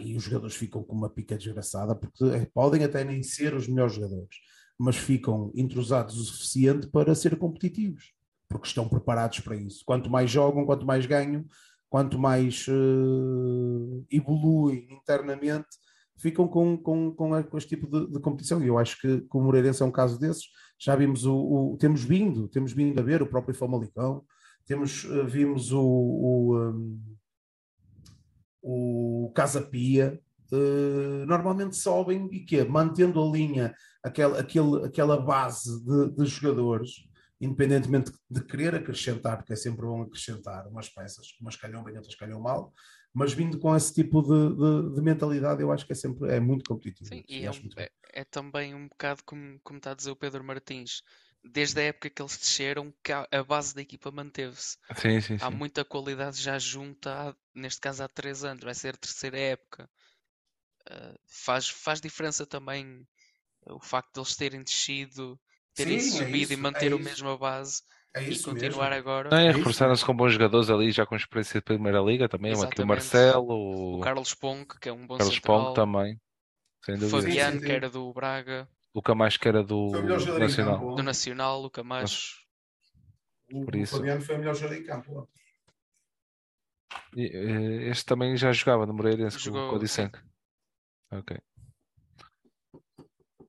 E, 0.00 0.16
os 0.16 0.22
jogadores 0.22 0.56
ficam 0.56 0.82
com 0.82 0.94
uma 0.94 1.08
pica 1.08 1.36
desgraçada, 1.36 1.94
porque 1.94 2.24
é, 2.24 2.46
podem 2.46 2.84
até 2.84 3.04
nem 3.04 3.22
ser 3.22 3.54
os 3.54 3.68
melhores 3.68 3.94
jogadores, 3.94 4.36
mas 4.78 4.96
ficam 4.96 5.50
entrosados 5.54 6.18
o 6.18 6.24
suficiente 6.24 6.86
para 6.88 7.14
ser 7.14 7.36
competitivos, 7.36 8.12
porque 8.48 8.66
estão 8.66 8.88
preparados 8.88 9.40
para 9.40 9.56
isso. 9.56 9.84
Quanto 9.84 10.10
mais 10.10 10.30
jogam, 10.30 10.66
quanto 10.66 10.86
mais 10.86 11.06
ganham, 11.06 11.44
quanto 11.88 12.18
mais 12.18 12.66
uh, 12.68 14.04
evoluem 14.10 14.88
internamente, 14.90 15.68
ficam 16.16 16.48
com, 16.48 16.76
com, 16.76 17.12
com, 17.12 17.42
com 17.42 17.58
este 17.58 17.76
tipo 17.76 17.86
de, 17.86 18.12
de, 18.12 18.20
competição. 18.20 18.62
E 18.62 18.66
eu 18.66 18.78
acho 18.78 19.00
que, 19.00 19.20
que 19.20 19.36
o 19.36 19.40
Moreirense 19.40 19.82
é 19.82 19.86
um 19.86 19.90
caso 19.90 20.18
desses. 20.18 20.44
Já 20.78 20.96
vimos 20.96 21.24
o, 21.24 21.34
o, 21.36 21.76
temos 21.78 22.02
vindo, 22.02 22.48
temos 22.48 22.72
vindo 22.72 22.98
a 22.98 23.02
ver 23.02 23.22
o 23.22 23.26
próprio 23.26 23.54
Famalicão, 23.54 24.24
temos, 24.66 25.04
uh, 25.04 25.24
vimos 25.26 25.70
o, 25.72 25.82
o 25.82 26.58
um, 26.58 27.00
o 28.66 29.30
Casa 29.34 29.60
Pia, 29.60 30.18
uh, 30.50 31.26
normalmente 31.26 31.76
sobem 31.76 32.26
e 32.32 32.40
que 32.40 32.64
mantendo 32.64 33.22
a 33.22 33.30
linha, 33.30 33.74
aquela, 34.02 34.40
aquele, 34.40 34.86
aquela 34.86 35.20
base 35.20 35.84
de, 35.84 36.16
de, 36.16 36.24
jogadores, 36.24 37.06
independentemente 37.38 38.10
de 38.30 38.42
querer 38.42 38.74
acrescentar, 38.74 39.36
porque 39.36 39.52
é 39.52 39.56
sempre 39.56 39.82
bom 39.84 40.00
acrescentar 40.00 40.66
umas 40.66 40.88
peças, 40.88 41.26
umas 41.42 41.56
calham 41.56 41.84
bem, 41.84 41.94
outras 41.96 42.14
calham 42.14 42.40
mal, 42.40 42.72
mas 43.12 43.34
vindo 43.34 43.58
com 43.58 43.76
esse 43.76 43.92
tipo 43.92 44.22
de, 44.22 44.56
de, 44.56 44.94
de, 44.94 45.02
mentalidade, 45.02 45.60
eu 45.60 45.70
acho 45.70 45.86
que 45.86 45.92
é 45.92 45.96
sempre 45.96 46.32
é 46.32 46.40
muito 46.40 46.64
competitivo. 46.64 47.10
Sim, 47.10 47.22
e 47.28 47.46
é, 47.46 47.50
é, 47.76 47.90
é, 48.14 48.24
também 48.24 48.74
um 48.74 48.88
bocado 48.88 49.22
como, 49.26 49.60
como 49.62 49.76
está 49.76 49.92
a 49.92 49.94
dizer 49.94 50.10
o 50.10 50.16
Pedro 50.16 50.42
Martins. 50.42 51.02
Desde 51.44 51.80
a 51.80 51.84
época 51.84 52.10
que 52.10 52.22
eles 52.22 52.36
desceram, 52.38 52.92
que 53.02 53.12
a, 53.12 53.44
base 53.44 53.74
da 53.74 53.82
equipa 53.82 54.10
manteve-se. 54.10 54.78
Sim, 54.96 55.20
sim, 55.20 55.38
Há 55.38 55.50
sim. 55.50 55.58
muita 55.58 55.84
qualidade 55.84 56.40
já 56.42 56.58
junta, 56.58 57.36
neste 57.54 57.80
caso 57.80 58.02
há 58.04 58.08
três 58.08 58.44
anos, 58.44 58.64
vai 58.64 58.74
ser 58.74 58.94
a 58.94 58.98
terceira 58.98 59.38
época. 59.38 59.88
Uh, 60.90 61.18
faz, 61.26 61.68
faz 61.68 62.00
diferença 62.00 62.46
também 62.46 63.06
o 63.66 63.80
facto 63.80 64.14
de 64.14 64.20
eles 64.20 64.36
terem 64.36 64.62
descido, 64.62 65.38
terem 65.74 65.98
Sim, 65.98 66.18
é 66.20 66.30
subido 66.30 66.30
isso, 66.30 66.54
e 66.54 66.56
manter 66.56 66.92
é 66.92 66.94
o 66.94 66.98
mesmo 66.98 67.28
a 67.30 67.38
base 67.38 67.82
É 68.14 68.20
e 68.28 68.38
continuar 68.38 68.92
mesmo. 68.92 68.92
agora. 68.92 69.30
Não, 69.30 69.38
É 69.38 69.50
reforçaram-se 69.50 70.04
com 70.04 70.14
bons 70.14 70.32
jogadores 70.32 70.70
ali, 70.70 70.90
já 70.92 71.06
com 71.06 71.16
experiência 71.16 71.60
de 71.60 71.64
Primeira 71.64 72.00
Liga 72.00 72.28
também. 72.28 72.52
Aqui 72.52 72.82
o 72.82 72.86
Exatamente. 72.86 72.86
Marcelo, 72.86 73.46
O 73.92 73.98
Carlos 73.98 74.34
Ponk, 74.34 74.78
que 74.80 74.88
é 74.88 74.92
um 74.92 75.06
bom 75.06 75.18
Carlos 75.18 75.34
central. 75.34 75.40
Pongo 75.40 75.72
também. 75.72 76.20
Sem 76.84 76.96
O 76.96 76.98
dúvida. 76.98 77.30
Sim, 77.30 77.30
Fabiano, 77.30 77.56
sim, 77.58 77.60
sim. 77.60 77.66
que 77.66 77.72
era 77.72 77.88
do 77.90 78.12
Braga, 78.12 78.68
O 78.94 79.02
Camacho 79.02 79.40
que 79.40 79.48
era 79.48 79.62
do 79.62 79.88
o 79.88 80.02
Nacional. 80.38 80.78
campo. 80.78 80.94
do 80.94 81.02
Nacional, 81.02 81.64
o 81.64 81.70
Camacho. 81.70 82.38
O, 83.52 83.64
Por 83.64 83.74
o 83.74 83.78
isso. 83.78 83.96
Fabiano 83.96 84.22
foi 84.22 84.36
o 84.36 84.38
melhor 84.38 84.54
jogador 84.54 84.76
em 84.80 84.84
campo. 84.84 85.28
Este 87.16 88.06
também 88.06 88.36
já 88.36 88.52
jogava 88.52 88.86
no 88.86 88.94
Moreirense 88.94 89.36
com, 89.36 89.42
Jogou, 89.44 89.68
com 89.70 89.74
o 89.76 89.78
sim. 89.80 89.84
Dicenque. 89.84 90.18
Ok. 91.10 91.36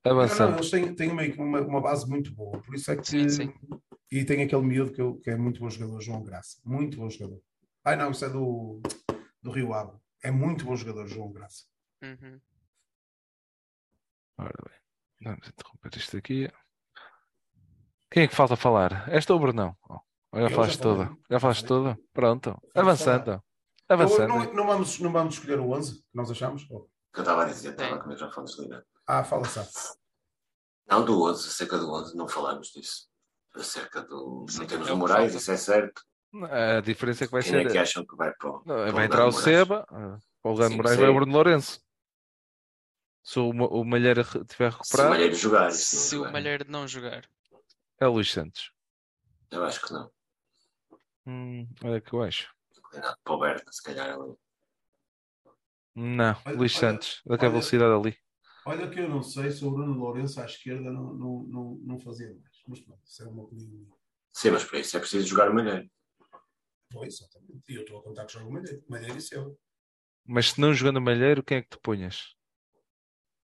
Não, 0.04 0.14
não, 0.14 0.22
Avançando. 0.22 0.56
eles 0.58 0.70
têm, 0.70 0.96
têm 0.96 1.10
uma, 1.12 1.24
uma, 1.24 1.62
uma 1.62 1.82
base 1.82 2.08
muito 2.08 2.32
boa, 2.34 2.62
por 2.62 2.76
isso 2.76 2.92
é 2.92 2.96
que. 2.96 3.08
Sim, 3.08 3.30
sim. 3.30 3.54
E 4.12 4.24
tem 4.24 4.44
aquele 4.44 4.62
miúdo 4.62 4.92
que, 4.94 5.02
eu- 5.02 5.18
que 5.18 5.30
é 5.32 5.36
muito 5.36 5.60
bom 5.60 5.70
jogador, 5.70 6.00
João 6.02 6.24
Graça. 6.24 6.60
Muito 6.64 6.98
bom 6.98 7.10
jogador. 7.10 7.42
Ai 7.84 7.96
não, 7.96 8.12
isso 8.12 8.24
é 8.26 8.30
do, 8.30 8.82
do 9.42 9.52
Rio 9.52 9.74
Ave. 9.74 9.98
É 10.24 10.30
muito 10.32 10.64
bom 10.66 10.76
jogador, 10.76 11.08
João 11.08 11.32
Graça. 11.32 11.66
Uhum. 12.04 12.40
Ora 14.38 14.54
bem, 14.68 14.78
vamos 15.26 15.48
interromper 15.48 15.98
isto 15.98 16.18
aqui. 16.18 16.50
Quem 18.12 18.24
é 18.24 18.28
que 18.28 18.36
falta 18.36 18.56
falar? 18.56 19.10
Esta 19.10 19.34
ou 19.34 19.40
o 19.40 19.42
Brunão? 19.42 19.76
Oh, 19.90 20.00
já 20.40 20.50
falaste 20.50 20.80
toda. 20.80 21.18
Já 21.30 21.40
falaste 21.40 21.66
toda? 21.66 21.98
Pronto. 22.14 22.58
Avançando. 22.74 23.42
Avançando. 23.90 24.28
não, 24.28 24.54
não, 24.54 24.66
vamos, 24.66 25.00
não 25.00 25.12
vamos 25.12 25.36
escolher 25.36 25.60
o 25.60 25.72
11 25.72 25.96
que 25.96 26.04
nós 26.14 26.32
achamos? 26.32 26.68
Oh. 26.72 26.88
que 27.14 27.20
eu 27.20 27.24
estava 27.24 27.44
a 27.44 27.46
dizer, 27.46 27.72
estava 27.72 28.00
com 28.00 28.06
o 28.06 28.10
microfone 28.10 28.48
desligado. 28.48 28.86
Ah, 29.08 29.24
fala 29.24 29.46
só. 29.46 29.64
Não, 30.88 31.04
do 31.04 31.24
11, 31.24 31.48
acerca 31.48 31.78
do 31.78 31.92
11, 31.92 32.16
não 32.16 32.28
falamos 32.28 32.68
disso. 32.70 33.08
Acerca 33.56 34.02
do. 34.02 34.46
Não 34.58 34.66
temos 34.66 34.88
é 34.88 34.94
o 34.94 34.98
Moraes, 34.98 35.34
isso 35.34 35.52
é 35.52 35.58
certo. 35.58 36.02
A 36.52 36.82
diferença 36.82 37.24
é 37.24 37.28
que 37.28 37.32
vai 37.32 37.42
Quem 37.42 37.52
ser. 37.52 37.68
é 37.68 37.72
que 37.72 37.78
acham 37.78 38.06
que 38.06 38.16
vai 38.16 38.34
para 38.34 38.50
o. 38.50 38.64
Não, 38.66 38.92
vai 38.92 39.06
entrar 39.06 39.24
o 39.28 39.32
Moraes? 39.32 39.44
Seba, 39.44 39.86
para 39.88 40.52
o 40.52 40.70
Sim, 40.70 40.76
Moraes 40.76 40.98
vai 40.98 41.10
o 41.10 41.14
Bruno 41.14 41.32
Lourenço. 41.32 41.80
Se 43.26 43.40
o, 43.40 43.50
o 43.50 43.84
Malheiro 43.84 44.24
tiver 44.24 44.46
Se 44.48 44.64
o 44.64 44.70
recuperado, 44.70 45.10
Malheiro 45.10 45.36
jogar, 45.36 45.64
não 45.66 45.72
Se 45.72 46.16
o 46.16 46.20
jogar. 46.20 46.32
Malheiro 46.32 46.66
não 46.70 46.88
jogar, 46.88 47.28
é 48.00 48.08
o 48.08 48.12
Luís 48.12 48.32
Santos. 48.32 48.72
Eu 49.50 49.64
acho 49.64 49.82
que 49.82 49.92
não. 49.92 50.12
Hum, 51.26 51.68
olha 51.84 52.00
que 52.00 52.14
eu 52.14 52.22
acho. 52.22 52.54
Cuidado 52.84 53.18
para 53.24 53.34
o 53.34 53.40
Berta, 53.40 53.72
se 53.72 53.82
calhar 53.82 54.10
ali. 54.14 54.36
Não, 55.96 56.36
Olha- 56.46 56.56
Luís 56.56 56.72
olha- 56.76 56.80
Santos. 56.92 57.22
Daquela 57.26 57.50
olha- 57.50 57.60
velocidade 57.62 57.94
ali. 57.94 58.18
Olha 58.68 58.90
que 58.90 59.00
eu 59.00 59.10
não 59.10 59.24
sei 59.24 59.50
se 59.52 59.66
o 59.66 59.72
Bruno 59.72 59.94
Lourenço 59.98 60.40
à 60.42 60.46
esquerda 60.46 60.92
não, 60.92 61.14
não, 61.14 61.44
não, 61.48 61.76
não 61.84 62.00
fazia 62.00 62.28
mais. 62.28 62.62
Mas 62.68 62.80
pronto, 62.82 63.02
isso 63.06 63.24
é 63.24 63.28
uma 63.28 63.44
opinião 63.44 63.70
minha. 63.70 63.88
Sim, 64.34 64.52
mas 64.52 64.64
para 64.66 64.80
isso 64.80 64.98
é 64.98 65.00
preciso 65.00 65.28
jogar 65.28 65.50
o 65.50 65.54
Malheiro. 65.56 65.90
Pois, 66.92 67.14
exatamente. 67.16 67.64
E 67.70 67.76
eu 67.76 67.82
estou 67.82 68.00
a 68.00 68.04
contar 68.04 68.26
que 68.26 68.34
joga 68.34 68.46
o 68.46 68.52
Malheiro. 68.52 68.84
O 68.88 68.92
Malheiro 68.92 69.18
e 69.18 69.22
seu. 69.22 69.60
Mas 70.26 70.52
se 70.52 70.62
não 70.62 70.74
jogando 70.74 71.00
Malheiro, 71.02 71.44
quem 71.44 71.58
é 71.58 71.62
que 71.62 71.70
te 71.70 71.80
punhas? 71.80 72.35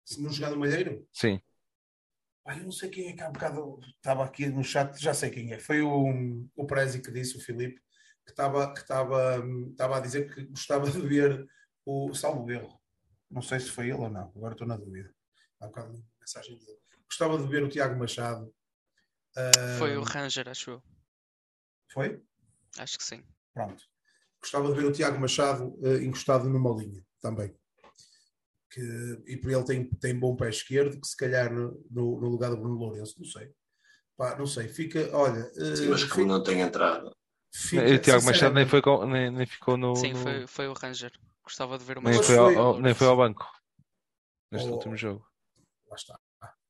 Se 0.04 0.20
não 0.22 0.30
jogar 0.30 0.50
no 0.50 0.58
Malheiro, 0.58 1.06
Sim. 1.12 1.40
Eu 2.46 2.56
não 2.64 2.72
sei 2.72 2.90
quem 2.90 3.08
é 3.08 3.12
que 3.14 3.22
há 3.22 3.30
bocado 3.30 3.80
estava 3.96 4.22
aqui 4.22 4.46
no 4.46 4.62
chat, 4.62 5.00
já 5.00 5.14
sei 5.14 5.30
quem 5.30 5.52
é. 5.52 5.58
Foi 5.58 5.80
o, 5.80 6.46
o 6.54 6.66
Prezi 6.66 7.00
que 7.00 7.10
disse, 7.10 7.38
o 7.38 7.40
Filipe, 7.40 7.80
que 8.24 8.32
estava 8.32 8.72
que 8.74 8.80
estava, 8.80 9.42
estava 9.70 9.96
a 9.96 10.00
dizer 10.00 10.32
que 10.32 10.44
gostava 10.44 10.90
de 10.90 11.00
ver 11.00 11.46
o 11.86 12.12
Salvo 12.14 12.50
Erro. 12.50 12.78
Não 13.30 13.40
sei 13.40 13.60
se 13.60 13.70
foi 13.70 13.86
ele 13.86 13.94
ou 13.94 14.10
não, 14.10 14.30
agora 14.36 14.52
estou 14.52 14.66
na 14.66 14.76
dúvida. 14.76 15.12
Há 15.58 15.66
bocado 15.66 15.94
uma 15.94 16.04
mensagem 16.20 16.58
dele. 16.58 16.78
gostava 17.06 17.38
de 17.38 17.48
ver 17.48 17.62
o 17.62 17.68
Tiago 17.68 17.98
Machado. 17.98 18.54
Foi 19.78 19.96
o 19.96 20.02
Ranger, 20.02 20.48
acho 20.48 20.72
eu. 20.72 20.82
foi? 21.90 22.22
Acho 22.78 22.98
que 22.98 23.04
sim. 23.04 23.24
Pronto. 23.54 23.82
Gostava 24.40 24.68
de 24.68 24.74
ver 24.74 24.86
o 24.86 24.92
Tiago 24.92 25.18
Machado 25.18 25.74
uh, 25.80 25.96
encostado 26.02 26.48
numa 26.48 26.70
linha 26.76 27.02
também. 27.20 27.56
Que, 28.74 29.22
e 29.28 29.36
por 29.36 29.52
ele 29.52 29.64
tem, 29.64 29.88
tem 30.00 30.18
bom 30.18 30.34
pé 30.34 30.48
esquerdo, 30.48 31.00
que 31.00 31.06
se 31.06 31.16
calhar 31.16 31.52
no, 31.52 31.80
no 31.90 32.20
no 32.20 32.28
lugar 32.28 32.50
do 32.50 32.56
Bruno 32.56 32.74
Lourenço, 32.74 33.14
não 33.18 33.24
sei. 33.24 33.52
Pá, 34.16 34.36
não 34.36 34.46
sei, 34.48 34.66
fica, 34.66 35.08
olha. 35.16 35.44
Sim, 35.76 35.88
mas 35.90 36.02
como 36.04 36.26
não 36.26 36.42
tem 36.42 36.60
entrado. 36.60 37.14
fica- 37.54 37.86
E 37.88 37.94
o 37.94 37.98
Tiago 38.00 38.24
Machado 38.24 38.52
nem, 38.54 38.66
foi 38.66 38.82
com- 38.82 39.06
nem, 39.06 39.30
nem 39.30 39.46
ficou 39.46 39.76
no. 39.76 39.94
Sim, 39.94 40.12
no- 40.12 40.18
foi, 40.18 40.46
foi 40.48 40.66
o 40.68 40.72
Ranger. 40.72 41.12
Gostava 41.44 41.78
de 41.78 41.84
ver 41.84 41.98
uma 41.98 42.10
nem, 42.10 42.20
foi 42.22 42.36
ao, 42.36 42.58
ao- 42.58 42.80
nem 42.80 42.94
foi 42.94 43.06
ao 43.06 43.16
banco 43.16 43.46
neste 44.50 44.68
Oh. 44.68 44.72
último 44.74 44.96
jogo. 44.96 45.24
Lá 45.88 45.94
está. 45.96 46.18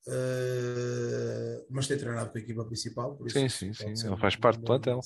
Uh, 0.06 1.64
mas 1.70 1.86
tem 1.86 1.96
treinado 1.96 2.30
com 2.30 2.36
a 2.38 2.40
equipa 2.40 2.64
principal, 2.64 3.16
por 3.16 3.26
isso 3.26 3.38
Sim, 3.38 3.48
sim, 3.48 3.72
sim, 3.72 4.06
ele 4.06 4.16
faz 4.18 4.36
parte 4.36 4.58
do 4.58 4.64
plantel. 4.66 5.00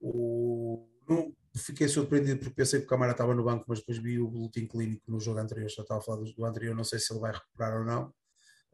O, 0.00 0.88
não, 1.08 1.34
fiquei 1.56 1.88
surpreendido 1.88 2.40
porque 2.40 2.54
pensei 2.54 2.80
que 2.80 2.86
o 2.86 2.88
Camara 2.88 3.12
estava 3.12 3.34
no 3.34 3.44
banco, 3.44 3.64
mas 3.68 3.78
depois 3.78 3.98
vi 3.98 4.18
o 4.18 4.28
boletim 4.28 4.66
clínico 4.66 5.10
no 5.10 5.20
jogo 5.20 5.38
anterior, 5.38 5.68
já 5.68 5.82
estava 5.82 6.00
a 6.00 6.02
falar 6.02 6.22
do, 6.22 6.44
anterior, 6.44 6.74
não 6.74 6.84
sei 6.84 6.98
se 6.98 7.12
ele 7.12 7.20
vai 7.20 7.32
recuperar 7.32 7.78
ou 7.78 7.84
não. 7.84 8.12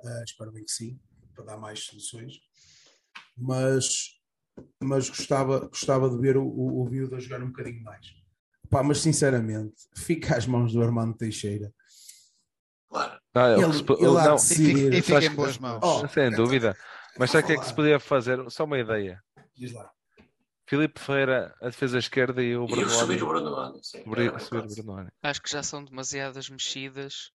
Uh, 0.03 0.25
espero 0.25 0.51
bem 0.51 0.65
que 0.65 0.73
sim, 0.73 0.99
para 1.35 1.45
dar 1.45 1.57
mais 1.59 1.81
soluções. 1.81 2.35
Mas, 3.37 4.19
mas 4.83 5.09
gostava, 5.09 5.61
gostava 5.69 6.09
de 6.09 6.19
ver 6.19 6.37
o, 6.37 6.45
o, 6.45 6.83
o 6.83 6.89
Viúva 6.89 7.21
jogar 7.21 7.43
um 7.43 7.49
bocadinho 7.49 7.83
mais. 7.83 8.07
Pá, 8.71 8.83
mas 8.83 9.01
sinceramente, 9.01 9.75
fica 9.97 10.37
às 10.37 10.47
mãos 10.47 10.73
do 10.73 10.83
Armando 10.83 11.17
Teixeira. 11.17 11.75
Claro. 12.89 13.21
Ah, 13.35 13.49
é 13.49 13.53
Ele- 13.55 13.63
ele 13.63 13.77
não, 14.01 14.37
de 14.37 14.97
E 14.97 15.03
fica, 15.03 15.21
e 15.21 15.27
em 15.27 15.35
boas 15.35 15.59
mãos. 15.59 15.81
Oh, 15.83 16.09
sem 16.09 16.31
dúvida. 16.31 16.77
Mas 17.19 17.31
sabe 17.31 17.45
o 17.45 17.47
que 17.47 17.53
é 17.53 17.59
que 17.59 17.67
se 17.67 17.75
podia 17.75 18.01
fazer? 18.01 18.51
Só 18.51 18.65
uma 18.65 18.79
ideia. 18.79 19.23
Diz 19.57 19.73
lá. 19.73 19.91
Filipe 20.71 21.01
Ferreira, 21.01 21.57
a 21.61 21.67
defesa 21.67 21.99
esquerda 21.99 22.41
e 22.43 22.57
o 22.57 22.65
E 22.65 22.71
Bruno 22.71 22.89
subir 22.89 23.23
o 23.23 23.27
Bruno 23.27 23.83
sim. 23.83 24.03
Subir 24.05 24.29
o 24.29 24.33
caso. 24.33 24.51
Bruno 24.51 24.93
Lage. 24.95 25.11
Acho 25.21 25.43
que 25.43 25.51
já 25.51 25.63
são 25.65 25.85
demasiadas 25.85 26.49
mexidas 26.49 27.33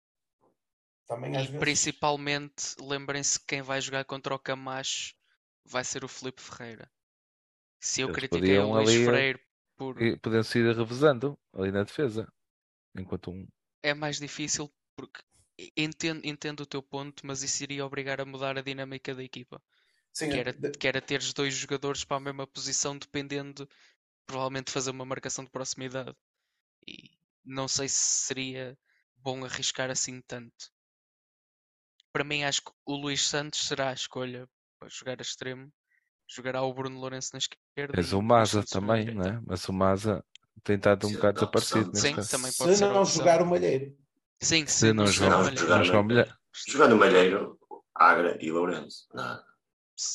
Também 1.07 1.35
às 1.35 1.47
e 1.47 1.51
vezes. 1.51 1.59
principalmente 1.59 2.75
lembrem-se 2.79 3.39
que 3.39 3.45
quem 3.47 3.61
vai 3.63 3.81
jogar 3.81 4.05
contra 4.05 4.35
o 4.35 4.39
Camacho 4.39 5.15
vai 5.65 5.83
ser 5.83 6.03
o 6.03 6.07
Felipe 6.07 6.41
Ferreira. 6.41 6.91
Se 7.79 8.01
eu 8.01 8.07
Eles 8.07 8.17
critiquei 8.17 8.59
o 8.59 8.63
podiam 8.63 8.71
Luís 8.71 8.89
ali, 8.89 9.05
Freire 9.05 9.39
por 9.75 9.97
E 9.99 10.17
podiam-se 10.17 10.59
ir 10.59 10.75
revezando 10.75 11.37
ali 11.53 11.71
na 11.71 11.83
defesa. 11.83 12.27
Enquanto 12.95 13.31
um. 13.31 13.47
é 13.81 13.93
mais 13.93 14.17
difícil 14.19 14.71
porque 14.95 15.21
entendo, 15.77 16.21
entendo 16.25 16.61
o 16.61 16.65
teu 16.65 16.81
ponto, 16.83 17.25
mas 17.25 17.43
isso 17.43 17.63
iria 17.63 17.85
obrigar 17.85 18.19
a 18.19 18.25
mudar 18.25 18.57
a 18.57 18.61
dinâmica 18.61 19.13
da 19.15 19.23
equipa. 19.23 19.61
Sim, 20.13 20.29
Que 20.29 20.39
era, 20.39 20.53
de- 20.53 20.71
que 20.71 20.87
era 20.87 21.01
teres 21.01 21.33
dois 21.33 21.53
jogadores 21.55 22.03
para 22.05 22.17
a 22.17 22.19
mesma 22.19 22.47
posição, 22.47 22.97
dependendo, 22.97 23.67
provavelmente 24.25 24.71
fazer 24.71 24.91
uma 24.91 25.05
marcação 25.05 25.43
de 25.45 25.51
proximidade. 25.51 26.15
E 26.87 27.11
não 27.45 27.67
sei 27.67 27.89
se 27.89 27.97
seria 28.27 28.77
bom 29.17 29.45
arriscar 29.45 29.91
assim 29.91 30.21
tanto. 30.21 30.71
Para 32.13 32.23
mim, 32.23 32.43
acho 32.43 32.61
que 32.63 32.71
o 32.85 32.95
Luís 32.95 33.27
Santos 33.27 33.67
será 33.67 33.89
a 33.89 33.93
escolha 33.93 34.47
para 34.79 34.87
jogar 34.89 35.19
a 35.19 35.21
extremo. 35.21 35.71
Jogará 36.27 36.61
o 36.63 36.73
Bruno 36.73 36.99
Lourenço 36.99 37.31
na 37.33 37.39
esquerda. 37.39 38.01
E 38.01 38.15
o 38.15 38.21
Maza 38.21 38.63
também, 38.63 39.05
direita. 39.05 39.19
não 39.19 39.25
é? 39.25 39.41
Mas 39.45 39.67
o 39.67 39.73
Maza 39.73 40.23
tem 40.63 40.77
estado 40.77 41.07
um 41.07 41.13
bocado 41.13 41.33
desaparecido 41.35 41.91
Sim, 41.93 42.13
também 42.29 42.51
pode 42.53 42.73
se 42.73 42.77
ser 42.77 42.87
não 42.87 43.01
opção. 43.01 43.25
jogar 43.25 43.41
o 43.41 43.45
Malheiro. 43.45 43.95
Sim, 44.41 44.65
Se 44.65 44.87
se 44.87 44.93
não 44.93 45.05
não 45.05 45.11
jogar, 45.11 45.29
jogar 45.29 45.37
não 45.37 45.43
Malheiro. 45.43 45.61
jogar 45.61 45.77
não 45.77 45.83
jogar 45.83 46.03
Malheiro. 46.03 46.03
mulher. 46.03 46.37
Jogar 46.67 46.87
no 46.89 46.97
Malheiro, 46.97 47.59
Agra 47.95 48.37
e 48.41 48.51
Lourenço. 48.51 49.07
Não, 49.13 49.39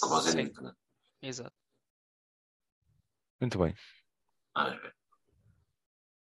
como 0.01 0.15
o 0.15 0.21
Zenit, 0.21 0.55
não 0.61 0.71
é? 0.71 0.75
exato. 1.23 1.55
Muito 3.41 3.59
bem. 3.59 3.75
Ah, 4.55 4.69
é. 4.71 4.93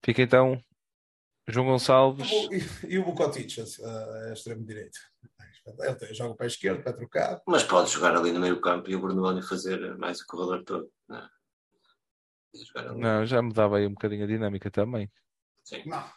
Fica 0.04 0.22
então 0.22 0.62
João 1.48 1.68
Gonçalves. 1.68 2.30
E, 2.30 2.94
e 2.94 3.00
o 3.00 3.06
Bucotic, 3.06 3.58
a, 3.60 4.30
a 4.30 4.34
extremo 4.34 4.66
direito. 4.66 5.00
Ele 6.02 6.14
joga 6.14 6.34
o 6.34 6.36
pé 6.36 6.46
esquerdo, 6.46 6.84
pé 6.84 6.94
trocado. 6.94 7.42
Mas 7.48 7.64
pode 7.64 7.90
jogar 7.90 8.16
ali 8.16 8.32
no 8.32 8.40
meio 8.40 8.62
campo 8.62 8.90
e 8.90 8.96
o 8.96 9.02
Bruno 9.02 9.22
Lano 9.22 9.42
fazer 9.42 9.98
mais 9.98 10.22
o 10.22 10.28
corredor 10.28 10.64
todo. 10.64 10.92
Não. 11.08 11.18
é? 11.18 12.94
Não, 12.96 13.26
já 13.26 13.42
mudava 13.42 13.78
aí 13.78 13.88
um 13.88 13.94
bocadinho 13.94 14.26
a 14.26 14.28
dinâmica 14.28 14.70
também. 14.70 15.12
Sim. 15.64 15.84
Não, 15.88 16.12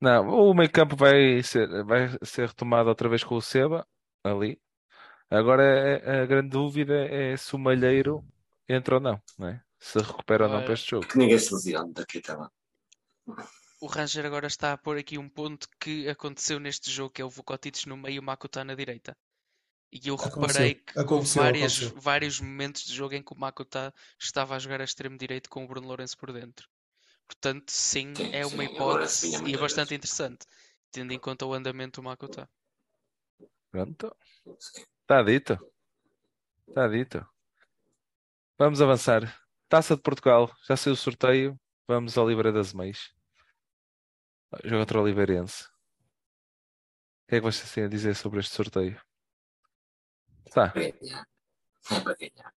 Não, 0.00 0.28
o 0.28 0.54
meio 0.54 0.70
campo 0.70 0.94
vai 0.94 1.42
ser, 1.42 1.84
vai 1.84 2.08
ser 2.22 2.48
retomado 2.48 2.88
outra 2.88 3.08
vez 3.08 3.24
com 3.24 3.34
o 3.34 3.42
Seba 3.42 3.86
ali. 4.22 4.60
Agora 5.34 5.62
é- 5.62 6.22
a 6.22 6.26
grande 6.26 6.50
dúvida 6.50 6.94
é 7.06 7.36
se 7.36 7.54
o 7.54 7.58
Malheiro 7.58 8.24
entra 8.68 8.96
ou 8.96 9.00
não, 9.00 9.20
não 9.38 9.48
é? 9.48 9.62
Se 9.78 9.98
recupera 9.98 10.44
ou 10.46 10.50
não 10.52 10.62
para 10.62 10.74
este 10.74 10.90
jogo. 10.90 11.06
Que 11.08 11.18
ninguém 11.18 11.38
se 11.38 11.52
lesione 11.52 11.92
daqui 11.92 12.18
até 12.18 12.34
lá. 12.34 12.50
O 13.80 13.86
Ranger 13.86 14.24
agora 14.24 14.46
está 14.46 14.72
a 14.72 14.78
pôr 14.78 14.96
aqui 14.96 15.18
um 15.18 15.28
ponto 15.28 15.68
que 15.80 16.08
aconteceu 16.08 16.58
neste 16.58 16.90
jogo, 16.90 17.10
que 17.10 17.20
é 17.20 17.24
o 17.24 17.28
Vukotic 17.30 17.86
no 17.86 17.96
meio 17.96 18.16
e 18.16 18.18
o 18.18 18.22
Makuta 18.22 18.64
na 18.64 18.74
direita. 18.74 19.16
E 19.92 20.08
eu 20.08 20.16
Aconteceu, 20.16 20.40
reparei 20.40 20.74
que 20.74 20.98
houve 20.98 21.06
aconteceu, 21.06 21.42
várias, 21.42 21.72
aconteceu. 21.76 22.00
vários 22.02 22.40
momentos 22.40 22.84
de 22.84 22.94
jogo 22.94 23.14
em 23.14 23.22
que 23.22 23.32
o 23.32 23.38
Makuta 23.38 23.92
estava 24.18 24.56
a 24.56 24.58
jogar 24.58 24.80
a 24.80 24.84
extremo 24.84 25.16
direito 25.18 25.50
com 25.50 25.64
o 25.64 25.68
Bruno 25.68 25.86
Lourenço 25.88 26.16
por 26.18 26.32
dentro. 26.32 26.68
Portanto, 27.26 27.70
sim, 27.70 28.14
Sim, 28.14 28.30
é 28.32 28.44
sim, 28.44 28.54
uma 28.54 28.64
Lourenço 28.64 29.26
hipótese 29.26 29.38
vinha 29.38 29.50
e 29.50 29.54
é 29.54 29.58
bastante 29.58 29.94
interessante, 29.94 30.46
tendo 30.90 31.12
em 31.12 31.18
conta 31.18 31.46
o 31.46 31.54
andamento 31.54 32.00
do 32.00 32.04
Makuta. 32.04 32.48
Pronto, 33.70 34.16
Sim. 34.58 34.84
Está 35.04 35.22
dito. 35.22 35.72
Está 36.66 36.88
dito. 36.88 37.26
Vamos 38.58 38.80
avançar. 38.80 39.22
Taça 39.68 39.96
de 39.96 40.02
Portugal, 40.02 40.50
já 40.66 40.76
saiu 40.76 40.94
o 40.94 40.96
sorteio. 40.96 41.60
Vamos 41.86 42.16
ao 42.16 42.28
Livre 42.28 42.50
das 42.52 42.72
Meias. 42.72 43.12
Jogo 44.62 44.80
contra 44.80 44.98
o 44.98 45.02
Oliveirense. 45.02 45.64
O 45.64 47.28
que 47.28 47.36
é 47.36 47.38
que 47.40 47.44
vocês 47.44 47.70
têm 47.72 47.84
a 47.84 47.88
dizer 47.88 48.14
sobre 48.14 48.40
este 48.40 48.54
sorteio? 48.54 49.00
Tá. 50.50 50.70
Para 50.70 50.90
ganhar. 50.90 51.26
É 51.90 52.00
para 52.00 52.14
ganhar. 52.14 52.54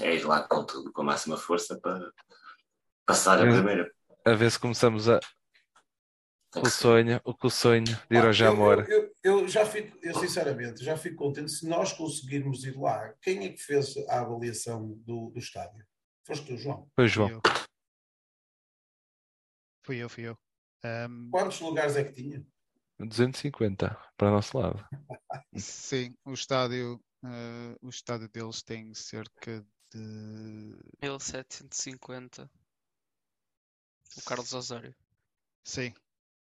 É 0.00 0.14
ir 0.14 0.24
lá 0.24 0.46
com 0.46 0.64
tudo, 0.64 0.92
com 0.92 1.02
a 1.02 1.04
máxima 1.04 1.36
força 1.36 1.78
para 1.80 2.12
passar 3.04 3.38
a 3.38 3.42
primeira. 3.42 3.92
A 4.24 4.32
ver 4.34 4.50
se 4.50 4.58
começamos 4.58 5.08
a, 5.08 5.18
o 6.56 6.68
sonho, 6.68 7.20
o 7.24 7.34
que 7.34 7.46
o 7.46 7.50
sonho 7.50 7.84
de 7.84 7.92
ir 8.10 8.18
ao 8.18 8.26
eu, 8.26 8.32
Jamor. 8.32 8.86
eu, 8.88 9.02
eu, 9.02 9.09
eu 9.22 9.46
já 9.46 9.66
fico, 9.66 9.98
eu 10.02 10.14
sinceramente, 10.14 10.84
já 10.84 10.96
fico 10.96 11.16
contente 11.16 11.50
se 11.52 11.66
nós 11.68 11.92
conseguirmos 11.92 12.64
ir 12.64 12.76
lá. 12.76 13.12
Quem 13.20 13.44
é 13.44 13.52
que 13.52 13.62
fez 13.62 13.96
a 14.08 14.20
avaliação 14.20 14.88
do, 15.04 15.30
do 15.30 15.38
estádio? 15.38 15.86
Foste 16.26 16.46
tu, 16.46 16.56
João? 16.56 16.88
Fui 16.94 17.08
João. 17.08 17.40
Fui 19.84 19.96
eu, 19.98 20.08
fui 20.08 20.24
eu. 20.24 20.38
Ahm, 20.84 21.30
Quantos 21.30 21.60
lugares 21.60 21.96
é 21.96 22.04
que 22.04 22.12
tinha? 22.12 22.46
250 22.98 23.98
para 24.16 24.28
o 24.28 24.30
nosso 24.32 24.58
lado. 24.58 24.84
sim, 25.56 26.14
o 26.24 26.32
estádio, 26.32 27.02
eh, 27.24 27.76
o 27.80 27.88
estádio 27.88 28.28
deles 28.28 28.62
tem 28.62 28.92
cerca 28.94 29.64
de 29.92 30.76
1750. 31.02 32.50
O 34.16 34.22
Carlos 34.24 34.52
Osório. 34.52 34.94
Sim, 35.64 35.94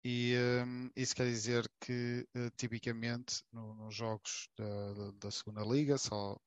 e 0.04 0.34
hum, 0.64 0.90
isso 0.96 1.14
quer 1.16 1.26
dizer 1.26 1.68
que 1.80 2.26
eh, 2.34 2.50
tipicamente 2.56 3.42
no- 3.52 3.74
nos 3.74 3.94
jogos 3.94 4.48
da, 4.56 4.92
da- 4.94 5.10
da 5.12 5.30
segunda 5.30 5.62
liga 5.64 5.98
só, 5.98 6.38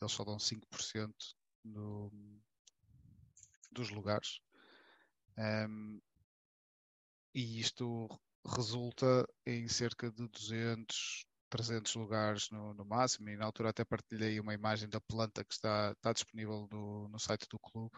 eles 0.00 0.12
só 0.12 0.24
dão 0.24 0.38
5% 0.38 1.34
do, 1.64 2.10
dos 3.72 3.90
lugares. 3.90 4.40
Hum, 5.38 6.00
e 7.34 7.60
isto 7.60 8.08
resulta 8.46 9.26
em 9.44 9.68
cerca 9.68 10.10
de 10.10 10.26
200, 10.28 11.24
300 11.48 11.94
lugares 11.94 12.50
no, 12.50 12.74
no 12.74 12.84
máximo. 12.84 13.28
E 13.28 13.36
na 13.36 13.44
altura 13.44 13.70
até 13.70 13.84
partilhei 13.84 14.40
uma 14.40 14.54
imagem 14.54 14.88
da 14.88 15.00
planta 15.00 15.44
que 15.44 15.52
está, 15.54 15.92
está 15.92 16.12
disponível 16.12 16.68
no, 16.70 17.08
no 17.08 17.18
site 17.18 17.46
do 17.48 17.58
clube, 17.58 17.96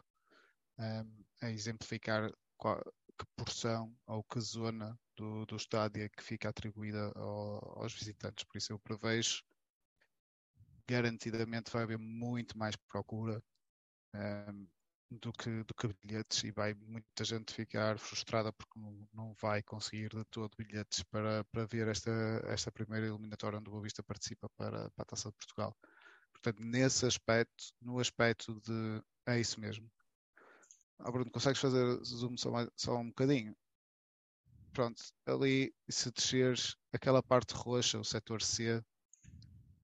hum, 0.78 1.24
a 1.42 1.50
exemplificar 1.50 2.30
qual- 2.58 2.82
que 3.18 3.26
porção 3.36 3.94
ou 4.06 4.22
que 4.24 4.40
zona 4.40 4.98
do, 5.18 5.44
do 5.46 5.56
estádio 5.56 6.02
é 6.04 6.08
que 6.08 6.22
fica 6.22 6.48
atribuída 6.48 7.12
ao- 7.16 7.82
aos 7.82 7.92
visitantes. 7.92 8.44
Por 8.44 8.56
isso 8.58 8.72
eu 8.72 8.78
prevejo 8.78 9.42
garantidamente 10.88 11.70
vai 11.70 11.82
haver 11.82 11.98
muito 11.98 12.56
mais 12.56 12.74
procura 12.76 13.42
ehm, 14.14 14.66
do 15.10 15.32
que, 15.32 15.64
do 15.64 15.74
que 15.74 15.88
bilhetes 16.02 16.44
e 16.44 16.50
vai 16.52 16.74
muita 16.74 17.24
gente 17.24 17.52
ficar 17.54 17.98
frustrada 17.98 18.52
porque 18.52 18.78
não, 18.78 19.08
não 19.12 19.34
vai 19.40 19.62
conseguir 19.62 20.08
de 20.10 20.24
todo 20.26 20.56
bilhetes 20.56 21.02
para, 21.04 21.44
para 21.44 21.66
ver 21.66 21.88
esta, 21.88 22.10
esta 22.46 22.72
primeira 22.72 23.06
eliminatória 23.06 23.58
onde 23.58 23.68
o 23.68 23.72
Boa 23.72 23.84
Vista 23.84 24.02
participa 24.02 24.48
para, 24.56 24.90
para 24.90 25.02
a 25.02 25.06
Taça 25.06 25.30
de 25.30 25.36
Portugal. 25.36 25.76
Portanto, 26.32 26.60
nesse 26.64 27.06
aspecto, 27.06 27.64
no 27.80 27.98
aspecto 27.98 28.60
de 28.60 29.02
é 29.26 29.40
isso 29.40 29.60
mesmo. 29.60 29.90
Ah, 30.98 31.10
Bruno, 31.10 31.30
consegues 31.30 31.60
fazer 31.60 32.02
zoom 32.04 32.36
só, 32.36 32.50
mais- 32.50 32.70
só 32.76 32.96
um 32.96 33.08
bocadinho? 33.08 33.56
Pronto, 34.78 35.02
ali 35.26 35.74
se 35.90 36.08
desceres 36.12 36.76
aquela 36.92 37.20
parte 37.20 37.52
roxa, 37.52 37.98
o 37.98 38.04
setor 38.04 38.40
C, 38.40 38.80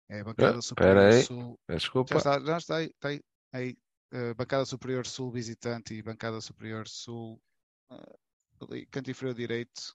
É 0.08 0.18
a 0.18 0.24
bancada 0.24 0.58
Ah, 0.58 0.62
superior 0.62 0.98
aí. 0.98 1.22
sul. 1.22 1.56
Desculpa. 1.68 2.14
Já 2.14 2.18
está, 2.18 2.40
já 2.40 2.56
está 2.58 2.76
aí. 2.78 2.86
Está 2.86 3.08
aí, 3.10 3.20
aí. 3.52 3.76
Uh, 4.12 4.34
bancada 4.34 4.64
superior 4.66 5.06
sul 5.06 5.30
visitante 5.30 5.94
e 5.94 6.02
bancada 6.02 6.40
superior 6.40 6.88
sul 6.88 7.40
uh, 7.92 8.18
ali, 8.68 8.84
canto 8.86 9.08
inferior 9.12 9.32
direito, 9.32 9.94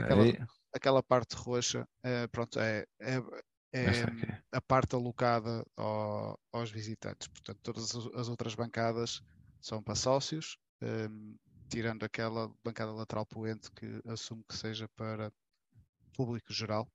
aquela- 0.00 0.48
aquela 0.74 1.02
parte 1.04 1.36
roxa, 1.36 1.86
uh, 2.04 2.28
pronto, 2.32 2.58
é, 2.58 2.84
é, 3.00 3.18
é 3.72 4.02
a 4.50 4.60
parte 4.60 4.96
alocada 4.96 5.64
ao- 5.76 6.36
aos 6.52 6.72
visitantes. 6.72 7.28
Portanto, 7.28 7.60
todas 7.62 7.94
as, 7.94 8.06
as 8.16 8.28
outras 8.28 8.56
bancadas 8.56 9.20
são 9.60 9.80
para 9.80 9.94
sócios, 9.94 10.58
um, 10.82 11.36
tirando 11.68 12.04
aquela 12.04 12.52
bancada 12.64 12.92
lateral 12.92 13.26
poente 13.26 13.70
que 13.72 14.00
assumo 14.06 14.44
que 14.48 14.56
seja 14.56 14.88
para 14.96 15.32
público 16.14 16.52
geral. 16.52 16.88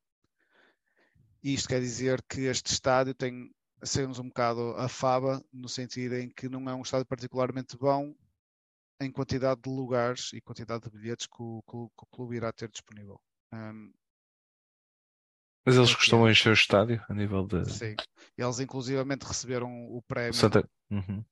E 1.43 1.53
isto 1.53 1.69
quer 1.69 1.79
dizer 1.81 2.21
que 2.29 2.41
este 2.41 2.71
estádio 2.71 3.13
tem 3.13 3.51
sermos 3.83 4.19
um 4.19 4.27
bocado 4.27 4.75
a 4.77 4.87
faba, 4.87 5.43
no 5.51 5.67
sentido 5.67 6.15
em 6.15 6.29
que 6.29 6.47
não 6.47 6.69
é 6.69 6.75
um 6.75 6.81
estádio 6.83 7.05
particularmente 7.05 7.77
bom 7.77 8.13
em 8.99 9.11
quantidade 9.11 9.61
de 9.61 9.69
lugares 9.69 10.31
e 10.33 10.41
quantidade 10.41 10.83
de 10.83 10.91
bilhetes 10.91 11.25
que 11.25 11.41
o, 11.41 11.63
que 11.67 11.75
o- 11.75 11.91
clube 12.11 12.35
irá 12.35 12.51
ter 12.53 12.69
disponível. 12.69 13.19
Um, 13.51 13.91
Mas 15.65 15.75
eles 15.75 15.95
costumam 15.95 16.27
é. 16.27 16.31
encher 16.31 16.49
o 16.49 16.53
estádio 16.53 17.03
a 17.09 17.13
nível 17.13 17.45
de 17.47 17.65
sim. 17.69 17.95
Eles 18.37 18.59
inclusivamente 18.59 19.25
receberam 19.25 19.69
o 19.91 20.01
prémio 20.03 20.33
Santa. 20.33 20.69
Uhum. 20.89 21.23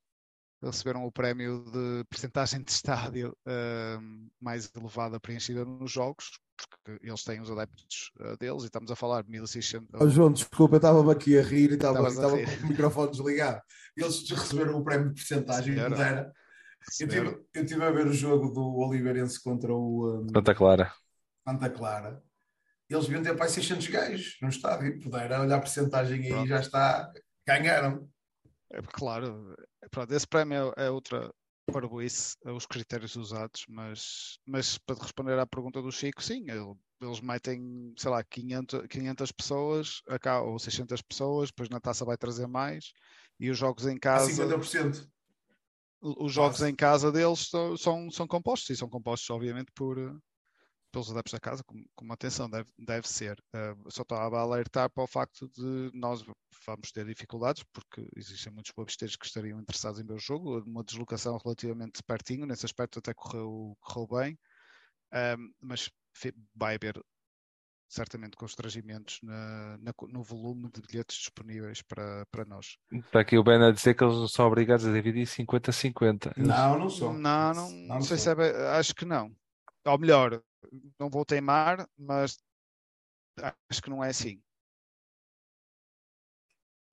Receberam 0.61 1.05
o 1.05 1.11
prémio 1.11 1.63
de 1.71 2.03
percentagem 2.09 2.61
de 2.61 2.71
estádio 2.71 3.35
ahm, 3.45 4.27
mais 4.39 4.69
elevada 4.75 5.19
preenchida 5.19 5.63
nos 5.63 5.91
jogos, 5.91 6.39
porque 6.57 6.99
eles 7.07 7.23
têm 7.23 7.39
os 7.39 7.49
adeptos 7.49 8.11
ah, 8.19 8.35
deles 8.39 8.63
e 8.63 8.65
estamos 8.65 8.91
a 8.91 8.95
falar 8.95 9.23
de 9.23 9.29
1600. 9.31 9.87
Oh, 10.01 10.09
João, 10.09 10.31
desculpa, 10.31 10.75
eu 10.75 10.77
estava-me 10.77 11.11
aqui 11.11 11.37
a 11.37 11.41
rir 11.41 11.71
e 11.71 11.75
estava, 11.75 12.13
com 12.13 12.65
o 12.65 12.67
microfone 12.67 13.11
desligado. 13.11 13.61
Eles 13.95 14.29
receberam 14.29 14.77
o 14.77 14.83
prémio 14.83 15.09
de 15.09 15.15
porcentagem 15.15 15.75
Receberam. 15.75 15.97
Madeira. 15.97 16.33
Eu 16.99 17.07
tive, 17.07 17.45
eu 17.53 17.65
tive 17.65 17.83
a 17.83 17.91
ver 17.91 18.07
o 18.07 18.13
jogo 18.13 18.49
do 18.49 18.77
Oliveirense 18.77 19.41
contra 19.41 19.73
o 19.73 20.21
um, 20.21 20.27
Santa 20.33 20.55
Clara. 20.55 20.91
Santa 21.47 21.69
Clara. 21.69 22.21
Eles 22.89 23.05
deviam 23.05 23.21
ter 23.21 23.35
para 23.35 23.45
aí 23.45 23.51
600 23.51 23.87
gajos 23.87 24.37
no 24.41 24.49
estádio. 24.49 24.99
Puderam 24.99 25.41
olhar 25.41 25.57
a 25.57 25.59
porcentagem 25.59 26.23
aí, 26.23 26.29
Pronto. 26.29 26.47
já 26.47 26.59
está. 26.59 27.11
Ganharam. 27.45 28.09
É, 28.71 28.81
Claro, 28.93 29.55
pronto, 29.91 30.13
esse 30.13 30.27
prémio 30.27 30.73
é 30.77 30.89
outra 30.89 31.33
parboice, 31.71 32.35
é 32.43 32.51
os 32.51 32.65
critérios 32.65 33.15
usados, 33.15 33.63
mas, 33.69 34.39
mas 34.45 34.77
para 34.77 35.01
responder 35.01 35.37
à 35.37 35.45
pergunta 35.45 35.81
do 35.81 35.91
Chico, 35.91 36.21
sim, 36.23 36.43
ele- 36.49 36.75
eles 37.01 37.21
metem, 37.21 37.93
sei 37.97 38.09
lá, 38.11 38.23
500, 38.23 38.87
500 38.87 39.31
pessoas 39.31 40.01
acá, 40.07 40.41
ou 40.41 40.57
600 40.59 41.01
pessoas, 41.01 41.49
depois 41.49 41.69
na 41.69 41.79
taça 41.79 42.03
vai 42.03 42.17
trazer 42.17 42.47
mais, 42.47 42.91
e 43.39 43.49
os 43.49 43.57
jogos 43.57 43.85
em 43.85 43.95
A 43.95 43.99
casa. 43.99 44.31
50%. 44.31 45.07
os 46.01 46.31
jogos 46.31 46.59
Quase. 46.59 46.71
em 46.71 46.75
casa 46.75 47.11
deles 47.11 47.49
são, 47.49 47.77
são, 47.77 48.09
são 48.11 48.27
compostos 48.27 48.69
e 48.69 48.75
são 48.75 48.89
compostos, 48.89 49.29
obviamente, 49.29 49.71
por, 49.75 49.97
pelos 50.91 51.09
adeptos 51.11 51.33
da 51.33 51.39
casa, 51.39 51.63
como, 51.63 51.83
como 51.95 52.13
atenção 52.13 52.49
deve, 52.49 52.69
deve 52.77 53.07
ser. 53.07 53.37
Eh, 53.53 53.75
só 53.89 54.01
estava 54.01 54.37
a 54.37 54.41
alertar 54.41 54.89
para 54.89 55.03
o 55.03 55.07
facto 55.07 55.47
de 55.49 55.91
nós 55.93 56.23
vamos 56.65 56.91
ter 56.91 57.05
dificuldades, 57.05 57.63
porque 57.73 58.07
existem 58.15 58.51
muitos 58.51 58.71
babisteiros 58.75 59.15
que 59.15 59.25
estariam 59.25 59.59
interessados 59.59 59.99
em 59.99 60.05
ver 60.05 60.13
o 60.13 60.19
jogo, 60.19 60.59
uma 60.65 60.83
deslocação 60.83 61.37
relativamente 61.43 62.03
pertinho, 62.03 62.45
nesse 62.45 62.65
aspecto 62.65 62.99
até 62.99 63.13
correu, 63.13 63.75
correu 63.79 64.07
bem, 64.07 64.39
mas 65.61 65.89
vai 66.55 66.75
haver 66.75 66.99
certamente 67.87 68.37
constrangimentos 68.37 69.19
na, 69.23 69.77
na 69.79 69.91
no 70.09 70.21
volume 70.21 70.69
de 70.71 70.81
bilhetes 70.81 71.17
disponíveis 71.17 71.81
para, 71.81 72.23
para 72.31 72.45
nós. 72.45 72.77
Está 72.91 73.21
aqui 73.21 73.37
o 73.37 73.43
Ben 73.43 73.63
a 73.63 73.71
dizer 73.71 73.95
que 73.95 74.03
eles 74.03 74.31
são 74.31 74.45
obrigados 74.45 74.85
a 74.85 74.93
dividir 74.93 75.25
50-50. 75.25 76.31
Eles- 76.37 76.47
Não, 76.47 76.77
não 76.77 76.89
sou. 76.89 77.13
Não, 77.13 77.53
não, 77.53 77.71
não 77.71 78.01
sei 78.01 78.17
sou. 78.17 78.23
se 78.25 78.29
é 78.29 78.35
bem, 78.35 78.51
acho 78.77 78.93
que 78.93 79.05
não. 79.05 79.35
Ou 79.85 79.97
melhor, 79.97 80.39
não 80.99 81.09
vou 81.09 81.25
teimar, 81.25 81.87
mas 81.97 82.37
acho 83.69 83.81
que 83.81 83.89
não 83.89 84.03
é 84.03 84.09
assim. 84.09 84.41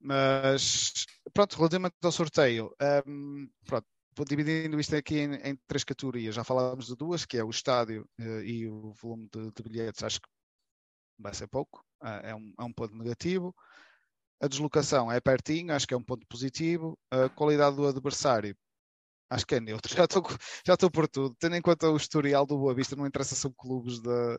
Mas 0.01 1.05
pronto, 1.32 1.56
relativamente 1.56 1.97
ao 2.02 2.12
sorteio, 2.12 2.74
hum, 3.06 3.48
pronto, 3.64 3.86
dividindo 4.28 4.78
isto 4.80 4.94
aqui 4.97 5.18
em, 5.18 5.34
em 5.36 5.56
três 5.66 5.84
categorias. 5.84 6.34
Já 6.34 6.44
falámos 6.44 6.86
de 6.86 6.97
duas, 6.97 7.24
que 7.26 7.36
é 7.36 7.44
o 7.44 7.51
estádio 7.51 8.09
eh, 8.18 8.43
e 8.44 8.68
o 8.68 8.93
volume 8.93 9.28
de, 9.32 9.51
de 9.52 9.62
bilhetes, 9.62 10.02
acho 10.02 10.20
que 10.20 10.28
vai 11.18 11.34
ser 11.34 11.48
pouco, 11.48 11.84
ah, 12.01 12.20
é 12.22 12.34
um, 12.34 12.52
é 12.59 12.64
um 12.64 12.72
ponto 12.72 12.94
negativo. 12.97 13.55
A 14.40 14.48
deslocação 14.48 15.10
é 15.10 15.20
pertinho, 15.20 15.74
acho 15.74 15.86
que 15.86 15.94
é 15.94 15.97
um 15.97 16.02
ponto 16.02 16.26
positivo. 16.28 16.98
A 17.10 17.28
qualidade 17.30 17.76
do 17.76 17.86
adversário, 17.86 18.56
acho 19.31 19.47
que 19.47 19.55
é 19.57 19.61
neutro. 19.61 19.93
Já 19.97 20.05
estou, 20.05 20.23
já 20.66 20.74
estou 20.74 20.90
por 20.90 21.09
tudo. 21.09 21.35
Tendo 21.39 21.57
em 21.57 21.62
conta 21.62 21.90
o 21.90 21.97
historial 21.97 22.47
do 22.47 22.59
Boa 22.59 22.74
Vista, 22.74 22.97
não 22.97 23.07
interessa 23.07 23.35
se 23.35 23.48
clubes 23.57 24.01
da, 24.01 24.36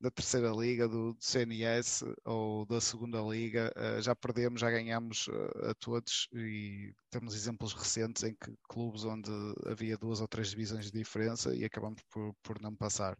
da 0.00 0.10
terceira 0.10 0.50
liga, 0.50 0.88
do, 0.88 1.14
do 1.14 1.24
CNS 1.24 2.04
ou 2.24 2.66
da 2.66 2.80
segunda 2.80 3.20
liga. 3.22 3.72
eh, 3.76 4.00
já 4.02 4.14
perdemos, 4.14 4.60
já 4.60 4.70
ganhamos 4.70 5.26
eh, 5.28 5.70
a 5.70 5.74
todos 5.74 6.28
e 6.32 6.92
temos 7.10 7.34
exemplos 7.34 7.72
recentes 7.72 8.22
em 8.24 8.34
que 8.34 8.52
clubes 8.68 9.04
onde 9.04 9.30
havia 9.66 9.96
duas 9.98 10.20
ou 10.20 10.28
três 10.28 10.50
divisões 10.50 10.86
de 10.90 10.98
diferença 10.98 11.54
e 11.54 11.64
acabamos 11.64 12.02
por, 12.10 12.34
por 12.42 12.60
não 12.60 12.74
passar. 12.76 13.16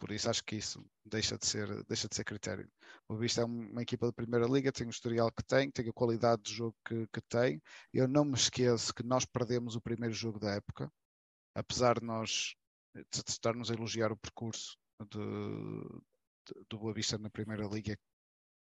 Por 0.00 0.12
isso 0.12 0.30
acho 0.30 0.44
que 0.44 0.56
isso 0.56 0.84
deixa 1.06 1.38
de 1.38 1.46
ser, 1.46 1.84
deixa 1.86 2.08
de 2.08 2.16
ser 2.16 2.24
critério. 2.24 2.68
O 3.08 3.16
Vista 3.16 3.42
é 3.42 3.46
um- 3.46 3.70
uma 3.72 3.82
equipa 3.82 4.06
da 4.08 4.14
Primeira 4.14 4.46
Liga, 4.48 4.72
tem 4.72 4.86
o 4.88 4.90
historial 4.90 5.32
que 5.32 5.44
tem, 5.44 5.70
tem 5.70 5.88
a 5.88 5.94
qualidade 5.94 6.42
de 6.44 6.54
jogo 6.54 6.76
que, 6.86 7.06
que 7.08 7.22
tem. 7.22 7.62
Eu 7.94 8.08
não 8.08 8.24
me 8.26 8.34
esqueço 8.34 8.94
que 8.94 9.04
nós 9.04 9.26
perdemos 9.26 9.76
o 9.76 9.82
primeiro 9.82 10.14
jogo 10.14 10.40
da 10.40 10.52
época, 10.56 10.92
apesar 11.54 12.00
de 12.00 12.06
nós 12.06 12.54
de 12.96 13.22
de 13.24 13.30
estarmos 13.30 13.70
a 13.70 13.74
elogiar 13.74 14.12
o 14.12 14.18
percurso 14.18 14.76
de, 15.10 15.18
de- 16.46 16.64
do 16.68 16.78
Boa 16.78 16.92
Vista 16.94 17.18
na 17.18 17.30
Primeira 17.30 17.66
Liga, 17.66 17.96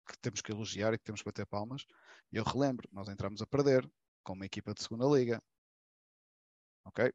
que 0.07 0.17
temos 0.21 0.41
que 0.41 0.51
elogiar 0.51 0.93
e 0.93 0.99
que 0.99 1.05
temos 1.05 1.21
que 1.21 1.25
bater 1.29 1.45
palmas. 1.47 1.85
Eu 2.31 2.43
relembro, 2.43 2.89
nós 2.91 3.09
entramos 3.09 3.41
a 3.41 3.47
perder 3.47 3.89
com 4.23 4.33
uma 4.33 4.45
equipa 4.47 4.73
de 4.73 4.83
Segunda 4.83 5.05
Liga. 5.07 5.41
Ok? 6.85 7.11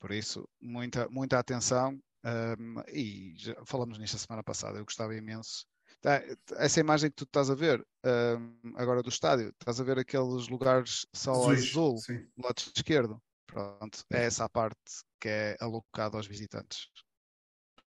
Por 0.00 0.12
isso, 0.12 0.48
muita, 0.60 1.08
muita 1.10 1.38
atenção. 1.38 2.00
Um, 2.24 2.82
e 2.92 3.34
já 3.36 3.54
falamos 3.64 3.98
nisto 3.98 4.16
a 4.16 4.18
semana 4.18 4.42
passada, 4.42 4.78
eu 4.78 4.84
gostava 4.84 5.14
imenso. 5.14 5.66
Tá, 6.00 6.22
Essa 6.56 6.80
imagem 6.80 7.10
que 7.10 7.16
tu 7.16 7.24
estás 7.24 7.50
a 7.50 7.54
ver 7.54 7.84
um, 8.04 8.72
agora 8.76 9.02
do 9.02 9.08
estádio, 9.08 9.48
estás 9.48 9.80
a 9.80 9.84
ver 9.84 9.98
aqueles 9.98 10.48
lugares 10.48 11.06
só 11.14 11.32
Azuis, 11.32 11.70
azul 11.70 11.98
sim. 11.98 12.18
do 12.36 12.44
lado 12.44 12.62
esquerdo. 12.74 13.20
Pronto, 13.46 14.04
é 14.10 14.24
essa 14.24 14.44
a 14.44 14.48
parte 14.48 14.78
que 15.20 15.28
é 15.28 15.56
alocada 15.60 16.16
aos 16.16 16.26
visitantes. 16.26 16.88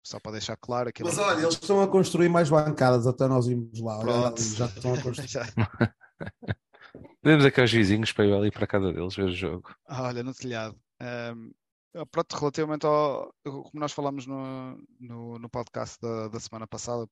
Só 0.06 0.20
para 0.20 0.34
deixar 0.34 0.58
claro 0.58 0.92
que 0.94 1.04
Mas 1.04 1.18
olha, 1.18 1.42
eles 1.42 1.54
estão 1.56 1.82
a 1.82 1.88
construir 1.88 2.30
mais 2.30 2.50
bancadas 2.50 3.08
até 3.08 3.28
nós 3.28 3.48
irmos 3.48 3.80
lá. 3.80 3.98
Olha, 3.98 4.06
Pronto. 4.06 4.42
já 4.42 4.66
estão 4.66 4.94
a 4.94 5.02
construir. 5.02 5.54
Podemos 7.24 7.44
aqui 7.44 7.60
aos 7.60 7.72
vizinhos 7.72 8.12
para 8.12 8.26
eu 8.26 8.30
ir 8.30 8.38
ali 8.38 8.52
para 8.52 8.66
a 8.66 8.68
casa 8.68 8.94
deles 8.94 9.16
ver 9.16 9.24
o 9.24 9.34
jogo. 9.34 9.76
Olha, 9.90 10.22
no 10.22 10.34
telhado. 10.34 10.80
Ahm, 11.00 11.52
pronto, 12.12 12.36
relativamente 12.36 12.86
ao. 12.86 13.34
Como 13.44 13.80
nós 13.80 13.92
falamos 13.92 14.26
no, 14.26 14.78
no, 15.00 15.40
no 15.40 15.50
podcast 15.50 15.98
da, 16.02 16.28
da 16.28 16.40
semana 16.40 16.68
passada, 16.68 17.08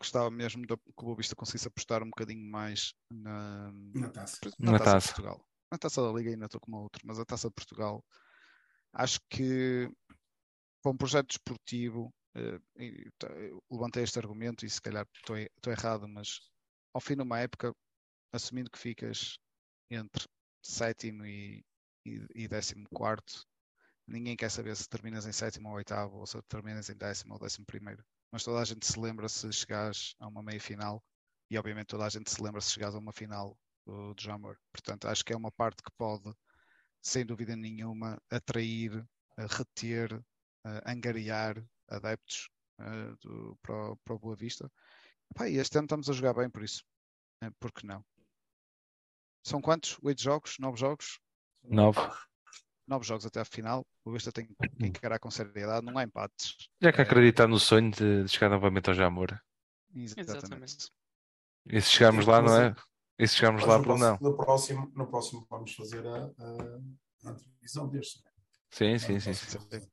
gostava 0.00 0.30
mesmo 0.30 0.66
de, 0.66 0.76
que 0.76 0.82
o 0.98 1.04
Boa 1.04 1.16
Vista 1.16 1.34
conseguisse 1.34 1.66
apostar 1.68 2.02
um 2.02 2.10
bocadinho 2.10 2.48
mais 2.50 2.92
na, 3.10 3.72
Na 3.94 4.10
taça. 4.10 4.38
na 4.58 4.72
Na 4.72 4.78
taça, 4.78 4.92
taça. 4.92 5.08
de 5.08 5.14
Portugal. 5.14 5.46
Na 5.72 5.78
taça 5.78 6.02
da 6.02 6.12
Liga 6.12 6.30
ainda 6.30 6.46
estou 6.46 6.60
com 6.60 6.70
uma 6.70 6.82
outra, 6.82 7.00
mas 7.04 7.18
a 7.18 7.24
taça 7.24 7.48
de 7.48 7.54
Portugal 7.54 8.04
acho 8.92 9.18
que 9.28 9.90
para 10.82 10.92
um 10.92 10.96
projeto 10.96 11.28
desportivo, 11.28 12.14
eh, 12.36 12.60
tá, 13.18 13.28
eu 13.28 13.62
levantei 13.70 14.02
este 14.02 14.18
argumento 14.18 14.64
e 14.64 14.70
se 14.70 14.80
calhar 14.80 15.06
estou, 15.16 15.36
estou 15.36 15.72
errado, 15.72 16.06
mas 16.06 16.40
ao 16.92 17.00
fim 17.00 17.16
de 17.16 17.22
uma 17.22 17.40
época, 17.40 17.72
assumindo 18.32 18.70
que 18.70 18.78
ficas 18.78 19.38
entre 19.90 20.26
sétimo 20.62 21.24
e, 21.24 21.64
e, 22.06 22.26
e 22.34 22.46
décimo 22.48 22.86
quarto, 22.92 23.44
ninguém 24.06 24.36
quer 24.36 24.50
saber 24.50 24.76
se 24.76 24.88
terminas 24.88 25.26
em 25.26 25.32
sétimo 25.32 25.68
ou 25.68 25.74
oitavo, 25.76 26.18
ou 26.18 26.26
se 26.26 26.40
terminas 26.42 26.88
em 26.88 26.96
décimo 26.96 27.34
ou 27.34 27.40
décimo 27.40 27.66
primeiro. 27.66 28.04
Mas 28.30 28.44
toda 28.44 28.60
a 28.60 28.64
gente 28.64 28.86
se 28.86 28.98
lembra 28.98 29.28
se 29.28 29.52
chegares 29.52 30.14
a 30.18 30.26
uma 30.26 30.42
meia 30.42 30.60
final 30.60 31.02
e 31.50 31.58
obviamente 31.58 31.88
toda 31.88 32.04
a 32.04 32.08
gente 32.08 32.30
se 32.30 32.42
lembra 32.42 32.60
se 32.60 32.70
chegares 32.70 32.94
a 32.94 32.98
uma 32.98 33.12
final 33.12 33.56
do, 33.86 34.14
Jamor. 34.18 34.58
Portanto, 34.72 35.06
acho 35.06 35.24
que 35.24 35.32
é 35.32 35.36
uma 35.36 35.52
parte 35.52 35.82
que 35.82 35.92
pode, 35.96 36.32
sem 37.02 37.24
dúvida 37.24 37.54
nenhuma, 37.54 38.20
atrair, 38.30 39.06
eh, 39.36 39.46
reter, 39.48 40.12
eh, 40.66 40.82
angariar 40.86 41.62
adeptos 41.88 42.48
eh, 42.80 43.14
do, 43.20 43.56
para, 43.62 43.92
o, 43.92 43.96
para 43.98 44.14
o 44.14 44.18
Boa 44.18 44.36
Vista. 44.36 44.70
Epá, 45.30 45.48
e 45.48 45.56
este 45.56 45.76
ano 45.78 45.86
estamos 45.86 46.08
a 46.08 46.12
jogar 46.12 46.34
bem 46.34 46.50
por 46.50 46.62
isso. 46.62 46.82
Por 47.60 47.72
que 47.72 47.86
não? 47.86 48.04
São 49.44 49.60
quantos? 49.60 49.98
Oito 50.02 50.22
jogos? 50.22 50.58
Nove 50.58 50.78
jogos? 50.78 51.20
Nove. 51.62 52.00
Nove 52.86 53.06
jogos 53.06 53.24
até 53.24 53.40
a 53.40 53.44
final. 53.44 53.86
O 54.04 54.12
Vista 54.12 54.30
tem 54.30 54.46
que 54.46 54.54
encarar 54.86 55.18
com 55.18 55.30
seriedade. 55.30 55.84
Não 55.84 55.96
há 55.96 56.04
empates. 56.04 56.54
Já 56.80 56.92
que 56.92 57.00
É, 57.00 57.04
acreditar 57.04 57.46
no 57.46 57.58
sonho 57.58 57.90
de, 57.90 58.24
de 58.24 58.28
chegar 58.28 58.50
novamente 58.50 58.88
ao 58.88 58.94
Jamor. 58.94 59.38
Exatamente. 59.94 60.30
Exatamente. 60.36 60.90
E 61.66 61.80
se 61.80 61.90
chegarmos 61.90 62.26
lá, 62.26 62.42
não 62.42 62.60
é? 62.60 62.74
E 63.18 63.26
se 63.26 63.36
chegarmos 63.36 63.64
lá, 63.64 63.78
no, 63.78 63.84
próximo, 63.84 64.06
não. 64.06 64.18
no, 64.30 64.36
próximo, 64.36 64.92
no 64.94 65.06
próximo 65.06 65.46
vamos 65.48 65.74
fazer 65.74 66.06
a, 66.06 66.16
a, 66.16 67.30
a 67.30 67.34
televisão 67.34 67.88
deste. 67.88 68.22
Sim, 68.70 68.98
sim, 68.98 69.20
sim. 69.20 69.32
sim. 69.32 69.58
sim. 69.60 69.90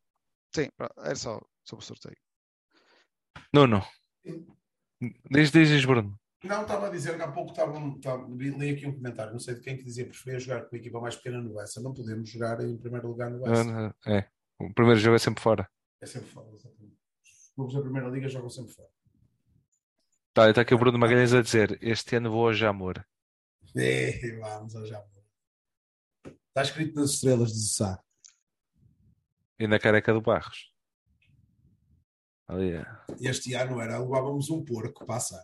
Sim, 0.53 0.69
pronto, 0.75 0.93
era 0.97 1.15
só 1.15 1.39
sobre 1.63 1.83
o 1.83 1.87
sorteio. 1.87 2.17
Nuno, 3.53 3.81
diz, 5.29 5.51
diz, 5.51 5.85
Bruno. 5.85 6.19
Não, 6.43 6.63
estava 6.63 6.87
a 6.87 6.89
dizer 6.89 7.15
que 7.15 7.21
há 7.21 7.31
pouco 7.31 7.51
estava, 7.51 7.77
estava, 7.95 8.27
li 8.27 8.71
aqui 8.71 8.87
um 8.87 8.93
comentário, 8.93 9.31
não 9.31 9.39
sei 9.39 9.53
de 9.53 9.61
quem 9.61 9.77
que 9.77 9.83
dizia 9.83 10.07
preferia 10.07 10.39
jogar 10.39 10.65
com 10.65 10.75
a 10.75 10.79
equipa 10.79 10.99
mais 10.99 11.15
pequena 11.15 11.39
no 11.39 11.53
Bessa. 11.53 11.81
Não 11.81 11.93
podemos 11.93 12.29
jogar 12.29 12.59
em 12.61 12.77
primeiro 12.77 13.07
lugar 13.07 13.29
no 13.29 13.41
Bessa. 13.41 13.95
É, 14.07 14.27
o 14.59 14.73
primeiro 14.73 14.99
jogo 14.99 15.15
é 15.15 15.19
sempre 15.19 15.41
fora. 15.41 15.69
É 16.01 16.05
sempre 16.07 16.29
fora, 16.29 16.49
exatamente. 16.51 16.97
Os 17.23 17.51
clubes 17.55 17.75
da 17.75 17.81
primeira 17.81 18.09
liga 18.09 18.27
jogam 18.27 18.49
sempre 18.49 18.73
fora. 18.73 18.89
Tá, 20.33 20.49
está 20.49 20.61
aqui 20.61 20.73
o 20.73 20.79
Bruno 20.79 20.97
Magalhães 20.97 21.33
a 21.33 21.41
dizer: 21.41 21.77
Este 21.79 22.15
ano 22.15 22.31
vou 22.31 22.47
ao 22.47 22.53
Jamor. 22.53 23.05
Ei, 23.75 24.39
vamos 24.39 24.75
ao 24.75 24.85
Jamor. 24.85 25.07
Está 26.25 26.63
escrito 26.63 26.99
nas 26.99 27.11
estrelas 27.11 27.53
de 27.53 27.69
Sá. 27.69 28.01
E 29.59 29.67
na 29.67 29.77
careca 29.77 30.11
do 30.11 30.21
Barros. 30.21 30.73
Ali 32.47 32.71
é. 32.71 32.85
Este 33.19 33.53
ano 33.53 33.79
era, 33.79 33.99
levávamos 33.99 34.49
um 34.49 34.65
porco 34.65 35.05
para 35.05 35.17
assar. 35.17 35.43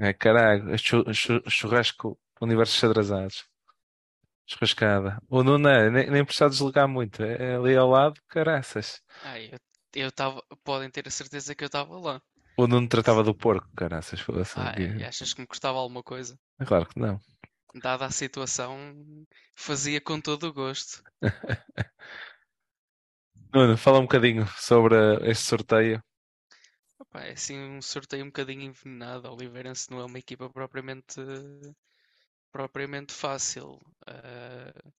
É 0.00 0.12
caralho, 0.12 0.76
chu- 0.78 1.04
chu- 1.12 1.42
churrasco 1.48 2.18
universos 2.40 2.76
xadrazados. 2.76 3.44
Churrascada. 4.46 5.20
O 5.28 5.42
Nuno 5.44 5.68
é, 5.68 5.90
nem, 5.90 6.10
nem 6.10 6.24
precisa 6.24 6.48
desligar 6.50 6.88
muito. 6.88 7.22
É 7.22 7.54
ali 7.56 7.76
ao 7.76 7.88
lado, 7.88 8.20
caraças. 8.28 9.00
Ai, 9.24 9.50
eu 9.52 9.58
eu 9.92 10.08
estava. 10.08 10.40
Podem 10.62 10.88
ter 10.90 11.06
a 11.06 11.10
certeza 11.10 11.54
que 11.54 11.64
eu 11.64 11.66
estava 11.66 11.98
lá. 11.98 12.22
O 12.56 12.66
Nuno 12.66 12.88
tratava 12.88 13.22
do 13.22 13.34
porco, 13.34 13.68
caraças. 13.76 14.20
foda-se. 14.20 14.58
Ai, 14.58 14.98
e 15.00 15.04
achas 15.04 15.34
que 15.34 15.40
me 15.40 15.46
custava 15.46 15.78
alguma 15.78 16.02
coisa? 16.02 16.38
É 16.60 16.64
claro 16.64 16.86
que 16.86 16.98
não. 16.98 17.20
Dada 17.74 18.06
a 18.06 18.10
situação, 18.10 18.76
fazia 19.54 20.00
com 20.00 20.20
todo 20.20 20.44
o 20.48 20.52
gosto. 20.52 21.02
Nuno, 23.52 23.76
fala 23.76 23.98
um 23.98 24.02
bocadinho 24.02 24.46
sobre 24.56 24.96
este 25.30 25.44
sorteio. 25.44 26.02
É 27.14 27.30
assim 27.32 27.56
um 27.56 27.80
sorteio 27.82 28.24
um 28.24 28.28
bocadinho 28.28 28.62
envenenado. 28.62 29.28
A 29.28 29.32
Oliveirense 29.32 29.90
não 29.90 30.00
é 30.00 30.04
uma 30.04 30.18
equipa 30.18 30.50
propriamente, 30.50 31.20
propriamente 32.52 33.12
fácil. 33.12 33.78
Ah, 34.06 34.92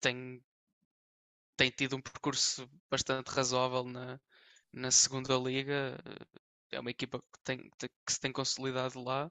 tem, 0.00 0.42
tem 1.56 1.70
tido 1.70 1.96
um 1.96 2.00
percurso 2.00 2.68
bastante 2.90 3.28
razoável 3.28 3.84
na, 3.84 4.20
na 4.72 4.90
segunda 4.90 5.36
liga. 5.38 5.98
É 6.72 6.80
uma 6.80 6.90
equipa 6.90 7.20
que, 7.20 7.40
tem, 7.44 7.70
que 8.06 8.12
se 8.12 8.20
tem 8.20 8.32
consolidado 8.32 9.02
lá. 9.02 9.30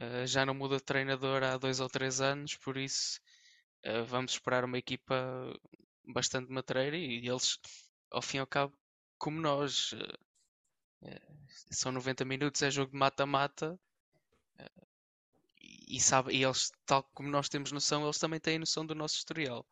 Ah, 0.00 0.26
já 0.26 0.46
não 0.46 0.54
muda 0.54 0.76
de 0.78 0.84
treinador 0.84 1.42
há 1.44 1.58
dois 1.58 1.80
ou 1.80 1.88
três 1.88 2.20
anos, 2.20 2.56
por 2.56 2.76
isso 2.76 3.20
ah, 3.84 4.02
vamos 4.04 4.32
esperar 4.32 4.64
uma 4.64 4.78
equipa 4.78 5.14
bastante 6.06 6.50
matreira 6.52 6.96
e 6.96 7.26
eles, 7.28 7.58
ao 8.10 8.22
fim 8.22 8.38
e 8.38 8.40
ao 8.40 8.46
cabo, 8.46 8.74
como 9.18 9.40
nós, 9.40 9.92
eh, 9.94 10.18
são 11.70 11.92
90 11.92 12.24
minutos, 12.24 12.62
é 12.62 12.70
jogo 12.70 12.92
de 12.92 12.98
mata-mata. 12.98 13.78
eh, 14.58 14.70
E, 15.88 16.00
sabe, 16.00 16.34
e 16.34 16.44
eles, 16.44 16.72
tal 16.86 17.02
como 17.14 17.28
nós 17.28 17.48
temos 17.48 17.72
noção, 17.72 18.04
eles 18.04 18.18
também 18.18 18.40
têm 18.40 18.58
noção 18.58 18.84
do 18.86 18.94
nosso 18.94 19.16
historial. 19.16 19.66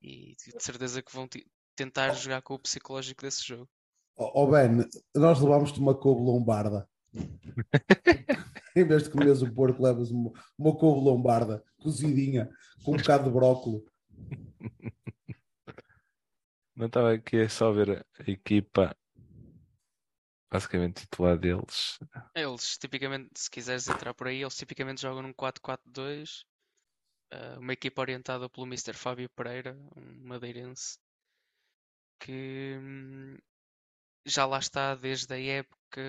E 0.00 0.34
de 0.36 0.62
certeza 0.62 1.02
que 1.02 1.14
vão 1.14 1.28
tentar 1.76 2.12
jogar 2.14 2.42
com 2.42 2.54
o 2.54 2.58
psicológico 2.58 3.22
desse 3.22 3.46
jogo. 3.46 3.68
Ó 4.16 4.44
oh, 4.44 4.50
Ben, 4.50 4.84
nós 5.14 5.40
levámos-te 5.40 5.78
uma 5.78 5.94
couve 5.94 6.22
lombarda. 6.22 6.88
em 8.74 8.84
vez 8.84 9.04
de 9.04 9.10
comeres 9.10 9.42
o 9.42 9.52
porco, 9.52 9.82
levas 9.82 10.10
uma, 10.10 10.32
uma 10.58 10.76
couve 10.76 11.04
lombarda, 11.04 11.64
cozidinha, 11.78 12.50
com 12.84 12.94
um 12.94 12.96
bocado 12.96 13.24
de 13.24 13.30
brócolo. 13.30 13.84
Não 16.74 16.86
estava 16.86 17.12
aqui 17.12 17.42
a 17.42 17.48
só 17.48 17.70
ver 17.70 18.04
a 18.18 18.30
equipa 18.30 18.96
basicamente 20.52 21.02
titular 21.02 21.38
deles. 21.38 21.98
Eles 22.34 22.76
tipicamente, 22.78 23.30
se 23.40 23.50
quiseres 23.50 23.88
entrar 23.88 24.12
por 24.14 24.26
aí, 24.26 24.42
eles 24.42 24.54
tipicamente 24.56 25.00
jogam 25.02 25.22
num 25.22 25.32
4-4-2. 25.32 26.44
eh, 27.32 27.58
uma 27.58 27.72
equipa 27.74 28.02
orientada 28.02 28.48
pelo 28.50 28.66
Mr. 28.66 28.96
Fábio 28.96 29.30
Pereira, 29.30 29.76
um 29.96 30.26
madeirense, 30.28 30.98
que 32.18 32.76
hum, 32.80 33.36
já 34.26 34.46
lá 34.46 34.58
está 34.60 34.94
desde 34.96 35.34
a 35.34 35.40
época 35.40 36.02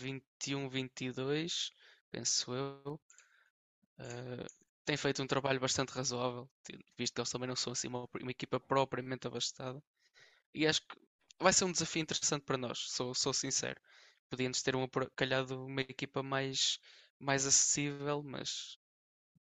21-22, 0.00 1.72
penso 2.10 2.54
eu. 2.54 3.00
Eh, 3.98 4.46
tem 4.84 4.96
feito 4.96 5.22
um 5.22 5.26
trabalho 5.26 5.60
bastante 5.60 5.90
razoável, 5.92 6.48
visto 6.98 7.14
que 7.14 7.20
eles 7.20 7.30
também 7.30 7.48
não 7.48 7.56
são 7.56 7.72
assim 7.72 7.88
uma, 7.88 8.08
uma 8.20 8.30
equipa 8.30 8.60
propriamente 8.60 9.26
abastada. 9.26 9.82
E 10.54 10.66
acho 10.66 10.82
que 10.88 10.96
vai 11.42 11.52
ser 11.52 11.64
um 11.64 11.72
desafio 11.72 12.02
interessante 12.02 12.44
para 12.44 12.56
nós, 12.58 12.78
sou, 12.78 13.14
sou 13.14 13.32
sincero. 13.32 13.80
Podíamos 14.30 14.62
ter 14.62 14.74
uma, 14.76 14.88
por- 14.88 15.10
calhado 15.16 15.64
uma 15.66 15.82
equipa 15.82 16.22
mais, 16.22 16.78
mais 17.18 17.46
acessível, 17.46 18.22
mas 18.22 18.78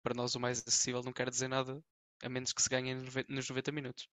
para 0.04 0.16
nós 0.16 0.36
o 0.36 0.40
mais 0.40 0.64
acessível 0.66 1.02
não 1.04 1.14
quer 1.14 1.30
dizer 1.30 1.48
nada, 1.48 1.84
a 2.24 2.30
menos 2.30 2.54
que 2.54 2.62
se 2.62 2.70
ganhe 2.70 2.96
nos 2.96 3.06
90 3.06 3.34
nos 3.34 3.50
90 3.50 3.72
minutos. 3.72 4.10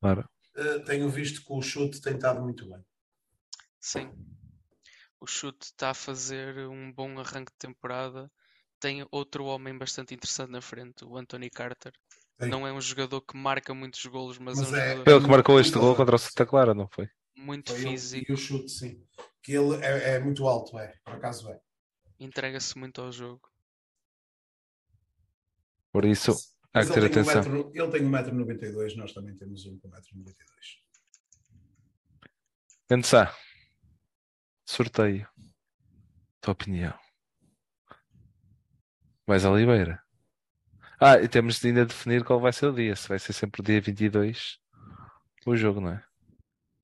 Claro. 0.00 0.28
Eh, 0.56 0.78
tenho 0.80 1.08
visto 1.08 1.44
que 1.44 1.52
o 1.52 1.60
chute 1.62 2.00
tem 2.00 2.14
estado 2.14 2.40
muito 2.40 2.66
bem. 2.68 2.84
Sim. 3.80 4.10
O 5.20 5.26
chute 5.26 5.66
está 5.66 5.90
a 5.90 5.94
fazer 5.94 6.68
um 6.68 6.92
bom 6.92 7.18
arranque 7.18 7.50
de 7.52 7.58
temporada. 7.58 8.30
Tem 8.78 9.04
outro 9.10 9.44
homem 9.46 9.76
bastante 9.76 10.14
interessante 10.14 10.50
na 10.50 10.60
frente, 10.60 11.04
o 11.04 11.16
Anthony 11.16 11.50
Carter. 11.50 11.92
Não 12.40 12.66
é 12.66 12.72
um 12.72 12.80
jogador 12.80 13.20
que 13.20 13.36
marca 13.36 13.72
muitos 13.72 14.04
golos, 14.06 14.38
mas, 14.38 14.58
Mas 14.58 14.72
é 14.72 14.76
um 14.76 14.76
é- 14.76 14.88
jogador 14.96 15.10
Ele 15.10 15.24
que 15.24 15.30
marcou 15.30 15.60
este 15.60 15.72
gol 15.78 15.94
contra 15.96 16.16
o 16.16 16.18
Santa 16.18 16.44
Clara, 16.44 16.74
não 16.74 16.88
foi? 16.88 17.08
muito 17.36 17.72
Foi 17.72 17.80
ele 17.80 17.90
físico, 17.90 18.30
E 18.30 18.34
o 18.34 18.36
chute, 18.36 18.70
sim. 18.70 19.04
Que 19.42 19.52
ele 19.52 19.74
é, 19.84 20.14
é 20.14 20.18
muito 20.20 20.46
alto, 20.46 20.78
é. 20.78 20.94
Por 21.04 21.14
acaso 21.14 21.50
é. 21.50 21.60
entrega-se 22.18 22.78
muito 22.78 23.00
ao 23.00 23.10
jogo. 23.12 23.48
Por 25.92 26.04
isso, 26.04 26.32
há 26.72 26.78
Mas 26.80 26.88
que 26.88 26.94
ter 26.94 27.00
ele 27.04 27.08
tem, 27.10 27.22
um 27.22 27.28
atenção. 27.28 27.52
metro, 27.52 27.70
ele 27.74 27.90
tem 27.90 28.02
1,92m, 28.02 28.96
nós 28.96 29.12
também 29.12 29.36
temos 29.36 29.64
um 29.66 29.78
com 29.78 29.88
1,92m. 29.88 30.34
Pensar. 32.88 33.36
Sorteio. 34.66 35.28
Tua 36.40 36.52
opinião. 36.52 36.98
Mais 39.26 39.44
Oliveira. 39.44 40.03
Ah, 41.00 41.18
e 41.20 41.28
temos 41.28 41.60
de 41.60 41.68
ainda 41.68 41.84
definir 41.86 42.24
qual 42.24 42.40
vai 42.40 42.52
ser 42.52 42.66
o 42.66 42.72
dia. 42.72 42.94
Se 42.96 43.08
vai 43.08 43.18
ser 43.18 43.32
sempre 43.32 43.60
o 43.60 43.64
dia 43.64 43.80
22 43.80 44.58
o 45.46 45.56
jogo, 45.56 45.80
não 45.80 45.90
é? 45.90 46.04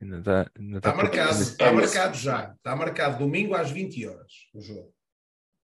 Ainda 0.03 0.19
está, 0.19 0.51
ainda 0.59 0.79
Está 0.79 0.95
marcado, 0.95 1.43
está 1.43 1.65
É 1.67 1.73
marcado 1.73 2.17
já. 2.17 2.53
Está 2.55 2.77
marcado 2.77 3.19
domingo 3.19 3.55
às 3.55 3.71
20 3.71 4.07
horas 4.07 4.33
o 4.55 4.61
jogo. 4.61 4.95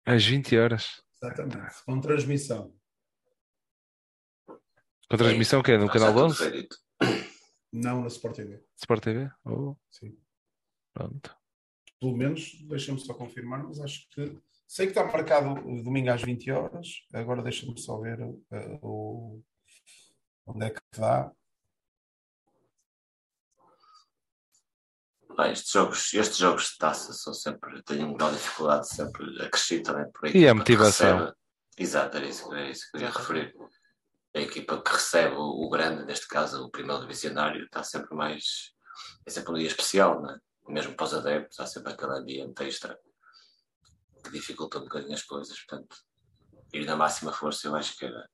Às 0.05 0.25
20 0.25 0.57
horas. 0.57 1.01
Exatamente. 1.21 1.83
Com 1.85 1.99
transmissão. 1.99 2.73
Com 5.09 5.17
transmissão 5.17 5.61
que 5.61 5.71
é 5.71 5.77
no 5.77 5.87
Já 5.87 5.93
canal 5.93 6.13
tudo 6.13 6.25
11? 6.25 6.37
foi 6.37 6.51
dito. 6.51 6.77
Não 7.71 8.01
na 8.01 8.07
Sport 8.07 8.35
TV. 8.35 8.63
Sport 8.77 9.03
TV? 9.03 9.31
Oh, 9.45 9.75
Sim. 9.89 10.17
pronto. 10.93 11.35
Pelo 11.99 12.15
menos, 12.15 12.57
deixa-me 12.67 12.99
só 12.99 13.13
confirmar, 13.13 13.63
mas 13.63 13.79
acho 13.79 14.07
que. 14.09 14.37
Sei 14.67 14.87
que 14.87 14.91
está 14.97 15.05
marcado 15.05 15.53
domingo 15.83 16.09
às 16.11 16.21
20 16.21 16.51
horas. 16.51 16.87
Agora 17.13 17.41
deixa-me 17.43 17.79
só 17.79 17.99
ver 17.99 18.19
eh, 18.51 18.79
o. 18.81 19.41
Onde 20.47 20.65
é 20.65 20.69
que 20.71 20.81
dá? 20.97 21.31
Bem, 25.37 25.51
estes 25.51 25.71
jogos, 25.71 26.13
estes 26.13 26.37
jogos 26.37 26.69
de 26.71 26.77
taça 26.77 27.11
são 27.13 27.33
sempre, 27.33 27.81
tenho 27.83 28.07
uma 28.13 28.31
dificuldade 28.31 28.87
sempre 28.87 29.25
acrescido 29.43 29.83
também 29.91 30.09
por 30.11 30.33
E 30.33 30.47
a 30.47 30.53
motivação. 30.53 31.17
recebe- 31.19 31.37
Exato, 31.77 32.15
era 32.17 32.25
isso, 32.25 32.53
era 32.53 32.69
isso 32.69 32.89
que 32.89 32.97
eu 32.97 33.01
ia 33.01 33.09
referir. 33.09 33.53
A 34.33 34.39
equipa 34.39 34.81
que 34.81 34.91
recebe 34.93 35.35
o, 35.35 35.65
o 35.65 35.69
grande, 35.69 36.05
neste 36.05 36.25
caso 36.27 36.63
o 36.65 36.71
primeiro 36.71 37.01
divisionário, 37.01 37.65
está 37.65 37.83
sempre 37.83 38.15
mais. 38.15 38.73
É 39.25 39.29
sempre 39.29 39.51
um 39.51 39.55
dia 39.57 39.67
especial, 39.67 40.21
não 40.21 40.31
é? 40.31 40.39
Mesmo 40.69 40.95
para 40.95 41.05
os 41.05 41.13
adeptos, 41.13 41.59
há 41.59 41.65
sempre 41.67 41.91
aquele 41.91 42.13
ambiente 42.13 42.63
extra 42.63 42.97
que 44.25 44.31
dificulta 44.31 44.79
um 44.79 44.83
bocadinho 44.83 45.13
as 45.13 45.23
coisas. 45.23 45.57
Portanto, 45.63 45.95
ir 46.73 46.85
na 46.85 46.95
máxima 46.95 47.31
força, 47.31 47.67
eu 47.67 47.75
acho 47.75 47.97
que 47.97 48.05
era. 48.05 48.27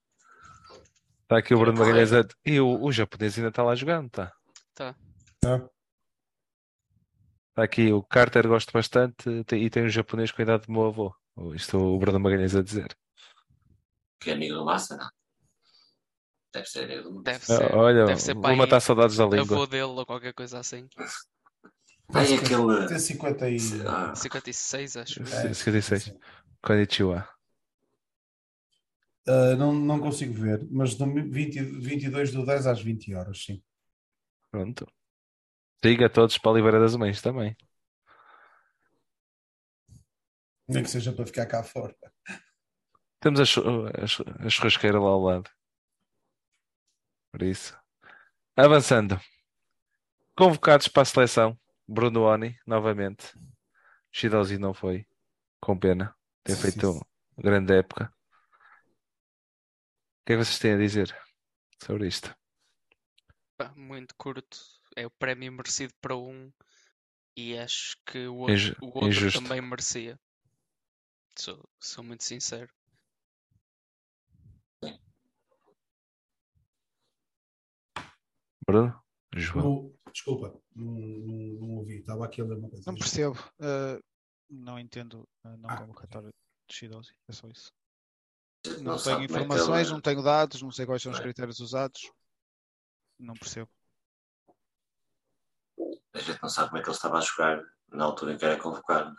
Está 1.23 1.37
aqui 1.37 1.53
o 1.53 1.59
Bruno 1.59 1.77
Correto. 1.77 1.95
Magalhães. 2.11 2.13
a- 2.13 2.35
E 2.45 2.59
o, 2.59 2.81
o 2.83 2.91
japonês 2.91 3.37
ainda 3.37 3.49
está 3.49 3.63
lá 3.63 3.75
jogando, 3.75 4.09
tá? 4.09 4.33
Tá. 4.73 4.95
Tá? 5.39 5.69
Está 7.49 7.63
aqui 7.63 7.91
o 7.91 8.01
Carter, 8.03 8.47
gosto 8.47 8.71
bastante. 8.71 9.29
E 9.53 9.69
tem 9.69 9.83
um 9.85 9.89
japonês 9.89 10.31
com 10.31 10.41
a 10.41 10.43
idade 10.43 10.65
do 10.67 10.71
meu 10.71 10.85
avô. 10.87 11.13
Oh, 11.35 11.53
Isto 11.53 11.77
o 11.77 11.97
Bruno 11.99 12.19
Magalhães 12.19 12.55
a 12.55 12.61
dizer. 12.61 12.95
Que 14.19 14.31
é 14.31 14.33
amigo 14.33 14.55
do 14.55 14.65
Massa, 14.65 14.95
não? 14.97 15.09
Deve 16.53 16.65
ser 16.67 16.83
amigo 16.85 17.03
do 17.09 17.15
Massa. 17.15 17.23
Deve 17.23 17.43
Ah, 17.43 17.57
ser, 17.69 17.75
Olha, 17.75 18.05
deve 18.05 18.21
ser 18.21 18.33
vou 18.33 18.43
pai, 18.43 18.55
matar 18.55 18.79
saudades 18.81 19.15
da 19.17 19.23
avô 19.23 19.35
língua. 19.35 19.67
dele 19.67 19.83
ou 19.83 20.05
qualquer 20.05 20.33
coisa 20.33 20.59
assim. 20.59 20.87
Ai, 22.13 22.33
aquele. 22.33 22.87
Tem 22.87 22.99
50 22.99 23.49
e. 23.49 23.57
Ah, 23.87 24.15
56, 24.15 24.97
acho. 24.97 25.21
É, 25.23 25.53
56. 25.53 26.03
sim. 26.03 26.19
Konnichiwa. 26.61 27.27
Uh, 29.27 29.55
não, 29.55 29.71
não 29.71 29.99
consigo 29.99 30.33
ver, 30.33 30.67
mas 30.71 30.95
do 30.95 31.05
20, 31.05 31.61
22 31.61 32.31
do 32.31 32.45
10 32.45 32.65
às 32.65 32.81
20 32.81 33.13
horas, 33.13 33.43
sim. 33.43 33.61
Pronto. 34.49 34.87
Siga 35.83 36.09
todos 36.09 36.37
para 36.37 36.49
a 36.49 36.53
Oliveira 36.53 36.79
das 36.79 36.95
Mães 36.95 37.21
também. 37.21 37.55
Nem 40.67 40.83
que 40.83 40.89
seja 40.89 41.11
para 41.11 41.25
ficar 41.25 41.45
cá 41.45 41.63
fora. 41.63 41.95
Temos 43.19 43.39
a, 43.39 43.43
a 43.43 44.45
a 44.45 44.49
churrasqueira 44.49 44.99
lá 44.99 45.09
ao 45.09 45.21
lado. 45.21 45.49
Por 47.31 47.43
isso. 47.43 47.77
Avançando. 48.55 49.19
Convocados 50.35 50.87
para 50.87 51.03
a 51.03 51.05
seleção. 51.05 51.60
Bruno 51.95 52.21
Oni, 52.33 52.49
novamente. 52.65 53.33
Shidozi 54.11 54.57
não 54.59 54.73
foi. 54.73 55.05
Com 55.61 55.77
pena. 55.79 56.13
Tem 56.43 56.55
Sim, 56.55 56.57
feito 56.57 56.83
sim. 56.83 56.91
uma 56.93 57.05
grande 57.37 57.73
época. 57.77 58.05
O 58.05 58.09
que 60.25 60.33
é 60.33 60.35
que 60.37 60.43
vocês 60.43 60.57
têm 60.59 60.73
a 60.73 60.77
dizer 60.77 61.15
sobre 61.83 62.07
isto? 62.07 62.35
Muito 63.77 64.13
curto. 64.17 64.57
É 64.95 65.05
o 65.07 65.11
prémio 65.11 65.51
merecido 65.53 65.93
para 66.01 66.15
um 66.17 66.51
e 67.37 67.57
acho 67.57 67.95
que 68.05 68.27
o 68.27 68.35
outro, 68.37 68.53
Inju- 68.53 68.75
o 68.81 68.87
outro 68.99 69.07
injusto. 69.09 69.27
também 69.27 69.61
merecia. 69.61 70.19
Sou, 71.37 71.67
sou 71.77 72.05
muito 72.05 72.23
sincero. 72.23 72.71
Bruno? 78.65 79.03
João? 79.35 79.93
Desculpa, 80.13 80.53
não, 80.75 80.85
não, 80.93 81.35
não 81.59 81.69
ouvi, 81.77 81.99
estava 81.99 82.25
aqui 82.25 82.41
a 82.41 82.45
ler 82.45 82.57
uma 82.57 82.69
coisa. 82.69 82.83
Não 82.85 82.95
percebo. 82.97 83.35
uh, 83.59 84.03
não 84.49 84.77
entendo 84.77 85.27
a 85.43 85.55
não 85.57 85.69
Ah. 85.69 85.77
convocatória 85.77 86.29
de 86.67 86.75
Shidozi. 86.75 87.13
É 87.27 87.31
só 87.31 87.47
isso. 87.47 87.71
Não 88.81 88.95
Não 88.95 88.97
tenho 89.01 89.21
é 89.21 89.23
informações, 89.25 89.87
ele- 89.87 89.93
não 89.93 90.01
tenho 90.01 90.21
dados, 90.21 90.61
não 90.61 90.71
sei 90.71 90.85
quais 90.85 91.01
são 91.01 91.11
os 91.11 91.17
Bem. 91.17 91.27
critérios 91.27 91.59
usados. 91.59 92.11
Não 93.17 93.33
percebo. 93.33 93.69
A 96.13 96.19
gente 96.19 96.41
não 96.41 96.49
sabe 96.49 96.69
como 96.69 96.79
é 96.79 96.83
que 96.83 96.89
ele 96.89 96.95
estava 96.95 97.17
a 97.17 97.21
jogar 97.21 97.63
na 97.89 98.05
altura 98.05 98.33
em 98.33 98.37
que 98.37 98.45
era 98.45 98.59
convocado. 98.61 99.15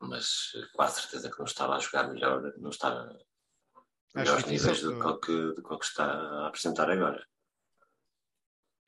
Mas 0.00 0.52
eh, 0.54 0.66
quase 0.72 1.00
certeza 1.02 1.30
que 1.30 1.38
não 1.38 1.44
estava 1.44 1.74
a 1.74 1.80
jogar 1.80 2.08
melhor, 2.08 2.54
não 2.58 2.70
estava 2.70 3.18
a 4.14 4.18
melhores 4.18 4.44
níveis 4.46 4.80
do 4.80 4.98
que, 5.00 5.06
o 5.06 5.18
que, 5.18 5.52
do 5.54 5.62
que 5.62 5.74
o 5.74 5.78
que 5.78 5.84
está 5.84 6.04
a 6.04 6.46
apresentar 6.48 6.88
agora. 6.88 7.26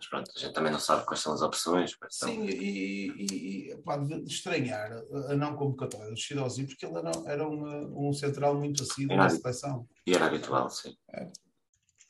Mas 0.01 0.09
pronto, 0.09 0.32
a 0.35 0.39
gente 0.40 0.55
também 0.55 0.72
não 0.72 0.78
sabe 0.81 1.05
quais 1.05 1.20
são 1.20 1.35
as 1.35 1.43
opções. 1.43 1.94
mas 2.01 2.16
então, 2.16 2.28
Sim, 2.35 2.47
e, 2.47 3.10
e, 3.10 3.70
e 3.72 3.77
pá, 3.82 3.98
de, 3.98 4.22
de 4.22 4.32
estranhar 4.32 4.90
a- 4.90 5.36
não 5.36 5.55
convocatória 5.55 6.10
do 6.10 6.16
Shidozi, 6.16 6.66
porque 6.66 6.86
ele 6.86 6.97
era, 6.98 7.10
era 7.27 7.47
um, 7.48 8.09
um 8.09 8.12
central 8.14 8.55
muito 8.59 8.82
assíduo 8.82 9.14
na 9.16 9.28
seleção. 9.28 9.86
E 10.06 10.14
era 10.14 10.27
habitual, 10.27 10.70
sim. 10.70 10.97
É 11.12 11.28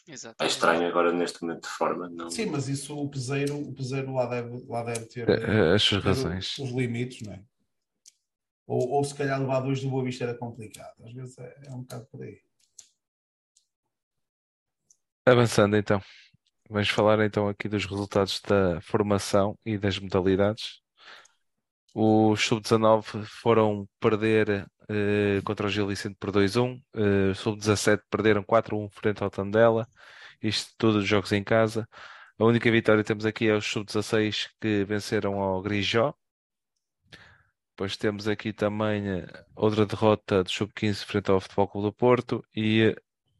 Exatamente. 0.07 0.53
estranho 0.53 0.89
agora 0.89 1.13
neste 1.13 1.43
momento 1.43 1.63
de 1.65 1.69
forma. 1.69 2.09
Não... 2.09 2.31
Sim, 2.31 2.47
mas 2.47 2.69
isso 2.69 2.97
o 2.97 3.09
peseiro, 3.11 3.57
o 3.59 3.75
peseiro 3.75 4.15
lá, 4.15 4.27
deve, 4.27 4.65
lá 4.69 4.85
deve 4.85 5.07
ter, 5.07 5.29
Eh, 5.29 5.75
As 5.75 5.83
suas 5.83 6.03
ter 6.03 6.09
razões. 6.11 6.59
os 6.59 6.71
limites, 6.71 7.27
não 7.27 7.33
é? 7.35 7.43
Ou, 8.69 8.89
ou 8.89 9.05
se 9.05 9.15
calhar 9.17 9.41
levar 9.41 9.61
dois 9.61 9.81
do 9.81 9.91
Boa 9.91 10.05
Vista 10.05 10.23
era 10.25 10.39
complicado. 10.39 10.95
Às 11.05 11.13
vezes 11.13 11.37
é, 11.39 11.61
é 11.67 11.71
um 11.73 11.81
bocado 11.81 12.07
por 12.07 12.23
aí. 12.23 12.41
Avançando 15.27 15.77
então. 15.77 16.01
Vamos 16.71 16.89
falar 16.89 17.21
então 17.21 17.49
aqui 17.49 17.69
dos 17.69 17.85
resultados 17.85 18.41
da 18.41 18.81
formação 18.81 19.59
e 19.63 19.77
das 19.77 19.99
modalidades. 19.99 20.81
Os 21.95 22.41
sub-19 22.45 23.25
foram 23.27 23.89
perder 24.01 24.67
eh, 24.89 25.41
contra 25.45 25.67
o 25.67 25.71
Gil 25.71 25.87
Vicente 25.89 26.17
por 26.21 26.31
2-1. 26.31 26.81
Eh, 26.95 27.35
sub-17 27.35 28.05
perderam 28.11 28.43
4-1 28.45 28.89
frente 28.91 29.23
ao 29.23 29.31
Tandela. 29.31 29.87
Isto 30.43 30.73
tudo 30.79 31.03
jogos 31.05 31.33
em 31.33 31.43
casa. 31.45 31.89
A 32.39 32.45
única 32.45 32.71
vitória 32.71 33.03
que 33.03 33.09
temos 33.09 33.27
aqui 33.27 33.49
é 33.49 33.55
os 33.57 33.67
sub-16 33.67 34.49
que 34.61 34.85
venceram 34.85 35.41
ao 35.41 35.61
Grijó. 35.63 36.15
Depois 37.77 37.97
temos 37.97 38.29
aqui 38.29 38.53
também 38.53 39.09
eh, 39.09 39.45
outra 39.57 39.87
derrota 39.87 40.45
do 40.45 40.51
sub-15 40.51 41.05
frente 41.05 41.31
ao 41.31 41.41
Futebol 41.41 41.69
Clube 41.69 41.87
do 41.89 41.93
Porto 41.93 42.45
e 42.55 42.93
eh, 42.95 42.97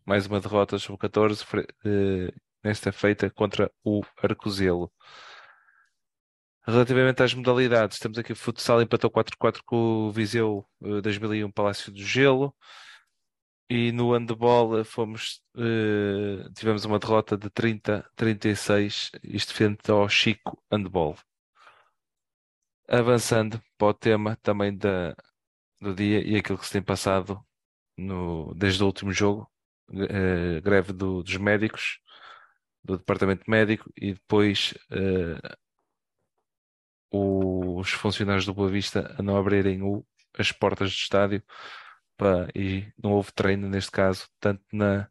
mais 0.07 0.27
uma 0.27 0.41
derrota 0.41 0.77
do 0.77 0.81
sub-14 0.81 1.45
fre- 1.45 1.67
eh, 1.85 2.33
nesta 2.63 2.93
feita 2.93 3.31
contra 3.31 3.71
o 3.85 4.03
Arcozelo. 4.23 4.93
Relativamente 6.67 7.23
às 7.23 7.35
modalidades, 7.35 7.99
temos 7.99 8.19
aqui 8.19 8.33
o 8.33 8.37
futsal 8.37 8.83
empatou 8.83 9.11
4-4 9.11 9.63
com 9.65 10.07
o 10.09 10.11
Viseu 10.13 10.67
eh, 10.83 11.01
2001 11.01 11.51
Palácio 11.51 11.91
do 11.93 12.03
Gelo 12.05 12.55
e 13.69 13.93
no 13.93 14.13
handball 14.13 14.79
eh, 14.81 14.85
fomos, 14.85 15.41
eh, 15.57 16.49
tivemos 16.55 16.85
uma 16.85 16.99
derrota 16.99 17.37
de 17.37 17.49
30-36, 17.51 19.11
isto 19.23 19.55
frente 19.55 19.91
ao 19.91 20.09
Chico 20.09 20.63
Handball. 20.71 21.17
Avançando 22.89 23.61
para 23.79 23.89
o 23.89 23.95
tema 23.95 24.37
também 24.43 24.77
da, 24.77 25.15
do 25.81 25.95
dia 25.95 26.27
e 26.27 26.37
aquilo 26.37 26.59
que 26.59 26.67
se 26.67 26.73
tem 26.73 26.83
passado 26.83 27.41
no, 27.97 28.53
desde 28.55 28.83
o 28.83 28.87
último 28.87 29.13
jogo, 29.13 29.51
eh, 29.93 30.61
greve 30.61 30.93
do- 30.93 31.23
dos 31.23 31.37
médicos, 31.37 32.01
do 32.85 32.97
departamento 32.99 33.45
médico 33.51 33.91
e 33.97 34.15
depois 34.15 34.75
eh, 34.91 35.57
os 37.13 37.91
funcionários 37.91 38.47
do 38.47 38.55
Boa 38.55 38.69
Vista 38.71 39.15
a 39.19 39.23
não 39.23 39.37
abrirem 39.37 39.83
o- 39.83 40.05
as 40.39 40.53
portas 40.53 40.91
do 40.91 40.95
estádio 40.97 41.43
para, 42.17 42.49
e 42.55 42.87
não 43.03 43.13
houve 43.13 43.33
treino 43.33 43.69
neste 43.69 43.91
caso, 43.91 44.29
tanto 44.41 44.63
na, 44.73 45.09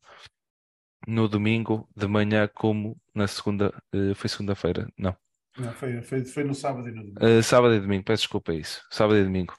no 1.07 1.27
domingo 1.27 1.89
de 1.95 2.07
manhã 2.07 2.47
como 2.47 2.99
na 3.15 3.27
segunda, 3.27 3.73
eh, 3.93 4.13
foi 4.15 4.29
segunda-feira, 4.29 4.87
não, 4.97 5.15
Não, 5.57 5.73
foi, 5.73 6.01
foi, 6.01 6.25
foi 6.25 6.43
no 6.43 6.53
sábado 6.53 6.87
e 6.87 6.91
no 6.91 7.01
domingo. 7.03 7.25
eh, 7.25 7.41
sábado 7.41 7.73
e 7.75 7.79
domingo, 7.79 8.03
peço 8.03 8.23
desculpa, 8.23 8.53
é 8.53 8.57
isso, 8.57 8.81
sábado 8.91 9.17
e 9.19 9.23
domingo, 9.23 9.55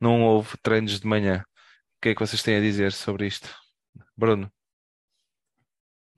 não 0.00 0.22
houve 0.22 0.56
treinos 0.62 1.00
de 1.00 1.06
manhã. 1.06 1.44
O 1.98 2.00
que 2.02 2.10
é 2.10 2.14
que 2.14 2.20
vocês 2.20 2.42
têm 2.42 2.56
a 2.56 2.60
dizer 2.60 2.92
sobre 2.92 3.26
isto? 3.26 3.48
Bruno? 4.16 4.52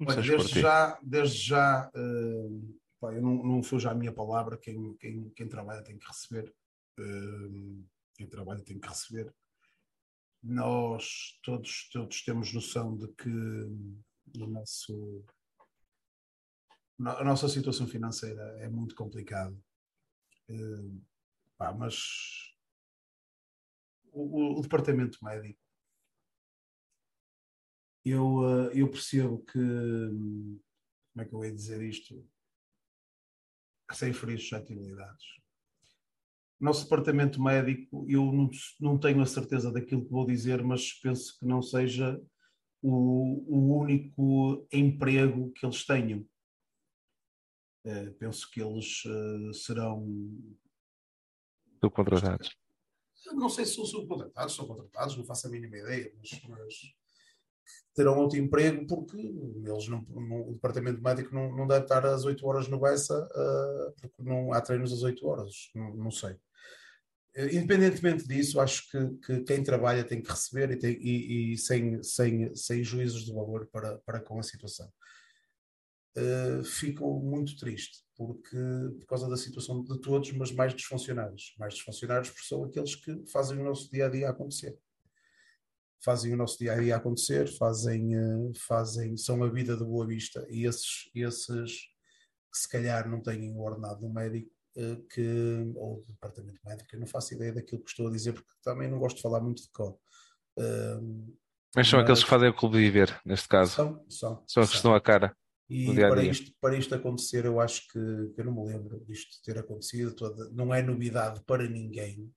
Olha, 0.00 0.20
desde 0.22 0.60
já, 0.60 0.98
desde 1.02 1.38
já 1.38 1.90
eh, 1.94 2.48
pá, 3.00 3.12
eu 3.14 3.22
não, 3.22 3.42
não 3.42 3.62
fujo 3.62 3.88
à 3.88 3.94
minha 3.94 4.12
palavra, 4.12 4.58
quem, 4.58 4.94
quem, 4.96 5.30
quem 5.30 5.48
trabalha 5.48 5.82
tem 5.82 5.96
que 5.98 6.06
receber. 6.06 6.54
eh, 6.98 7.82
quem 8.14 8.26
trabalha 8.26 8.62
tem 8.64 8.78
que 8.78 8.88
receber. 8.88 9.34
Nós 10.42 11.38
todos, 11.42 11.88
todos 11.90 12.22
temos 12.22 12.52
noção 12.52 12.96
de 12.96 13.08
que 13.08 13.28
o 14.38 14.46
nosso, 14.46 15.24
no- 16.98 17.10
a 17.10 17.24
nossa 17.24 17.48
situação 17.48 17.86
financeira 17.86 18.42
é 18.60 18.68
muito 18.68 18.94
complicada. 18.94 19.56
Pá, 21.58 21.72
mas 21.72 22.54
o, 24.12 24.22
o- 24.22 24.58
o 24.58 24.62
departamento 24.62 25.18
médico 25.24 25.60
eu, 28.06 28.70
eh, 28.70 28.80
eu 28.80 28.88
percebo 28.88 29.38
que, 29.44 29.58
como 29.58 31.18
é 31.18 31.24
que 31.24 31.34
eu 31.34 31.44
ia 31.44 31.52
dizer 31.52 31.82
isto, 31.82 32.24
sem 33.92 34.12
ferir 34.12 34.38
suscetibilidades. 34.38 35.24
Nosso 36.60 36.84
departamento 36.84 37.42
médico, 37.42 38.06
eu 38.08 38.32
não, 38.32 38.48
não 38.80 38.98
tenho 38.98 39.20
a 39.20 39.26
certeza 39.26 39.72
daquilo 39.72 40.04
que 40.04 40.10
vou 40.10 40.24
dizer, 40.24 40.62
mas 40.62 40.92
penso 40.92 41.36
que 41.38 41.44
não 41.44 41.60
seja 41.60 42.20
o, 42.80 43.44
o 43.48 43.80
único 43.80 44.66
emprego 44.72 45.52
que 45.52 45.66
eles 45.66 45.84
tenham. 45.84 46.24
Eh, 47.84 48.10
penso 48.20 48.48
que 48.50 48.62
eles 48.62 49.02
eh, 49.04 49.52
serão 49.52 50.06
Subcontratados. 51.82 52.56
não 53.34 53.48
sei 53.48 53.66
se 53.66 53.74
são 53.74 53.84
subcontratados, 53.84 54.54
são 54.54 54.66
contratados, 54.66 55.16
não 55.16 55.24
faço 55.24 55.48
a 55.48 55.50
mínima 55.50 55.76
ideia, 55.76 56.12
mas, 56.16 56.42
mas 56.48 56.74
terão 57.94 58.18
outro 58.18 58.38
emprego 58.38 58.86
porque 58.86 59.16
eles 59.16 59.88
não, 59.88 60.02
não- 60.08 60.48
o 60.50 60.52
departamento 60.54 61.02
médico 61.02 61.34
não, 61.34 61.54
não 61.56 61.66
deve 61.66 61.84
estar 61.84 62.04
às 62.06 62.24
8 62.24 62.46
horas 62.46 62.68
no 62.68 62.80
Bessa 62.80 63.14
ah, 63.34 63.92
porque 64.00 64.22
não 64.22 64.52
há 64.52 64.60
treinos 64.60 64.92
às 64.92 65.02
8 65.02 65.26
horas, 65.26 65.70
não, 65.74 65.94
não 65.96 66.10
sei. 66.10 66.36
Eh, 67.34 67.54
Independentemente 67.56 68.26
disso, 68.26 68.60
acho 68.60 68.90
que, 68.90 69.10
que 69.26 69.40
quem 69.44 69.62
trabalha 69.62 70.04
tem 70.04 70.22
que 70.22 70.30
receber 70.30 70.70
e, 70.70 70.76
tem- 70.78 70.98
e- 71.00 71.52
e 71.54 71.58
sem, 71.58 72.02
sem, 72.02 72.54
sem 72.54 72.82
juízos 72.84 73.24
de 73.26 73.32
valor 73.32 73.66
para, 73.72 73.98
para 73.98 74.20
com 74.20 74.38
a 74.38 74.42
situação. 74.42 74.90
Uh, 76.18 76.64
fico 76.64 77.20
muito 77.20 77.54
triste 77.58 77.98
porque 78.16 78.56
por 79.00 79.06
causa 79.06 79.28
da 79.28 79.36
situação 79.36 79.82
de 79.84 80.00
todos, 80.00 80.32
mas 80.32 80.50
mais 80.50 80.72
dos 80.72 80.84
funcionários. 80.84 81.54
Mais 81.58 81.74
dos 81.74 81.82
funcionários 81.82 82.30
porque 82.30 82.46
são 82.46 82.64
aqueles 82.64 82.94
que 82.96 83.26
fazem 83.30 83.58
o 83.58 83.64
nosso 83.64 83.90
dia 83.90 84.06
a 84.06 84.08
dia 84.08 84.30
acontecer. 84.30 84.78
Fazem 86.04 86.34
o 86.34 86.36
nosso 86.36 86.58
dia 86.58 86.72
a 86.72 86.78
dia 86.78 86.96
acontecer, 86.96 87.48
fazem, 87.56 88.16
uh, 88.16 88.52
fazem, 88.66 89.16
são 89.16 89.42
a 89.42 89.48
vida 89.48 89.76
do 89.76 89.86
Boa 89.86 90.06
Vista 90.06 90.46
e 90.50 90.66
esses, 90.66 91.10
esses 91.14 91.72
que 92.52 92.58
se 92.58 92.68
calhar 92.68 93.08
não 93.08 93.20
têm 93.20 93.50
o 93.52 93.60
ordenado 93.60 94.00
do 94.00 94.12
médico, 94.12 94.50
uh, 94.76 95.02
que, 95.08 95.72
ou 95.74 96.04
do 96.06 96.12
departamento 96.12 96.60
médico, 96.64 96.94
eu 96.94 97.00
não 97.00 97.06
faço 97.06 97.34
ideia 97.34 97.52
daquilo 97.52 97.82
que 97.82 97.90
estou 97.90 98.08
a 98.08 98.10
dizer, 98.10 98.32
porque 98.32 98.50
também 98.62 98.88
não 98.88 98.98
gosto 98.98 99.16
de 99.16 99.22
falar 99.22 99.40
muito 99.40 99.62
de 99.62 99.70
cor. 99.70 99.98
Mas 101.74 101.88
são 101.88 101.98
mas... 101.98 102.04
aqueles 102.04 102.24
que 102.24 102.30
fazem 102.30 102.48
o 102.48 102.54
clube 102.54 102.78
viver, 102.78 103.20
neste 103.24 103.48
caso. 103.48 103.72
São, 103.72 104.04
são. 104.08 104.44
São 104.46 104.62
os 104.62 104.70
que 104.70 104.76
estão 104.76 104.94
à 104.94 105.00
cara. 105.00 105.36
E 105.68 105.92
para 105.94 106.22
isto, 106.22 106.52
para 106.60 106.78
isto 106.78 106.94
acontecer, 106.94 107.44
eu 107.44 107.60
acho 107.60 107.86
que 107.88 107.98
eu 107.98 108.44
não 108.44 108.54
me 108.54 108.72
lembro 108.72 109.04
disto 109.04 109.42
ter 109.42 109.58
acontecido. 109.58 110.14
Toda, 110.14 110.48
não 110.50 110.72
é 110.72 110.80
novidade 110.80 111.42
para 111.44 111.68
ninguém. 111.68 112.32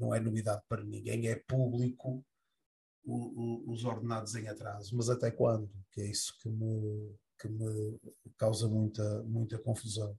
Não 0.00 0.14
é 0.14 0.20
novidade 0.20 0.62
para 0.68 0.82
ninguém. 0.82 1.28
É 1.28 1.36
público 1.46 2.24
o, 3.08 3.70
o, 3.70 3.72
os 3.72 3.84
ordenados 3.84 4.34
em 4.34 4.46
atraso. 4.48 4.94
Mas 4.94 5.08
até 5.08 5.30
quando? 5.30 5.70
Que 5.90 6.02
é 6.02 6.10
isso 6.10 6.34
que 6.40 6.48
me, 6.48 7.14
que 7.40 7.48
me 7.48 7.98
causa 8.36 8.68
muita, 8.68 9.22
muita 9.22 9.58
confusão. 9.58 10.16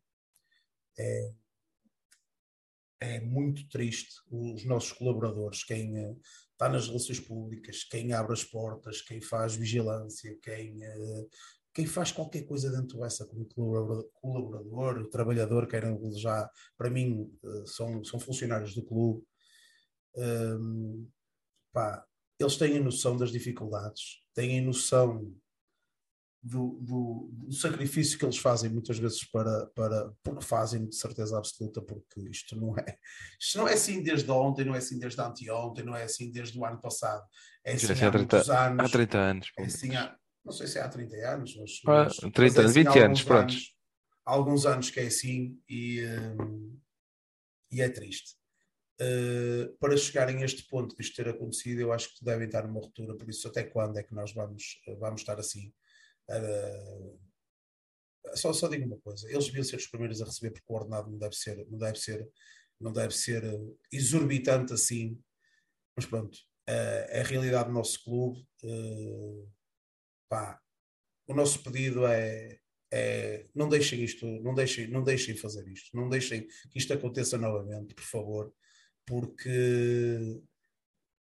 É, 0.98 1.34
é 2.99 3.22
muito 3.22 3.68
triste 3.70 4.16
os 4.30 4.66
nossos 4.66 4.91
colaboradores, 4.91 5.64
quem 5.64 5.98
eh, 5.98 6.16
está 6.52 6.68
nas 6.68 6.88
relações 6.88 7.20
públicas, 7.20 7.86
quem 7.86 8.11
abre 8.11 8.34
as 8.34 8.44
portas, 8.44 9.02
quem 9.02 9.22
faz 9.22 9.56
vigilância, 9.56 10.38
quem, 10.41 10.84
eh, 10.84 11.26
quem 11.74 11.86
faz 11.86 12.11
qualquer 12.11 12.44
coisa 12.44 12.70
dentro 12.70 12.99
dessa 12.99 13.26
como 13.26 13.48
colaborador, 14.14 15.10
trabalhador, 15.10 15.66
queiram 15.68 15.98
já, 16.18 16.49
para 16.78 16.90
mim, 16.90 17.32
eh, 17.41 17.64
são, 17.68 18.03
são 18.03 18.20
funcionários 18.20 18.76
do 18.76 18.84
clube. 18.84 19.24
Um, 20.16 21.07
pá, 21.72 22.06
eles 22.40 22.56
têm 22.56 22.80
noção 22.80 23.18
das 23.18 23.32
dificuldades, 23.32 24.22
têm 24.34 24.61
noção 24.61 25.34
do, 26.41 26.80
do, 26.82 27.30
do, 27.34 27.52
sacrifício 27.52 28.18
que 28.18 28.24
eles 28.24 28.38
fazem 28.38 28.70
muitas 28.70 28.98
vezes 28.98 29.26
para, 29.26 29.66
para 29.76 30.14
porque 30.24 30.44
fazem 30.44 30.88
de 30.88 30.95
certeza 30.95 31.38
absoluta 31.38 31.82
porque 31.82 32.22
isto 32.30 32.56
não 32.56 32.78
é 32.78 32.98
isto 33.40 33.57
não 33.57 33.68
é 33.68 33.74
assim 33.74 34.02
desde 34.02 34.32
ontem 34.32 34.64
não 34.64 34.74
é 34.74 34.78
assim 34.78 34.98
desde 34.98 35.20
anteontem 35.20 35.84
não 35.84 35.94
é 35.94 36.03
assim 36.03 36.32
desde 36.32 36.57
o 36.57 36.64
ano 36.64 36.80
passado. 36.80 37.26
É 37.66 37.74
assim 37.74 37.91
há, 37.91 38.07
há 38.07 38.11
30, 38.11 38.38
anos. 38.38 38.86
há 38.86 38.90
30 38.90 39.18
anos 39.18 39.52
é 39.57 39.64
assim 39.64 39.95
há, 39.98 40.16
não 40.45 40.53
sei 40.53 40.68
se 40.68 40.80
é 40.80 40.82
há 40.82 40.88
30 40.88 41.16
anos 41.18 41.56
mas, 41.57 41.72
ah, 41.86 42.03
mas 42.06 42.16
30 42.16 42.34
mas 42.40 42.57
é 42.57 42.61
assim 42.64 42.74
20 42.84 42.99
anos 42.99 43.24
pronto. 43.24 43.53
há 44.26 44.32
alguns 44.32 44.66
anos 44.66 44.90
que 44.90 44.99
é 45.02 45.07
assim 45.07 45.60
e, 45.68 46.06
um, 46.40 46.80
e 47.70 47.82
é 47.82 47.90
triste 47.90 48.39
uh, 49.01 49.77
para 49.80 49.97
chegarem 49.97 50.41
a 50.41 50.45
este 50.45 50.67
ponto 50.67 50.95
de 50.95 51.01
isto 51.01 51.15
ter 51.15 51.30
acontecido 51.30 51.80
eu 51.80 51.93
acho 51.93 52.15
que 52.15 52.26
devem 52.26 52.47
estar 52.47 52.67
numa 52.67 52.80
ruptura 52.80 53.15
por 53.15 53.30
isso 53.30 53.47
até 53.47 53.63
quando 53.63 53.97
é 53.97 54.03
que 54.03 54.13
nós 54.13 54.34
vamos, 54.34 54.80
vamos 54.99 55.21
estar 55.21 55.39
assim 55.39 55.73
só, 58.35 58.53
só 58.53 58.67
digo 58.67 58.85
uma 58.85 58.99
coisa, 58.99 59.30
eles 59.31 59.45
deviam 59.45 59.63
ser 59.63 59.77
os 59.77 59.88
primeiros 59.88 60.21
a 60.21 60.26
receber 60.26 60.51
porque 60.51 60.71
o 60.71 60.76
ordenado 60.76 61.09
não 61.09 61.17
deve 61.17 61.35
ser, 61.35 61.65
não 61.69 61.77
deve 61.77 61.99
ser, 61.99 62.30
não 62.80 62.93
deve 62.93 63.15
ser 63.15 63.43
eh, 63.43 63.59
exorbitante 63.91 64.73
assim, 64.73 65.19
mas 65.95 66.05
pronto, 66.05 66.38
é 66.67 67.21
a 67.21 67.23
realidade 67.23 67.69
do 67.69 67.73
nosso 67.73 68.03
clube. 68.03 68.47
Eh, 68.63 69.45
pá, 70.30 70.59
o 71.27 71.34
nosso 71.34 71.63
pedido 71.63 72.05
é, 72.05 72.59
é, 72.91 73.47
não 73.55 73.67
deixem 73.67 74.03
isto, 74.03 74.26
não 74.41 74.53
deixem, 74.53 74.88
não 74.88 75.03
deixem 75.03 75.35
fazer 75.35 75.67
isto, 75.67 75.95
não 75.95 76.09
deixem 76.09 76.47
que 76.47 76.77
isto 76.77 76.93
aconteça 76.93 77.38
novamente, 77.38 77.93
por 77.93 78.03
favor, 78.03 78.53
porque, 79.10 80.40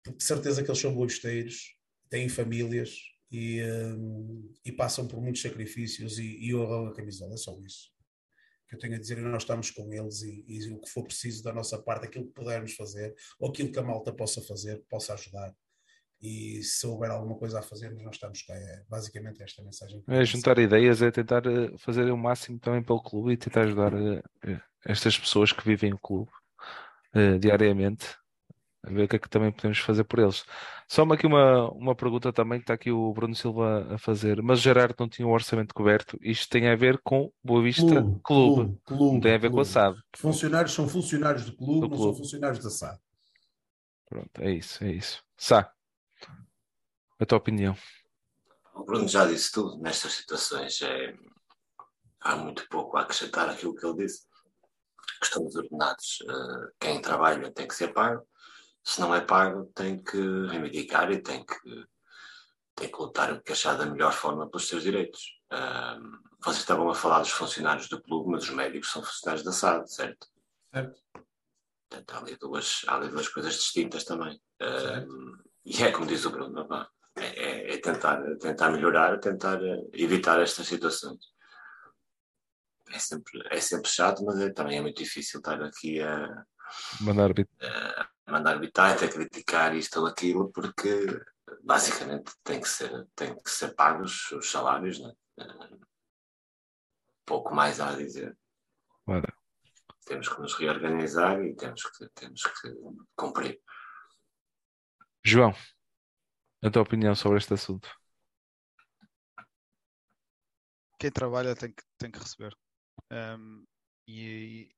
porque 0.05 0.19
de 0.19 0.24
certeza 0.24 0.62
que 0.62 0.70
eles 0.70 0.81
são 0.81 0.94
boisteiros, 0.94 1.74
têm 2.11 2.28
famílias, 2.28 2.94
e, 3.32 3.62
um, 3.62 4.52
e 4.65 4.73
passam 4.73 5.07
por 5.07 5.20
muitos 5.20 5.40
sacrifícios 5.40 6.19
e, 6.19 6.36
e 6.44 6.55
honram 6.55 6.89
a 6.89 6.94
camisola, 6.94 7.35
é 7.35 7.36
só 7.36 7.57
isso 7.61 7.90
que 8.70 8.77
eu 8.77 8.78
tenho 8.78 8.94
a 8.94 8.98
dizer 8.98 9.19
e 9.19 9.23
nós 9.23 9.43
estamos 9.43 9.73
com 9.73 9.93
eles 9.93 10.23
e, 10.23 10.44
e, 10.47 10.73
o 10.73 10.81
que 10.81 10.89
for 10.89 11.02
preciso 11.02 11.43
da 11.43 11.52
nossa 11.52 11.77
parte, 11.82 12.07
aquilo 12.07 12.27
que 12.27 12.32
pudermos 12.32 12.73
fazer, 12.74 13.12
ou 13.40 13.51
aquilo 13.51 13.73
que 13.73 13.78
a 13.81 13.82
malta 13.82 14.12
possa 14.12 14.40
fazer, 14.40 14.81
possa 14.89 15.12
ajudar. 15.15 15.52
E 16.23 16.62
se 16.62 16.86
houver 16.86 17.11
alguma 17.11 17.36
coisa 17.36 17.59
a 17.59 17.62
fazer, 17.62 17.90
nós 17.97 18.15
estamos 18.15 18.43
cá. 18.43 18.55
É 18.55 18.85
basicamente 18.89 19.43
esta 19.43 19.61
mensagem. 19.65 20.05
É 20.07 20.24
juntar 20.24 20.57
ideias, 20.59 21.02
é 21.02 21.11
tentar 21.11 21.44
eh, 21.47 21.77
fazer 21.78 22.12
o 22.12 22.16
máximo 22.16 22.61
também 22.61 22.82
pelo 22.82 23.02
clube 23.02 23.32
e 23.32 23.36
tentar 23.36 23.62
ajudar 23.62 23.93
uh, 23.93 24.23
estas 24.85 25.19
pessoas 25.19 25.51
que 25.51 25.65
vivem 25.65 25.93
o 25.93 25.98
clube 25.98 26.31
uh, 27.15 27.39
diariamente 27.39 28.20
a 28.82 28.91
ver 28.91 29.05
o 29.05 29.09
que 29.09 29.16
é 29.16 29.19
que 29.19 29.28
também 29.28 29.53
podemos 29.53 29.78
fazer 29.78 30.05
por 30.05 30.19
eles. 30.19 30.45
Só 30.89 31.03
aqui 31.03 31.27
uma, 31.27 31.70
uma 31.73 31.95
pergunta 31.95 32.32
também 32.32 32.59
que 32.59 32.65
está 32.65 32.74
aqui 32.74 32.91
o 32.91 33.12
Bruno 33.12 33.35
Silva 33.35 33.95
a 33.95 33.99
fazer. 33.99 34.43
Mas 34.43 34.61
Gerardo 34.61 34.97
não 34.99 35.09
tinha 35.09 35.28
o 35.28 35.31
orçamento 35.31 35.74
coberto. 35.74 36.19
Isto 36.23 36.49
tem 36.49 36.69
a 36.69 36.77
ver 36.77 36.99
com 37.03 37.31
Boa 37.45 37.62
Vista 37.62 37.82
Clube. 37.82 38.20
clube. 38.24 38.81
clube 38.85 39.15
não 39.15 39.20
tem 39.20 39.35
a 39.35 39.39
ver 39.39 39.51
clube. 39.51 39.55
com 39.57 39.61
a 39.61 39.65
SAD. 39.65 40.01
Funcionários 40.16 40.73
são 40.73 40.89
funcionários 40.89 41.45
do 41.45 41.57
clube, 41.57 41.81
do 41.81 41.89
não 41.89 41.97
clube. 41.97 42.05
são 42.05 42.24
funcionários 42.24 42.65
da 42.65 42.70
SAD. 42.70 42.99
Pronto, 44.09 44.41
é 44.41 44.51
isso, 44.51 44.82
é 44.82 44.93
isso. 44.93 45.23
Sá, 45.37 45.70
a 47.19 47.27
tua 47.27 47.39
opinião. 47.39 47.77
O 48.74 48.85
Bruno 48.85 49.07
já 49.07 49.27
disse 49.27 49.53
tudo 49.53 49.78
nestas 49.81 50.12
situações. 50.12 50.81
É... 50.81 51.15
Há 52.23 52.37
muito 52.37 52.66
pouco 52.69 52.97
a 52.97 53.03
acrescentar 53.03 53.49
aquilo 53.49 53.74
que 53.74 53.87
ele 53.87 53.99
disse. 53.99 54.27
Questão 55.19 55.45
dos 55.45 55.57
ordenados. 55.57 56.19
Eh, 56.28 56.73
quem 56.81 57.01
trabalha 57.01 57.51
tem 57.53 57.66
que 57.66 57.74
ser 57.74 57.93
pago 57.93 58.27
se 58.82 59.01
não 59.01 59.15
é 59.15 59.20
pago, 59.20 59.70
tem 59.74 60.03
que 60.03 60.19
reivindicar 60.47 61.11
e 61.12 61.23
tem 61.23 61.45
que, 61.45 61.87
tem 62.74 62.91
que 62.91 62.99
lutar 62.99 63.32
o 63.32 63.43
que 63.43 63.53
achar 63.53 63.77
da 63.77 63.87
melhor 63.87 64.12
forma 64.12 64.49
pelos 64.49 64.69
seus 64.69 64.82
direitos. 64.82 65.39
Vocês 66.41 66.59
estavam 66.59 66.89
a 66.89 66.95
falar 66.95 67.20
dos 67.20 67.31
funcionários 67.31 67.89
do 67.89 68.01
clube, 68.01 68.31
mas 68.31 68.45
os 68.45 68.51
médicos 68.51 68.91
são 68.91 69.03
funcionários 69.03 69.45
da 69.45 69.53
SAD, 69.53 69.93
certo? 69.93 70.27
Certo. 70.73 71.03
Portanto, 71.89 72.15
há 72.15 72.19
ali 72.19 72.37
duas, 72.37 72.82
há 72.87 72.97
ali 72.97 73.09
duas 73.09 73.28
coisas 73.28 73.55
distintas 73.55 74.05
também. 74.05 74.41
Um, 74.62 75.37
e 75.65 75.82
é 75.82 75.91
como 75.93 76.07
diz 76.07 76.24
o 76.24 76.31
Bruno, 76.31 76.66
é, 77.16 77.27
é, 77.27 77.74
é, 77.74 77.78
tentar, 77.78 78.23
tentar 78.39 78.70
melhorar, 78.70 79.19
tentar 79.19 79.61
evitar 79.93 80.41
estas 80.41 80.66
situações. 80.66 81.19
É 82.92 82.98
sempre, 82.98 83.40
é 83.50 83.60
sempre 83.60 83.88
chato, 83.88 84.24
mas 84.24 84.38
é, 84.40 84.50
também 84.50 84.78
é 84.78 84.80
muito 84.80 84.96
difícil 84.96 85.38
estar 85.38 85.62
aqui 85.62 86.00
a, 86.00 86.44
mandar, 87.00 87.30
a, 87.30 88.32
mandar 88.32 88.58
bitite, 88.58 89.04
a 89.04 89.08
criticar 89.08 89.76
isto 89.76 90.00
ou 90.00 90.06
aquilo, 90.06 90.50
porque 90.52 91.06
basicamente 91.62 92.32
tem 92.42 92.60
que 92.60 92.68
ser, 92.68 93.06
tem 93.14 93.34
que 93.34 93.50
ser 93.50 93.74
pagos 93.74 94.30
os 94.32 94.50
salários, 94.50 94.98
né? 95.00 95.12
pouco 97.24 97.54
mais 97.54 97.78
há 97.80 97.90
a 97.90 97.96
dizer. 97.96 98.36
Ora. 99.06 99.32
Temos 100.04 100.28
que 100.28 100.40
nos 100.40 100.54
reorganizar 100.54 101.40
e 101.40 101.54
temos 101.54 101.82
que, 101.82 102.08
temos 102.08 102.42
que 102.42 102.74
cumprir. 103.14 103.60
João, 105.24 105.54
a 106.60 106.70
tua 106.70 106.82
opinião 106.82 107.14
sobre 107.14 107.38
este 107.38 107.54
assunto? 107.54 107.88
Quem 110.98 111.10
trabalha 111.10 111.54
tem 111.54 111.72
que, 111.72 111.82
tem 111.96 112.10
que 112.10 112.18
receber. 112.18 112.56
Um, 113.12 113.66
e, 114.07 114.70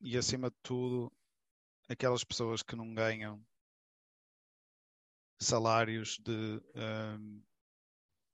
e 0.00 0.16
acima 0.16 0.50
de 0.50 0.56
tudo, 0.62 1.12
aquelas 1.88 2.24
pessoas 2.24 2.62
que 2.62 2.76
não 2.76 2.94
ganham 2.94 3.44
salários 5.40 6.18
de 6.18 6.60
um, 6.74 7.42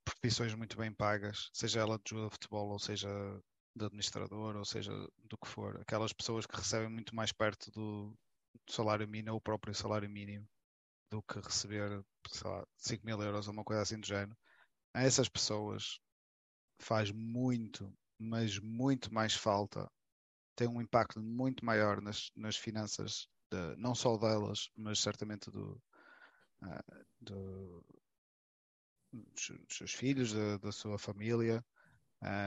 profissões 0.03 0.53
muito 0.55 0.77
bem 0.77 0.91
pagas, 0.91 1.49
seja 1.53 1.79
ela 1.79 1.97
de 1.97 2.09
jogador 2.09 2.29
de 2.29 2.33
futebol, 2.35 2.69
ou 2.69 2.79
seja 2.79 3.09
de 3.75 3.85
administrador, 3.85 4.55
ou 4.55 4.65
seja 4.65 4.91
do 5.25 5.37
que 5.37 5.47
for, 5.47 5.79
aquelas 5.81 6.13
pessoas 6.13 6.45
que 6.45 6.55
recebem 6.55 6.89
muito 6.89 7.15
mais 7.15 7.31
perto 7.31 7.69
do, 7.71 8.17
do 8.65 8.71
salário 8.71 9.07
mínimo, 9.07 9.33
ou 9.33 9.37
o 9.37 9.41
próprio 9.41 9.73
salário 9.75 10.09
mínimo, 10.09 10.47
do 11.11 11.21
que 11.23 11.39
receber, 11.39 12.03
sei 12.29 12.49
lá, 12.49 12.65
5 12.77 13.05
mil 13.05 13.21
euros 13.21 13.47
ou 13.47 13.53
uma 13.53 13.63
coisa 13.63 13.81
assim 13.81 13.99
do 13.99 14.07
género, 14.07 14.37
a 14.93 15.03
essas 15.03 15.29
pessoas 15.29 15.99
faz 16.79 17.11
muito, 17.11 17.91
mas 18.19 18.59
muito 18.59 19.13
mais 19.13 19.33
falta 19.33 19.89
tem 20.55 20.67
um 20.67 20.81
impacto 20.81 21.19
muito 21.19 21.65
maior 21.65 22.01
nas, 22.01 22.31
nas 22.35 22.55
finanças, 22.55 23.27
de, 23.51 23.75
não 23.77 23.93
só 23.93 24.17
delas, 24.17 24.69
mas 24.75 24.99
certamente 24.99 25.51
do, 25.51 25.81
uh, 26.63 27.05
do 27.19 27.85
dos, 29.11 29.51
seus 29.69 29.93
filhos, 29.93 30.33
da, 30.33 30.57
da 30.57 30.71
sua 30.71 30.97
família, 30.97 31.63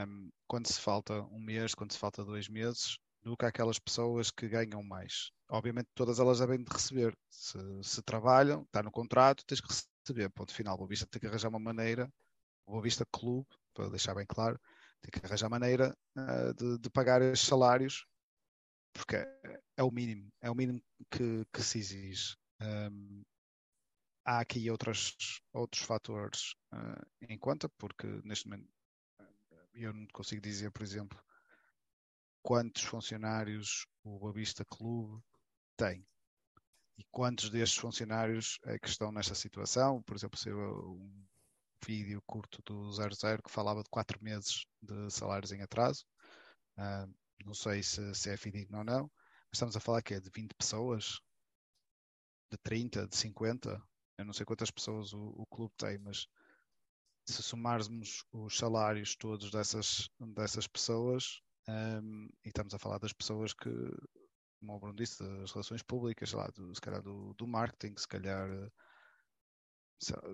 um, 0.06 0.30
quando 0.46 0.66
se 0.66 0.80
falta 0.80 1.22
um 1.24 1.40
mês, 1.40 1.74
quando 1.74 1.92
se 1.92 1.98
falta 1.98 2.24
dois 2.24 2.48
meses, 2.48 2.98
do 3.22 3.36
que 3.36 3.44
aquelas 3.44 3.78
pessoas 3.78 4.30
que 4.30 4.48
ganham 4.48 4.82
mais. 4.82 5.30
Obviamente 5.50 5.88
todas 5.94 6.18
elas 6.18 6.38
devem 6.38 6.62
de 6.62 6.72
receber. 6.72 7.16
Se, 7.30 7.58
se 7.82 8.02
trabalham, 8.02 8.62
está 8.62 8.82
no 8.82 8.90
contrato, 8.90 9.44
tens 9.46 9.60
que 9.60 9.68
receber. 9.68 10.30
Ponto 10.30 10.54
final. 10.54 10.76
Boa 10.76 10.88
Vista 10.88 11.06
tem 11.06 11.20
que 11.20 11.26
arranjar 11.26 11.48
uma 11.48 11.58
maneira, 11.58 12.10
o 12.66 12.72
Boa 12.72 12.82
Vista 12.82 13.04
Clube, 13.12 13.46
para 13.78 13.90
deixar 13.90 14.12
bem 14.12 14.26
claro, 14.26 14.60
tem 15.00 15.10
que 15.12 15.24
arranjar 15.24 15.48
maneira 15.48 15.96
uh, 16.16 16.52
de, 16.54 16.78
de, 16.80 16.90
pagar 16.90 17.22
esses 17.22 17.46
salários, 17.46 18.04
porque 18.92 19.14
é, 19.14 19.60
é, 19.76 19.82
o 19.84 19.90
mínimo, 19.92 20.28
é 20.40 20.50
o 20.50 20.54
mínimo 20.54 20.82
que, 21.08 21.44
que 21.52 21.62
se 21.62 21.78
exige. 21.78 22.36
Um, 22.60 23.22
há 24.26 24.40
aqui 24.40 24.68
outros, 24.68 25.40
outros 25.52 25.82
fatores 25.82 26.54
uh, 26.74 27.06
em 27.20 27.38
conta, 27.38 27.68
porque 27.78 28.08
neste 28.24 28.48
momento 28.48 28.68
eu 29.72 29.92
não 29.92 30.08
consigo 30.12 30.42
dizer, 30.42 30.72
por 30.72 30.82
exemplo, 30.82 31.16
quantos 32.42 32.82
funcionários 32.82 33.86
o 34.02 34.18
Boavista 34.18 34.64
Clube 34.64 35.22
tem 35.76 36.04
e 36.96 37.04
quantos 37.12 37.48
destes 37.48 37.78
funcionários 37.78 38.58
é 38.64 38.76
que 38.76 38.88
estão 38.88 39.12
nesta 39.12 39.36
situação. 39.36 40.02
Por 40.02 40.16
exemplo, 40.16 40.36
se 40.36 40.52
um 40.52 41.27
vídeo 41.84 42.22
curto 42.26 42.62
do 42.64 42.90
00 42.92 43.42
que 43.42 43.50
falava 43.50 43.82
de 43.82 43.90
quatro 43.90 44.22
meses 44.22 44.66
de 44.82 45.10
salários 45.10 45.52
em 45.52 45.62
atraso. 45.62 46.04
Uh, 46.78 47.12
não 47.44 47.54
sei 47.54 47.82
se, 47.82 48.14
se 48.14 48.30
é 48.30 48.36
fidedigno 48.36 48.78
ou 48.78 48.84
não, 48.84 49.10
estamos 49.52 49.76
a 49.76 49.80
falar 49.80 50.02
que 50.02 50.14
é 50.14 50.20
de 50.20 50.30
20 50.30 50.54
pessoas, 50.54 51.20
de 52.50 52.58
30, 52.58 53.06
de 53.06 53.16
50. 53.16 53.82
Eu 54.18 54.24
não 54.24 54.32
sei 54.32 54.44
quantas 54.44 54.70
pessoas 54.70 55.12
o, 55.12 55.34
o 55.36 55.46
clube 55.46 55.72
tem, 55.76 55.98
mas 55.98 56.26
se 57.26 57.42
somarmos 57.42 58.24
os 58.32 58.56
salários 58.56 59.14
todos 59.14 59.50
dessas, 59.50 60.08
dessas 60.18 60.66
pessoas, 60.66 61.40
um, 61.68 62.28
e 62.44 62.48
estamos 62.48 62.74
a 62.74 62.78
falar 62.78 62.98
das 62.98 63.12
pessoas 63.12 63.52
que, 63.52 63.70
como 64.58 64.74
o 64.74 64.80
Bruno 64.80 64.96
disse, 64.96 65.22
das 65.22 65.52
relações 65.52 65.82
públicas, 65.82 66.32
lá, 66.32 66.46
do, 66.48 66.74
se 66.74 66.80
calhar 66.80 67.02
do, 67.02 67.34
do 67.34 67.46
marketing, 67.46 67.94
se 67.96 68.08
calhar 68.08 68.48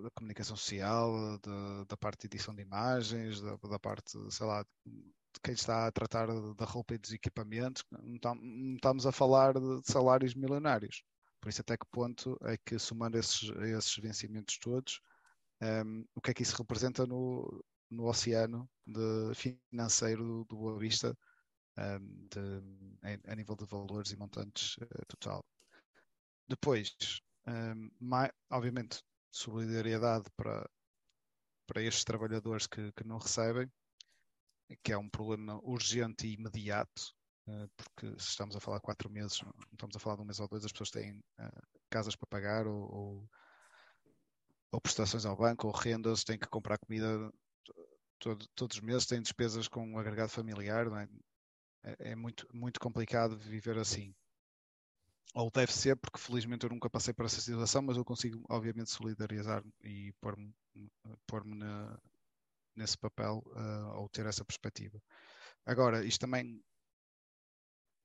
da 0.01 0.09
comunicação 0.11 0.55
social, 0.55 1.39
da, 1.39 1.83
da 1.85 1.97
parte 1.97 2.21
de 2.21 2.35
edição 2.35 2.53
de 2.53 2.61
imagens, 2.61 3.41
da, 3.41 3.55
da, 3.55 3.79
parte, 3.79 4.11
sei 4.31 4.45
lá, 4.45 4.63
de 4.85 5.39
quem 5.43 5.53
está 5.53 5.87
a 5.87 5.91
tratar 5.91 6.27
da 6.27 6.65
roupa 6.65 6.93
e 6.93 6.97
dos 6.97 7.11
equipamentos, 7.11 7.83
não, 7.91 8.35
não 8.35 8.75
estamos 8.75 9.05
a 9.05 9.11
falar 9.11 9.53
de 9.53 9.81
salários 9.83 10.33
milionários. 10.33 11.03
Por 11.41 11.49
isso, 11.49 11.61
até 11.61 11.77
que 11.77 11.85
ponto 11.91 12.37
é 12.43 12.57
que, 12.57 12.79
somando 12.79 13.17
esses, 13.17 13.49
esses 13.49 13.95
vencimentos 13.97 14.57
todos, 14.57 14.99
um, 15.61 16.05
o 16.15 16.21
que 16.21 16.31
é 16.31 16.33
que 16.33 16.43
isso 16.43 16.55
representa 16.57 17.05
no, 17.05 17.63
no 17.89 18.07
oceano 18.07 18.69
de 18.85 19.33
financeiro 19.35 20.45
do 20.49 20.57
Boa 20.57 20.77
Vista 20.77 21.17
um, 21.77 22.27
de, 22.29 23.21
a, 23.27 23.35
nível 23.35 23.55
de 23.55 23.65
valores 23.65 24.11
e 24.11 24.17
montantes 24.17 24.77
uh, 24.77 25.05
total. 25.07 25.45
Depois, 26.47 26.95
um, 27.47 27.89
mais, 27.99 28.31
obviamente, 28.49 29.01
solidariedade 29.35 30.29
para, 30.37 30.67
para 31.67 31.81
estes 31.81 32.05
trabalhadores 32.05 32.67
que, 32.67 32.91
que 32.93 33.03
não 33.05 33.17
recebem, 33.17 33.69
que 34.81 34.93
é 34.93 34.97
um 34.97 35.09
problema 35.09 35.59
urgente 35.61 36.25
e 36.25 36.33
imediato, 36.33 37.13
uh, 37.47 37.69
porque 37.75 38.07
se 38.17 38.29
estamos 38.29 38.55
a 38.55 38.61
falar 38.61 38.79
quatro 38.79 39.09
meses, 39.09 39.41
não 39.41 39.51
estamos 39.73 39.95
a 39.95 39.99
falar 39.99 40.15
de 40.15 40.21
um 40.21 40.25
mês 40.25 40.39
ou 40.39 40.47
dois, 40.47 40.63
as 40.63 40.71
pessoas 40.71 40.89
têm 40.89 41.17
uh, 41.39 41.81
casas 41.89 42.15
para 42.15 42.27
pagar 42.27 42.65
ou, 42.65 42.93
ou, 42.93 43.29
ou, 44.71 44.81
prestações 44.81 45.25
ao 45.25 45.35
banco 45.35 45.67
ou 45.67 45.73
rendas, 45.73 46.23
têm 46.23 46.39
que 46.39 46.47
comprar 46.47 46.77
comida 46.77 47.29
todo, 48.19 48.47
todos 48.55 48.77
os 48.77 48.81
meses, 48.81 49.05
têm 49.05 49.21
despesas 49.21 49.67
com 49.67 49.85
um 49.85 49.99
agregado 49.99 50.29
familiar, 50.29 50.87
é? 50.87 51.09
É, 51.83 52.11
é 52.11 52.15
muito, 52.15 52.47
muito 52.53 52.79
complicado 52.79 53.37
viver 53.37 53.77
assim 53.77 54.15
ou 55.33 55.51
deve 55.51 55.73
ser, 55.73 55.95
porque 55.97 56.19
felizmente 56.19 56.63
eu 56.63 56.69
nunca 56.69 56.89
passei 56.89 57.13
por 57.13 57.25
essa 57.25 57.41
situação, 57.41 57.81
mas 57.81 57.97
eu 57.97 58.05
consigo, 58.05 58.43
obviamente, 58.49 58.89
solidarizar-me 58.89 59.71
e 59.83 60.13
pôr-me 60.21 60.53
pôr 61.27 61.43
nesse 62.75 62.97
papel 62.97 63.43
uh, 63.47 63.99
ou 63.99 64.09
ter 64.09 64.25
essa 64.25 64.45
perspectiva. 64.45 65.01
Agora, 65.65 66.05
isto 66.05 66.21
também, 66.21 66.61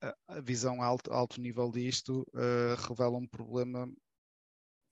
a, 0.01 0.41
visão 0.41 0.81
alto, 0.81 1.11
alto 1.13 1.39
nível 1.39 1.71
disto 1.71 2.25
uh, 2.33 2.75
revela 2.87 3.17
um 3.17 3.27
problema, 3.27 3.91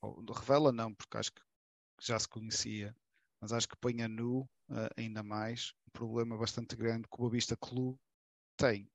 ou, 0.01 0.23
revela 0.31 0.71
não, 0.71 0.93
porque 0.93 1.17
acho 1.17 1.31
que 1.31 1.41
já 2.01 2.19
se 2.19 2.27
conhecia, 2.27 2.95
mas 3.41 3.51
acho 3.51 3.67
que 3.67 3.77
põe 3.77 4.01
a 4.01 4.07
nu 4.07 4.41
uh, 4.69 4.89
ainda 4.97 5.23
mais 5.23 5.73
um 5.87 5.91
problema 5.91 6.37
bastante 6.37 6.75
grande 6.75 7.07
que 7.07 7.15
o 7.15 7.17
Boavista 7.17 7.57
Clube 7.57 7.97
tem. 8.57 8.89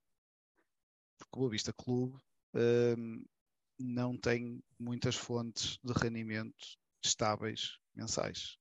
Porque 1.18 1.36
o 1.36 1.40
Boavista 1.40 1.72
Clube 1.72 2.18
não 3.78 4.16
tem 4.16 4.62
muitas 4.78 5.16
fontes 5.16 5.78
de 5.82 5.92
rendimento 5.92 6.78
estáveis 7.02 7.78
mensais. 7.94 8.56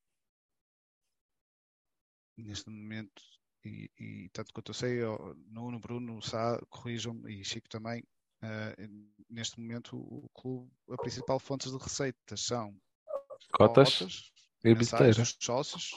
Neste 2.38 2.70
momento, 2.70 3.22
e, 3.64 3.90
e 4.00 4.30
tanto 4.34 4.52
quanto 4.54 4.72
eu 4.72 4.74
sei, 4.74 5.00
Nuno, 5.48 5.80
Bruno, 5.80 6.22
Sá, 6.22 6.60
corrijam-me, 6.70 7.32
e 7.32 7.44
Chico 7.46 7.70
também, 7.70 8.04
uh, 8.44 9.16
neste 9.30 9.60
momento 9.60 9.98
o 9.98 10.28
clube, 10.34 10.72
a 10.90 10.98
principal 10.98 11.40
fonte 11.40 11.70
de 11.70 11.78
receitas 11.78 12.42
são 12.42 12.76
cotas, 13.52 14.00
cotas 14.00 14.32
e 14.64 14.74
bilheteira. 14.74 15.24
sócios, 15.40 15.92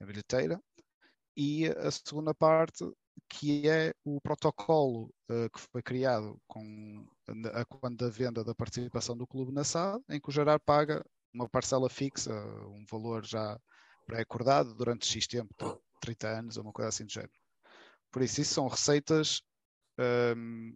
a 0.00 0.06
bilheteira, 0.06 0.62
e 1.36 1.66
a 1.66 1.90
segunda 1.90 2.34
parte 2.34 2.84
que 3.28 3.68
é 3.68 3.94
o 4.04 4.20
protocolo 4.20 5.12
uh, 5.30 5.50
que 5.52 5.60
foi 5.60 5.82
criado 5.82 6.40
com 6.46 7.06
a, 7.52 7.64
quando 7.64 7.96
da 7.96 8.08
venda 8.08 8.44
da 8.44 8.54
participação 8.54 9.16
do 9.16 9.26
clube 9.26 9.52
na 9.52 9.64
SAD, 9.64 10.02
em 10.10 10.20
que 10.20 10.28
o 10.28 10.32
gerar 10.32 10.58
paga 10.60 11.04
uma 11.32 11.48
parcela 11.48 11.90
fixa, 11.90 12.32
um 12.68 12.84
valor 12.90 13.24
já 13.24 13.58
pré-acordado 14.06 14.74
durante 14.74 15.06
X 15.06 15.26
tempo, 15.26 15.82
30 16.00 16.28
anos 16.28 16.56
ou 16.56 16.62
uma 16.62 16.72
coisa 16.72 16.88
assim 16.88 17.04
do 17.04 17.12
género. 17.12 17.32
Por 18.12 18.22
isso, 18.22 18.40
isso 18.40 18.54
são 18.54 18.68
receitas 18.68 19.42
um, 20.36 20.74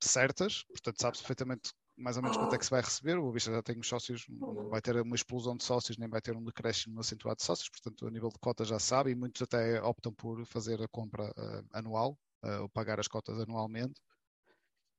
certas, 0.00 0.62
portanto, 0.64 1.00
sabe-se 1.00 1.22
perfeitamente 1.22 1.72
mais 1.96 2.16
ou 2.16 2.22
menos 2.22 2.36
quanto 2.36 2.54
é 2.54 2.58
que 2.58 2.64
se 2.64 2.70
vai 2.70 2.80
receber. 2.80 3.18
O 3.18 3.32
Vista 3.32 3.50
já 3.50 3.62
tem 3.62 3.78
os 3.78 3.88
sócios, 3.88 4.26
não 4.28 4.68
vai 4.68 4.80
ter 4.80 5.00
uma 5.00 5.16
explosão 5.16 5.56
de 5.56 5.64
sócios, 5.64 5.96
nem 5.96 6.08
vai 6.08 6.20
ter 6.20 6.36
um 6.36 6.44
decréscimo 6.44 7.00
acentuado 7.00 7.38
de 7.38 7.44
sócios, 7.44 7.68
portanto, 7.68 8.06
a 8.06 8.10
nível 8.10 8.28
de 8.28 8.38
cotas 8.38 8.68
já 8.68 8.78
sabe, 8.78 9.10
e 9.10 9.14
muitos 9.14 9.40
até 9.42 9.80
optam 9.82 10.12
por 10.12 10.44
fazer 10.46 10.82
a 10.82 10.88
compra 10.88 11.24
uh, 11.30 11.66
anual, 11.72 12.18
uh, 12.44 12.62
ou 12.62 12.68
pagar 12.68 13.00
as 13.00 13.08
cotas 13.08 13.40
anualmente. 13.40 14.00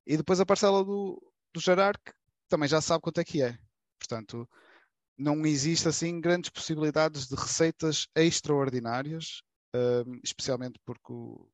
E 0.06 0.18
depois 0.18 0.40
a 0.40 0.46
parcela 0.46 0.84
do, 0.84 1.22
do 1.54 1.60
Gerard, 1.60 2.00
que 2.04 2.14
também 2.50 2.68
já 2.68 2.82
sabe 2.82 3.02
quanto 3.02 3.20
é 3.20 3.24
que 3.24 3.42
é. 3.42 3.58
Portanto, 4.00 4.50
não 5.18 5.46
existe 5.46 5.88
assim 5.88 6.22
grandes 6.22 6.50
possibilidades 6.50 7.28
de 7.28 7.36
receitas 7.36 8.08
extraordinárias, 8.16 9.42
uh, 9.76 10.20
especialmente 10.24 10.80
porque 10.86 11.12
o, 11.12 11.50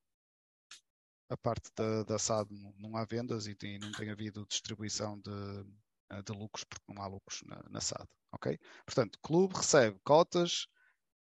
a 1.33 1.37
parte 1.37 1.71
da, 1.75 2.03
da 2.03 2.19
SAD 2.19 2.49
não, 2.77 2.95
há 2.95 3.05
vendas 3.05 3.47
e 3.47 3.55
tem, 3.55 3.79
não 3.79 3.91
tem 3.91 4.09
havido 4.09 4.45
distribuição 4.47 5.19
de, 5.19 5.63
de 6.23 6.31
lucros 6.33 6.63
porque 6.63 6.93
não 6.93 7.01
há 7.01 7.07
lucros 7.07 7.41
na, 7.45 7.61
na 7.69 7.81
SAD. 7.81 8.07
Ok? 8.31 8.59
Portanto, 8.85 9.19
clube 9.21 9.55
recebe 9.55 9.99
cotas, 10.03 10.67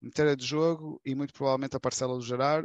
inteira 0.01 0.35
de 0.35 0.45
jogo 0.45 1.01
e 1.05 1.15
muito 1.15 1.33
provavelmente 1.33 1.75
a 1.75 1.79
parcela 1.79 2.15
do 2.15 2.21
gerar 2.21 2.63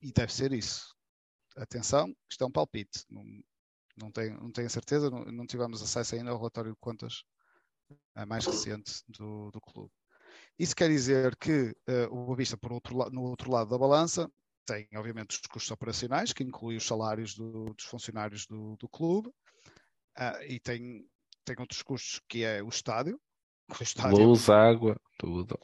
e 0.00 0.12
deve 0.12 0.32
ser 0.32 0.52
isso. 0.52 0.94
Atenção, 1.56 2.14
isto 2.30 2.42
é 2.42 2.46
um 2.46 2.52
palpite. 2.52 3.04
Não, 3.10 3.24
não, 3.96 4.10
tenho, 4.10 4.40
não 4.40 4.50
tenho 4.50 4.70
certeza, 4.70 5.10
não, 5.10 5.24
não 5.24 5.46
tivemos 5.46 5.82
acesso 5.82 6.14
ainda 6.14 6.30
ao 6.30 6.38
relatório 6.38 6.72
de 6.72 6.78
contas 6.78 7.24
mais 8.26 8.46
recente 8.46 9.02
do, 9.08 9.50
do 9.50 9.60
clube. 9.60 9.92
Isso 10.58 10.74
quer 10.74 10.88
dizer 10.88 11.36
que 11.36 11.70
uh, 11.88 12.06
o 12.10 12.26
Boavista, 12.26 12.56
por 12.56 12.72
outro 12.72 13.10
no 13.10 13.22
outro 13.22 13.50
lado 13.50 13.70
da 13.70 13.78
balança, 13.78 14.30
tem, 14.66 14.88
obviamente, 14.94 15.30
os 15.30 15.40
custos 15.40 15.70
operacionais, 15.70 16.32
que 16.32 16.42
inclui 16.42 16.76
os 16.76 16.84
salários 16.84 17.34
do, 17.34 17.72
dos 17.74 17.84
funcionários 17.84 18.46
do, 18.46 18.76
do 18.76 18.88
clube, 18.88 19.28
uh, 20.18 20.42
e 20.48 20.60
tem, 20.60 21.04
tem 21.44 21.56
outros 21.58 21.82
custos, 21.82 22.20
que 22.28 22.44
é 22.44 22.62
o 22.62 22.68
estádio. 22.68 23.20
O 23.68 23.82
estádio 23.82 24.26
Luz, 24.26 24.48
água, 24.48 25.00
tudo. 25.18 25.58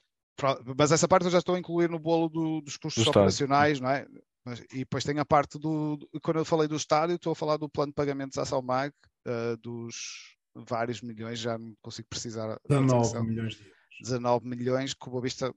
Mas 0.78 0.92
essa 0.92 1.08
parte 1.08 1.24
eu 1.24 1.30
já 1.30 1.38
estou 1.38 1.56
a 1.56 1.58
incluir 1.58 1.90
no 1.90 1.98
bolo 1.98 2.28
do, 2.28 2.60
dos 2.60 2.76
custos 2.76 3.04
do 3.04 3.10
operacionais, 3.10 3.80
não 3.80 3.90
é? 3.90 4.06
Mas, 4.44 4.60
e 4.72 4.78
depois 4.78 5.04
tem 5.04 5.18
a 5.18 5.24
parte 5.24 5.58
do. 5.58 5.98
Quando 6.22 6.38
eu 6.38 6.44
falei 6.44 6.68
do 6.68 6.76
estádio, 6.76 7.16
estou 7.16 7.32
a 7.32 7.36
falar 7.36 7.56
do 7.56 7.68
plano 7.68 7.90
de 7.90 7.96
pagamentos 7.96 8.38
à 8.38 8.44
Salmag, 8.44 8.94
uh, 9.26 9.56
dos 9.58 10.36
vários 10.54 11.02
milhões, 11.02 11.38
já 11.38 11.58
não 11.58 11.74
consigo 11.82 12.08
precisar. 12.08 12.58
19 12.68 13.20
milhões 13.22 13.54
de 13.56 13.64
euros. 13.64 13.78
19 14.00 14.48
milhões 14.48 14.94
que 14.94 15.08
o 15.08 15.10
Boavista 15.10 15.52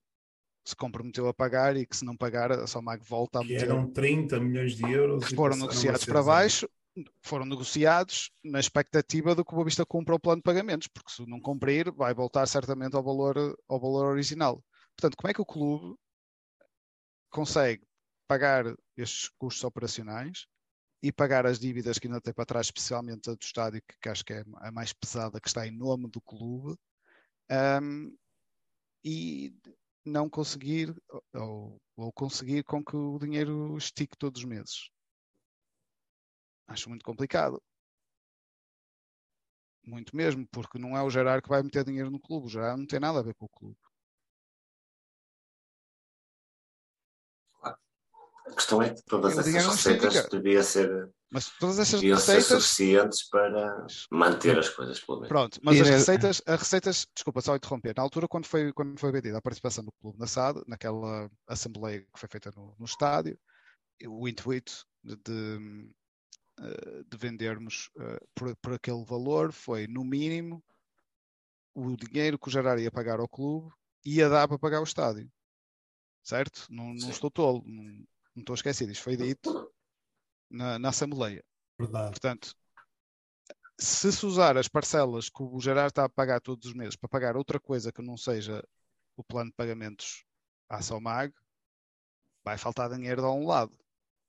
se 0.63 0.75
comprometeu 0.75 1.27
a 1.27 1.33
pagar 1.33 1.75
e 1.75 1.85
que 1.85 1.97
se 1.97 2.05
não 2.05 2.15
pagar 2.15 2.51
a 2.51 2.67
Salmag 2.67 3.03
volta 3.03 3.39
a 3.39 3.43
meter. 3.43 3.63
eram 3.63 3.91
30 3.91 4.39
milhões 4.39 4.75
de 4.75 4.83
euros. 4.83 5.25
Que 5.25 5.35
foram 5.35 5.57
negociados 5.57 6.05
para 6.05 6.21
baixo, 6.21 6.69
foram 7.21 7.45
negociados 7.45 8.31
na 8.43 8.59
expectativa 8.59 9.35
de 9.35 9.43
que 9.43 9.51
o 9.51 9.55
Boavista 9.55 9.85
cumpra 9.85 10.15
o 10.15 10.19
plano 10.19 10.37
de 10.37 10.43
pagamentos, 10.43 10.87
porque 10.87 11.11
se 11.11 11.25
não 11.25 11.39
cumprir, 11.39 11.91
vai 11.91 12.13
voltar 12.13 12.45
certamente 12.47 12.95
ao 12.95 13.03
valor, 13.03 13.57
ao 13.67 13.79
valor 13.79 14.05
original. 14.07 14.63
Portanto, 14.95 15.17
como 15.17 15.31
é 15.31 15.33
que 15.33 15.41
o 15.41 15.45
clube 15.45 15.95
consegue 17.29 17.83
pagar 18.27 18.65
estes 18.95 19.29
custos 19.37 19.63
operacionais 19.63 20.45
e 21.01 21.11
pagar 21.11 21.45
as 21.45 21.59
dívidas 21.59 21.97
que 21.97 22.07
ainda 22.07 22.21
tem 22.21 22.33
para 22.33 22.45
trás, 22.45 22.67
especialmente 22.67 23.29
a 23.29 23.33
do 23.33 23.41
estádio, 23.41 23.81
que, 23.81 23.97
que 23.99 24.09
acho 24.09 24.23
que 24.23 24.33
é 24.33 24.43
a 24.57 24.71
mais 24.71 24.93
pesada, 24.93 25.41
que 25.41 25.47
está 25.47 25.65
em 25.65 25.71
nome 25.71 26.07
do 26.09 26.21
clube, 26.21 26.77
um, 27.81 28.15
e 29.03 29.53
não 30.05 30.29
conseguir 30.29 30.95
ou, 31.33 31.77
ou, 31.95 32.11
conseguir 32.13 32.63
com 32.63 32.83
que 32.83 32.95
o 32.95 33.19
dinheiro 33.19 33.77
estique 33.77 34.17
todos 34.17 34.41
os 34.41 34.47
meses. 34.47 34.89
Acho 36.67 36.89
muito 36.89 37.03
complicado. 37.05 37.61
Muito 39.83 40.15
mesmo, 40.15 40.47
porque 40.47 40.77
não 40.77 40.95
é 40.95 41.03
o 41.03 41.09
Gerard 41.09 41.41
que 41.41 41.49
vai 41.49 41.61
meter 41.63 41.83
dinheiro 41.83 42.09
no 42.11 42.19
clube. 42.19 42.47
O 42.47 42.49
Gerard 42.49 42.79
não 42.79 42.87
tem 42.87 42.99
nada 42.99 43.19
a 43.19 43.23
ver 43.23 43.35
com 43.35 43.45
o 43.45 43.49
clube. 43.49 43.77
A 48.51 48.55
questão 48.55 48.81
é 48.81 48.89
que 48.89 49.01
todas 49.03 49.37
essas 49.37 49.53
receitas 49.53 50.27
deviam 50.29 50.63
ser, 50.63 51.09
mas 51.31 51.49
todas 51.57 51.79
essas 51.79 52.01
receitas 52.01 52.45
ser 52.45 52.55
suficientes 52.59 53.29
para 53.29 53.87
manter 54.11 54.59
as 54.59 54.67
coisas 54.67 54.99
pelo 54.99 55.19
menos. 55.19 55.29
Pronto, 55.29 55.59
mas 55.63 55.77
e 55.77 55.81
as 55.81 55.89
receitas, 55.89 56.41
as 56.45 56.59
receitas, 56.59 57.07
desculpa 57.15 57.39
só 57.39 57.55
interromper, 57.55 57.93
na 57.95 58.03
altura 58.03 58.27
quando 58.27 58.45
foi, 58.45 58.73
quando 58.73 58.99
foi 58.99 59.13
vendida 59.13 59.37
a 59.37 59.41
participação 59.41 59.85
do 59.85 59.93
clube 59.93 60.19
na 60.19 60.27
SAD, 60.27 60.61
naquela 60.67 61.31
assembleia 61.47 62.01
que 62.01 62.19
foi 62.19 62.27
feita 62.29 62.51
no, 62.53 62.75
no 62.77 62.85
estádio, 62.85 63.39
o 64.05 64.27
intuito 64.27 64.85
de, 65.01 65.15
de, 65.15 65.89
eh, 66.59 67.03
de 67.07 67.17
vendermos 67.17 67.89
uh, 67.95 68.27
por, 68.35 68.53
por 68.57 68.73
aquele 68.73 69.05
valor 69.05 69.53
foi, 69.53 69.87
no 69.87 70.03
mínimo, 70.03 70.61
o 71.73 71.95
dinheiro 71.95 72.37
que 72.37 72.49
o 72.49 72.51
Gerard 72.51 72.81
ia 72.81 72.91
pagar 72.91 73.21
ao 73.21 73.29
clube 73.29 73.71
ia 74.03 74.27
dar 74.27 74.47
para 74.49 74.59
pagar 74.59 74.81
o 74.81 74.83
estádio. 74.83 75.31
Certo? 76.23 76.67
Não, 76.69 76.93
não 76.93 77.09
estou 77.09 77.31
tolo, 77.31 77.63
não, 77.65 78.05
não, 78.35 78.41
estou 78.41 78.55
esquecido. 78.55 78.91
Isto 78.91 79.03
foi 79.03 79.17
dito 79.17 79.71
na, 80.49 80.79
na 80.79 80.89
Assembleia. 80.89 81.43
Verdade. 81.79 82.11
Portanto, 82.11 82.55
se 83.79 84.11
se 84.11 84.25
usar 84.25 84.57
as 84.57 84.67
parcelas 84.67 85.29
que 85.29 85.41
o 85.41 85.59
Gerard 85.59 85.89
está 85.89 86.05
a 86.05 86.09
pagar 86.09 86.39
todos 86.39 86.67
os 86.67 86.73
meses 86.73 86.95
para 86.95 87.09
pagar 87.09 87.35
outra 87.35 87.59
coisa 87.59 87.91
que 87.91 88.01
não 88.01 88.15
seja 88.17 88.63
o 89.17 89.23
plano 89.23 89.49
de 89.49 89.55
pagamentos 89.55 90.23
à 90.69 90.81
Somag, 90.81 91.33
vai 92.43 92.57
faltar 92.57 92.89
dinheiro 92.89 93.21
de 93.21 93.27
um 93.27 93.45
lado. 93.47 93.75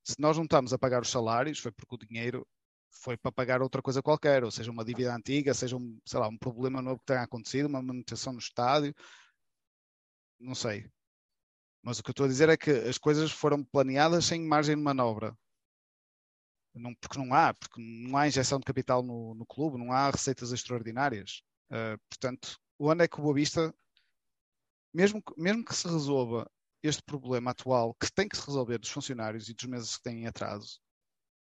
Se 0.05 0.15
nós 0.19 0.37
não 0.37 0.45
estamos 0.45 0.73
a 0.73 0.79
pagar 0.79 1.03
os 1.03 1.11
salários, 1.11 1.59
foi 1.59 1.70
porque 1.70 1.95
o 1.95 1.99
dinheiro 1.99 2.47
foi 2.91 3.16
para 3.16 3.33
pagar 3.33 3.62
outra 3.62 3.81
coisa 3.81 4.03
qualquer, 4.03 4.45
ou 4.45 4.51
seja, 4.51 4.70
uma 4.70 4.85
dívida 4.85 5.15
antiga, 5.15 5.55
seja 5.55 5.77
um, 5.77 5.99
sei 6.05 6.20
lá, 6.20 6.29
um 6.29 6.37
problema 6.37 6.83
novo 6.83 7.01
que 7.01 7.07
tenha 7.07 7.23
acontecido, 7.23 7.66
uma 7.66 7.83
manutenção 7.83 8.33
no 8.33 8.39
estádio, 8.39 8.95
não 10.39 10.55
sei. 10.55 10.91
Mas 11.82 11.98
o 11.98 12.02
que 12.02 12.10
eu 12.10 12.12
estou 12.12 12.26
a 12.26 12.28
dizer 12.28 12.48
é 12.48 12.56
que 12.56 12.70
as 12.70 12.96
coisas 12.96 13.32
foram 13.32 13.64
planeadas 13.64 14.24
sem 14.24 14.40
margem 14.40 14.76
de 14.76 14.82
manobra. 14.82 15.36
Não, 16.74 16.94
porque 16.94 17.18
não 17.18 17.34
há, 17.34 17.52
porque 17.52 17.80
não 17.80 18.16
há 18.16 18.26
injeção 18.26 18.59
de 18.59 18.64
capital 18.64 19.02
no, 19.02 19.34
no 19.34 19.44
clube, 19.44 19.76
não 19.76 19.92
há 19.92 20.10
receitas 20.10 20.52
extraordinárias. 20.52 21.42
Uh, 21.70 21.98
portanto, 22.09 22.59
onde 22.78 23.04
é 23.04 23.09
que 23.09 23.18
o 23.18 23.22
Boa 23.22 23.34
Vista, 23.34 23.74
mesmo, 24.94 25.22
mesmo 25.36 25.64
que 25.64 25.74
se 25.74 25.86
resolva 25.88 26.50
este 26.82 27.02
problema 27.02 27.50
atual, 27.50 27.94
que 27.94 28.10
tem 28.12 28.28
que 28.28 28.36
se 28.36 28.46
resolver 28.46 28.78
dos 28.78 28.90
funcionários 28.90 29.48
e 29.48 29.54
dos 29.54 29.64
meses 29.66 29.96
que 29.96 30.02
têm 30.02 30.26
atraso, 30.26 30.80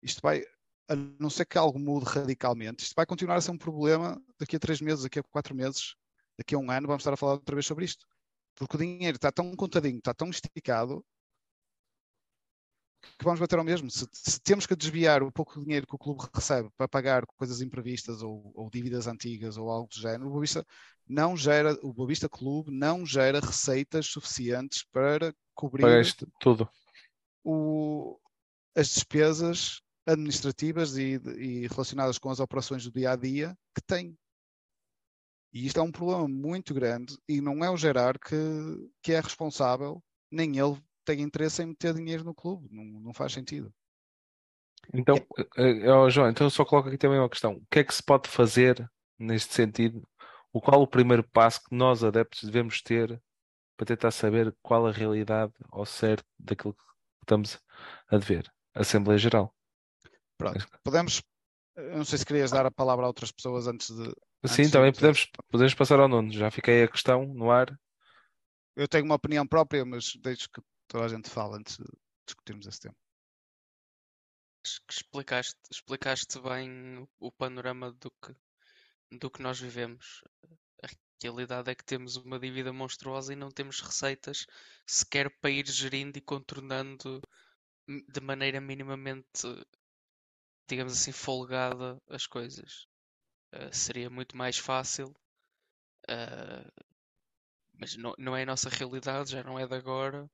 isto 0.01 0.21
vai, 0.21 0.43
a 0.89 0.95
não 0.95 1.29
ser 1.29 1.45
que 1.45 1.57
algo 1.57 1.77
mude 1.77 2.05
radicalmente, 2.05 2.83
isto 2.83 2.95
vai 2.95 3.05
continuar 3.05 3.35
a 3.35 3.41
ser 3.41 3.51
um 3.51 3.57
problema 3.57 4.21
daqui 4.39 4.55
a 4.55 4.59
três 4.59 4.81
meses, 4.81 5.03
daqui 5.03 5.19
a 5.19 5.23
quatro 5.23 5.53
meses, 5.53 5.95
daqui 6.37 6.55
a 6.55 6.57
um 6.57 6.71
ano, 6.71 6.87
vamos 6.87 7.01
estar 7.01 7.13
a 7.13 7.17
falar 7.17 7.33
outra 7.33 7.55
vez 7.55 7.65
sobre 7.65 7.85
isto. 7.85 8.05
Porque 8.57 8.75
o 8.75 8.79
dinheiro 8.79 9.15
está 9.17 9.31
tão 9.31 9.55
contadinho, 9.55 9.97
está 9.97 10.13
tão 10.13 10.29
esticado, 10.29 11.05
que 13.17 13.23
vamos 13.23 13.39
bater 13.39 13.57
ao 13.57 13.63
mesmo. 13.63 13.89
Se, 13.89 14.07
se, 14.11 14.39
temos 14.41 14.65
que 14.65 14.75
desviar 14.75 15.23
o 15.23 15.31
pouco 15.31 15.59
dinheiro 15.63 15.87
que 15.87 15.95
o 15.95 15.99
clube 15.99 16.23
recebe 16.33 16.69
para 16.75 16.87
pagar 16.87 17.25
coisas 17.37 17.61
imprevistas 17.61 18.21
ou, 18.21 18.51
ou 18.55 18.69
dívidas 18.69 19.07
antigas 19.07 19.57
ou 19.57 19.69
algo 19.69 19.87
do 19.87 19.99
género, 19.99 20.27
o 20.27 20.31
Boavista 20.31 20.65
não 21.07 21.37
gera, 21.37 21.77
o 21.81 21.93
Boavista 21.93 22.27
Clube 22.27 22.71
não 22.71 23.05
gera 23.05 23.39
receitas 23.39 24.07
suficientes 24.07 24.83
para 24.91 25.33
cobrir 25.55 25.83
tudo. 26.39 26.69
O, 27.43 28.19
as 28.75 28.89
despesas 28.89 29.81
administrativas 30.05 30.97
e, 30.97 31.19
e, 31.37 31.67
relacionadas 31.67 32.17
com 32.17 32.29
as 32.29 32.39
operações 32.39 32.83
do 32.83 32.91
dia 32.91 33.11
a 33.11 33.15
dia 33.15 33.57
que 33.75 33.81
tem. 33.81 34.17
E 35.57 35.65
isto 35.65 35.79
é 35.79 35.81
um 35.81 35.91
problema 35.91 36.27
muito 36.27 36.71
grande 36.71 37.17
e 37.27 37.41
não 37.41 37.65
é 37.65 37.69
o 37.71 37.75
Gerard 37.75 38.19
que, 38.19 38.35
que 39.01 39.11
é 39.11 39.19
responsável, 39.19 40.03
nem 40.31 40.55
ele 40.59 40.79
tem 41.03 41.19
interesse 41.21 41.63
em 41.63 41.65
meter 41.65 41.95
dinheiro 41.95 42.23
no 42.23 42.35
clube. 42.35 42.67
Não, 42.71 42.83
não 43.01 43.11
faz 43.11 43.33
sentido. 43.33 43.73
Então, 44.93 45.15
é... 45.57 46.09
João, 46.11 46.29
então 46.29 46.45
eu 46.45 46.51
só 46.51 46.63
coloco 46.63 46.89
aqui 46.89 46.97
também 46.99 47.17
uma 47.17 47.27
questão. 47.27 47.53
O 47.53 47.65
que 47.71 47.79
é 47.79 47.83
que 47.83 47.95
se 47.95 48.03
pode 48.03 48.29
fazer 48.29 48.87
neste 49.17 49.51
sentido? 49.51 50.07
O 50.53 50.61
qual 50.61 50.79
o 50.79 50.87
primeiro 50.87 51.23
passo 51.23 51.63
que 51.63 51.75
nós 51.75 52.03
adeptos 52.03 52.43
devemos 52.43 52.79
ter 52.83 53.19
para 53.75 53.87
tentar 53.87 54.11
saber 54.11 54.55
qual 54.61 54.85
a 54.85 54.91
realidade 54.91 55.53
ao 55.71 55.87
certo 55.87 56.25
daquilo 56.37 56.75
que 56.75 56.83
estamos 57.23 57.59
a 58.09 58.17
dever? 58.19 58.47
Assembleia 58.75 59.17
Geral. 59.17 59.51
Pronto, 60.37 60.67
podemos. 60.83 61.23
Eu 61.75 61.97
não 61.97 62.05
sei 62.05 62.19
se 62.19 62.25
querias 62.25 62.51
dar 62.51 62.67
a 62.67 62.71
palavra 62.71 63.05
a 63.05 63.07
outras 63.07 63.31
pessoas 63.31 63.65
antes 63.65 63.87
de. 63.87 64.13
Sim, 64.47 64.61
antes 64.63 64.71
também 64.71 64.91
de... 64.91 64.99
podemos, 64.99 65.27
podemos 65.49 65.73
passar 65.73 65.99
ao 65.99 66.07
Nuno. 66.07 66.31
Já 66.31 66.51
fiquei 66.51 66.83
a 66.83 66.87
questão 66.87 67.25
no 67.25 67.51
ar. 67.51 67.77
Eu 68.75 68.87
tenho 68.87 69.05
uma 69.05 69.15
opinião 69.15 69.45
própria, 69.47 69.83
mas 69.85 70.15
deixo 70.17 70.49
que 70.49 70.61
toda 70.87 71.05
a 71.05 71.07
gente 71.07 71.29
fala 71.29 71.57
antes 71.57 71.77
de 71.77 71.85
discutirmos 72.25 72.67
esse 72.67 72.79
tema. 72.79 72.95
Acho 74.65 74.81
que 74.85 74.93
explicaste, 74.93 75.59
explicaste 75.71 76.39
bem 76.41 77.07
o 77.19 77.31
panorama 77.31 77.91
do 77.91 78.11
que, 78.11 78.35
do 79.17 79.31
que 79.31 79.41
nós 79.41 79.59
vivemos. 79.59 80.23
A 80.83 80.87
realidade 81.23 81.71
é 81.71 81.75
que 81.75 81.85
temos 81.85 82.17
uma 82.17 82.37
dívida 82.37 82.71
monstruosa 82.71 83.33
e 83.33 83.35
não 83.35 83.49
temos 83.49 83.79
receitas 83.79 84.45
sequer 84.85 85.29
para 85.39 85.49
ir 85.49 85.65
gerindo 85.67 86.17
e 86.17 86.21
contornando 86.21 87.21
de 87.87 88.21
maneira 88.21 88.59
minimamente, 88.59 89.47
digamos 90.69 90.93
assim, 90.93 91.11
folgada 91.11 91.99
as 92.09 92.27
coisas. 92.27 92.85
Uh, 93.53 93.73
seria 93.73 94.09
muito 94.09 94.35
mais 94.35 94.57
fácil, 94.57 95.07
uh, 96.09 96.85
mas 97.73 97.95
não, 97.95 98.13
não 98.17 98.35
é 98.35 98.43
a 98.43 98.45
nossa 98.45 98.69
realidade, 98.69 99.31
já 99.31 99.43
não 99.43 99.57
é 99.57 99.65
de 99.65 99.73
agora. 99.73 100.29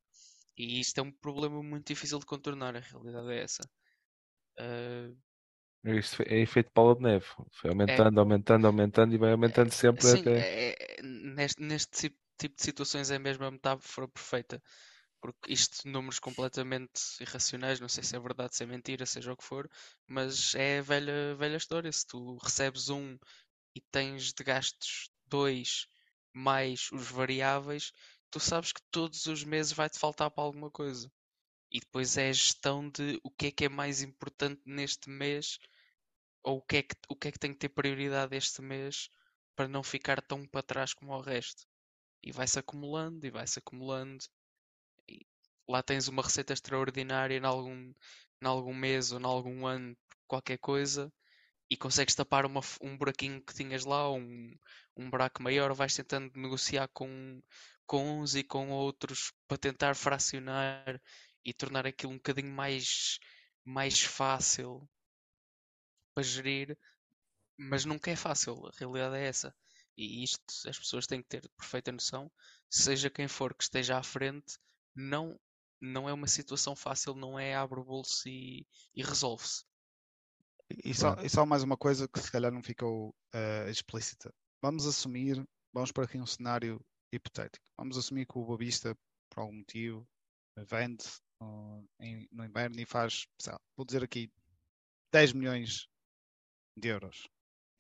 E 0.58 0.80
isto 0.80 1.00
é 1.00 1.04
um 1.04 1.12
problema 1.12 1.62
muito 1.62 1.88
difícil 1.88 2.20
de 2.20 2.26
contornar, 2.26 2.76
a 2.76 2.80
realidade 2.80 3.32
é 3.32 3.44
essa. 3.44 3.70
Uh... 4.60 5.18
Isto 5.86 6.24
é 6.24 6.40
efeito 6.40 6.72
bola 6.74 6.96
de 6.96 7.02
neve, 7.02 7.26
foi 7.52 7.70
aumentando, 7.70 8.18
é... 8.18 8.22
aumentando, 8.22 8.68
aumentando 8.68 9.14
e 9.14 9.18
vai 9.18 9.32
aumentando 9.32 9.72
sempre 9.72 10.04
Sim, 10.04 10.22
até... 10.22 10.72
é, 10.72 11.02
neste, 11.04 11.62
neste 11.62 12.10
tipo 12.38 12.56
de 12.56 12.64
situações 12.64 13.12
é 13.12 13.20
mesmo 13.20 13.44
a 13.46 13.52
metáfora 13.52 14.08
perfeita, 14.08 14.62
porque 15.24 15.54
isto 15.54 15.88
números 15.88 16.20
completamente 16.20 17.02
irracionais, 17.22 17.80
não 17.80 17.88
sei 17.88 18.04
se 18.04 18.14
é 18.14 18.20
verdade, 18.20 18.58
se 18.58 18.64
é 18.64 18.66
mentira, 18.66 19.06
seja 19.06 19.32
o 19.32 19.38
que 19.38 19.44
for, 19.46 19.70
mas 20.06 20.54
é 20.54 20.80
a 20.80 20.82
velha, 20.82 21.34
velha 21.36 21.56
história. 21.56 21.90
Se 21.94 22.06
tu 22.06 22.38
recebes 22.40 22.90
um 22.90 23.18
e 23.74 23.80
tens 23.80 24.34
de 24.34 24.44
gastos 24.44 25.10
dois 25.28 25.88
mais 26.34 26.92
os 26.92 27.10
variáveis, 27.10 27.94
tu 28.30 28.38
sabes 28.38 28.74
que 28.74 28.82
todos 28.92 29.26
os 29.28 29.46
meses 29.46 29.72
vai-te 29.72 29.98
faltar 29.98 30.30
para 30.30 30.44
alguma 30.44 30.70
coisa. 30.70 31.10
E 31.72 31.80
depois 31.80 32.18
é 32.18 32.28
a 32.30 32.34
gestão 32.34 32.90
de 32.90 33.18
o 33.24 33.32
que 33.32 33.48
é 33.48 33.52
que 33.52 33.66
é 33.66 33.70
mais 33.70 34.02
importante 34.02 34.62
neste 34.66 35.10
mês 35.10 35.58
ou 36.44 36.58
o 36.58 36.62
que 36.62 36.78
é 36.78 36.84
que, 36.84 36.96
o 37.08 37.16
que, 37.16 37.28
é 37.30 37.32
que 37.32 37.40
tem 37.40 37.54
que 37.54 37.60
ter 37.60 37.70
prioridade 37.70 38.36
este 38.36 38.62
mês 38.62 39.10
para 39.56 39.70
não 39.70 39.84
ficar 39.84 40.22
tão 40.22 40.46
para 40.46 40.62
trás 40.64 40.94
como 40.94 41.14
o 41.14 41.22
resto. 41.22 41.66
E 42.22 42.30
vai-se 42.30 42.60
acumulando 42.60 43.26
e 43.26 43.32
vai-se 43.32 43.60
acumulando. 43.60 44.26
Lá 45.68 45.82
tens 45.82 46.08
uma 46.08 46.22
receita 46.22 46.54
extraordinária 46.54 47.38
em 47.38 47.46
algum, 47.46 47.94
em 48.42 48.46
algum 48.46 48.74
mês 48.74 49.12
ou 49.12 49.20
em 49.20 49.26
algum 49.26 49.66
ano, 49.66 49.96
qualquer 50.28 50.58
coisa, 50.58 51.12
e 51.70 51.78
consegues 51.78 52.16
tapar 52.16 52.46
uma, 52.46 52.62
um 52.82 52.98
buraquinho 52.98 53.42
que 53.42 53.54
tinhas 53.54 53.86
lá, 53.86 54.12
um, 54.12 54.54
um 54.96 55.10
buraco 55.10 55.42
maior, 55.42 55.74
vais 55.74 55.96
tentando 55.96 56.32
negociar 56.36 56.88
com, 56.90 57.42
com 57.86 58.22
uns 58.22 58.36
e 58.36 58.44
com 58.44 58.70
outros 58.70 59.34
para 59.48 59.58
tentar 59.58 59.96
fracionar 59.96 61.02
e 61.46 61.54
tornar 61.54 61.86
aquilo 61.88 62.14
um 62.14 62.18
bocadinho 62.18 62.52
mais, 62.52 63.20
mais 63.66 64.02
fácil 64.02 64.88
para 66.14 66.24
gerir, 66.24 66.78
mas 67.58 67.86
nunca 67.86 68.12
é 68.12 68.16
fácil, 68.16 68.68
a 68.68 68.72
realidade 68.78 69.16
é 69.16 69.28
essa. 69.28 69.56
E 69.98 70.24
isto 70.24 70.42
as 70.68 70.78
pessoas 70.78 71.08
têm 71.08 71.22
que 71.22 71.30
ter 71.30 71.50
perfeita 71.58 71.92
noção, 71.92 72.32
seja 72.70 73.10
quem 73.10 73.28
for 73.28 73.54
que 73.54 73.64
esteja 73.64 73.98
à 73.98 74.04
frente, 74.04 74.58
não, 74.96 75.40
não 75.84 76.08
é 76.08 76.14
uma 76.14 76.28
situação 76.28 76.76
fácil, 76.76 77.14
não 77.14 77.38
é 77.38 77.54
abre 77.54 77.80
o 77.80 77.84
bolso 77.84 78.28
e, 78.28 78.66
e 78.96 79.04
resolve-se. 79.04 79.66
E 80.84 80.94
só, 80.94 81.16
e 81.22 81.30
só 81.30 81.46
mais 81.46 81.62
uma 81.62 81.76
coisa 81.76 82.08
que 82.08 82.20
se 82.20 82.32
calhar 82.32 82.52
não 82.52 82.64
ficou 82.64 83.10
uh, 83.10 83.70
explícita. 83.70 84.34
Vamos 84.62 84.88
assumir, 84.88 85.46
vamos 85.74 85.92
para 85.92 86.06
aqui 86.06 86.18
um 86.18 86.26
cenário 86.26 86.80
hipotético. 87.12 87.66
Vamos 87.78 87.98
assumir 87.98 88.26
que 88.26 88.38
o 88.38 88.46
Boavista, 88.46 88.98
por 89.30 89.42
algum 89.42 89.58
motivo, 89.58 90.08
vende 90.70 91.04
no, 91.42 91.86
em, 92.00 92.28
no 92.32 92.46
inverno 92.46 92.80
e 92.80 92.86
faz, 92.86 93.28
lá, 93.46 93.60
vou 93.76 93.86
dizer 93.86 94.04
aqui, 94.04 94.32
10 95.12 95.34
milhões 95.34 95.88
de 96.78 96.88
euros 96.88 97.28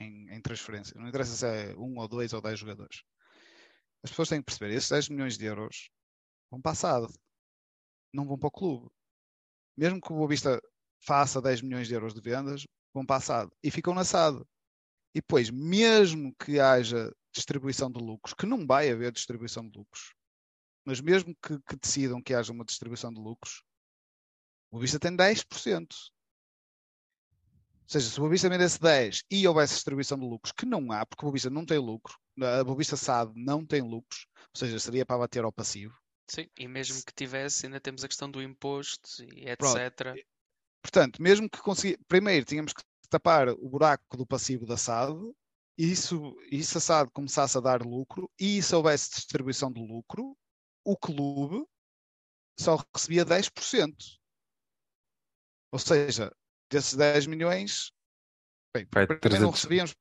em, 0.01 0.29
em 0.29 0.41
transferência. 0.41 0.99
Não 0.99 1.07
interessa 1.07 1.35
se 1.35 1.45
é 1.45 1.75
um 1.77 1.97
ou 1.97 2.07
dois 2.07 2.33
ou 2.33 2.41
dez 2.41 2.59
jogadores. 2.59 3.01
As 4.03 4.09
pessoas 4.09 4.27
têm 4.27 4.39
que 4.39 4.45
perceber, 4.45 4.73
esses 4.73 4.89
10 4.89 5.07
milhões 5.07 5.37
de 5.37 5.45
euros 5.45 5.89
vão 6.51 6.61
SAD, 6.75 7.07
não 8.13 8.25
vão 8.27 8.37
para 8.37 8.47
o 8.47 8.51
clube. 8.51 8.89
Mesmo 9.75 9.99
que 9.99 10.11
o 10.11 10.15
Boavista 10.15 10.61
faça 11.05 11.41
10 11.41 11.61
milhões 11.61 11.87
de 11.87 11.93
euros 11.93 12.13
de 12.13 12.21
vendas, 12.21 12.65
vão 12.93 13.05
para 13.05 13.17
a 13.17 13.21
SAD 13.21 13.51
e 13.63 13.71
ficam 13.71 13.93
na 13.93 14.05
SAD. 14.05 14.39
E 15.15 15.21
depois, 15.21 15.49
mesmo 15.49 16.33
que 16.35 16.59
haja 16.59 17.11
distribuição 17.33 17.91
de 17.91 17.99
lucros, 17.99 18.33
que 18.33 18.45
não 18.45 18.65
vai 18.65 18.89
haver 18.89 19.11
distribuição 19.11 19.67
de 19.67 19.77
lucros, 19.77 20.13
mas 20.85 21.01
mesmo 21.01 21.35
que, 21.35 21.59
que 21.61 21.75
decidam 21.75 22.21
que 22.21 22.33
haja 22.33 22.51
uma 22.51 22.65
distribuição 22.65 23.11
de 23.11 23.19
lucros, 23.19 23.63
O 24.69 24.75
Boa 24.75 24.81
Vista 24.81 24.99
tem 24.99 25.15
10%. 25.15 25.87
Ou 27.83 27.89
seja, 27.89 28.09
se 28.09 28.17
o 28.17 28.21
Boa 28.21 28.31
Vista 28.31 28.49
vendesse 28.49 28.79
10 28.79 29.23
e 29.29 29.47
houvesse 29.47 29.75
distribuição 29.75 30.17
de 30.17 30.25
lucros, 30.25 30.51
que 30.51 30.65
não 30.65 30.91
há, 30.91 31.05
porque 31.05 31.23
o 31.23 31.27
Boa 31.27 31.33
Vista 31.33 31.49
não 31.49 31.65
tem 31.65 31.77
lucro, 31.77 32.17
a 32.41 32.63
Boa 32.63 32.77
Vista 32.77 32.97
SAD 32.97 33.33
não 33.35 33.65
tem 33.65 33.81
lucros, 33.81 34.27
ou 34.53 34.59
seja, 34.59 34.79
seria 34.79 35.05
para 35.05 35.19
bater 35.19 35.43
ao 35.43 35.51
passivo. 35.51 35.95
Sim, 36.27 36.49
e 36.57 36.67
mesmo 36.67 37.03
que 37.03 37.13
tivesse, 37.13 37.65
ainda 37.65 37.79
temos 37.79 38.03
a 38.03 38.07
questão 38.07 38.29
do 38.29 38.41
imposto 38.41 39.23
e 39.23 39.49
etc. 39.49 39.57
Pronto. 39.95 40.25
Portanto, 40.81 41.21
mesmo 41.21 41.49
que 41.49 41.59
conseguir, 41.59 41.99
primeiro 42.07 42.45
tínhamos 42.45 42.73
que 42.73 42.83
tapar 43.09 43.49
o 43.49 43.69
buraco 43.69 44.17
do 44.17 44.25
passivo 44.25 44.65
da 44.65 44.77
SAD, 44.77 45.13
e 45.77 45.91
isso, 45.91 46.35
se 46.51 46.77
a 46.77 46.81
SAD 46.81 47.11
começasse 47.11 47.57
a 47.57 47.61
dar 47.61 47.81
lucro, 47.81 48.31
e 48.39 48.61
se 48.61 48.75
houvesse 48.75 49.11
distribuição 49.11 49.71
de 49.71 49.79
lucro, 49.79 50.37
o 50.83 50.97
clube 50.97 51.65
só 52.59 52.83
recebia 52.93 53.25
10%. 53.25 53.95
Ou 55.71 55.79
seja, 55.79 56.31
desses 56.69 56.93
10 56.95 57.27
milhões, 57.27 57.91
bem, 58.75 58.85
Vai, 58.91 59.07
primeiro 59.07 59.21
300. 59.21 59.41
não 59.43 59.51
recebíamos. 59.51 59.95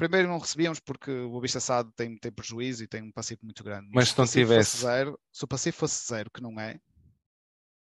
Primeiro 0.00 0.28
não 0.28 0.38
recebíamos 0.38 0.80
porque 0.80 1.10
o 1.10 1.28
Boavista 1.28 1.60
SAD 1.60 1.90
tem, 1.94 2.16
tem 2.16 2.32
prejuízo 2.32 2.82
e 2.82 2.88
tem 2.88 3.02
um 3.02 3.12
passivo 3.12 3.40
muito 3.44 3.62
grande. 3.62 3.90
Mas 3.92 4.08
se 4.08 4.14
se 4.14 4.18
não 4.18 4.26
tivesse- 4.26 4.78
zero, 4.78 5.20
se 5.30 5.44
o 5.44 5.46
passivo 5.46 5.76
fosse 5.76 6.06
zero, 6.08 6.30
que 6.30 6.40
não 6.40 6.58
é, 6.58 6.80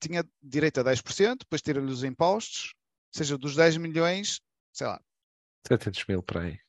tinha 0.02 0.28
direito 0.42 0.80
a 0.80 0.84
10%, 0.84 1.42
depois 1.42 1.62
tira-lhe 1.62 1.92
os 1.92 2.04
impostos, 2.04 2.74
ou 3.14 3.18
seja, 3.20 3.38
dos 3.38 3.56
10 3.56 3.78
milhões, 3.78 4.42
sei 4.74 4.88
lá, 4.88 5.00
700 5.68 6.04
mil 6.08 6.24
para 6.24 6.42
aí. 6.42 6.60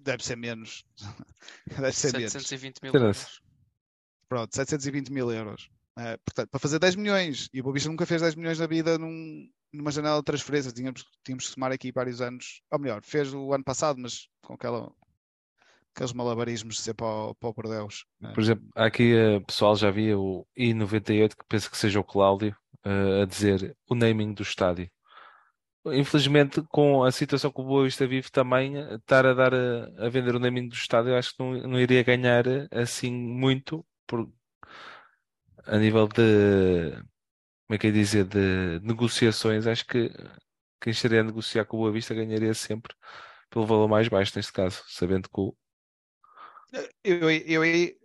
deve 0.00 0.24
ser 0.24 0.36
menos. 0.36 0.84
deve 1.66 1.92
ser 1.92 2.12
menos. 2.12 2.30
720 2.32 2.80
mil 2.82 2.90
Interessa. 2.90 3.22
euros. 3.22 3.42
Pronto, 4.28 4.54
720 4.54 5.10
mil 5.10 5.28
euros. 5.32 5.68
Eh, 5.98 6.18
portanto, 6.24 6.50
para 6.50 6.60
fazer 6.60 6.78
10 6.78 6.94
milhões, 6.94 7.48
e 7.52 7.60
o 7.60 7.64
Boavista 7.64 7.88
nunca 7.88 8.04
fez 8.04 8.20
10 8.20 8.34
milhões 8.34 8.58
na 8.58 8.66
vida 8.66 8.98
num- 8.98 9.48
numa 9.72 9.90
janela 9.90 10.18
de 10.18 10.24
transferências, 10.24 10.72
tínhamos, 10.72 11.04
tínhamos 11.24 11.46
que 11.46 11.54
somar 11.54 11.72
aqui 11.72 11.90
vários 11.92 12.20
anos, 12.20 12.60
ou 12.70 12.78
melhor, 12.78 13.02
fez 13.02 13.32
o 13.32 13.52
ano 13.52 13.64
passado, 13.64 13.98
mas 13.98 14.28
com 14.42 14.54
aquela, 14.54 14.90
aqueles 15.94 16.12
malabarismos 16.12 16.76
de 16.76 16.82
ser 16.82 16.94
para 16.94 17.06
o, 17.06 17.34
Bordeus. 17.52 18.04
Eh, 18.22 18.32
Por 18.32 18.40
exemplo, 18.42 18.64
aqui 18.74 19.14
eh, 19.14 19.40
pessoal 19.40 19.74
já 19.76 19.90
via 19.90 20.18
o 20.18 20.46
I98 20.56 21.30
que 21.36 21.44
pensa 21.48 21.70
que 21.70 21.76
seja 21.78 21.98
o 22.00 22.04
Cláudio 22.04 22.54
eh, 22.84 23.22
a 23.22 23.24
dizer 23.24 23.76
o 23.88 23.94
naming 23.94 24.34
do 24.34 24.42
estádio. 24.42 24.90
Infelizmente, 25.86 26.62
com 26.68 27.04
a 27.04 27.12
situação 27.12 27.52
que 27.52 27.60
o 27.60 27.64
Boa 27.64 27.84
Vista 27.84 28.06
vive 28.06 28.28
também, 28.30 28.74
estar 28.96 29.24
a 29.24 29.32
dar 29.32 29.54
a, 29.54 30.06
a 30.06 30.08
vender 30.08 30.34
o 30.34 30.40
naming 30.40 30.68
do 30.68 30.74
estádio, 30.74 31.16
acho 31.16 31.30
que 31.36 31.38
não, 31.38 31.52
não 31.68 31.80
iria 31.80 32.02
ganhar 32.02 32.44
assim 32.72 33.10
muito 33.12 33.86
por, 34.04 34.28
a 35.66 35.78
nível 35.78 36.08
de, 36.08 36.92
como 37.66 37.74
é 37.74 37.78
que 37.78 37.88
é 37.88 37.90
dizer, 37.90 38.24
de 38.24 38.80
negociações. 38.82 39.66
Acho 39.66 39.86
que 39.86 40.10
quem 40.80 40.92
estaria 40.92 41.20
a 41.20 41.24
negociar 41.24 41.64
com 41.64 41.76
o 41.76 41.80
Boa 41.80 41.92
Vista 41.92 42.14
ganharia 42.14 42.54
sempre 42.54 42.94
pelo 43.50 43.66
valor 43.66 43.88
mais 43.88 44.08
baixo, 44.08 44.32
neste 44.36 44.52
caso, 44.52 44.82
sabendo 44.88 45.28
que 45.28 45.40
o, 45.40 45.56
Eu, 47.04 47.30
eu, 47.30 47.64
eu 47.64 47.96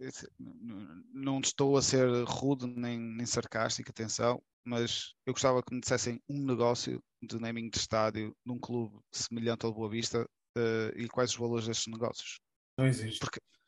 não 1.13 1.39
estou 1.39 1.77
a 1.77 1.81
ser 1.81 2.07
rude 2.25 2.67
nem, 2.67 2.99
nem 2.99 3.25
sarcástico, 3.25 3.89
atenção, 3.89 4.41
mas 4.63 5.13
eu 5.25 5.33
gostava 5.33 5.61
que 5.63 5.73
me 5.73 5.81
dissessem 5.81 6.21
um 6.29 6.45
negócio 6.45 7.01
de 7.21 7.39
naming 7.39 7.69
de 7.69 7.77
estádio 7.77 8.35
num 8.45 8.59
clube 8.59 8.99
semelhante 9.11 9.65
ao 9.65 9.73
Boa 9.73 9.89
Vista 9.89 10.27
eh, 10.57 10.93
e 10.95 11.07
quais 11.07 11.31
os 11.31 11.37
valores 11.37 11.67
destes 11.67 11.87
negócios. 11.87 12.39
Não 12.77 12.87
existe. 12.87 13.19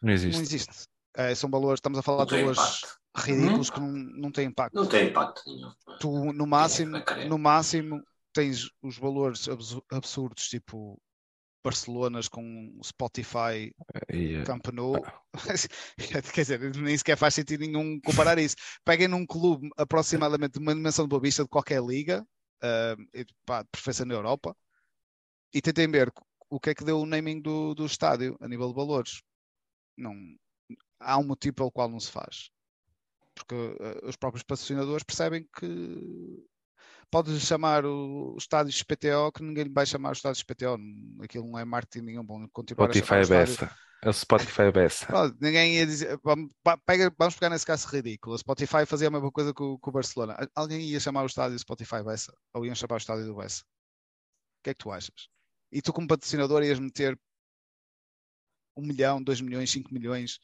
não 0.01 0.13
existe. 0.13 0.35
Não 0.35 0.41
existe. 0.41 0.83
Eh, 1.15 1.35
são 1.35 1.49
valores, 1.49 1.77
estamos 1.77 1.99
a 1.99 2.01
falar 2.01 2.19
Não 2.19 2.25
de 2.25 2.35
tem 2.35 2.39
valores 2.41 2.59
impacto. 2.59 3.02
Ridículos 3.15 3.69
que 3.69 3.79
não, 3.79 3.91
não 3.91 4.31
têm 4.31 4.47
impacto. 4.47 4.75
Não 4.75 4.87
tem 4.87 5.09
impacto 5.09 5.43
nenhum. 5.47 5.71
Tu, 5.99 6.33
no 6.33 6.47
máximo, 6.47 6.91
vai 6.93 7.05
querer? 7.05 7.29
no 7.29 7.37
máximo, 7.37 8.03
tens 8.33 8.69
os 8.81 8.97
valores 8.97 9.47
absu- 9.47 9.83
absurdos, 9.91 10.47
tipo 10.47 10.99
Barcelonas 11.63 12.27
com 12.27 12.77
Spotify 12.83 13.73
E, 14.11 14.35
eh, 14.35 14.43
Camp 14.43 14.67
Nou. 14.73 15.01
Quer 16.33 16.41
dizer, 16.41 16.75
nem 16.75 16.97
sequer 16.97 17.17
faz 17.17 17.33
sentido 17.35 17.61
nenhum 17.61 17.99
comparar 18.01 18.37
isso. 18.37 18.55
Peguem 18.83 19.07
num 19.07 19.25
clube 19.25 19.69
aproximadamente 19.77 20.53
de 20.53 20.59
uma 20.59 20.75
dimensão 20.75 21.05
de 21.05 21.09
boa 21.09 21.21
vista 21.21 21.43
de 21.43 21.49
qualquer 21.49 21.81
liga, 21.81 22.25
ah, 22.61 22.95
e, 23.13 23.25
pá, 23.45 23.61
de 23.61 23.69
preferência 23.71 24.05
na 24.05 24.13
Europa, 24.13 24.55
e 25.53 25.61
tentem 25.61 25.89
ver 25.89 26.11
o 26.49 26.59
que 26.59 26.71
é 26.71 26.75
que 26.75 26.83
deu 26.83 26.99
o 26.99 27.05
naming 27.05 27.41
do, 27.41 27.73
do 27.73 27.85
estádio 27.85 28.35
a 28.41 28.47
nível 28.47 28.67
de 28.67 28.75
valores. 28.75 29.21
Não, 29.97 30.13
há 30.99 31.17
um 31.17 31.23
motivo 31.23 31.55
pelo 31.55 31.71
qual 31.71 31.87
não 31.87 31.99
se 31.99 32.11
faz. 32.11 32.49
Porque 33.35 33.55
ah, 33.55 34.07
os 34.07 34.15
próprios 34.15 34.43
patrocinadores 34.43 35.03
percebem 35.03 35.47
que 35.57 36.45
podes 37.11 37.41
chamar 37.43 37.85
o 37.85 38.35
estádio 38.37 38.71
SPTO 38.71 39.31
que 39.33 39.43
ninguém 39.43 39.71
vai 39.71 39.85
chamar 39.85 40.09
o 40.09 40.13
estádio 40.13 40.39
SPTO. 40.39 40.77
Aquilo 41.23 41.47
não 41.49 41.59
é 41.59 41.65
marketing 41.65 42.05
nenhum. 42.05 42.25
Vão 42.25 42.47
continuar 42.49 42.89
a 42.89 42.93
Spotify 42.93 43.07
chamar 43.07 43.19
o 43.19 43.23
estádio 43.23 43.67
Bessa. 43.67 43.77
É 44.03 44.09
o 44.09 44.13
Spotify 44.13 44.71
Bessa. 44.71 45.05
Pronto, 45.05 45.37
ninguém 45.39 45.75
ia 45.75 45.85
dizer. 45.85 46.19
Vamos, 46.23 46.51
pega- 46.85 47.13
vamos 47.17 47.35
pegar 47.35 47.49
nesse 47.49 47.65
caso 47.65 47.87
ridículo. 47.87 48.35
A 48.35 48.37
Spotify 48.39 48.85
fazia 48.85 49.07
a 49.07 49.11
mesma 49.11 49.31
coisa 49.31 49.53
que 49.53 49.63
o, 49.63 49.79
que 49.79 49.89
o 49.89 49.91
Barcelona. 49.91 50.33
Al- 50.33 50.49
Alguém 50.55 50.81
ia 50.81 50.99
chamar 50.99 51.23
o 51.23 51.27
estádio 51.27 51.57
Spotify 51.57 52.03
Bessa? 52.03 52.35
Ou 52.53 52.65
iam 52.65 52.75
chamar 52.75 52.95
o 52.95 52.97
estádio 52.97 53.25
do 53.25 53.35
Bessa? 53.35 53.61
O 53.63 54.63
que 54.63 54.69
é 54.71 54.73
que 54.73 54.79
tu 54.83 54.91
achas? 54.91 55.29
E 55.71 55.81
tu, 55.81 55.91
como 55.93 56.07
patrocinador, 56.07 56.63
ias 56.63 56.79
meter 56.79 57.17
um 58.75 58.85
milhão, 58.85 59.21
dois 59.23 59.39
milhões, 59.39 59.71
cinco 59.71 59.93
milhões, 59.93 60.39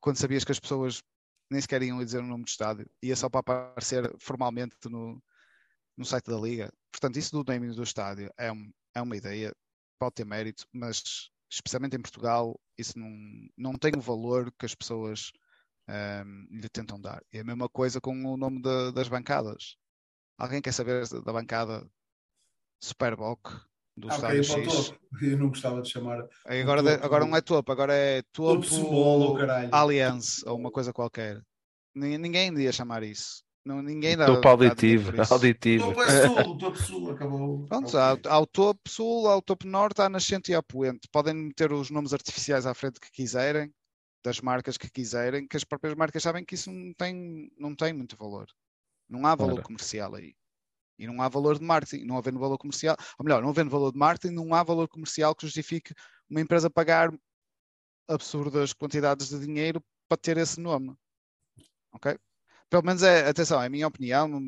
quando 0.00 0.16
sabias 0.16 0.44
que 0.44 0.52
as 0.52 0.60
pessoas 0.60 1.02
nem 1.50 1.60
sequer 1.60 1.82
iam 1.82 2.02
dizer 2.04 2.18
o 2.18 2.26
nome 2.26 2.44
do 2.44 2.48
estádio, 2.48 2.88
ia 3.02 3.16
só 3.16 3.28
para 3.28 3.40
aparecer 3.40 4.12
formalmente 4.18 4.76
no, 4.88 5.22
no 5.96 6.04
site 6.04 6.26
da 6.26 6.36
Liga. 6.38 6.72
Portanto, 6.92 7.16
isso 7.18 7.32
do 7.32 7.44
naming 7.52 7.74
do 7.74 7.82
estádio 7.82 8.30
é, 8.36 8.50
um- 8.52 8.72
é 8.94 9.02
uma 9.02 9.16
ideia, 9.16 9.54
pode 9.98 10.14
ter 10.14 10.24
mérito, 10.26 10.66
mas 10.72 11.30
especialmente 11.50 11.96
em 11.96 12.02
Portugal, 12.02 12.58
isso 12.76 12.98
não, 12.98 13.08
não 13.56 13.74
tem 13.78 13.92
o 13.96 14.00
valor 14.00 14.52
que 14.58 14.66
as 14.66 14.74
pessoas 14.74 15.30
ahm, 15.88 16.46
lhe 16.50 16.68
tentam 16.68 17.00
dar. 17.00 17.22
E 17.32 17.38
a 17.38 17.44
mesma 17.44 17.68
coisa 17.68 18.00
com 18.00 18.12
o 18.24 18.36
nome 18.36 18.60
da- 18.62 18.90
das 18.90 19.08
bancadas. 19.08 19.76
Alguém 20.38 20.60
quer 20.60 20.72
saber 20.72 21.08
da 21.08 21.32
bancada 21.32 21.88
Superboc 22.80 23.40
do 23.96 24.08
Ah, 24.08 24.16
ok, 24.16 24.40
estádio 24.40 24.46
para 24.64 24.70
o 24.70 24.82
X? 24.82 24.94
Eu 25.22 25.38
não 25.38 25.48
gostava 25.48 25.80
de 25.82 25.88
chamar 25.90 26.28
Agora, 26.44 26.82
topo 26.82 27.04
agora 27.04 27.26
não 27.26 27.36
é 27.36 27.40
topo, 27.40 27.72
agora 27.72 27.94
é 27.94 28.22
topo 28.32 28.66
topo 28.66 29.34
caralho. 29.38 29.68
Allianz 29.72 30.42
ou 30.44 30.56
uma 30.56 30.70
coisa 30.70 30.92
qualquer. 30.92 31.40
Ni- 31.94 32.18
Ninguém 32.18 32.52
iria 32.52 32.72
chamar 32.72 33.02
isso. 33.02 33.42
Não, 33.64 33.82
ninguém 33.82 34.16
dá, 34.16 34.26
Topo 34.26 34.42
dá 34.42 34.50
auditivo. 34.50 35.20
isso. 35.20 35.32
Auditivo. 35.34 35.86
Topo 35.88 36.02
é 36.02 36.28
sul, 36.28 36.58
topo 36.58 36.76
sul, 36.78 37.10
acabou. 37.10 37.64
Pronto, 37.66 37.98
há, 37.98 38.16
há 38.28 38.38
o 38.38 38.46
topo 38.46 38.80
sul, 38.88 39.28
há 39.28 39.36
o 39.36 39.42
topo 39.42 39.66
norte, 39.66 40.00
há 40.00 40.04
a 40.04 40.08
nascente 40.08 40.52
e 40.52 40.54
há 40.54 40.58
a 40.58 40.62
poente. 40.62 41.08
Podem 41.10 41.34
meter 41.34 41.72
os 41.72 41.90
nomes 41.90 42.12
artificiais 42.12 42.64
à 42.64 42.74
frente 42.74 43.00
que 43.00 43.10
quiserem, 43.10 43.72
das 44.22 44.40
marcas 44.40 44.76
que 44.76 44.88
quiserem, 44.90 45.48
que 45.48 45.56
as 45.56 45.64
próprias 45.64 45.96
marcas 45.96 46.22
sabem 46.22 46.44
que 46.44 46.54
isso 46.54 46.70
não 46.70 46.92
tem, 46.94 47.50
não 47.58 47.74
tem 47.74 47.92
muito 47.92 48.16
valor. 48.16 48.46
Não 49.08 49.26
há 49.26 49.34
valor 49.34 49.54
Claro. 49.54 49.66
comercial 49.66 50.14
aí. 50.14 50.34
E 50.98 51.06
não 51.06 51.20
há 51.22 51.28
valor 51.28 51.58
de 51.58 51.64
marketing. 51.64 52.04
Não 52.04 52.16
havendo 52.16 52.38
valor 52.38 52.58
comercial, 52.58 52.96
ou 53.18 53.24
melhor, 53.24 53.42
não 53.42 53.50
havendo 53.50 53.70
valor 53.70 53.92
de 53.92 53.98
marketing, 53.98 54.34
não 54.34 54.54
há 54.54 54.62
valor 54.62 54.88
comercial 54.88 55.34
que 55.34 55.46
justifique 55.46 55.94
uma 56.28 56.40
empresa 56.40 56.70
pagar 56.70 57.12
absurdas 58.08 58.72
quantidades 58.72 59.28
de 59.28 59.38
dinheiro 59.40 59.82
para 60.08 60.16
ter 60.16 60.36
esse 60.38 60.60
nome. 60.60 60.94
Ok? 61.92 62.16
Pelo 62.68 62.82
menos 62.84 63.02
é, 63.02 63.28
atenção, 63.28 63.62
é 63.62 63.66
a 63.66 63.70
minha 63.70 63.86
opinião, 63.86 64.26
não, 64.26 64.40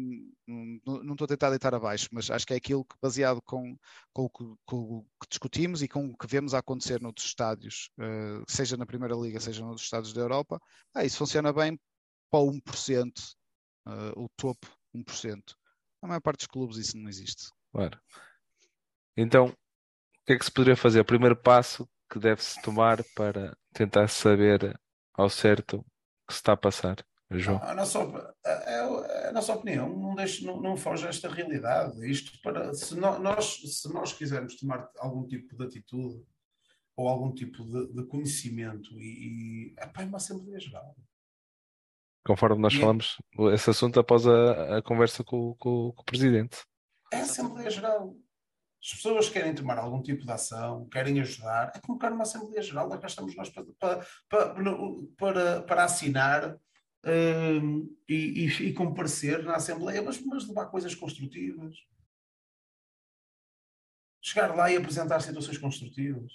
não, 0.85 1.05
não 1.05 1.13
estou 1.13 1.25
a 1.25 1.29
tentar 1.29 1.51
deitar 1.51 1.73
abaixo, 1.73 2.09
mas 2.11 2.29
acho 2.31 2.45
que 2.45 2.53
é 2.53 2.57
aquilo 2.57 2.85
que, 2.85 2.97
baseado 3.01 3.41
com, 3.43 3.77
com, 4.13 4.29
com 4.29 4.77
o 4.77 5.03
que 5.21 5.29
discutimos 5.31 5.83
e 5.83 5.89
com 5.89 6.07
o 6.07 6.17
que 6.17 6.27
vemos 6.27 6.53
a 6.53 6.59
acontecer 6.59 7.01
noutros 7.01 7.27
estádios, 7.27 7.91
eh, 8.01 8.43
seja 8.49 8.77
na 8.77 8.85
Primeira 8.85 9.15
Liga, 9.15 9.39
seja 9.39 9.63
noutros 9.63 9.85
estádios 9.85 10.13
da 10.13 10.21
Europa, 10.21 10.61
ah, 10.95 11.05
isso 11.05 11.17
funciona 11.17 11.53
bem 11.53 11.79
para 12.29 12.41
o 12.41 12.51
1%, 12.51 13.13
eh, 13.87 14.13
o 14.17 14.29
topo 14.37 14.67
1%. 14.93 15.57
Na 16.03 16.09
maior 16.09 16.21
parte 16.21 16.39
dos 16.39 16.47
clubes 16.47 16.77
isso 16.77 16.97
não 16.97 17.09
existe. 17.09 17.51
Claro. 17.73 17.99
Então, 19.17 19.47
o 19.47 19.55
que 20.27 20.33
é 20.35 20.39
que 20.39 20.45
se 20.45 20.51
poderia 20.53 20.77
fazer? 20.77 21.01
O 21.01 21.05
primeiro 21.05 21.37
passo 21.37 21.89
que 22.11 22.19
deve-se 22.19 22.61
tomar 22.63 23.03
para 23.15 23.57
tentar 23.73 24.09
saber 24.09 24.79
ao 25.15 25.29
certo 25.29 25.79
o 25.79 25.83
que 26.29 26.35
se 26.35 26.39
está 26.39 26.53
a 26.53 26.57
passar, 26.57 26.97
João? 27.33 27.61
A 27.63 27.75
nossa, 27.75 27.99
op- 27.99 28.35
a, 28.45 28.51
a- 28.51 29.29
a 29.29 29.33
nossa 29.33 29.53
opinião 29.55 29.89
não, 29.89 30.15
deixa, 30.15 30.45
não, 30.47 30.61
não 30.61 30.77
foge 30.77 31.07
a 31.07 31.11
esta 31.11 31.29
realidade. 31.29 32.09
Isto 32.09 32.41
para, 32.43 32.73
se, 32.75 32.95
no- 32.95 33.19
nós, 33.19 33.61
se 33.81 33.93
nós 33.93 34.13
quisermos 34.13 34.57
tomar 34.57 34.89
algum 34.99 35.27
tipo 35.27 35.57
de 35.57 35.65
atitude 35.65 36.25
ou 36.97 37.09
algum 37.09 37.33
tipo 37.35 37.65
de, 37.65 37.93
de 37.93 38.05
conhecimento 38.07 38.99
e, 39.01 39.73
e 39.73 39.75
epá, 39.79 40.03
é 40.03 40.07
uma 40.07 40.17
Assembleia 40.19 40.61
Geral. 40.61 40.97
Conforme 42.29 42.61
nós 42.61 42.75
E- 42.75 42.79
falamos 42.79 43.17
esse 43.55 43.71
assunto 43.71 43.99
após 43.99 44.27
a, 44.27 44.77
a 44.77 44.83
conversa 44.83 45.25
com, 45.25 45.55
com- 45.55 45.93
com 45.93 46.03
o 46.03 46.05
Presidente. 46.05 46.59
É 47.11 47.21
a 47.21 47.23
Assembleia 47.23 47.71
Geral. 47.71 48.15
As 48.85 48.91
pessoas 48.91 49.31
querem 49.31 49.55
tomar 49.55 49.79
algum 49.79 50.03
tipo 50.03 50.27
de 50.27 50.31
ação, 50.31 50.87
querem 50.91 51.19
ajudar, 51.21 51.73
é 51.75 51.81
convocar 51.81 52.13
uma 52.13 52.25
Assembleia 52.25 52.61
Geral, 52.61 52.87
lá 52.87 52.99
cá 52.99 53.07
estamos 53.07 53.35
nós 53.35 53.49
para, 53.49 53.65
para, 53.81 54.07
para, 54.29 54.55
para, 55.17 55.63
para 55.63 55.85
assinar 55.85 56.55
uh, 56.55 57.97
e, 58.07 58.15
e, 58.15 58.47
e, 58.69 58.73
comparecer 58.75 59.43
na 59.43 59.57
Assembleia, 59.57 60.03
mas, 60.03 60.23
mas 60.23 60.47
levar 60.47 60.67
coisas 60.67 60.95
construtivas. 60.95 61.75
Chegar 64.23 64.55
lá 64.55 64.71
e 64.71 64.77
apresentar 64.77 65.21
situações 65.21 65.57
construtivas 65.57 66.31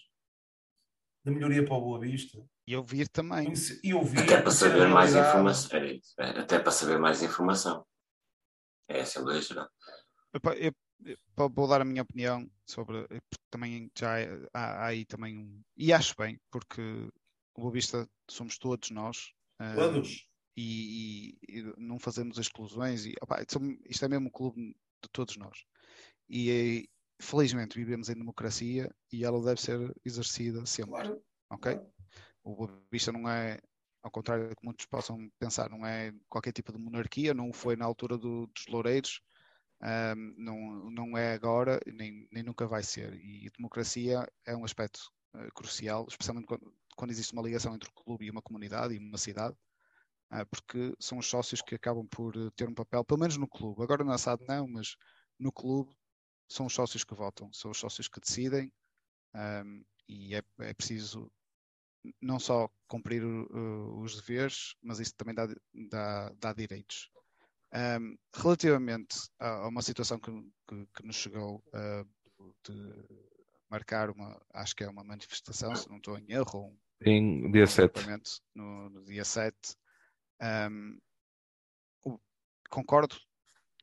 da 1.23 1.31
melhoria 1.31 1.65
para 1.65 1.75
o 1.75 1.81
Boa 1.81 1.99
Vista. 1.99 2.37
E 2.67 2.75
ouvir 2.75 3.07
também. 3.07 3.51
E 3.83 3.93
ouvir, 3.93 4.19
até 4.19 4.41
para 4.41 4.51
saber 4.51 4.87
mais 4.87 5.15
informação. 5.15 5.69
Até 6.17 6.59
para 6.59 6.71
saber 6.71 6.99
mais 6.99 7.23
informação. 7.23 7.85
É 8.87 8.99
a 8.99 9.03
Assembleia 9.03 9.41
Geral. 9.41 9.69
Eu, 10.33 10.73
eu, 11.05 11.49
vou 11.49 11.67
dar 11.67 11.81
a 11.81 11.85
minha 11.85 12.01
opinião 12.01 12.49
sobre. 12.65 13.07
Também 13.49 13.89
já 13.97 14.15
há, 14.53 14.83
há 14.83 14.85
aí 14.87 15.05
também 15.05 15.37
um. 15.37 15.61
E 15.77 15.93
acho 15.93 16.15
bem, 16.17 16.39
porque 16.51 16.81
o 17.55 17.61
Boa 17.61 17.71
Vista 17.71 18.07
somos 18.29 18.57
todos 18.57 18.89
nós. 18.91 19.31
Eh, 19.59 19.75
todos. 19.75 20.27
e, 20.57 21.37
e, 21.47 21.59
e, 21.59 21.73
não 21.77 21.99
fazemos 21.99 22.37
exclusões. 22.37 23.05
E, 23.05 23.13
opa, 23.21 23.41
isto 23.41 24.05
é 24.05 24.07
mesmo 24.07 24.27
um 24.27 24.31
clube 24.31 24.75
de 25.01 25.09
todos 25.11 25.37
nós. 25.37 25.63
E 26.29 26.87
felizmente 27.23 27.77
vivemos 27.77 28.09
em 28.09 28.15
democracia 28.15 28.93
e 29.11 29.23
ela 29.23 29.43
deve 29.43 29.61
ser 29.61 29.95
exercida 30.05 30.65
sempre. 30.65 30.91
Claro. 30.91 31.23
Ok? 31.49 31.79
O 32.43 32.55
Boa 32.55 32.83
Vista 32.91 33.11
não 33.11 33.29
é, 33.29 33.59
ao 34.01 34.11
contrário 34.11 34.49
do 34.49 34.55
que 34.55 34.65
muitos 34.65 34.85
possam 34.85 35.29
pensar, 35.39 35.69
não 35.69 35.85
é 35.85 36.13
qualquer 36.27 36.51
tipo 36.51 36.71
de 36.71 36.77
monarquia, 36.77 37.33
não 37.33 37.53
foi 37.53 37.75
na 37.75 37.85
altura 37.85 38.17
do, 38.17 38.47
dos 38.47 38.67
Loureiros, 38.67 39.21
um, 39.81 40.33
não, 40.37 40.91
não 40.91 41.17
é 41.17 41.33
agora, 41.33 41.79
nem, 41.85 42.27
nem 42.31 42.43
nunca 42.43 42.67
vai 42.67 42.83
ser. 42.83 43.13
E 43.15 43.49
democracia 43.57 44.27
é 44.45 44.55
um 44.55 44.63
aspecto 44.63 44.99
uh, 45.35 45.53
crucial, 45.53 46.05
especialmente 46.07 46.47
quando, 46.47 46.73
quando, 46.95 47.11
existe 47.11 47.33
uma 47.33 47.41
ligação 47.41 47.75
entre 47.75 47.89
o 47.89 47.93
clube 47.93 48.25
e 48.25 48.31
uma 48.31 48.41
comunidade 48.41 48.93
e 48.93 48.99
uma 48.99 49.17
cidade, 49.17 49.55
uh, 50.31 50.45
porque 50.49 50.93
são 50.99 51.17
os 51.17 51.27
sócios 51.27 51.61
que 51.61 51.75
acabam 51.75 52.07
por 52.07 52.35
uh, 52.35 52.51
ter 52.51 52.69
um 52.69 52.73
papel, 52.73 53.03
pelo 53.03 53.19
menos 53.19 53.37
no 53.37 53.47
clube. 53.47 53.83
Agora 53.83 54.03
na 54.03 54.17
SAD 54.17 54.45
não, 54.47 54.67
mas 54.67 54.95
no 55.39 55.51
clube 55.51 55.93
são 56.47 56.65
os 56.65 56.73
sócios 56.73 57.03
que 57.03 57.15
votam, 57.15 57.51
são 57.53 57.71
os 57.71 57.77
sócios 57.77 58.07
que 58.07 58.19
decidem 58.19 58.71
um, 59.35 59.83
e 60.07 60.35
é, 60.35 60.43
é, 60.59 60.73
preciso 60.73 61.31
não 62.21 62.39
só 62.39 62.69
cumprir 62.87 63.23
os 63.23 64.17
deveres, 64.17 64.75
mas 64.81 64.99
isso 64.99 65.15
também 65.15 65.33
dá, 65.33 65.47
dá, 65.89 66.33
dá 66.37 66.53
direitos. 66.53 67.09
Um, 67.73 68.17
relativamente 68.35 69.15
a, 69.39 69.47
a, 69.47 69.67
uma 69.67 69.81
situação 69.81 70.19
que, 70.19 70.31
que, 70.67 70.85
que 70.93 71.07
nos 71.07 71.15
chegou 71.15 71.63
uh, 71.69 72.53
de 72.63 73.33
marcar 73.69 74.11
uma, 74.11 74.39
acho 74.53 74.75
que 74.75 74.83
é 74.83 74.89
uma 74.89 75.03
manifestação, 75.03 75.73
se 75.75 75.89
não 75.89 75.97
estou 75.97 76.17
em 76.19 76.31
erro, 76.31 76.67
um, 76.67 76.77
em 77.05 77.51
dia 77.51 77.65
7. 77.65 78.05
No, 78.53 78.89
no 78.89 79.03
dia 79.05 79.25
7. 79.25 79.55
Um, 80.41 80.99
concordo, 82.69 83.15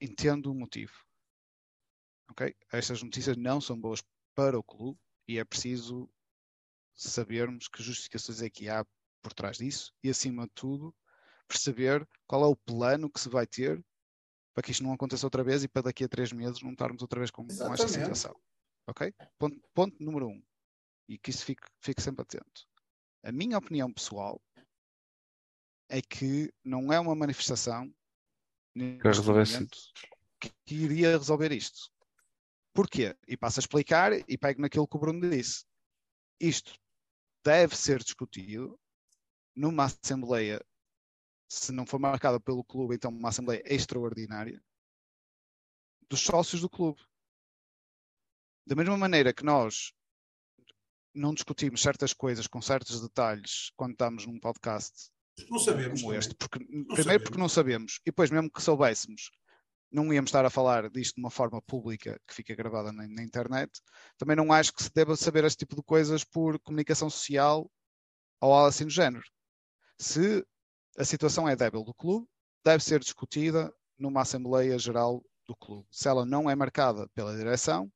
entendo 0.00 0.52
o 0.52 0.54
motivo. 0.54 0.92
Okay? 2.30 2.54
Estas 2.72 3.02
notícias 3.02 3.36
não 3.36 3.60
são 3.60 3.80
boas 3.80 4.02
para 4.34 4.58
o 4.58 4.62
clube 4.62 4.98
e 5.28 5.38
é 5.38 5.44
preciso 5.44 6.08
sabermos 6.94 7.68
que 7.68 7.82
justificações 7.82 8.42
é 8.42 8.50
que 8.50 8.68
há 8.68 8.84
por 9.22 9.32
trás 9.32 9.58
disso 9.58 9.92
e, 10.02 10.10
acima 10.10 10.44
de 10.44 10.52
tudo, 10.54 10.94
perceber 11.46 12.08
qual 12.26 12.44
é 12.44 12.46
o 12.46 12.56
plano 12.56 13.10
que 13.10 13.20
se 13.20 13.28
vai 13.28 13.46
ter 13.46 13.84
para 14.54 14.62
que 14.62 14.72
isto 14.72 14.82
não 14.82 14.92
aconteça 14.92 15.26
outra 15.26 15.44
vez 15.44 15.62
e 15.62 15.68
para 15.68 15.82
daqui 15.82 16.04
a 16.04 16.08
três 16.08 16.32
meses 16.32 16.62
não 16.62 16.72
estarmos 16.72 17.02
outra 17.02 17.20
vez 17.20 17.30
com, 17.30 17.46
com 17.46 17.74
esta 17.74 17.88
situação. 17.88 18.34
Ok? 18.86 19.12
Ponto, 19.38 19.60
ponto, 19.74 20.02
número 20.02 20.28
um. 20.28 20.42
E 21.08 21.18
que 21.18 21.30
isso 21.30 21.44
fique, 21.44 21.66
fique 21.80 22.02
sempre 22.02 22.22
atento. 22.22 22.66
A 23.22 23.32
minha 23.32 23.58
opinião 23.58 23.92
pessoal 23.92 24.40
é 25.88 26.00
que 26.00 26.52
não 26.64 26.92
é 26.92 26.98
uma 26.98 27.14
manifestação 27.14 27.92
que, 30.40 30.50
que 30.64 30.74
iria 30.74 31.18
resolver 31.18 31.52
isto. 31.52 31.90
Porquê? 32.72 33.16
E 33.26 33.36
passo 33.36 33.58
a 33.58 33.62
explicar 33.62 34.12
e 34.12 34.38
pego 34.38 34.60
naquilo 34.60 34.86
que 34.86 34.96
o 34.96 35.00
Bruno 35.00 35.28
disse. 35.28 35.64
Isto 36.38 36.72
deve 37.44 37.76
ser 37.76 38.02
discutido 38.02 38.78
numa 39.54 39.84
assembleia, 39.84 40.64
se 41.48 41.72
não 41.72 41.84
for 41.84 41.98
marcada 41.98 42.38
pelo 42.38 42.64
clube, 42.64 42.94
então 42.94 43.10
uma 43.10 43.28
assembleia 43.28 43.62
extraordinária 43.66 44.62
dos 46.08 46.20
sócios 46.20 46.60
do 46.60 46.70
clube. 46.70 47.00
Da 48.66 48.74
mesma 48.74 48.96
maneira 48.96 49.32
que 49.32 49.44
nós 49.44 49.92
não 51.12 51.34
discutimos 51.34 51.82
certas 51.82 52.12
coisas 52.12 52.46
com 52.46 52.62
certos 52.62 53.00
detalhes 53.00 53.72
quando 53.76 53.92
estamos 53.92 54.26
num 54.26 54.38
podcast 54.38 55.10
não 55.48 55.58
sabemos 55.58 56.02
como 56.02 56.14
este, 56.14 56.34
porque, 56.34 56.58
não 56.58 56.66
primeiro 56.66 57.02
sabemos. 57.02 57.22
porque 57.22 57.38
não 57.38 57.48
sabemos, 57.48 58.00
e 58.02 58.06
depois 58.06 58.30
mesmo 58.30 58.50
que 58.50 58.62
soubéssemos, 58.62 59.30
não 59.90 60.12
íamos 60.12 60.28
estar 60.28 60.44
a 60.44 60.50
falar 60.50 60.88
disto 60.88 61.16
de 61.16 61.20
uma 61.20 61.30
forma 61.30 61.60
pública 61.62 62.20
que 62.26 62.34
fica 62.34 62.54
gravada 62.54 62.92
na, 62.92 63.06
na, 63.08 63.22
internet. 63.22 63.70
Também 64.16 64.36
não 64.36 64.52
acho 64.52 64.72
que 64.72 64.82
se 64.82 64.92
deva 64.92 65.16
saber 65.16 65.44
este 65.44 65.58
tipo 65.58 65.76
de 65.76 65.82
coisas 65.82 66.24
por 66.24 66.58
comunicação 66.60 67.10
social 67.10 67.70
ou 68.40 68.52
algo 68.52 68.68
assim 68.68 68.84
do 68.84 68.90
género. 68.90 69.24
Se 69.98 70.44
a 70.96 71.04
situação 71.04 71.48
é 71.48 71.56
débil 71.56 71.84
do 71.84 71.94
clube, 71.94 72.26
deve 72.64 72.84
ser 72.84 73.00
discutida 73.00 73.72
numa 73.98 74.22
Assembleia 74.22 74.78
Geral 74.78 75.22
do 75.46 75.56
clube. 75.56 75.86
Se 75.90 76.08
ela 76.08 76.24
não 76.24 76.48
é 76.48 76.54
marcada 76.54 77.08
pela 77.14 77.36
direção, 77.36 77.90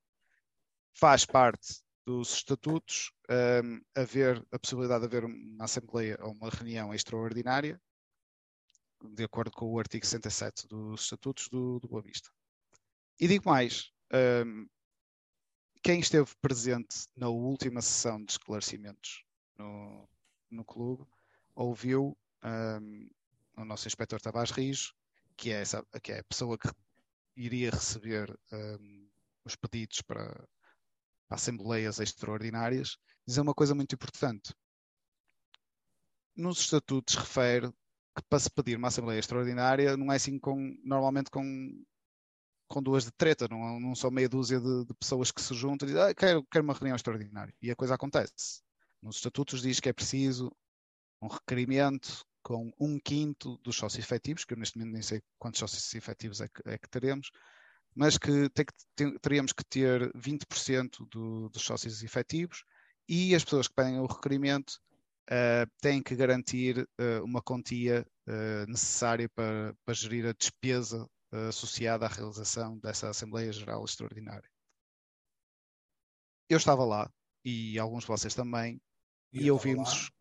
faz 0.94 1.24
parte 1.24 1.82
dos 2.04 2.34
estatutos 2.34 3.12
um, 3.30 3.80
haver 3.94 4.44
a 4.52 4.58
possibilidade 4.58 5.00
de 5.00 5.06
haver 5.06 5.24
uma 5.24 5.64
Assembleia 5.64 6.18
ou 6.20 6.32
uma 6.32 6.50
reunião 6.50 6.92
extraordinária 6.92 7.80
de 9.12 9.24
acordo 9.24 9.50
com 9.50 9.70
o 9.72 9.78
artigo 9.78 10.04
67 10.06 10.66
dos 10.66 11.02
Estatutos 11.02 11.48
do, 11.48 11.78
do 11.80 11.88
Boa 11.88 12.02
Vista. 12.02 12.30
E 13.20 13.28
digo 13.28 13.48
mais, 13.48 13.92
um, 14.46 14.66
quem 15.82 16.00
esteve 16.00 16.30
presente 16.40 17.06
na 17.16 17.28
última 17.28 17.82
sessão 17.82 18.24
de 18.24 18.32
esclarecimentos 18.32 19.24
no, 19.58 20.08
no 20.50 20.64
clube 20.64 21.06
ouviu 21.54 22.16
um, 22.42 23.10
o 23.56 23.64
nosso 23.64 23.86
inspetor 23.86 24.20
Tavares 24.20 24.50
Rijo, 24.50 24.94
que 25.36 25.50
é, 25.52 25.60
essa, 25.60 25.84
que 26.02 26.12
é 26.12 26.20
a 26.20 26.24
pessoa 26.24 26.58
que 26.58 26.68
iria 27.36 27.70
receber 27.70 28.36
um, 28.52 29.08
os 29.44 29.54
pedidos 29.56 30.00
para, 30.02 30.26
para 31.28 31.36
assembleias 31.36 32.00
extraordinárias, 32.00 32.96
dizer 33.26 33.40
uma 33.40 33.54
coisa 33.54 33.74
muito 33.74 33.94
importante. 33.94 34.54
Nos 36.36 36.60
estatutos 36.60 37.14
refere 37.14 37.72
que 38.14 38.22
para 38.28 38.38
se 38.38 38.50
pedir 38.50 38.76
uma 38.76 38.88
Assembleia 38.88 39.18
Extraordinária 39.18 39.96
não 39.96 40.12
é 40.12 40.16
assim 40.16 40.38
com, 40.38 40.76
normalmente 40.84 41.30
com, 41.30 41.84
com 42.68 42.82
duas 42.82 43.04
de 43.04 43.12
treta, 43.12 43.48
não, 43.48 43.80
não 43.80 43.94
são 43.94 44.10
meia 44.10 44.28
dúzia 44.28 44.60
de, 44.60 44.84
de 44.84 44.94
pessoas 44.94 45.30
que 45.30 45.42
se 45.42 45.54
juntam 45.54 45.88
e 45.88 45.92
dizem 45.92 46.02
ah, 46.02 46.14
quero, 46.14 46.44
quero 46.44 46.64
uma 46.64 46.74
reunião 46.74 46.96
extraordinária. 46.96 47.54
E 47.60 47.70
a 47.70 47.76
coisa 47.76 47.94
acontece. 47.94 48.62
Nos 49.02 49.16
estatutos 49.16 49.62
diz 49.62 49.80
que 49.80 49.88
é 49.88 49.92
preciso 49.92 50.50
um 51.20 51.28
requerimento 51.28 52.24
com 52.42 52.70
um 52.78 52.98
quinto 52.98 53.58
dos 53.58 53.76
sócios 53.76 54.04
efetivos, 54.04 54.44
que 54.44 54.52
eu 54.52 54.58
neste 54.58 54.78
momento 54.78 54.92
nem 54.92 55.02
sei 55.02 55.22
quantos 55.38 55.60
sócios 55.60 55.94
efetivos 55.94 56.40
é 56.40 56.48
que, 56.48 56.62
é 56.66 56.78
que 56.78 56.88
teremos, 56.88 57.30
mas 57.94 58.18
que, 58.18 58.48
tem 58.50 58.66
que 58.66 59.18
teríamos 59.20 59.52
que 59.52 59.64
ter 59.64 60.12
20% 60.12 61.08
do, 61.10 61.48
dos 61.48 61.62
sócios 61.62 62.02
efetivos 62.02 62.64
e 63.08 63.34
as 63.34 63.44
pessoas 63.44 63.66
que 63.66 63.74
pedem 63.74 63.98
o 63.98 64.06
requerimento 64.06 64.78
uh, 65.30 65.70
têm 65.80 66.02
que 66.02 66.14
garantir 66.14 66.78
uh, 66.80 67.24
uma 67.24 67.42
quantia 67.42 68.06
uh, 68.26 68.66
necessária 68.70 69.28
para, 69.28 69.74
para, 69.84 69.94
gerir 69.94 70.26
a 70.26 70.32
despesa 70.32 71.08
associada 71.48 72.06
à 72.06 72.08
realização 72.08 72.78
dessa 72.78 73.08
Assembleia 73.08 73.52
Geral 73.52 73.84
Extraordinária. 73.84 74.48
Eu 76.48 76.58
estava 76.58 76.84
lá, 76.84 77.10
e 77.44 77.76
alguns 77.76 78.04
de 78.04 78.08
vocês 78.08 78.36
também, 78.36 78.80
e, 79.32 79.46
e 79.46 79.50
ouvimos. 79.50 80.12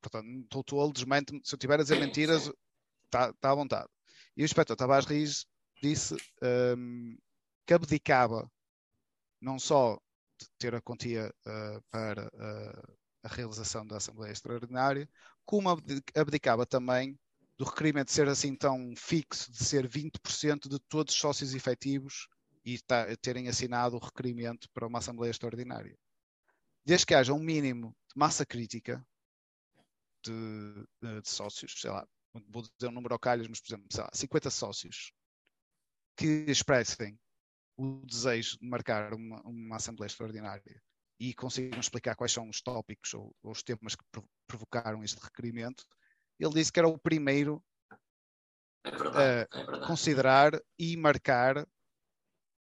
Portanto, 0.00 0.26
estou 0.42 0.64
tolo, 0.64 0.92
desmente 0.92 1.30
Se 1.44 1.54
eu 1.54 1.56
estiver 1.56 1.78
a 1.78 1.82
dizer 1.84 2.00
mentiras, 2.00 2.50
está 3.04 3.32
tá 3.34 3.52
à 3.52 3.54
vontade. 3.54 3.88
E 4.36 4.42
o 4.42 4.44
inspetor 4.44 4.76
Tavares 4.76 5.06
Riz 5.06 5.46
disse 5.80 6.16
um, 6.76 7.16
que 7.64 7.74
abdicava 7.74 8.50
não 9.40 9.58
só 9.58 9.96
de 10.38 10.48
ter 10.58 10.74
a 10.74 10.80
quantia 10.80 11.32
uh, 11.46 11.82
para 11.90 12.26
uh, 12.26 12.96
a 13.24 13.28
realização 13.28 13.86
da 13.86 13.96
Assembleia 13.96 14.32
Extraordinária, 14.32 15.08
como 15.46 15.70
abdicava 16.14 16.66
também 16.66 17.18
do 17.56 17.64
requerimento 17.64 18.08
de 18.08 18.12
ser 18.12 18.28
assim 18.28 18.54
tão 18.54 18.94
fixo, 18.96 19.50
de 19.50 19.64
ser 19.64 19.88
20% 19.88 20.68
de 20.68 20.78
todos 20.78 21.14
os 21.14 21.20
sócios 21.20 21.54
efetivos 21.54 22.28
e 22.64 22.78
terem 23.20 23.48
assinado 23.48 23.96
o 23.96 23.98
requerimento 23.98 24.68
para 24.70 24.86
uma 24.86 24.98
Assembleia 24.98 25.30
Extraordinária. 25.30 25.96
Desde 26.84 27.06
que 27.06 27.14
haja 27.14 27.32
um 27.32 27.38
mínimo 27.38 27.96
de 28.08 28.18
massa 28.18 28.44
crítica 28.44 29.04
de, 30.22 30.86
de, 31.02 31.20
de 31.22 31.28
sócios, 31.28 31.80
sei 31.80 31.90
lá, 31.90 32.06
vou 32.48 32.62
dizer 32.62 32.88
um 32.88 32.92
número 32.92 33.14
ao 33.14 33.18
calhas, 33.18 33.48
mas 33.48 33.60
por 33.60 33.68
exemplo, 33.68 33.86
sei 33.90 34.02
lá, 34.02 34.10
50 34.12 34.50
sócios 34.50 35.12
que 36.16 36.44
expressem 36.48 37.18
o 37.76 38.04
desejo 38.06 38.58
de 38.58 38.66
marcar 38.66 39.14
uma, 39.14 39.40
uma 39.42 39.76
Assembleia 39.76 40.08
Extraordinária 40.08 40.82
e 41.18 41.34
consigam 41.34 41.78
explicar 41.78 42.16
quais 42.16 42.32
são 42.32 42.48
os 42.48 42.60
tópicos 42.60 43.14
ou, 43.14 43.34
ou 43.42 43.52
os 43.52 43.62
temas 43.62 43.94
que 43.94 44.04
provocaram 44.46 45.02
este 45.04 45.20
requerimento, 45.20 45.84
ele 46.38 46.54
disse 46.54 46.72
que 46.72 46.78
era 46.78 46.88
o 46.88 46.98
primeiro 46.98 47.62
É 48.84 48.90
verdade, 48.90 49.48
é 49.52 49.60
a 49.60 49.64
verdade. 49.64 49.86
considerar 49.86 50.52
e 50.78 50.96
marcar 50.96 51.66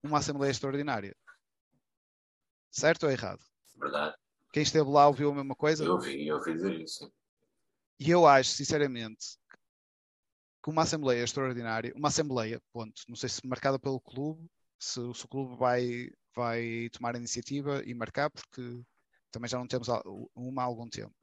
uma 0.03 0.19
Assembleia 0.19 0.51
Extraordinária. 0.51 1.15
Certo 2.71 3.05
ou 3.05 3.11
errado? 3.13 3.43
verdade. 3.79 4.17
Quem 4.53 4.63
esteve 4.63 4.89
lá 4.89 5.07
ouviu 5.07 5.31
a 5.31 5.35
mesma 5.35 5.55
coisa? 5.55 5.85
Eu 5.85 5.93
ouvi, 5.93 6.27
eu 6.27 6.37
ouvi 6.37 6.55
dizer 6.55 6.81
isso. 6.81 7.13
E 8.01 8.11
eu 8.11 8.27
acho, 8.27 8.51
sinceramente, 8.51 9.39
que 10.63 10.71
uma 10.71 10.83
Assembleia 10.83 11.23
Extraordinária, 11.23 11.93
uma 11.95 12.09
Assembleia, 12.09 12.61
ponto, 12.73 13.03
não 13.09 13.17
sei 13.17 13.29
se 13.29 13.47
marcada 13.47 13.79
pelo 13.79 14.01
clube, 14.01 14.49
se, 14.79 15.01
se 15.15 15.25
o 15.25 15.29
clube 15.29 15.57
vai, 15.57 16.11
vai 16.39 16.89
tomar 16.93 17.17
a 17.17 17.19
iniciativa 17.19 17.83
e 17.85 17.93
marcar, 17.93 18.31
porque 18.31 18.81
também 19.33 19.49
já 19.49 19.59
não 19.59 19.67
temos 19.67 19.89
uma 20.35 20.63
há 20.63 20.65
algum 20.65 20.89
tempo, 20.89 21.15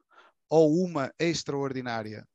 ou 0.48 0.84
uma 0.84 1.10
extraordinária 1.18 2.26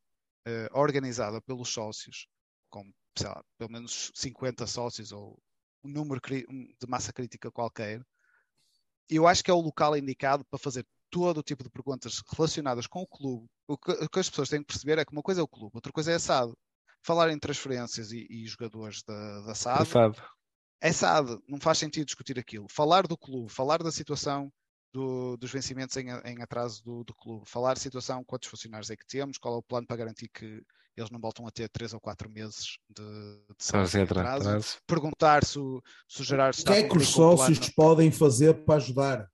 eh, 0.44 0.68
organizada 0.72 1.40
pelos 1.40 1.68
sócios, 1.68 2.26
com, 2.68 2.92
lá, 3.22 3.44
pelo 3.56 3.70
menos 3.70 4.10
50 4.14 4.66
sócios 4.66 5.12
ou 5.12 5.38
um 5.84 5.88
número 5.88 6.20
de 6.20 6.86
massa 6.88 7.12
crítica 7.12 7.50
qualquer, 7.50 8.02
eu 9.08 9.28
acho 9.28 9.44
que 9.44 9.50
é 9.50 9.54
o 9.54 9.60
local 9.60 9.96
indicado 9.96 10.44
para 10.46 10.58
fazer 10.58 10.84
todo 11.10 11.38
o 11.38 11.42
tipo 11.42 11.62
de 11.62 11.70
perguntas 11.70 12.20
relacionadas 12.34 12.86
com 12.88 13.02
o 13.02 13.06
clube. 13.06 13.46
O 13.68 13.78
que, 13.78 13.92
o 13.92 14.08
que 14.08 14.18
as 14.18 14.28
pessoas 14.28 14.48
têm 14.48 14.60
que 14.60 14.66
perceber 14.66 14.98
é 14.98 15.04
que 15.04 15.12
uma 15.12 15.22
coisa 15.22 15.40
é 15.40 15.44
o 15.44 15.48
clube, 15.48 15.72
outra 15.74 15.92
coisa 15.92 16.10
é 16.10 16.14
a 16.16 16.18
SAD. 16.18 16.52
Falar 17.04 17.30
em 17.30 17.38
transferências 17.38 18.12
e, 18.12 18.26
e 18.30 18.46
jogadores 18.46 19.02
da, 19.02 19.40
da 19.42 19.54
SAD. 19.54 19.78
É 20.82 20.92
SAD, 20.92 21.38
não 21.48 21.60
faz 21.60 21.78
sentido 21.78 22.04
discutir 22.06 22.38
aquilo. 22.38 22.66
Falar 22.68 23.06
do 23.06 23.16
clube, 23.16 23.50
falar 23.52 23.82
da 23.82 23.92
situação 23.92 24.52
do- 24.92 25.36
dos 25.38 25.50
vencimentos 25.50 25.96
em, 25.96 26.08
em 26.26 26.42
atraso 26.42 26.82
do, 26.84 27.04
do 27.04 27.14
clube, 27.14 27.48
falar 27.48 27.78
situação, 27.78 28.22
quantos 28.24 28.48
funcionários 28.50 28.90
é 28.90 28.96
que 28.96 29.06
temos, 29.06 29.38
qual 29.38 29.54
é 29.54 29.58
o 29.58 29.62
plano 29.62 29.86
para 29.86 29.96
garantir 29.96 30.28
que 30.28 30.62
eles 30.94 31.10
não 31.10 31.18
voltam 31.20 31.46
a 31.46 31.50
ter 31.50 31.70
três 31.70 31.94
ou 31.94 32.00
quatro 32.00 32.28
meses 32.28 32.76
de, 32.90 33.02
de 33.58 34.00
atraso. 34.02 34.42
atrás. 34.48 34.78
Perguntar 34.86 35.44
se, 35.44 35.58
o- 35.58 35.80
se 36.06 36.20
o 36.20 36.24
Gerardo 36.24 36.54
O 36.56 36.58
está 36.58 36.72
que 36.72 36.78
a 36.78 36.80
é 36.80 36.88
que 36.88 36.96
os 36.98 37.08
o 37.08 37.12
sócios 37.12 37.58
plano- 37.58 37.72
podem 37.74 38.10
fazer 38.12 38.64
para 38.64 38.74
ajudar? 38.74 39.28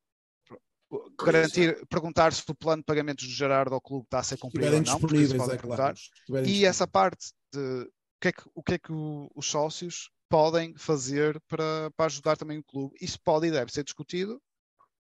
garantir, 1.21 1.87
perguntar 1.89 2.33
se 2.33 2.43
o 2.49 2.55
plano 2.55 2.81
de 2.83 2.87
pagamentos 2.87 3.27
do 3.27 3.33
Gerardo 3.33 3.75
ao 3.75 3.81
clube 3.81 4.05
está 4.05 4.21
a 4.21 4.23
ser 4.23 4.37
Se 4.37 4.41
cumprido 4.41 4.67
ou 4.75 4.83
não, 4.83 5.01
porque 5.01 5.17
isso 5.17 5.35
disponíveis, 5.35 5.39
podem 5.43 5.55
é 5.55 5.59
perguntar. 5.59 5.95
claro. 6.27 6.47
E 6.49 6.65
essa 6.65 6.87
parte 6.87 7.33
de 7.53 7.83
o 7.83 8.21
que 8.21 8.29
é 8.29 8.33
que, 8.33 8.43
o 8.55 8.63
que, 8.63 8.75
é 8.75 8.79
que 8.79 8.93
o- 8.93 9.31
os 9.35 9.47
sócios 9.47 10.11
podem 10.29 10.77
fazer 10.77 11.41
para, 11.49 11.91
para 11.93 12.07
ajudar 12.07 12.37
também 12.37 12.59
o 12.59 12.65
clube. 12.65 12.97
Isso 13.01 13.21
pode 13.21 13.47
e 13.47 13.51
deve 13.51 13.73
ser 13.73 13.85
discutido 13.85 14.43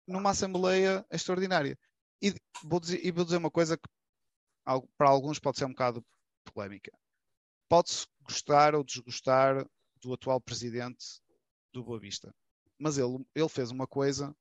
numa 0.06 0.30
Assembleia 0.30 1.04
Extraordinária. 1.10 1.78
E 2.22 2.34
vou 2.62 2.80
dizer, 2.80 3.04
e 3.04 3.10
vou 3.10 3.24
dizer 3.24 3.36
uma 3.36 3.50
coisa 3.50 3.76
que 3.76 3.88
para 4.96 5.08
alguns 5.08 5.38
pode 5.38 5.58
ser 5.58 5.64
um 5.64 5.70
bocado 5.70 6.04
polémica. 6.52 6.90
Pode-se 7.68 8.06
gostar 8.22 8.74
ou 8.74 8.84
desgostar 8.84 9.66
do 10.00 10.12
atual 10.12 10.40
presidente 10.40 11.04
do 11.72 11.82
Boa 11.82 11.98
Vista. 11.98 12.34
Mas 12.78 12.98
ele, 12.98 13.24
ele 13.34 13.48
fez 13.48 13.70
uma 13.70 13.86
coisa 13.86 14.34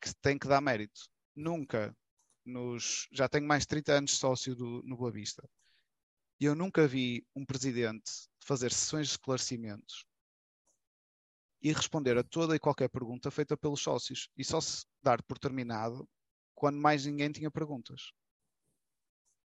que 0.00 0.14
tem 0.22 0.38
que 0.38 0.48
dar 0.48 0.60
mérito. 0.60 1.00
Nunca 1.34 1.96
nos. 2.44 3.08
Já 3.12 3.28
tenho 3.28 3.46
mais 3.46 3.62
de 3.62 3.68
30 3.68 3.92
anos 3.92 4.18
sócio 4.18 4.54
do, 4.54 4.82
no 4.84 4.96
Boa 4.96 5.10
Vista. 5.10 5.48
E 6.38 6.44
eu 6.44 6.54
nunca 6.54 6.86
vi 6.86 7.26
um 7.34 7.44
presidente 7.44 8.28
fazer 8.40 8.72
sessões 8.72 9.06
de 9.06 9.12
esclarecimentos 9.12 10.04
e 11.62 11.72
responder 11.72 12.18
a 12.18 12.22
toda 12.22 12.54
e 12.54 12.60
qualquer 12.60 12.88
pergunta 12.88 13.30
feita 13.30 13.56
pelos 13.56 13.80
sócios 13.80 14.28
e 14.36 14.44
só 14.44 14.60
se 14.60 14.84
dar 15.02 15.22
por 15.22 15.38
terminado 15.38 16.08
quando 16.54 16.78
mais 16.78 17.06
ninguém 17.06 17.32
tinha 17.32 17.50
perguntas. 17.50 18.12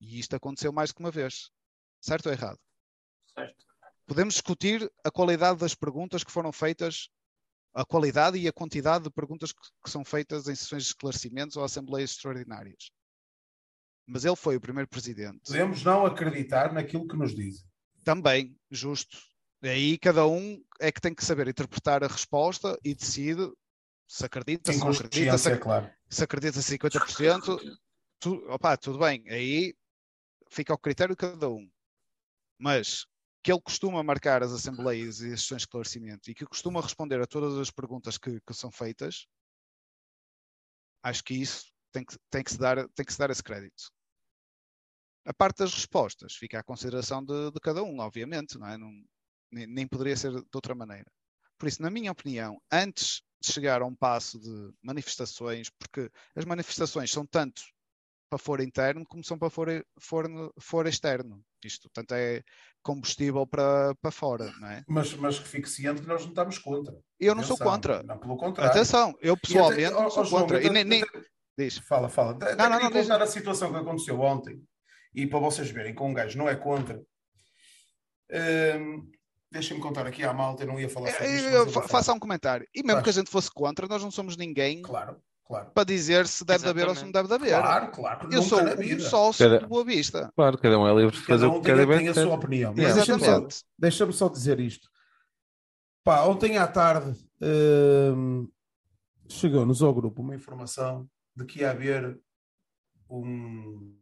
E 0.02 0.20
isto 0.20 0.36
aconteceu 0.36 0.72
mais 0.72 0.92
que 0.92 1.00
uma 1.00 1.12
vez. 1.12 1.52
Certo 2.02 2.28
ou 2.28 2.32
errado? 2.32 2.60
Certo. 3.34 3.66
Podemos 4.08 4.34
discutir 4.34 4.92
a 5.04 5.12
qualidade 5.12 5.60
das 5.60 5.76
perguntas 5.76 6.24
que 6.24 6.32
foram 6.32 6.52
feitas, 6.52 7.10
a 7.74 7.86
qualidade 7.86 8.38
e 8.38 8.48
a 8.48 8.54
quantidade 8.54 9.04
de 9.04 9.12
perguntas 9.12 9.52
que, 9.52 9.62
que 9.84 9.90
são 9.90 10.04
feitas 10.04 10.48
em 10.48 10.56
sessões 10.56 10.84
de 10.84 10.90
esclarecimentos 10.90 11.56
ou 11.58 11.64
assembleias 11.64 12.12
extraordinárias. 12.12 12.90
Mas 14.12 14.26
ele 14.26 14.36
foi 14.36 14.56
o 14.56 14.62
primeiro 14.62 14.90
presidente. 14.90 15.40
Podemos 15.46 15.84
não 15.84 16.06
acreditar 16.06 16.74
naquilo 16.74 17.08
que 17.08 17.16
nos 17.16 17.36
dizem. 17.36 17.64
Também, 18.04 18.58
justo. 18.72 19.18
Aí 19.62 20.00
cada 20.00 20.26
um 20.26 20.64
é 20.80 20.92
que 20.92 21.00
tem 21.00 21.14
que 21.14 21.24
saber 21.24 21.48
interpretar 21.48 22.04
a 22.04 22.08
resposta 22.08 22.78
e 22.84 22.96
decide 22.96 23.52
se 24.08 24.26
acredita, 24.26 24.72
Sem 24.72 24.80
se 24.80 24.86
não 24.86 24.92
acredita, 24.92 25.38
se, 25.38 25.50
consciência, 25.50 25.50
é 25.50 25.54
ac- 25.54 25.62
claro. 25.64 25.94
se 26.10 26.24
acredita 26.24 26.62
50%, 26.62 27.60
tu, 28.20 28.34
opá, 28.52 28.76
tudo 28.76 28.98
bem, 28.98 29.24
aí 29.30 29.76
fica 30.50 30.74
ao 30.74 30.80
critério 30.80 31.14
de 31.16 31.20
cada 31.20 31.48
um. 31.50 31.70
Mas 32.58 33.06
que 33.44 33.52
ele 33.52 33.62
costuma 33.62 34.02
marcar 34.02 34.42
as 34.42 34.52
assembleias 34.52 35.22
e 35.22 35.32
as 35.32 35.42
sessões 35.42 35.62
de 35.62 35.68
esclarecimento 35.68 36.32
e 36.32 36.34
que 36.34 36.46
costuma 36.46 36.82
responder 36.82 37.22
a 37.22 37.28
todas 37.28 37.56
as 37.60 37.70
perguntas 37.70 38.18
que, 38.18 38.42
que 38.42 38.54
são 38.56 38.72
feitas, 38.72 39.28
acho 41.04 41.24
que 41.24 41.36
isso 41.36 41.66
tem 41.92 42.04
que, 42.04 42.18
tem, 42.30 42.44
que 42.44 42.52
se 42.52 42.58
dar, 42.58 42.88
tem 42.90 43.06
que 43.06 43.14
se 43.14 43.20
dar 43.20 43.30
esse 43.30 43.44
crédito. 43.44 43.92
A 45.26 45.34
parte 45.34 45.58
das 45.60 45.74
respostas 45.74 46.34
fica 46.36 46.60
à 46.60 46.64
consideração 46.64 47.24
de, 47.24 47.52
de 47.52 47.60
cada 47.60 47.84
um, 47.84 48.00
obviamente, 48.00 48.58
não 48.58 48.68
é? 48.68 48.78
Não, 48.78 48.92
nem, 49.52 49.68
nem 49.68 49.88
poderia 49.88 50.16
ser 50.16 50.32
de 50.32 50.46
outra 50.54 50.74
maneira. 50.74 51.06
Por 51.58 51.68
isso, 51.68 51.82
na 51.82 51.90
minha 51.90 52.12
opinião, 52.12 52.60
antes 52.72 53.22
de 53.42 53.52
chegar 53.54 53.82
a 53.82 53.86
um 53.86 53.96
passo 53.96 54.40
de 54.40 54.72
manifestações, 54.82 55.70
porque 55.78 56.10
as 56.36 56.46
manifestações 56.46 57.12
são 57.12 57.26
tanto 57.26 57.62
para 58.30 58.40
fora 58.40 58.64
interno 58.64 59.04
como 59.08 59.24
são 59.24 59.38
para 59.38 59.50
fora, 59.50 59.84
fora, 60.00 60.28
fora 60.60 60.88
externo. 60.90 61.44
Isto, 61.64 61.90
tanto 61.92 62.14
é 62.14 62.42
combustível 62.82 63.46
para, 63.46 63.94
para 63.96 64.12
fora, 64.12 64.52
não 64.60 64.70
é? 64.70 64.84
Mas, 64.88 65.14
mas 65.16 65.40
que 65.40 65.48
fique 65.48 65.68
ciente 65.70 66.02
que 66.02 66.08
nós 66.08 66.22
não 66.22 66.30
estamos 66.30 66.58
contra. 66.58 66.98
Eu 67.20 67.36
não 67.36 67.44
sou 67.44 67.56
Atenção, 67.56 67.72
contra. 67.74 68.04
Não, 68.04 68.18
pelo 68.18 68.38
contrário. 68.38 68.72
Atenção, 68.72 69.14
eu 69.20 69.36
pessoalmente 69.36 69.82
E 69.82 69.86
até- 69.86 69.96
não 69.96 70.10
sou 70.10 70.24
João, 70.24 70.42
contra. 70.44 70.58
E 70.62 70.66
até- 70.68 70.70
nem, 70.74 70.86
nem- 70.86 71.04
Diz. 71.58 71.80
Fala, 71.80 72.08
fala. 72.08 72.38
Não, 72.56 72.70
não, 72.70 72.80
não, 72.80 72.92
contar 72.92 73.22
a 73.22 73.28
situação 73.28 73.72
que 73.72 73.78
aconteceu 73.80 74.18
ontem 74.22 74.64
e 75.14 75.26
para 75.28 75.40
vocês 75.40 75.70
verem 75.72 75.94
que 75.96 76.04
um 76.04 76.14
gajo 76.14 76.38
não 76.38 76.48
é 76.50 76.56
contra. 76.56 77.02
Hum, 78.32 79.10
Deixem-me 79.52 79.82
contar 79.82 80.06
aqui 80.06 80.24
à 80.24 80.32
malta, 80.32 80.62
eu 80.62 80.68
não 80.68 80.80
ia 80.80 80.88
falar 80.88 81.10
sobre 81.10 81.28
isto. 81.36 81.48
eu 81.48 81.64
vou 81.66 81.74
fa- 81.74 81.82
falar. 81.82 81.88
Faça 81.88 82.14
um 82.14 82.20
comentário. 82.20 82.68
E 82.72 82.84
mesmo 82.84 82.98
Faz. 82.98 83.04
que 83.06 83.10
a 83.10 83.14
gente 83.14 83.32
fosse 83.32 83.50
contra, 83.52 83.88
nós 83.88 84.04
não 84.04 84.12
somos 84.12 84.38
ninguém 84.38 84.84
Claro, 84.84 85.20
claro. 85.44 85.72
para 85.72 85.84
dizer 85.84 86.28
se 86.28 86.46
deve 86.46 86.64
de 86.66 86.70
haver 86.70 86.88
ou 86.88 86.94
se 86.94 87.04
não 87.04 87.12
deve 87.12 87.28
de 87.28 87.34
haver. 87.34 87.50
Claro, 87.60 87.92
claro. 87.92 88.30
Eu 88.32 88.44
nunca 88.44 88.48
sou 88.48 88.60
um 88.62 89.00
sócio 89.00 89.44
Cada- 89.50 89.58
de 89.62 89.66
Boa 89.66 89.84
Vista. 89.84 90.32
Claro, 90.36 90.56
cada 90.60 90.78
um 90.78 90.88
é 90.88 90.94
livre 91.02 91.18
de 91.18 91.24
fazer 91.26 91.40
Cada 91.42 91.48
o 91.48 91.58
um 91.58 91.62
que 91.62 91.66
tem, 91.66 91.76
quer 91.88 91.98
tem 91.98 92.08
a 92.10 92.14
sua 92.14 92.36
opinião. 92.36 92.76
Só, 92.76 92.82
Exatamente. 92.84 93.64
deixa-me 93.76 94.14
só 94.14 94.30
dizer 94.30 94.60
isto. 94.60 94.88
Pá, 96.04 96.22
ontem 96.26 96.60
à 96.60 96.68
tarde 96.68 97.20
hum, 97.42 98.48
chegou-nos 99.28 99.82
ao 99.82 99.92
grupo 99.96 100.22
uma 100.22 100.36
informação 100.36 101.10
de 101.36 101.44
que 101.44 101.62
ia 101.62 101.72
haver 101.72 102.20
um, 103.10 103.98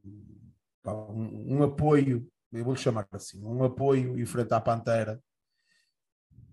um, 0.94 1.58
um 1.58 1.64
apoio, 1.64 2.30
eu 2.52 2.64
vou-lhe 2.64 2.80
chamar 2.80 3.08
assim, 3.12 3.44
um 3.44 3.64
apoio 3.64 4.20
em 4.20 4.26
frente 4.26 4.54
à 4.54 4.62
Pantera 4.62 5.22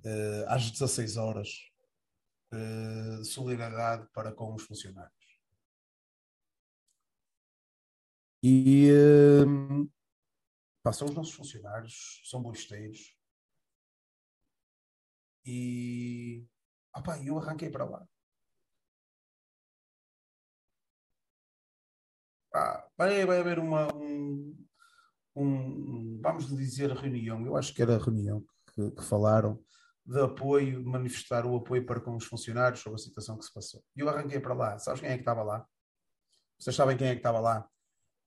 eh, 0.05 0.45
às 0.49 0.71
16 0.71 1.17
horas 1.17 1.49
de 2.53 3.25
solidariedade 3.25 4.07
para 4.13 4.33
com 4.33 4.55
os 4.55 4.63
funcionários. 4.63 5.13
E 8.43 8.93
hum, 9.47 9.89
pá, 10.83 10.93
são 10.93 11.09
os 11.09 11.15
nossos 11.15 11.33
funcionários, 11.33 12.21
são 12.27 12.43
boisteiros. 12.43 13.17
E 15.45 16.47
pá, 17.05 17.19
eu 17.25 17.39
arranquei 17.39 17.71
para 17.71 17.85
lá. 17.85 18.07
Pá, 22.55 22.89
vai, 22.97 23.27
vai 23.27 23.41
haver 23.41 23.59
uma, 23.59 23.93
um, 23.93 24.57
um, 25.35 26.21
vamos 26.23 26.47
dizer, 26.47 26.89
reunião. 26.93 27.45
Eu 27.45 27.57
acho 27.57 27.75
que 27.75 27.83
era 27.83 27.97
a 27.97 27.99
reunião 27.99 28.47
que, 28.73 28.93
que 28.93 29.03
falaram 29.03 29.61
de 30.07 30.21
apoio, 30.21 30.81
de 30.81 30.89
manifestar 30.89 31.45
o 31.45 31.57
apoio 31.57 31.85
para 31.85 32.01
com 32.01 32.15
os 32.15 32.27
funcionários 32.27 32.81
sobre 32.81 32.95
a 32.95 33.03
situação 33.03 33.37
que 33.37 33.45
se 33.45 33.53
passou. 33.53 33.85
E 33.97 33.99
eu 33.99 34.09
arranquei 34.09 34.39
para 34.39 34.55
lá. 34.55 34.79
Sabes 34.79 35.01
quem 35.01 35.11
é 35.11 35.15
que 35.15 35.23
estava 35.23 35.43
lá? 35.43 35.67
Vocês 36.57 36.77
sabem 36.77 36.97
quem 36.97 37.09
é 37.09 37.15
que 37.15 37.19
estava 37.19 37.41
lá? 37.41 37.69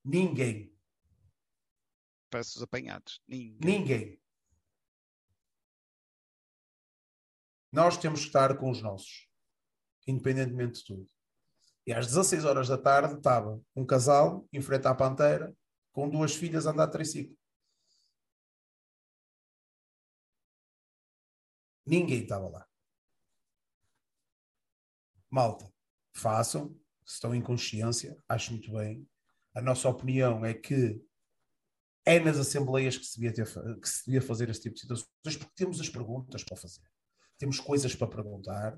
Ninguém. 0.03 0.77
Parece 2.29 2.57
os 2.57 2.63
apanhados. 2.63 3.23
Ninguém. 3.25 3.79
Ninguém. 3.79 4.21
Nós 7.71 7.95
temos 7.95 8.19
que 8.19 8.27
estar 8.27 8.57
com 8.57 8.69
os 8.69 8.81
nossos, 8.81 9.29
independentemente 10.05 10.79
de 10.79 10.85
tudo. 10.85 11.16
E 11.88 11.93
às 11.93 12.05
16 12.05 12.43
horas 12.43 12.68
da 12.68 12.77
tarde 12.77 13.15
estava 13.15 13.64
um 13.73 13.85
casal 13.85 14.45
em 14.51 14.61
frente 14.61 14.85
à 14.85 14.93
Pantera 14.93 15.55
com 15.93 16.09
duas 16.09 16.35
filhas 16.35 16.68
a 16.68 16.72
andar 16.72 16.88
de 16.88 16.91
triciclo. 16.91 17.38
Ninguém 21.85 22.23
estava 22.23 22.49
lá. 22.49 22.68
Malta, 25.30 25.73
façam, 26.14 26.77
se 27.05 27.14
estão 27.14 27.34
em 27.34 27.41
consciência, 27.41 28.22
acho 28.27 28.51
muito 28.51 28.69
bem. 28.73 29.09
A 29.55 29.61
nossa 29.61 29.88
opinião 29.88 30.45
é 30.45 30.53
que 30.53 31.01
é 32.05 32.19
nas 32.19 32.38
assembleias 32.38 32.97
que 32.97 33.05
se, 33.05 33.18
devia 33.18 33.34
ter, 33.34 33.80
que 33.80 33.88
se 33.88 34.05
devia 34.05 34.22
fazer 34.22 34.49
esse 34.49 34.61
tipo 34.61 34.76
de 34.76 34.81
situações, 34.81 35.38
porque 35.38 35.53
temos 35.55 35.80
as 35.80 35.88
perguntas 35.88 36.43
para 36.43 36.57
fazer. 36.57 36.84
Temos 37.38 37.61
coisas 37.61 37.95
para 37.95 38.07
perguntar 38.07 38.77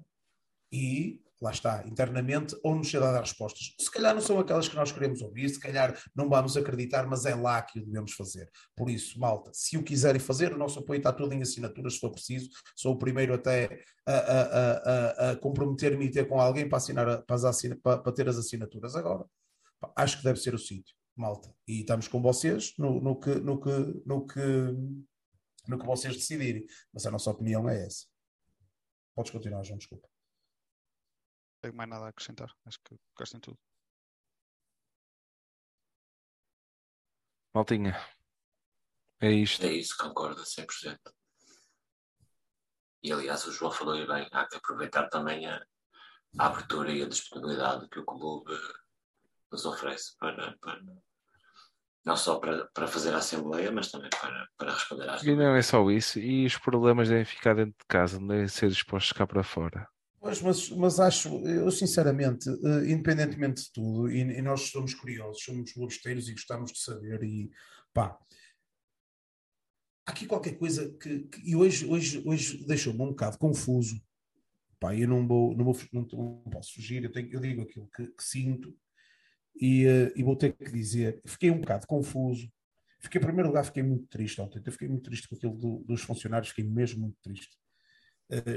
e 0.71 1.21
lá 1.41 1.51
está, 1.51 1.87
internamente, 1.87 2.55
ou 2.63 2.75
nos 2.75 2.89
ser 2.89 2.99
dar 2.99 3.19
respostas. 3.19 3.73
Se 3.79 3.89
calhar 3.89 4.13
não 4.13 4.21
são 4.21 4.39
aquelas 4.39 4.67
que 4.67 4.75
nós 4.75 4.91
queremos 4.91 5.21
ouvir, 5.21 5.49
se 5.49 5.59
calhar 5.59 5.97
não 6.13 6.27
vamos 6.27 6.57
acreditar, 6.57 7.07
mas 7.07 7.25
é 7.25 7.33
lá 7.33 7.61
que 7.61 7.79
o 7.79 7.85
devemos 7.85 8.11
fazer. 8.11 8.49
Por 8.75 8.89
isso, 8.89 9.17
malta, 9.19 9.51
se 9.53 9.77
o 9.77 9.83
quiserem 9.83 10.19
fazer, 10.19 10.53
o 10.53 10.57
nosso 10.57 10.79
apoio 10.79 10.97
está 10.97 11.13
todo 11.13 11.31
em 11.33 11.41
assinaturas, 11.41 11.93
se 11.93 11.99
for 11.99 12.11
preciso. 12.11 12.49
Sou 12.75 12.93
o 12.93 12.97
primeiro 12.97 13.33
até 13.33 13.83
a, 14.05 14.13
a, 14.13 14.71
a, 14.71 15.31
a 15.31 15.35
comprometer-me 15.37 16.05
e 16.05 16.11
ter 16.11 16.27
com 16.27 16.39
alguém 16.39 16.67
para, 16.67 16.77
assinar, 16.77 17.23
para, 17.23 17.39
para, 17.81 17.97
para 17.99 18.11
ter 18.11 18.27
as 18.27 18.37
assinaturas. 18.37 18.95
Agora, 18.95 19.25
acho 19.95 20.17
que 20.17 20.23
deve 20.23 20.39
ser 20.39 20.53
o 20.53 20.59
sítio, 20.59 20.93
malta. 21.15 21.53
E 21.65 21.81
estamos 21.81 22.07
com 22.09 22.21
vocês 22.21 22.73
no, 22.77 22.99
no, 22.99 23.17
que, 23.17 23.35
no, 23.35 23.61
que, 23.61 24.01
no, 24.05 24.27
que, 24.27 24.41
no 25.67 25.79
que 25.79 25.85
vocês 25.85 26.15
decidirem. 26.15 26.65
Mas 26.93 27.05
a 27.05 27.11
nossa 27.11 27.31
opinião 27.31 27.69
é 27.69 27.85
essa. 27.85 28.05
Podes 29.15 29.31
continuar, 29.31 29.63
João, 29.63 29.77
desculpa 29.77 30.09
tenho 31.61 31.76
mais 31.76 31.90
nada 31.90 32.06
a 32.06 32.10
acrescentar. 32.10 32.53
Acho 32.65 32.80
que 32.84 32.95
gostem 33.18 33.40
tudo. 33.40 33.60
Maltinha. 37.53 37.95
É 39.19 39.31
isto. 39.31 39.65
É 39.65 39.72
isso, 39.72 39.98
concordo 39.98 40.41
100%. 40.41 40.98
E 43.03 43.11
aliás, 43.11 43.45
o 43.45 43.52
João 43.52 43.72
falou 43.72 43.95
bem, 43.95 44.27
há 44.31 44.48
que 44.48 44.57
aproveitar 44.57 45.07
também 45.10 45.45
a, 45.48 45.61
a 46.38 46.45
abertura 46.48 46.91
e 46.91 47.02
a 47.02 47.07
disponibilidade 47.07 47.88
que 47.90 47.99
o 47.99 48.06
clube 48.06 48.53
nos 49.52 49.65
oferece 49.65 50.15
para, 50.18 50.56
para 50.57 50.81
não 52.06 52.15
só 52.15 52.40
para, 52.40 52.65
para 52.73 52.88
fazer 52.88 53.14
a 53.14 53.18
Assembleia, 53.18 53.72
mas 53.72 53.91
também 53.91 54.10
para, 54.10 54.48
para 54.57 54.73
responder 54.73 55.10
às 55.10 55.23
E 55.23 55.36
não 55.36 55.56
é 55.56 55.61
só 55.61 55.90
isso, 55.90 56.19
e 56.19 56.45
os 56.45 56.57
problemas 56.57 57.10
devem 57.10 57.26
ficar 57.26 57.56
dentro 57.56 57.77
de 57.77 57.86
casa, 57.88 58.19
não 58.19 58.27
devem 58.27 58.48
ser 58.48 58.68
expostos 58.68 59.11
cá 59.11 59.27
para 59.27 59.44
fora. 59.44 59.88
Pois, 60.19 60.41
mas, 60.41 60.69
mas 60.71 60.99
acho, 60.99 61.29
eu 61.47 61.71
sinceramente, 61.71 62.49
uh, 62.49 62.85
independentemente 62.85 63.63
de 63.63 63.71
tudo, 63.71 64.11
e, 64.11 64.19
e, 64.19 64.41
nós 64.41 64.61
somos 64.69 64.93
curiosos, 64.93 65.41
somos 65.41 65.73
lobesteiros 65.75 66.27
e 66.27 66.33
gostamos 66.33 66.73
de 66.73 66.79
saber, 66.79 67.23
e 67.23 67.49
pá, 67.93 68.19
há 70.05 70.11
aqui 70.11 70.25
qualquer 70.25 70.57
coisa 70.57 70.93
que, 70.99 71.21
que 71.21 71.49
e 71.49 71.55
hoje, 71.55 71.85
hoje, 71.85 72.21
hoje 72.25 72.65
deixou-me 72.67 73.01
um 73.01 73.09
bocado 73.09 73.37
confuso, 73.37 74.01
pá, 74.77 74.93
eu 74.93 75.07
não 75.07 75.25
vou, 75.25 75.55
não, 75.55 75.63
vou, 75.63 75.77
não, 75.93 76.05
não 76.11 76.51
posso 76.51 76.73
fugir, 76.73 77.01
eu, 77.01 77.11
tenho, 77.11 77.31
eu 77.31 77.39
digo 77.39 77.61
aquilo 77.61 77.87
que, 77.95 78.07
que 78.07 78.23
sinto 78.23 78.75
e, 79.55 79.87
uh, 79.87 80.11
e 80.17 80.21
vou 80.23 80.35
ter 80.35 80.51
que 80.53 80.69
dizer, 80.69 81.21
fiquei 81.25 81.49
um 81.49 81.61
bocado 81.61 81.87
confuso, 81.87 82.51
fiquei, 82.99 83.21
em 83.21 83.23
primeiro 83.23 83.47
lugar, 83.47 83.63
fiquei 83.63 83.83
muito 83.83 84.05
triste 84.07 84.41
ontem, 84.41 84.61
eu 84.65 84.71
fiquei 84.73 84.89
muito 84.89 85.03
triste 85.03 85.29
com 85.29 85.35
aquilo 85.35 85.55
do, 85.55 85.79
dos 85.85 86.01
funcionários, 86.01 86.49
fiquei 86.49 86.65
mesmo 86.65 86.99
muito 87.03 87.17
triste. 87.21 87.57
eh, 87.57 87.68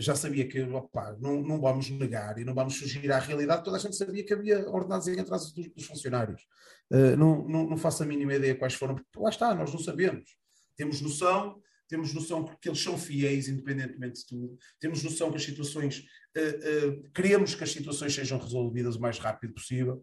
já 0.00 0.14
sabia 0.14 0.46
que 0.46 0.60
opa, 0.60 1.16
não, 1.18 1.42
não 1.42 1.60
vamos 1.60 1.88
negar 1.90 2.38
e 2.38 2.44
não 2.44 2.54
vamos 2.54 2.76
fugir 2.76 3.10
à 3.10 3.18
realidade, 3.18 3.64
toda 3.64 3.78
a 3.78 3.80
gente 3.80 3.96
sabia 3.96 4.22
que 4.22 4.34
havia 4.34 4.68
ordenados 4.68 5.08
em 5.08 5.18
atraso 5.18 5.54
dos, 5.54 5.68
dos 5.68 5.86
funcionários. 5.86 6.42
Uh, 6.90 7.16
não, 7.16 7.48
não, 7.48 7.70
não, 7.70 7.76
faço 7.78 8.02
a 8.02 8.06
mínima 8.06 8.34
ideia 8.34 8.54
quais 8.54 8.74
foram, 8.74 8.94
porque 8.94 9.18
lá 9.18 9.30
está, 9.30 9.54
nós 9.54 9.72
não 9.72 9.80
sabemos. 9.80 10.36
Temos 10.76 11.00
noção, 11.00 11.58
temos 11.88 12.12
noção 12.12 12.44
que 12.60 12.68
eles 12.68 12.82
são 12.82 12.98
fiéis, 12.98 13.48
independentemente 13.48 14.20
de 14.20 14.26
tudo, 14.26 14.58
temos 14.78 15.02
noção 15.02 15.30
que 15.30 15.36
as 15.36 15.44
situações, 15.44 16.04
uh, 16.36 16.88
uh, 16.88 17.12
queremos 17.14 17.54
que 17.54 17.64
as 17.64 17.72
situações 17.72 18.14
sejam 18.14 18.38
resolvidas 18.38 18.96
o 18.96 19.00
mais 19.00 19.18
rápido 19.18 19.54
possível 19.54 20.02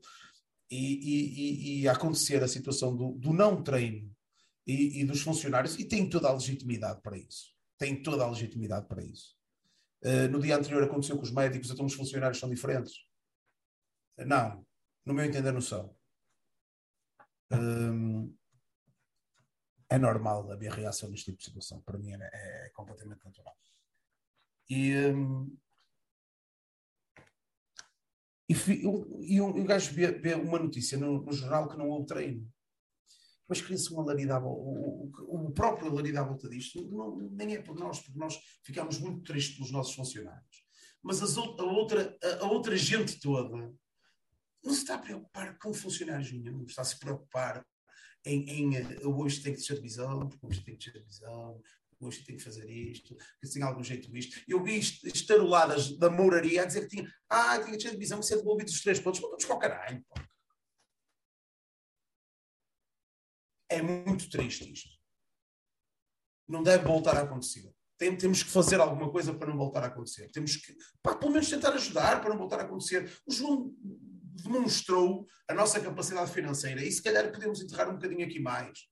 e, 0.72 0.78
e, 0.78 1.80
e, 1.80 1.82
e 1.82 1.88
acontecer 1.88 2.44
a 2.44 2.48
situação 2.48 2.96
do, 2.96 3.12
do 3.14 3.34
não 3.34 3.62
treino 3.62 4.12
e, 4.66 5.02
e 5.02 5.06
dos 5.06 5.22
funcionários, 5.22 5.78
e 5.78 5.86
tem 5.86 6.10
toda 6.10 6.28
a 6.28 6.34
legitimidade 6.34 7.02
para 7.04 7.18
isso. 7.18 7.54
Tem 7.78 8.02
toda 8.02 8.24
a 8.24 8.30
legitimidade 8.30 8.88
para 8.88 9.04
isso. 9.04 9.39
Uh, 10.02 10.30
no 10.30 10.40
dia 10.40 10.56
anterior 10.56 10.84
aconteceu 10.84 11.18
com 11.18 11.24
os 11.24 11.32
médicos, 11.32 11.70
então 11.70 11.86
os 11.86 11.94
funcionários 11.94 12.40
são 12.40 12.50
diferentes. 12.50 12.94
Uh, 14.18 14.26
não, 14.26 14.66
no 15.06 15.14
meu 15.14 15.26
entender 15.26 15.52
não 15.52 15.62
são. 15.62 15.96
Um, 17.52 18.34
é 19.90 19.98
normal 19.98 20.52
a 20.52 20.58
minha 20.58 20.74
reação 20.74 21.10
neste 21.10 21.26
tipo 21.26 21.40
de 21.40 21.46
situação. 21.46 21.82
Para 21.82 21.98
mim 21.98 22.14
é, 22.14 22.30
é 22.32 22.70
completamente 22.70 23.26
natural. 23.26 23.58
E, 24.70 24.96
um, 25.08 25.58
e, 28.48 28.54
e, 29.34 29.42
um, 29.42 29.48
um 29.48 29.66
gajo 29.66 29.94
vê, 29.94 30.12
vê 30.12 30.36
uma 30.36 30.60
notícia 30.60 30.98
no, 30.98 31.24
no, 31.24 31.34
jornal 31.34 31.68
que 31.68 31.76
não 31.76 31.90
houve 31.90 32.06
treino 32.06 32.48
mas 33.50 33.62
cria-se 33.62 33.92
uma 33.92 34.04
o, 34.04 35.12
o, 35.18 35.48
o, 35.48 35.52
próprio 35.52 35.92
laridade 35.92 36.26
à 36.26 36.30
volta 36.30 36.48
disto, 36.48 36.88
não, 36.88 37.18
nem 37.32 37.56
é 37.56 37.62
por 37.62 37.76
nós, 37.76 38.00
porque 38.00 38.20
nós 38.20 38.40
ficamos 38.64 39.00
muito 39.00 39.24
tristes 39.24 39.56
pelos 39.56 39.72
nossos 39.72 39.96
funcionários. 39.96 40.64
Mas 41.02 41.22
as, 41.24 41.36
a, 41.36 41.42
outra, 41.42 42.16
a, 42.24 42.46
a, 42.46 42.52
outra 42.52 42.78
gente 42.78 43.20
toda 43.20 43.74
não 44.64 44.74
se 44.74 44.82
está 44.82 44.96
a 44.96 45.00
preocupar 45.00 45.58
com 45.58 45.74
funcionários 45.74 46.32
nenhum, 46.32 46.64
está 46.66 46.84
a 46.84 46.86
se 46.86 47.00
preocupar 47.00 47.66
em, 48.26 48.50
em 48.50 48.76
eh, 48.76 49.00
hoje 49.04 49.42
tem 49.42 49.56
que 49.56 49.66
ter 49.66 49.82
visão, 49.82 50.28
porque 50.28 50.46
hoje 50.46 50.64
tem 50.64 50.78
que 50.78 50.92
ter 50.92 51.04
visão, 51.04 51.62
hoje 52.00 52.24
tem 52.24 52.36
que 52.36 52.44
fazer 52.44 52.70
isto, 52.70 53.16
que 53.42 53.50
tem 53.50 53.64
algum 53.64 53.84
jeito 53.84 54.16
isto. 54.16 54.40
Eu 54.48 54.64
vi 54.64 54.78
estaroladas 54.78 55.98
da 55.98 56.10
mouraria 56.10 56.62
a 56.62 56.66
dizer 56.66 56.82
que 56.82 56.98
tinha, 56.98 57.14
ah, 57.30 57.58
tinha 57.60 57.78
que 57.78 57.84
ter 57.84 57.98
visão, 57.98 58.20
que 58.20 58.26
ser 58.26 58.38
devolvido 58.38 58.70
os 58.70 58.82
três 58.82 59.00
pontos, 59.00 59.22
vamos 59.22 59.46
para 59.46 59.56
o 59.56 59.60
caralho, 59.60 60.06
pô. 60.08 60.22
É 63.70 63.82
muito 63.82 64.30
triste 64.30 64.72
isto. 64.72 64.90
Não 66.48 66.64
deve 66.64 66.84
voltar 66.84 67.16
a 67.16 67.22
acontecer. 67.22 67.72
Tem, 67.98 68.16
temos 68.16 68.42
que 68.42 68.50
fazer 68.50 68.80
alguma 68.80 69.12
coisa 69.12 69.34
para 69.34 69.50
não 69.50 69.58
voltar 69.58 69.84
a 69.84 69.88
acontecer. 69.88 70.32
Temos 70.32 70.56
que, 70.56 70.76
pá, 71.04 71.16
pelo 71.16 71.32
menos, 71.32 71.50
tentar 71.50 71.74
ajudar 71.74 72.22
para 72.22 72.30
não 72.30 72.38
voltar 72.38 72.60
a 72.60 72.64
acontecer. 72.64 73.12
O 73.28 73.32
João 73.32 73.74
demonstrou 74.42 75.28
a 75.48 75.54
nossa 75.54 75.80
capacidade 75.80 76.32
financeira 76.32 76.84
e 76.84 76.92
se 76.92 77.04
calhar 77.04 77.32
podemos 77.32 77.62
enterrar 77.62 77.90
um 77.90 77.96
bocadinho 77.96 78.26
aqui 78.26 78.40
mais. 78.40 78.88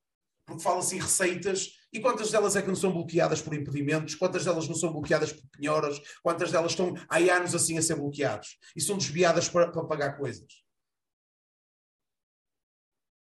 Porque 0.45 0.62
fala-se 0.62 0.95
em 0.95 0.99
receitas 0.99 1.72
e 1.91 1.99
quantas 1.99 2.32
delas 2.32 2.56
é 2.56 2.62
que 2.62 2.68
não 2.68 2.76
são 2.76 2.94
bloqueadas 2.94 3.41
por 3.41 3.54
impedimentos, 3.54 4.16
quantas 4.16 4.45
delas 4.45 4.68
não 4.68 4.76
são 4.76 4.91
bloqueadas 4.91 5.34
por 5.34 5.45
penhoras, 5.49 5.99
quantas 6.22 6.52
delas 6.52 6.72
estão 6.72 6.94
há 7.10 7.18
anos 7.18 7.56
assim 7.56 7.78
a 7.78 7.82
ser 7.82 7.95
bloqueadas 7.95 8.58
e 8.76 8.82
são 8.82 8.98
desviadas 8.98 9.49
para, 9.49 9.72
para 9.72 9.86
pagar 9.86 10.18
coisas. 10.18 10.64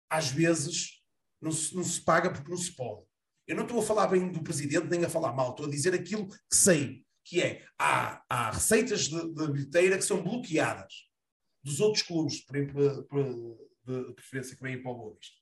Às 0.08 0.30
vezes 0.30 0.95
não 1.46 1.52
se, 1.52 1.74
não 1.74 1.84
se 1.84 2.00
paga 2.02 2.30
porque 2.30 2.50
não 2.50 2.56
se 2.56 2.74
pode. 2.74 3.06
Eu 3.46 3.56
não 3.56 3.62
estou 3.62 3.78
a 3.78 3.82
falar 3.82 4.08
bem 4.08 4.30
do 4.30 4.42
presidente 4.42 4.88
nem 4.88 5.04
a 5.04 5.08
falar 5.08 5.32
mal, 5.32 5.50
estou 5.50 5.66
a 5.66 5.70
dizer 5.70 5.94
aquilo 5.94 6.28
que 6.28 6.56
sei, 6.56 7.06
que 7.24 7.40
é 7.40 7.64
há, 7.78 8.24
há 8.28 8.50
receitas 8.50 9.08
de, 9.08 9.32
de 9.32 9.52
bilheteira 9.52 9.96
que 9.96 10.04
são 10.04 10.22
bloqueadas 10.22 11.08
dos 11.62 11.80
outros 11.80 12.02
clubes 12.02 12.44
de, 12.44 12.66
de, 12.66 14.06
de 14.06 14.14
preferência 14.14 14.56
que 14.56 14.62
vêm 14.62 14.82
para 14.82 14.90
o 14.90 14.94
Boa 14.96 15.14
Vista. 15.14 15.36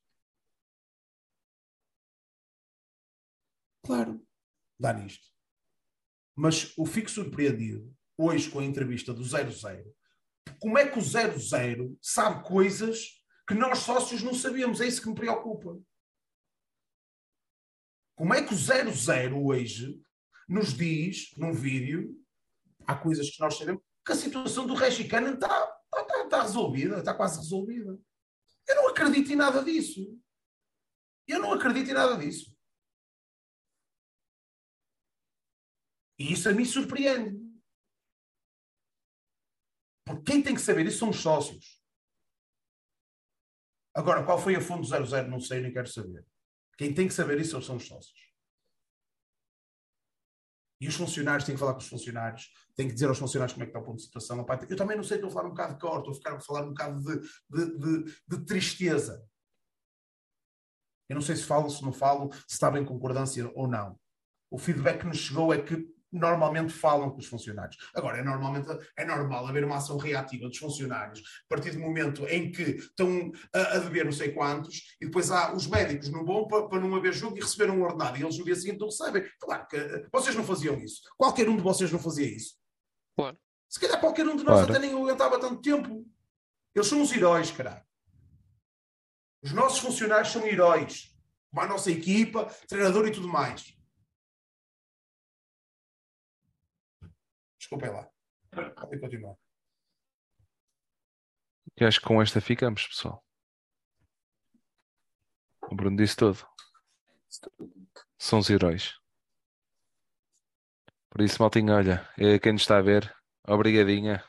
Claro, 3.84 4.26
dá 4.78 4.92
nisto. 4.92 5.26
Mas 6.36 6.76
o 6.76 6.84
fico 6.86 7.10
surpreendido 7.10 7.94
hoje 8.18 8.50
com 8.50 8.60
a 8.60 8.64
entrevista 8.64 9.12
do 9.12 9.22
00. 9.22 9.52
Como 10.58 10.78
é 10.78 10.88
que 10.88 10.98
o 10.98 11.02
00 11.02 11.98
sabe 12.00 12.46
coisas 12.46 13.24
que 13.46 13.54
nós 13.54 13.80
sócios 13.80 14.22
não 14.22 14.34
sabemos. 14.34 14.80
É 14.80 14.86
isso 14.86 15.02
que 15.02 15.08
me 15.08 15.14
preocupa. 15.14 15.78
Como 18.14 18.32
é 18.32 18.44
que 18.44 18.54
o 18.54 18.56
00 18.56 19.44
hoje 19.44 20.00
nos 20.48 20.74
diz, 20.74 21.36
num 21.36 21.52
vídeo, 21.52 22.14
há 22.86 22.94
coisas 22.96 23.30
que 23.30 23.40
nós 23.40 23.56
sabemos, 23.56 23.82
que 24.04 24.12
a 24.12 24.16
situação 24.16 24.66
do 24.66 24.74
está, 24.74 25.32
está, 25.32 26.24
está 26.24 26.42
resolvida, 26.42 26.98
está 26.98 27.14
quase 27.14 27.38
resolvida. 27.38 27.98
Eu 28.68 28.76
não 28.76 28.88
acredito 28.88 29.32
em 29.32 29.36
nada 29.36 29.62
disso. 29.64 30.00
Eu 31.26 31.40
não 31.40 31.52
acredito 31.52 31.90
em 31.90 31.94
nada 31.94 32.16
disso. 32.16 32.54
E 36.18 36.32
isso 36.32 36.48
a 36.48 36.52
mim 36.52 36.64
surpreende. 36.64 37.42
Porque 40.06 40.32
quem 40.32 40.42
tem 40.42 40.54
que 40.54 40.60
saber 40.60 40.86
isso 40.86 40.98
são 40.98 41.10
os 41.10 41.16
sócios. 41.16 41.82
Agora, 43.94 44.24
qual 44.24 44.38
foi 44.38 44.54
a 44.54 44.60
fundo 44.60 44.84
00? 44.84 45.30
Não 45.30 45.40
sei, 45.40 45.60
nem 45.60 45.72
quero 45.72 45.88
saber. 45.88 46.26
Quem 46.76 46.92
tem 46.92 47.08
que 47.08 47.14
saber 47.14 47.40
isso 47.40 47.60
são 47.62 47.76
os 47.76 47.86
sócios. 47.86 48.24
E 50.80 50.88
os 50.88 50.96
funcionários 50.96 51.44
têm 51.44 51.54
que 51.54 51.58
falar 51.60 51.72
com 51.72 51.78
os 51.78 51.88
funcionários, 51.88 52.50
têm 52.74 52.88
que 52.88 52.94
dizer 52.94 53.08
aos 53.08 53.18
funcionários 53.18 53.54
como 53.54 53.62
é 53.62 53.66
que 53.66 53.70
está 53.70 53.80
o 53.80 53.84
ponto 53.84 53.96
de 53.96 54.02
situação. 54.02 54.44
Eu 54.68 54.76
também 54.76 54.96
não 54.96 55.04
sei, 55.04 55.16
estou 55.16 55.30
a 55.30 55.32
falar 55.32 55.46
um 55.46 55.50
bocado 55.50 55.74
de 55.74 55.80
cor, 55.80 55.98
estou 55.98 56.12
a 56.12 56.14
ficar 56.14 56.34
a 56.34 56.40
falar 56.40 56.64
um 56.64 56.70
bocado 56.70 57.02
de, 57.02 57.20
de, 57.48 57.78
de, 57.78 58.16
de 58.28 58.44
tristeza. 58.44 59.26
Eu 61.08 61.14
não 61.14 61.22
sei 61.22 61.36
se 61.36 61.44
falo, 61.44 61.70
se 61.70 61.82
não 61.82 61.92
falo, 61.92 62.32
se 62.32 62.54
está 62.54 62.70
bem 62.70 62.84
concordância 62.84 63.50
ou 63.54 63.68
não. 63.68 63.98
O 64.50 64.58
feedback 64.58 65.00
que 65.00 65.06
nos 65.06 65.18
chegou 65.18 65.52
é 65.52 65.62
que 65.62 65.93
normalmente 66.14 66.72
falam 66.72 67.10
com 67.10 67.18
os 67.18 67.26
funcionários. 67.26 67.76
Agora, 67.94 68.18
é, 68.18 68.22
normalmente, 68.22 68.68
é 68.96 69.04
normal 69.04 69.46
haver 69.46 69.64
uma 69.64 69.76
ação 69.76 69.96
reativa 69.96 70.48
dos 70.48 70.56
funcionários 70.58 71.20
a 71.20 71.54
partir 71.54 71.72
do 71.72 71.80
momento 71.80 72.24
em 72.26 72.50
que 72.50 72.62
estão 72.62 73.32
a, 73.52 73.58
a 73.76 73.78
dever 73.78 74.04
não 74.04 74.12
sei 74.12 74.32
quantos 74.32 74.96
e 75.00 75.06
depois 75.06 75.30
há 75.30 75.52
os 75.52 75.66
médicos 75.66 76.08
não 76.08 76.24
vão 76.24 76.46
para, 76.46 76.68
para 76.68 76.80
não 76.80 76.94
haver 76.94 77.12
jogo 77.12 77.36
e 77.36 77.40
receber 77.40 77.70
um 77.70 77.82
ordenado 77.82 78.16
e 78.16 78.22
eles 78.22 78.38
no 78.38 78.44
dia 78.44 78.54
seguinte 78.56 78.78
não 78.80 78.86
recebem. 78.86 79.28
Claro 79.40 79.66
que 79.66 79.76
eh, 79.76 80.06
vocês 80.12 80.34
não 80.36 80.44
faziam 80.44 80.78
isso. 80.80 81.02
Qualquer 81.16 81.48
um 81.48 81.56
de 81.56 81.62
vocês 81.62 81.90
não 81.90 81.98
fazia 81.98 82.26
isso. 82.26 82.54
Claro. 83.16 83.36
Se 83.68 83.80
calhar 83.80 83.98
qualquer 84.00 84.26
um 84.26 84.36
de 84.36 84.44
nós 84.44 84.58
Claro. 84.58 84.70
até 84.70 84.78
nem 84.78 84.92
aguentava 84.92 85.38
tanto 85.40 85.60
tempo. 85.60 86.06
Eles 86.74 86.88
são 86.88 87.02
os 87.02 87.12
heróis, 87.12 87.50
caralho. 87.50 87.82
Os 89.42 89.52
nossos 89.52 89.78
funcionários 89.78 90.30
são 90.32 90.46
heróis. 90.46 91.14
Como 91.50 91.62
a 91.62 91.68
nossa 91.68 91.90
equipa, 91.90 92.46
treinador 92.68 93.06
e 93.06 93.12
tudo 93.12 93.28
mais. 93.28 93.76
Desculpem 97.64 97.90
lá. 97.90 98.06
Podem 98.78 99.00
continuar. 99.00 99.36
E 101.80 101.84
acho 101.84 101.98
que 101.98 102.06
com 102.06 102.20
esta 102.20 102.38
ficamos, 102.38 102.86
pessoal. 102.86 103.24
O 105.70 105.74
Bruno 105.74 105.96
disse 105.96 106.14
tudo. 106.14 106.46
São 108.18 108.40
os 108.40 108.50
heróis. 108.50 109.00
Por 111.08 111.22
isso, 111.22 111.40
maltinha, 111.40 111.74
olha, 111.74 112.06
eh, 112.18 112.38
quem 112.38 112.52
nos 112.52 112.62
está 112.62 112.76
a 112.76 112.82
ver, 112.82 113.10
obrigadinha 113.48 114.22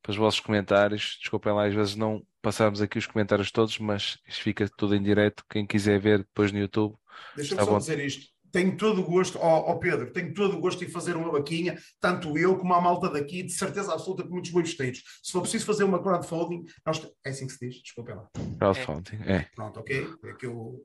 pelos 0.00 0.16
vossos 0.16 0.40
comentários. 0.40 1.18
Desculpem 1.20 1.52
lá, 1.52 1.66
às 1.66 1.74
vezes 1.74 1.96
não 1.96 2.26
passamos 2.40 2.80
aqui 2.80 2.96
os 2.96 3.06
comentários 3.06 3.52
todos, 3.52 3.78
mas 3.78 4.18
isto 4.26 4.42
fica 4.42 4.66
tudo 4.70 4.96
em 4.96 5.02
direto. 5.02 5.44
Quem 5.50 5.66
quiser 5.66 6.00
ver 6.00 6.20
depois 6.20 6.50
no 6.50 6.58
YouTube, 6.58 6.96
Deixa-me 7.36 7.60
só 7.60 7.66
bom. 7.66 7.78
dizer 7.78 8.00
isto. 8.00 8.37
Tenho 8.58 8.76
todo 8.76 9.02
o 9.02 9.04
gosto, 9.04 9.38
ó 9.38 9.70
ó 9.70 9.76
Pedro, 9.76 10.12
tenho 10.12 10.34
todo 10.34 10.56
o 10.56 10.60
gosto 10.60 10.82
em 10.82 10.88
fazer 10.88 11.14
uma 11.14 11.30
vaquinha, 11.30 11.78
tanto 12.00 12.36
eu 12.36 12.58
como 12.58 12.74
a 12.74 12.80
malta 12.80 13.08
daqui, 13.08 13.44
de 13.44 13.52
certeza 13.52 13.92
absoluta 13.92 14.24
que 14.24 14.30
muitos 14.30 14.50
bois 14.50 14.74
teiros. 14.74 15.00
Se 15.22 15.30
for 15.30 15.42
preciso 15.42 15.64
fazer 15.64 15.84
uma 15.84 16.02
crowdfunding, 16.02 16.64
nós... 16.84 17.00
é 17.24 17.30
assim 17.30 17.46
que 17.46 17.52
se 17.52 17.68
diz, 17.68 17.80
desculpem 17.80 18.16
lá. 18.16 18.28
crowdfunding. 18.58 19.22
É. 19.22 19.48
Pronto, 19.54 19.78
ok? 19.78 20.08
É 20.24 20.32
que 20.32 20.46
eu 20.46 20.84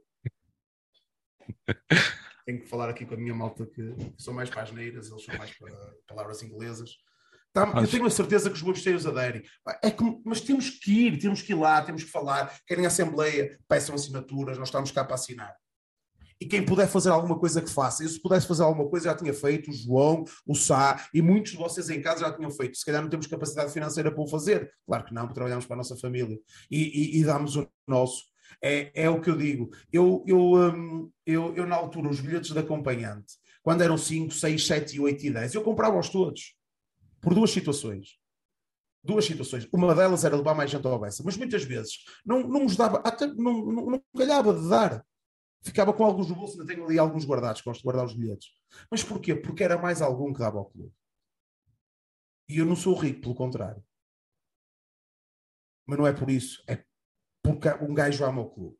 tenho 2.45 2.62
que 2.62 2.68
falar 2.68 2.91
aqui 2.91 3.08
com 3.08 3.16
a 3.16 3.18
minha 3.18 3.34
malta 3.34 3.66
que 3.66 3.95
são 4.20 4.36
mais 4.36 4.52
pagineiras, 4.52 5.10
eles 5.10 5.26
são 5.26 5.36
mais 5.36 5.50
para 5.58 5.76
palavras 6.06 6.44
inglesas. 6.44 6.91
Tá, 7.52 7.72
eu 7.82 7.88
tenho 7.88 8.06
a 8.06 8.12
certeza 8.12 8.52
que 8.52 8.56
os 8.56 8.62
bobesteiros 8.62 9.08
aderem. 9.08 9.41
É 9.82 9.90
que, 9.90 10.04
mas 10.24 10.41
temos 10.41 10.70
que 10.70 11.08
ir, 11.08 11.18
temos 11.18 11.41
que 11.41 11.54
ir 11.54 11.56
lá, 11.56 11.82
temos 11.82 12.04
que 12.04 12.12
falar. 12.12 12.56
Querem 12.68 12.86
assembleia, 12.86 13.58
peçam 13.68 13.95
assinaturas, 13.95 14.60
nós 14.60 14.68
estamos 14.68 14.91
cá 14.91 15.04
para 15.04 15.16
assinar. 15.16 15.56
E 16.44 16.45
quem 16.45 16.65
puder 16.65 16.90
fazer 16.90 17.10
alguma 17.10 17.40
coisa 17.40 17.61
que 17.61 17.70
faça. 17.70 18.03
Eu, 18.03 18.10
se 18.10 18.22
pudesse 18.22 18.45
fazer 18.45 18.64
alguma 18.64 18.90
coisa, 18.90 19.06
já 19.06 19.15
tinha 19.15 19.34
feito. 19.34 19.72
O 19.72 19.74
João, 19.74 20.26
o 20.45 20.53
Sá 20.53 21.07
e 21.14 21.22
muitos 21.22 21.53
de 21.53 21.57
vocês 21.57 21.90
em 21.90 22.02
casa 22.02 22.20
já 22.20 22.34
tinham 22.34 22.52
feito. 22.52 22.78
Se 22.78 22.84
calhar 22.84 23.02
não 23.02 23.10
temos 23.10 23.28
capacidade 23.28 23.72
financeira 23.72 24.11
para 24.11 24.22
o 24.22 24.28
fazer. 24.28 24.70
Claro 24.86 25.06
que 25.06 25.14
não, 25.14 25.22
porque 25.22 25.36
trabalhamos 25.36 25.65
para 25.65 25.76
a 25.76 25.78
nossa 25.78 25.95
família. 25.95 26.38
E, 26.70 26.82
e, 27.15 27.22
e 27.22 27.24
damos 27.24 27.56
o 27.56 27.65
nosso. 27.88 28.26
É, 28.61 28.91
é 28.94 29.10
o 29.10 29.22
que 29.22 29.30
eu 29.30 29.38
digo. 29.38 29.70
Eu, 29.90 30.22
eu, 30.28 30.38
hum, 30.38 31.10
eu, 31.26 31.56
eu, 31.56 31.65
na 31.65 31.78
altura, 31.78 32.10
os 32.10 32.20
bilhetes 32.20 32.52
de 32.52 32.60
acompanhante, 32.60 33.36
quando 33.61 33.82
eram 33.82 33.98
5, 33.98 34.34
6, 34.34 34.68
7, 34.68 34.99
8 34.99 35.26
e 35.26 35.32
10, 35.32 35.53
eu 35.53 35.64
comprava-os 35.64 36.10
todos. 36.10 36.57
Por 37.22 37.34
duas 37.34 37.52
situações. 37.52 38.18
Duas 39.02 39.24
situações. 39.24 39.65
Uma 39.72 39.95
delas 39.95 40.26
era 40.26 40.36
levar 40.36 40.56
mais 40.56 40.70
gente 40.70 40.86
ao 40.86 40.99
Bessa, 40.99 41.24
mas 41.24 41.38
muitas 41.38 41.64
vezes 41.64 41.99
não, 42.26 42.41
não 42.41 42.64
nos 42.64 42.76
dava, 42.76 42.98
até 42.98 43.28
não, 43.28 43.65
não, 43.65 43.86
não 43.91 44.03
calhava 44.14 44.53
de 44.53 44.68
dar. 44.68 45.06
Ficava 45.64 45.94
com 45.94 46.03
alguns 46.03 46.30
no 46.30 46.35
bolso, 46.35 46.60
ainda 46.60 46.73
tenho 46.73 46.85
ali 46.85 46.99
alguns 46.99 47.26
guardados, 47.26 47.61
gosto 47.61 47.80
de 47.80 47.85
guardar 47.85 48.06
os 48.06 48.14
bilhetes. 48.14 48.49
Mas 48.91 49.03
porquê? 49.03 49.34
Porque 49.34 49.64
era 49.64 49.77
mais 49.77 50.02
algum 50.02 50.34
que 50.34 50.40
dava 50.40 50.57
ao 50.57 50.65
clube. 50.65 50.94
E 52.49 52.57
eu 52.57 52.65
não 52.65 52.76
sou 52.76 52.95
rico, 52.95 53.22
pelo 53.22 53.34
contrário. 53.34 53.84
Mas 55.88 55.98
não 55.98 56.06
é 56.06 56.14
por 56.14 56.30
isso, 56.30 56.64
é 56.68 56.84
porque 57.41 57.69
um 57.81 57.94
gajo 57.94 58.23
ama 58.23 58.41
o 58.41 58.49
clube 58.49 58.77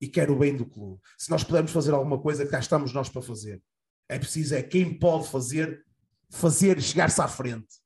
e 0.00 0.08
quer 0.08 0.30
o 0.30 0.38
bem 0.38 0.56
do 0.56 0.66
clube. 0.66 1.00
Se 1.18 1.30
nós 1.30 1.44
pudermos 1.44 1.72
fazer 1.72 1.92
alguma 1.92 2.20
coisa, 2.20 2.46
cá 2.46 2.58
estamos 2.58 2.92
nós 2.92 3.08
para 3.08 3.20
fazer. 3.20 3.62
É 4.08 4.18
preciso, 4.18 4.54
é 4.54 4.62
quem 4.62 4.98
pode 4.98 5.28
fazer, 5.28 5.84
fazer 6.30 6.80
chegar-se 6.80 7.20
à 7.20 7.28
frente. 7.28 7.80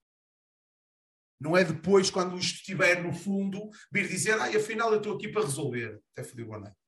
Não 1.41 1.57
é 1.57 1.65
depois, 1.65 2.11
quando 2.11 2.39
isto 2.39 2.57
estiver 2.57 3.03
no 3.03 3.13
fundo, 3.13 3.69
vir 3.93 4.09
dizer, 4.09 4.39
ah, 4.39 4.47
afinal 4.47 4.93
eu 4.93 4.99
estou 4.99 5.15
aqui 5.15 5.29
para 5.29 5.43
resolver. 5.43 6.01
Até 6.13 6.25
fodiu 6.25 6.47
boa 6.47 6.61
noite. 6.61 6.84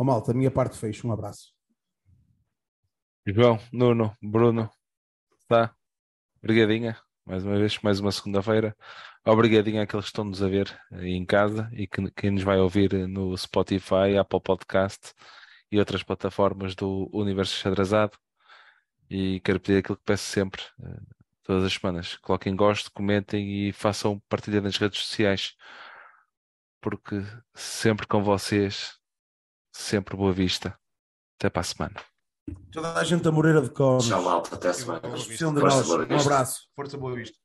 Ó 0.00 0.04
malta, 0.04 0.30
a 0.30 0.34
minha 0.34 0.50
parte 0.50 0.78
fecha. 0.78 1.06
Um 1.06 1.12
abraço. 1.12 1.52
João, 3.26 3.58
Nuno, 3.70 4.16
Bruno, 4.22 4.70
tá? 5.46 5.76
Obrigadinha, 6.42 6.98
mais 7.22 7.44
uma 7.44 7.58
vez, 7.58 7.78
mais 7.82 8.00
uma 8.00 8.10
segunda-feira. 8.10 8.74
Obrigadinha 9.26 9.82
àqueles 9.82 10.06
que 10.06 10.08
estão-nos 10.08 10.42
a 10.42 10.48
ver 10.48 10.74
aí 10.90 11.10
em 11.10 11.26
casa 11.26 11.68
e 11.74 11.86
que, 11.86 12.10
quem 12.12 12.30
nos 12.30 12.42
vai 12.42 12.58
ouvir 12.58 13.06
no 13.06 13.36
Spotify, 13.36 14.16
Apple 14.18 14.40
Podcast 14.40 15.12
e 15.70 15.78
outras 15.78 16.02
plataformas 16.02 16.74
do 16.74 17.10
Universo 17.12 17.54
Xadrezado. 17.56 18.16
E 19.10 19.38
quero 19.40 19.60
pedir 19.60 19.80
aquilo 19.80 19.98
que 19.98 20.04
peço 20.04 20.24
sempre, 20.24 20.62
eh, 20.82 21.00
todas 21.42 21.62
as 21.62 21.74
semanas. 21.74 22.16
Coloquem 22.16 22.56
gosto, 22.56 22.90
comentem 22.90 23.68
e 23.68 23.72
façam 23.74 24.18
partilha 24.30 24.62
nas 24.62 24.78
redes 24.78 25.00
sociais. 25.00 25.54
Porque 26.80 27.22
sempre 27.54 28.06
com 28.06 28.24
vocês, 28.24 28.99
sempre 29.72 30.16
boa 30.16 30.32
vista. 30.32 30.78
Até 31.38 31.48
para 31.48 31.60
a 31.60 31.64
semana. 31.64 32.00
Toda 32.72 32.94
a 32.94 33.04
gente 33.04 33.22
da 33.22 33.32
Moreira 33.32 33.62
de 33.62 33.70
Cobres. 33.70 34.08
Tchau, 34.08 34.22
malta. 34.22 34.54
Até 34.54 34.68
a 34.68 34.74
semana. 34.74 35.00
Um 35.08 36.20
abraço. 36.20 36.68
Força 36.74 36.96
Boa 36.96 37.14
Vista. 37.14 37.38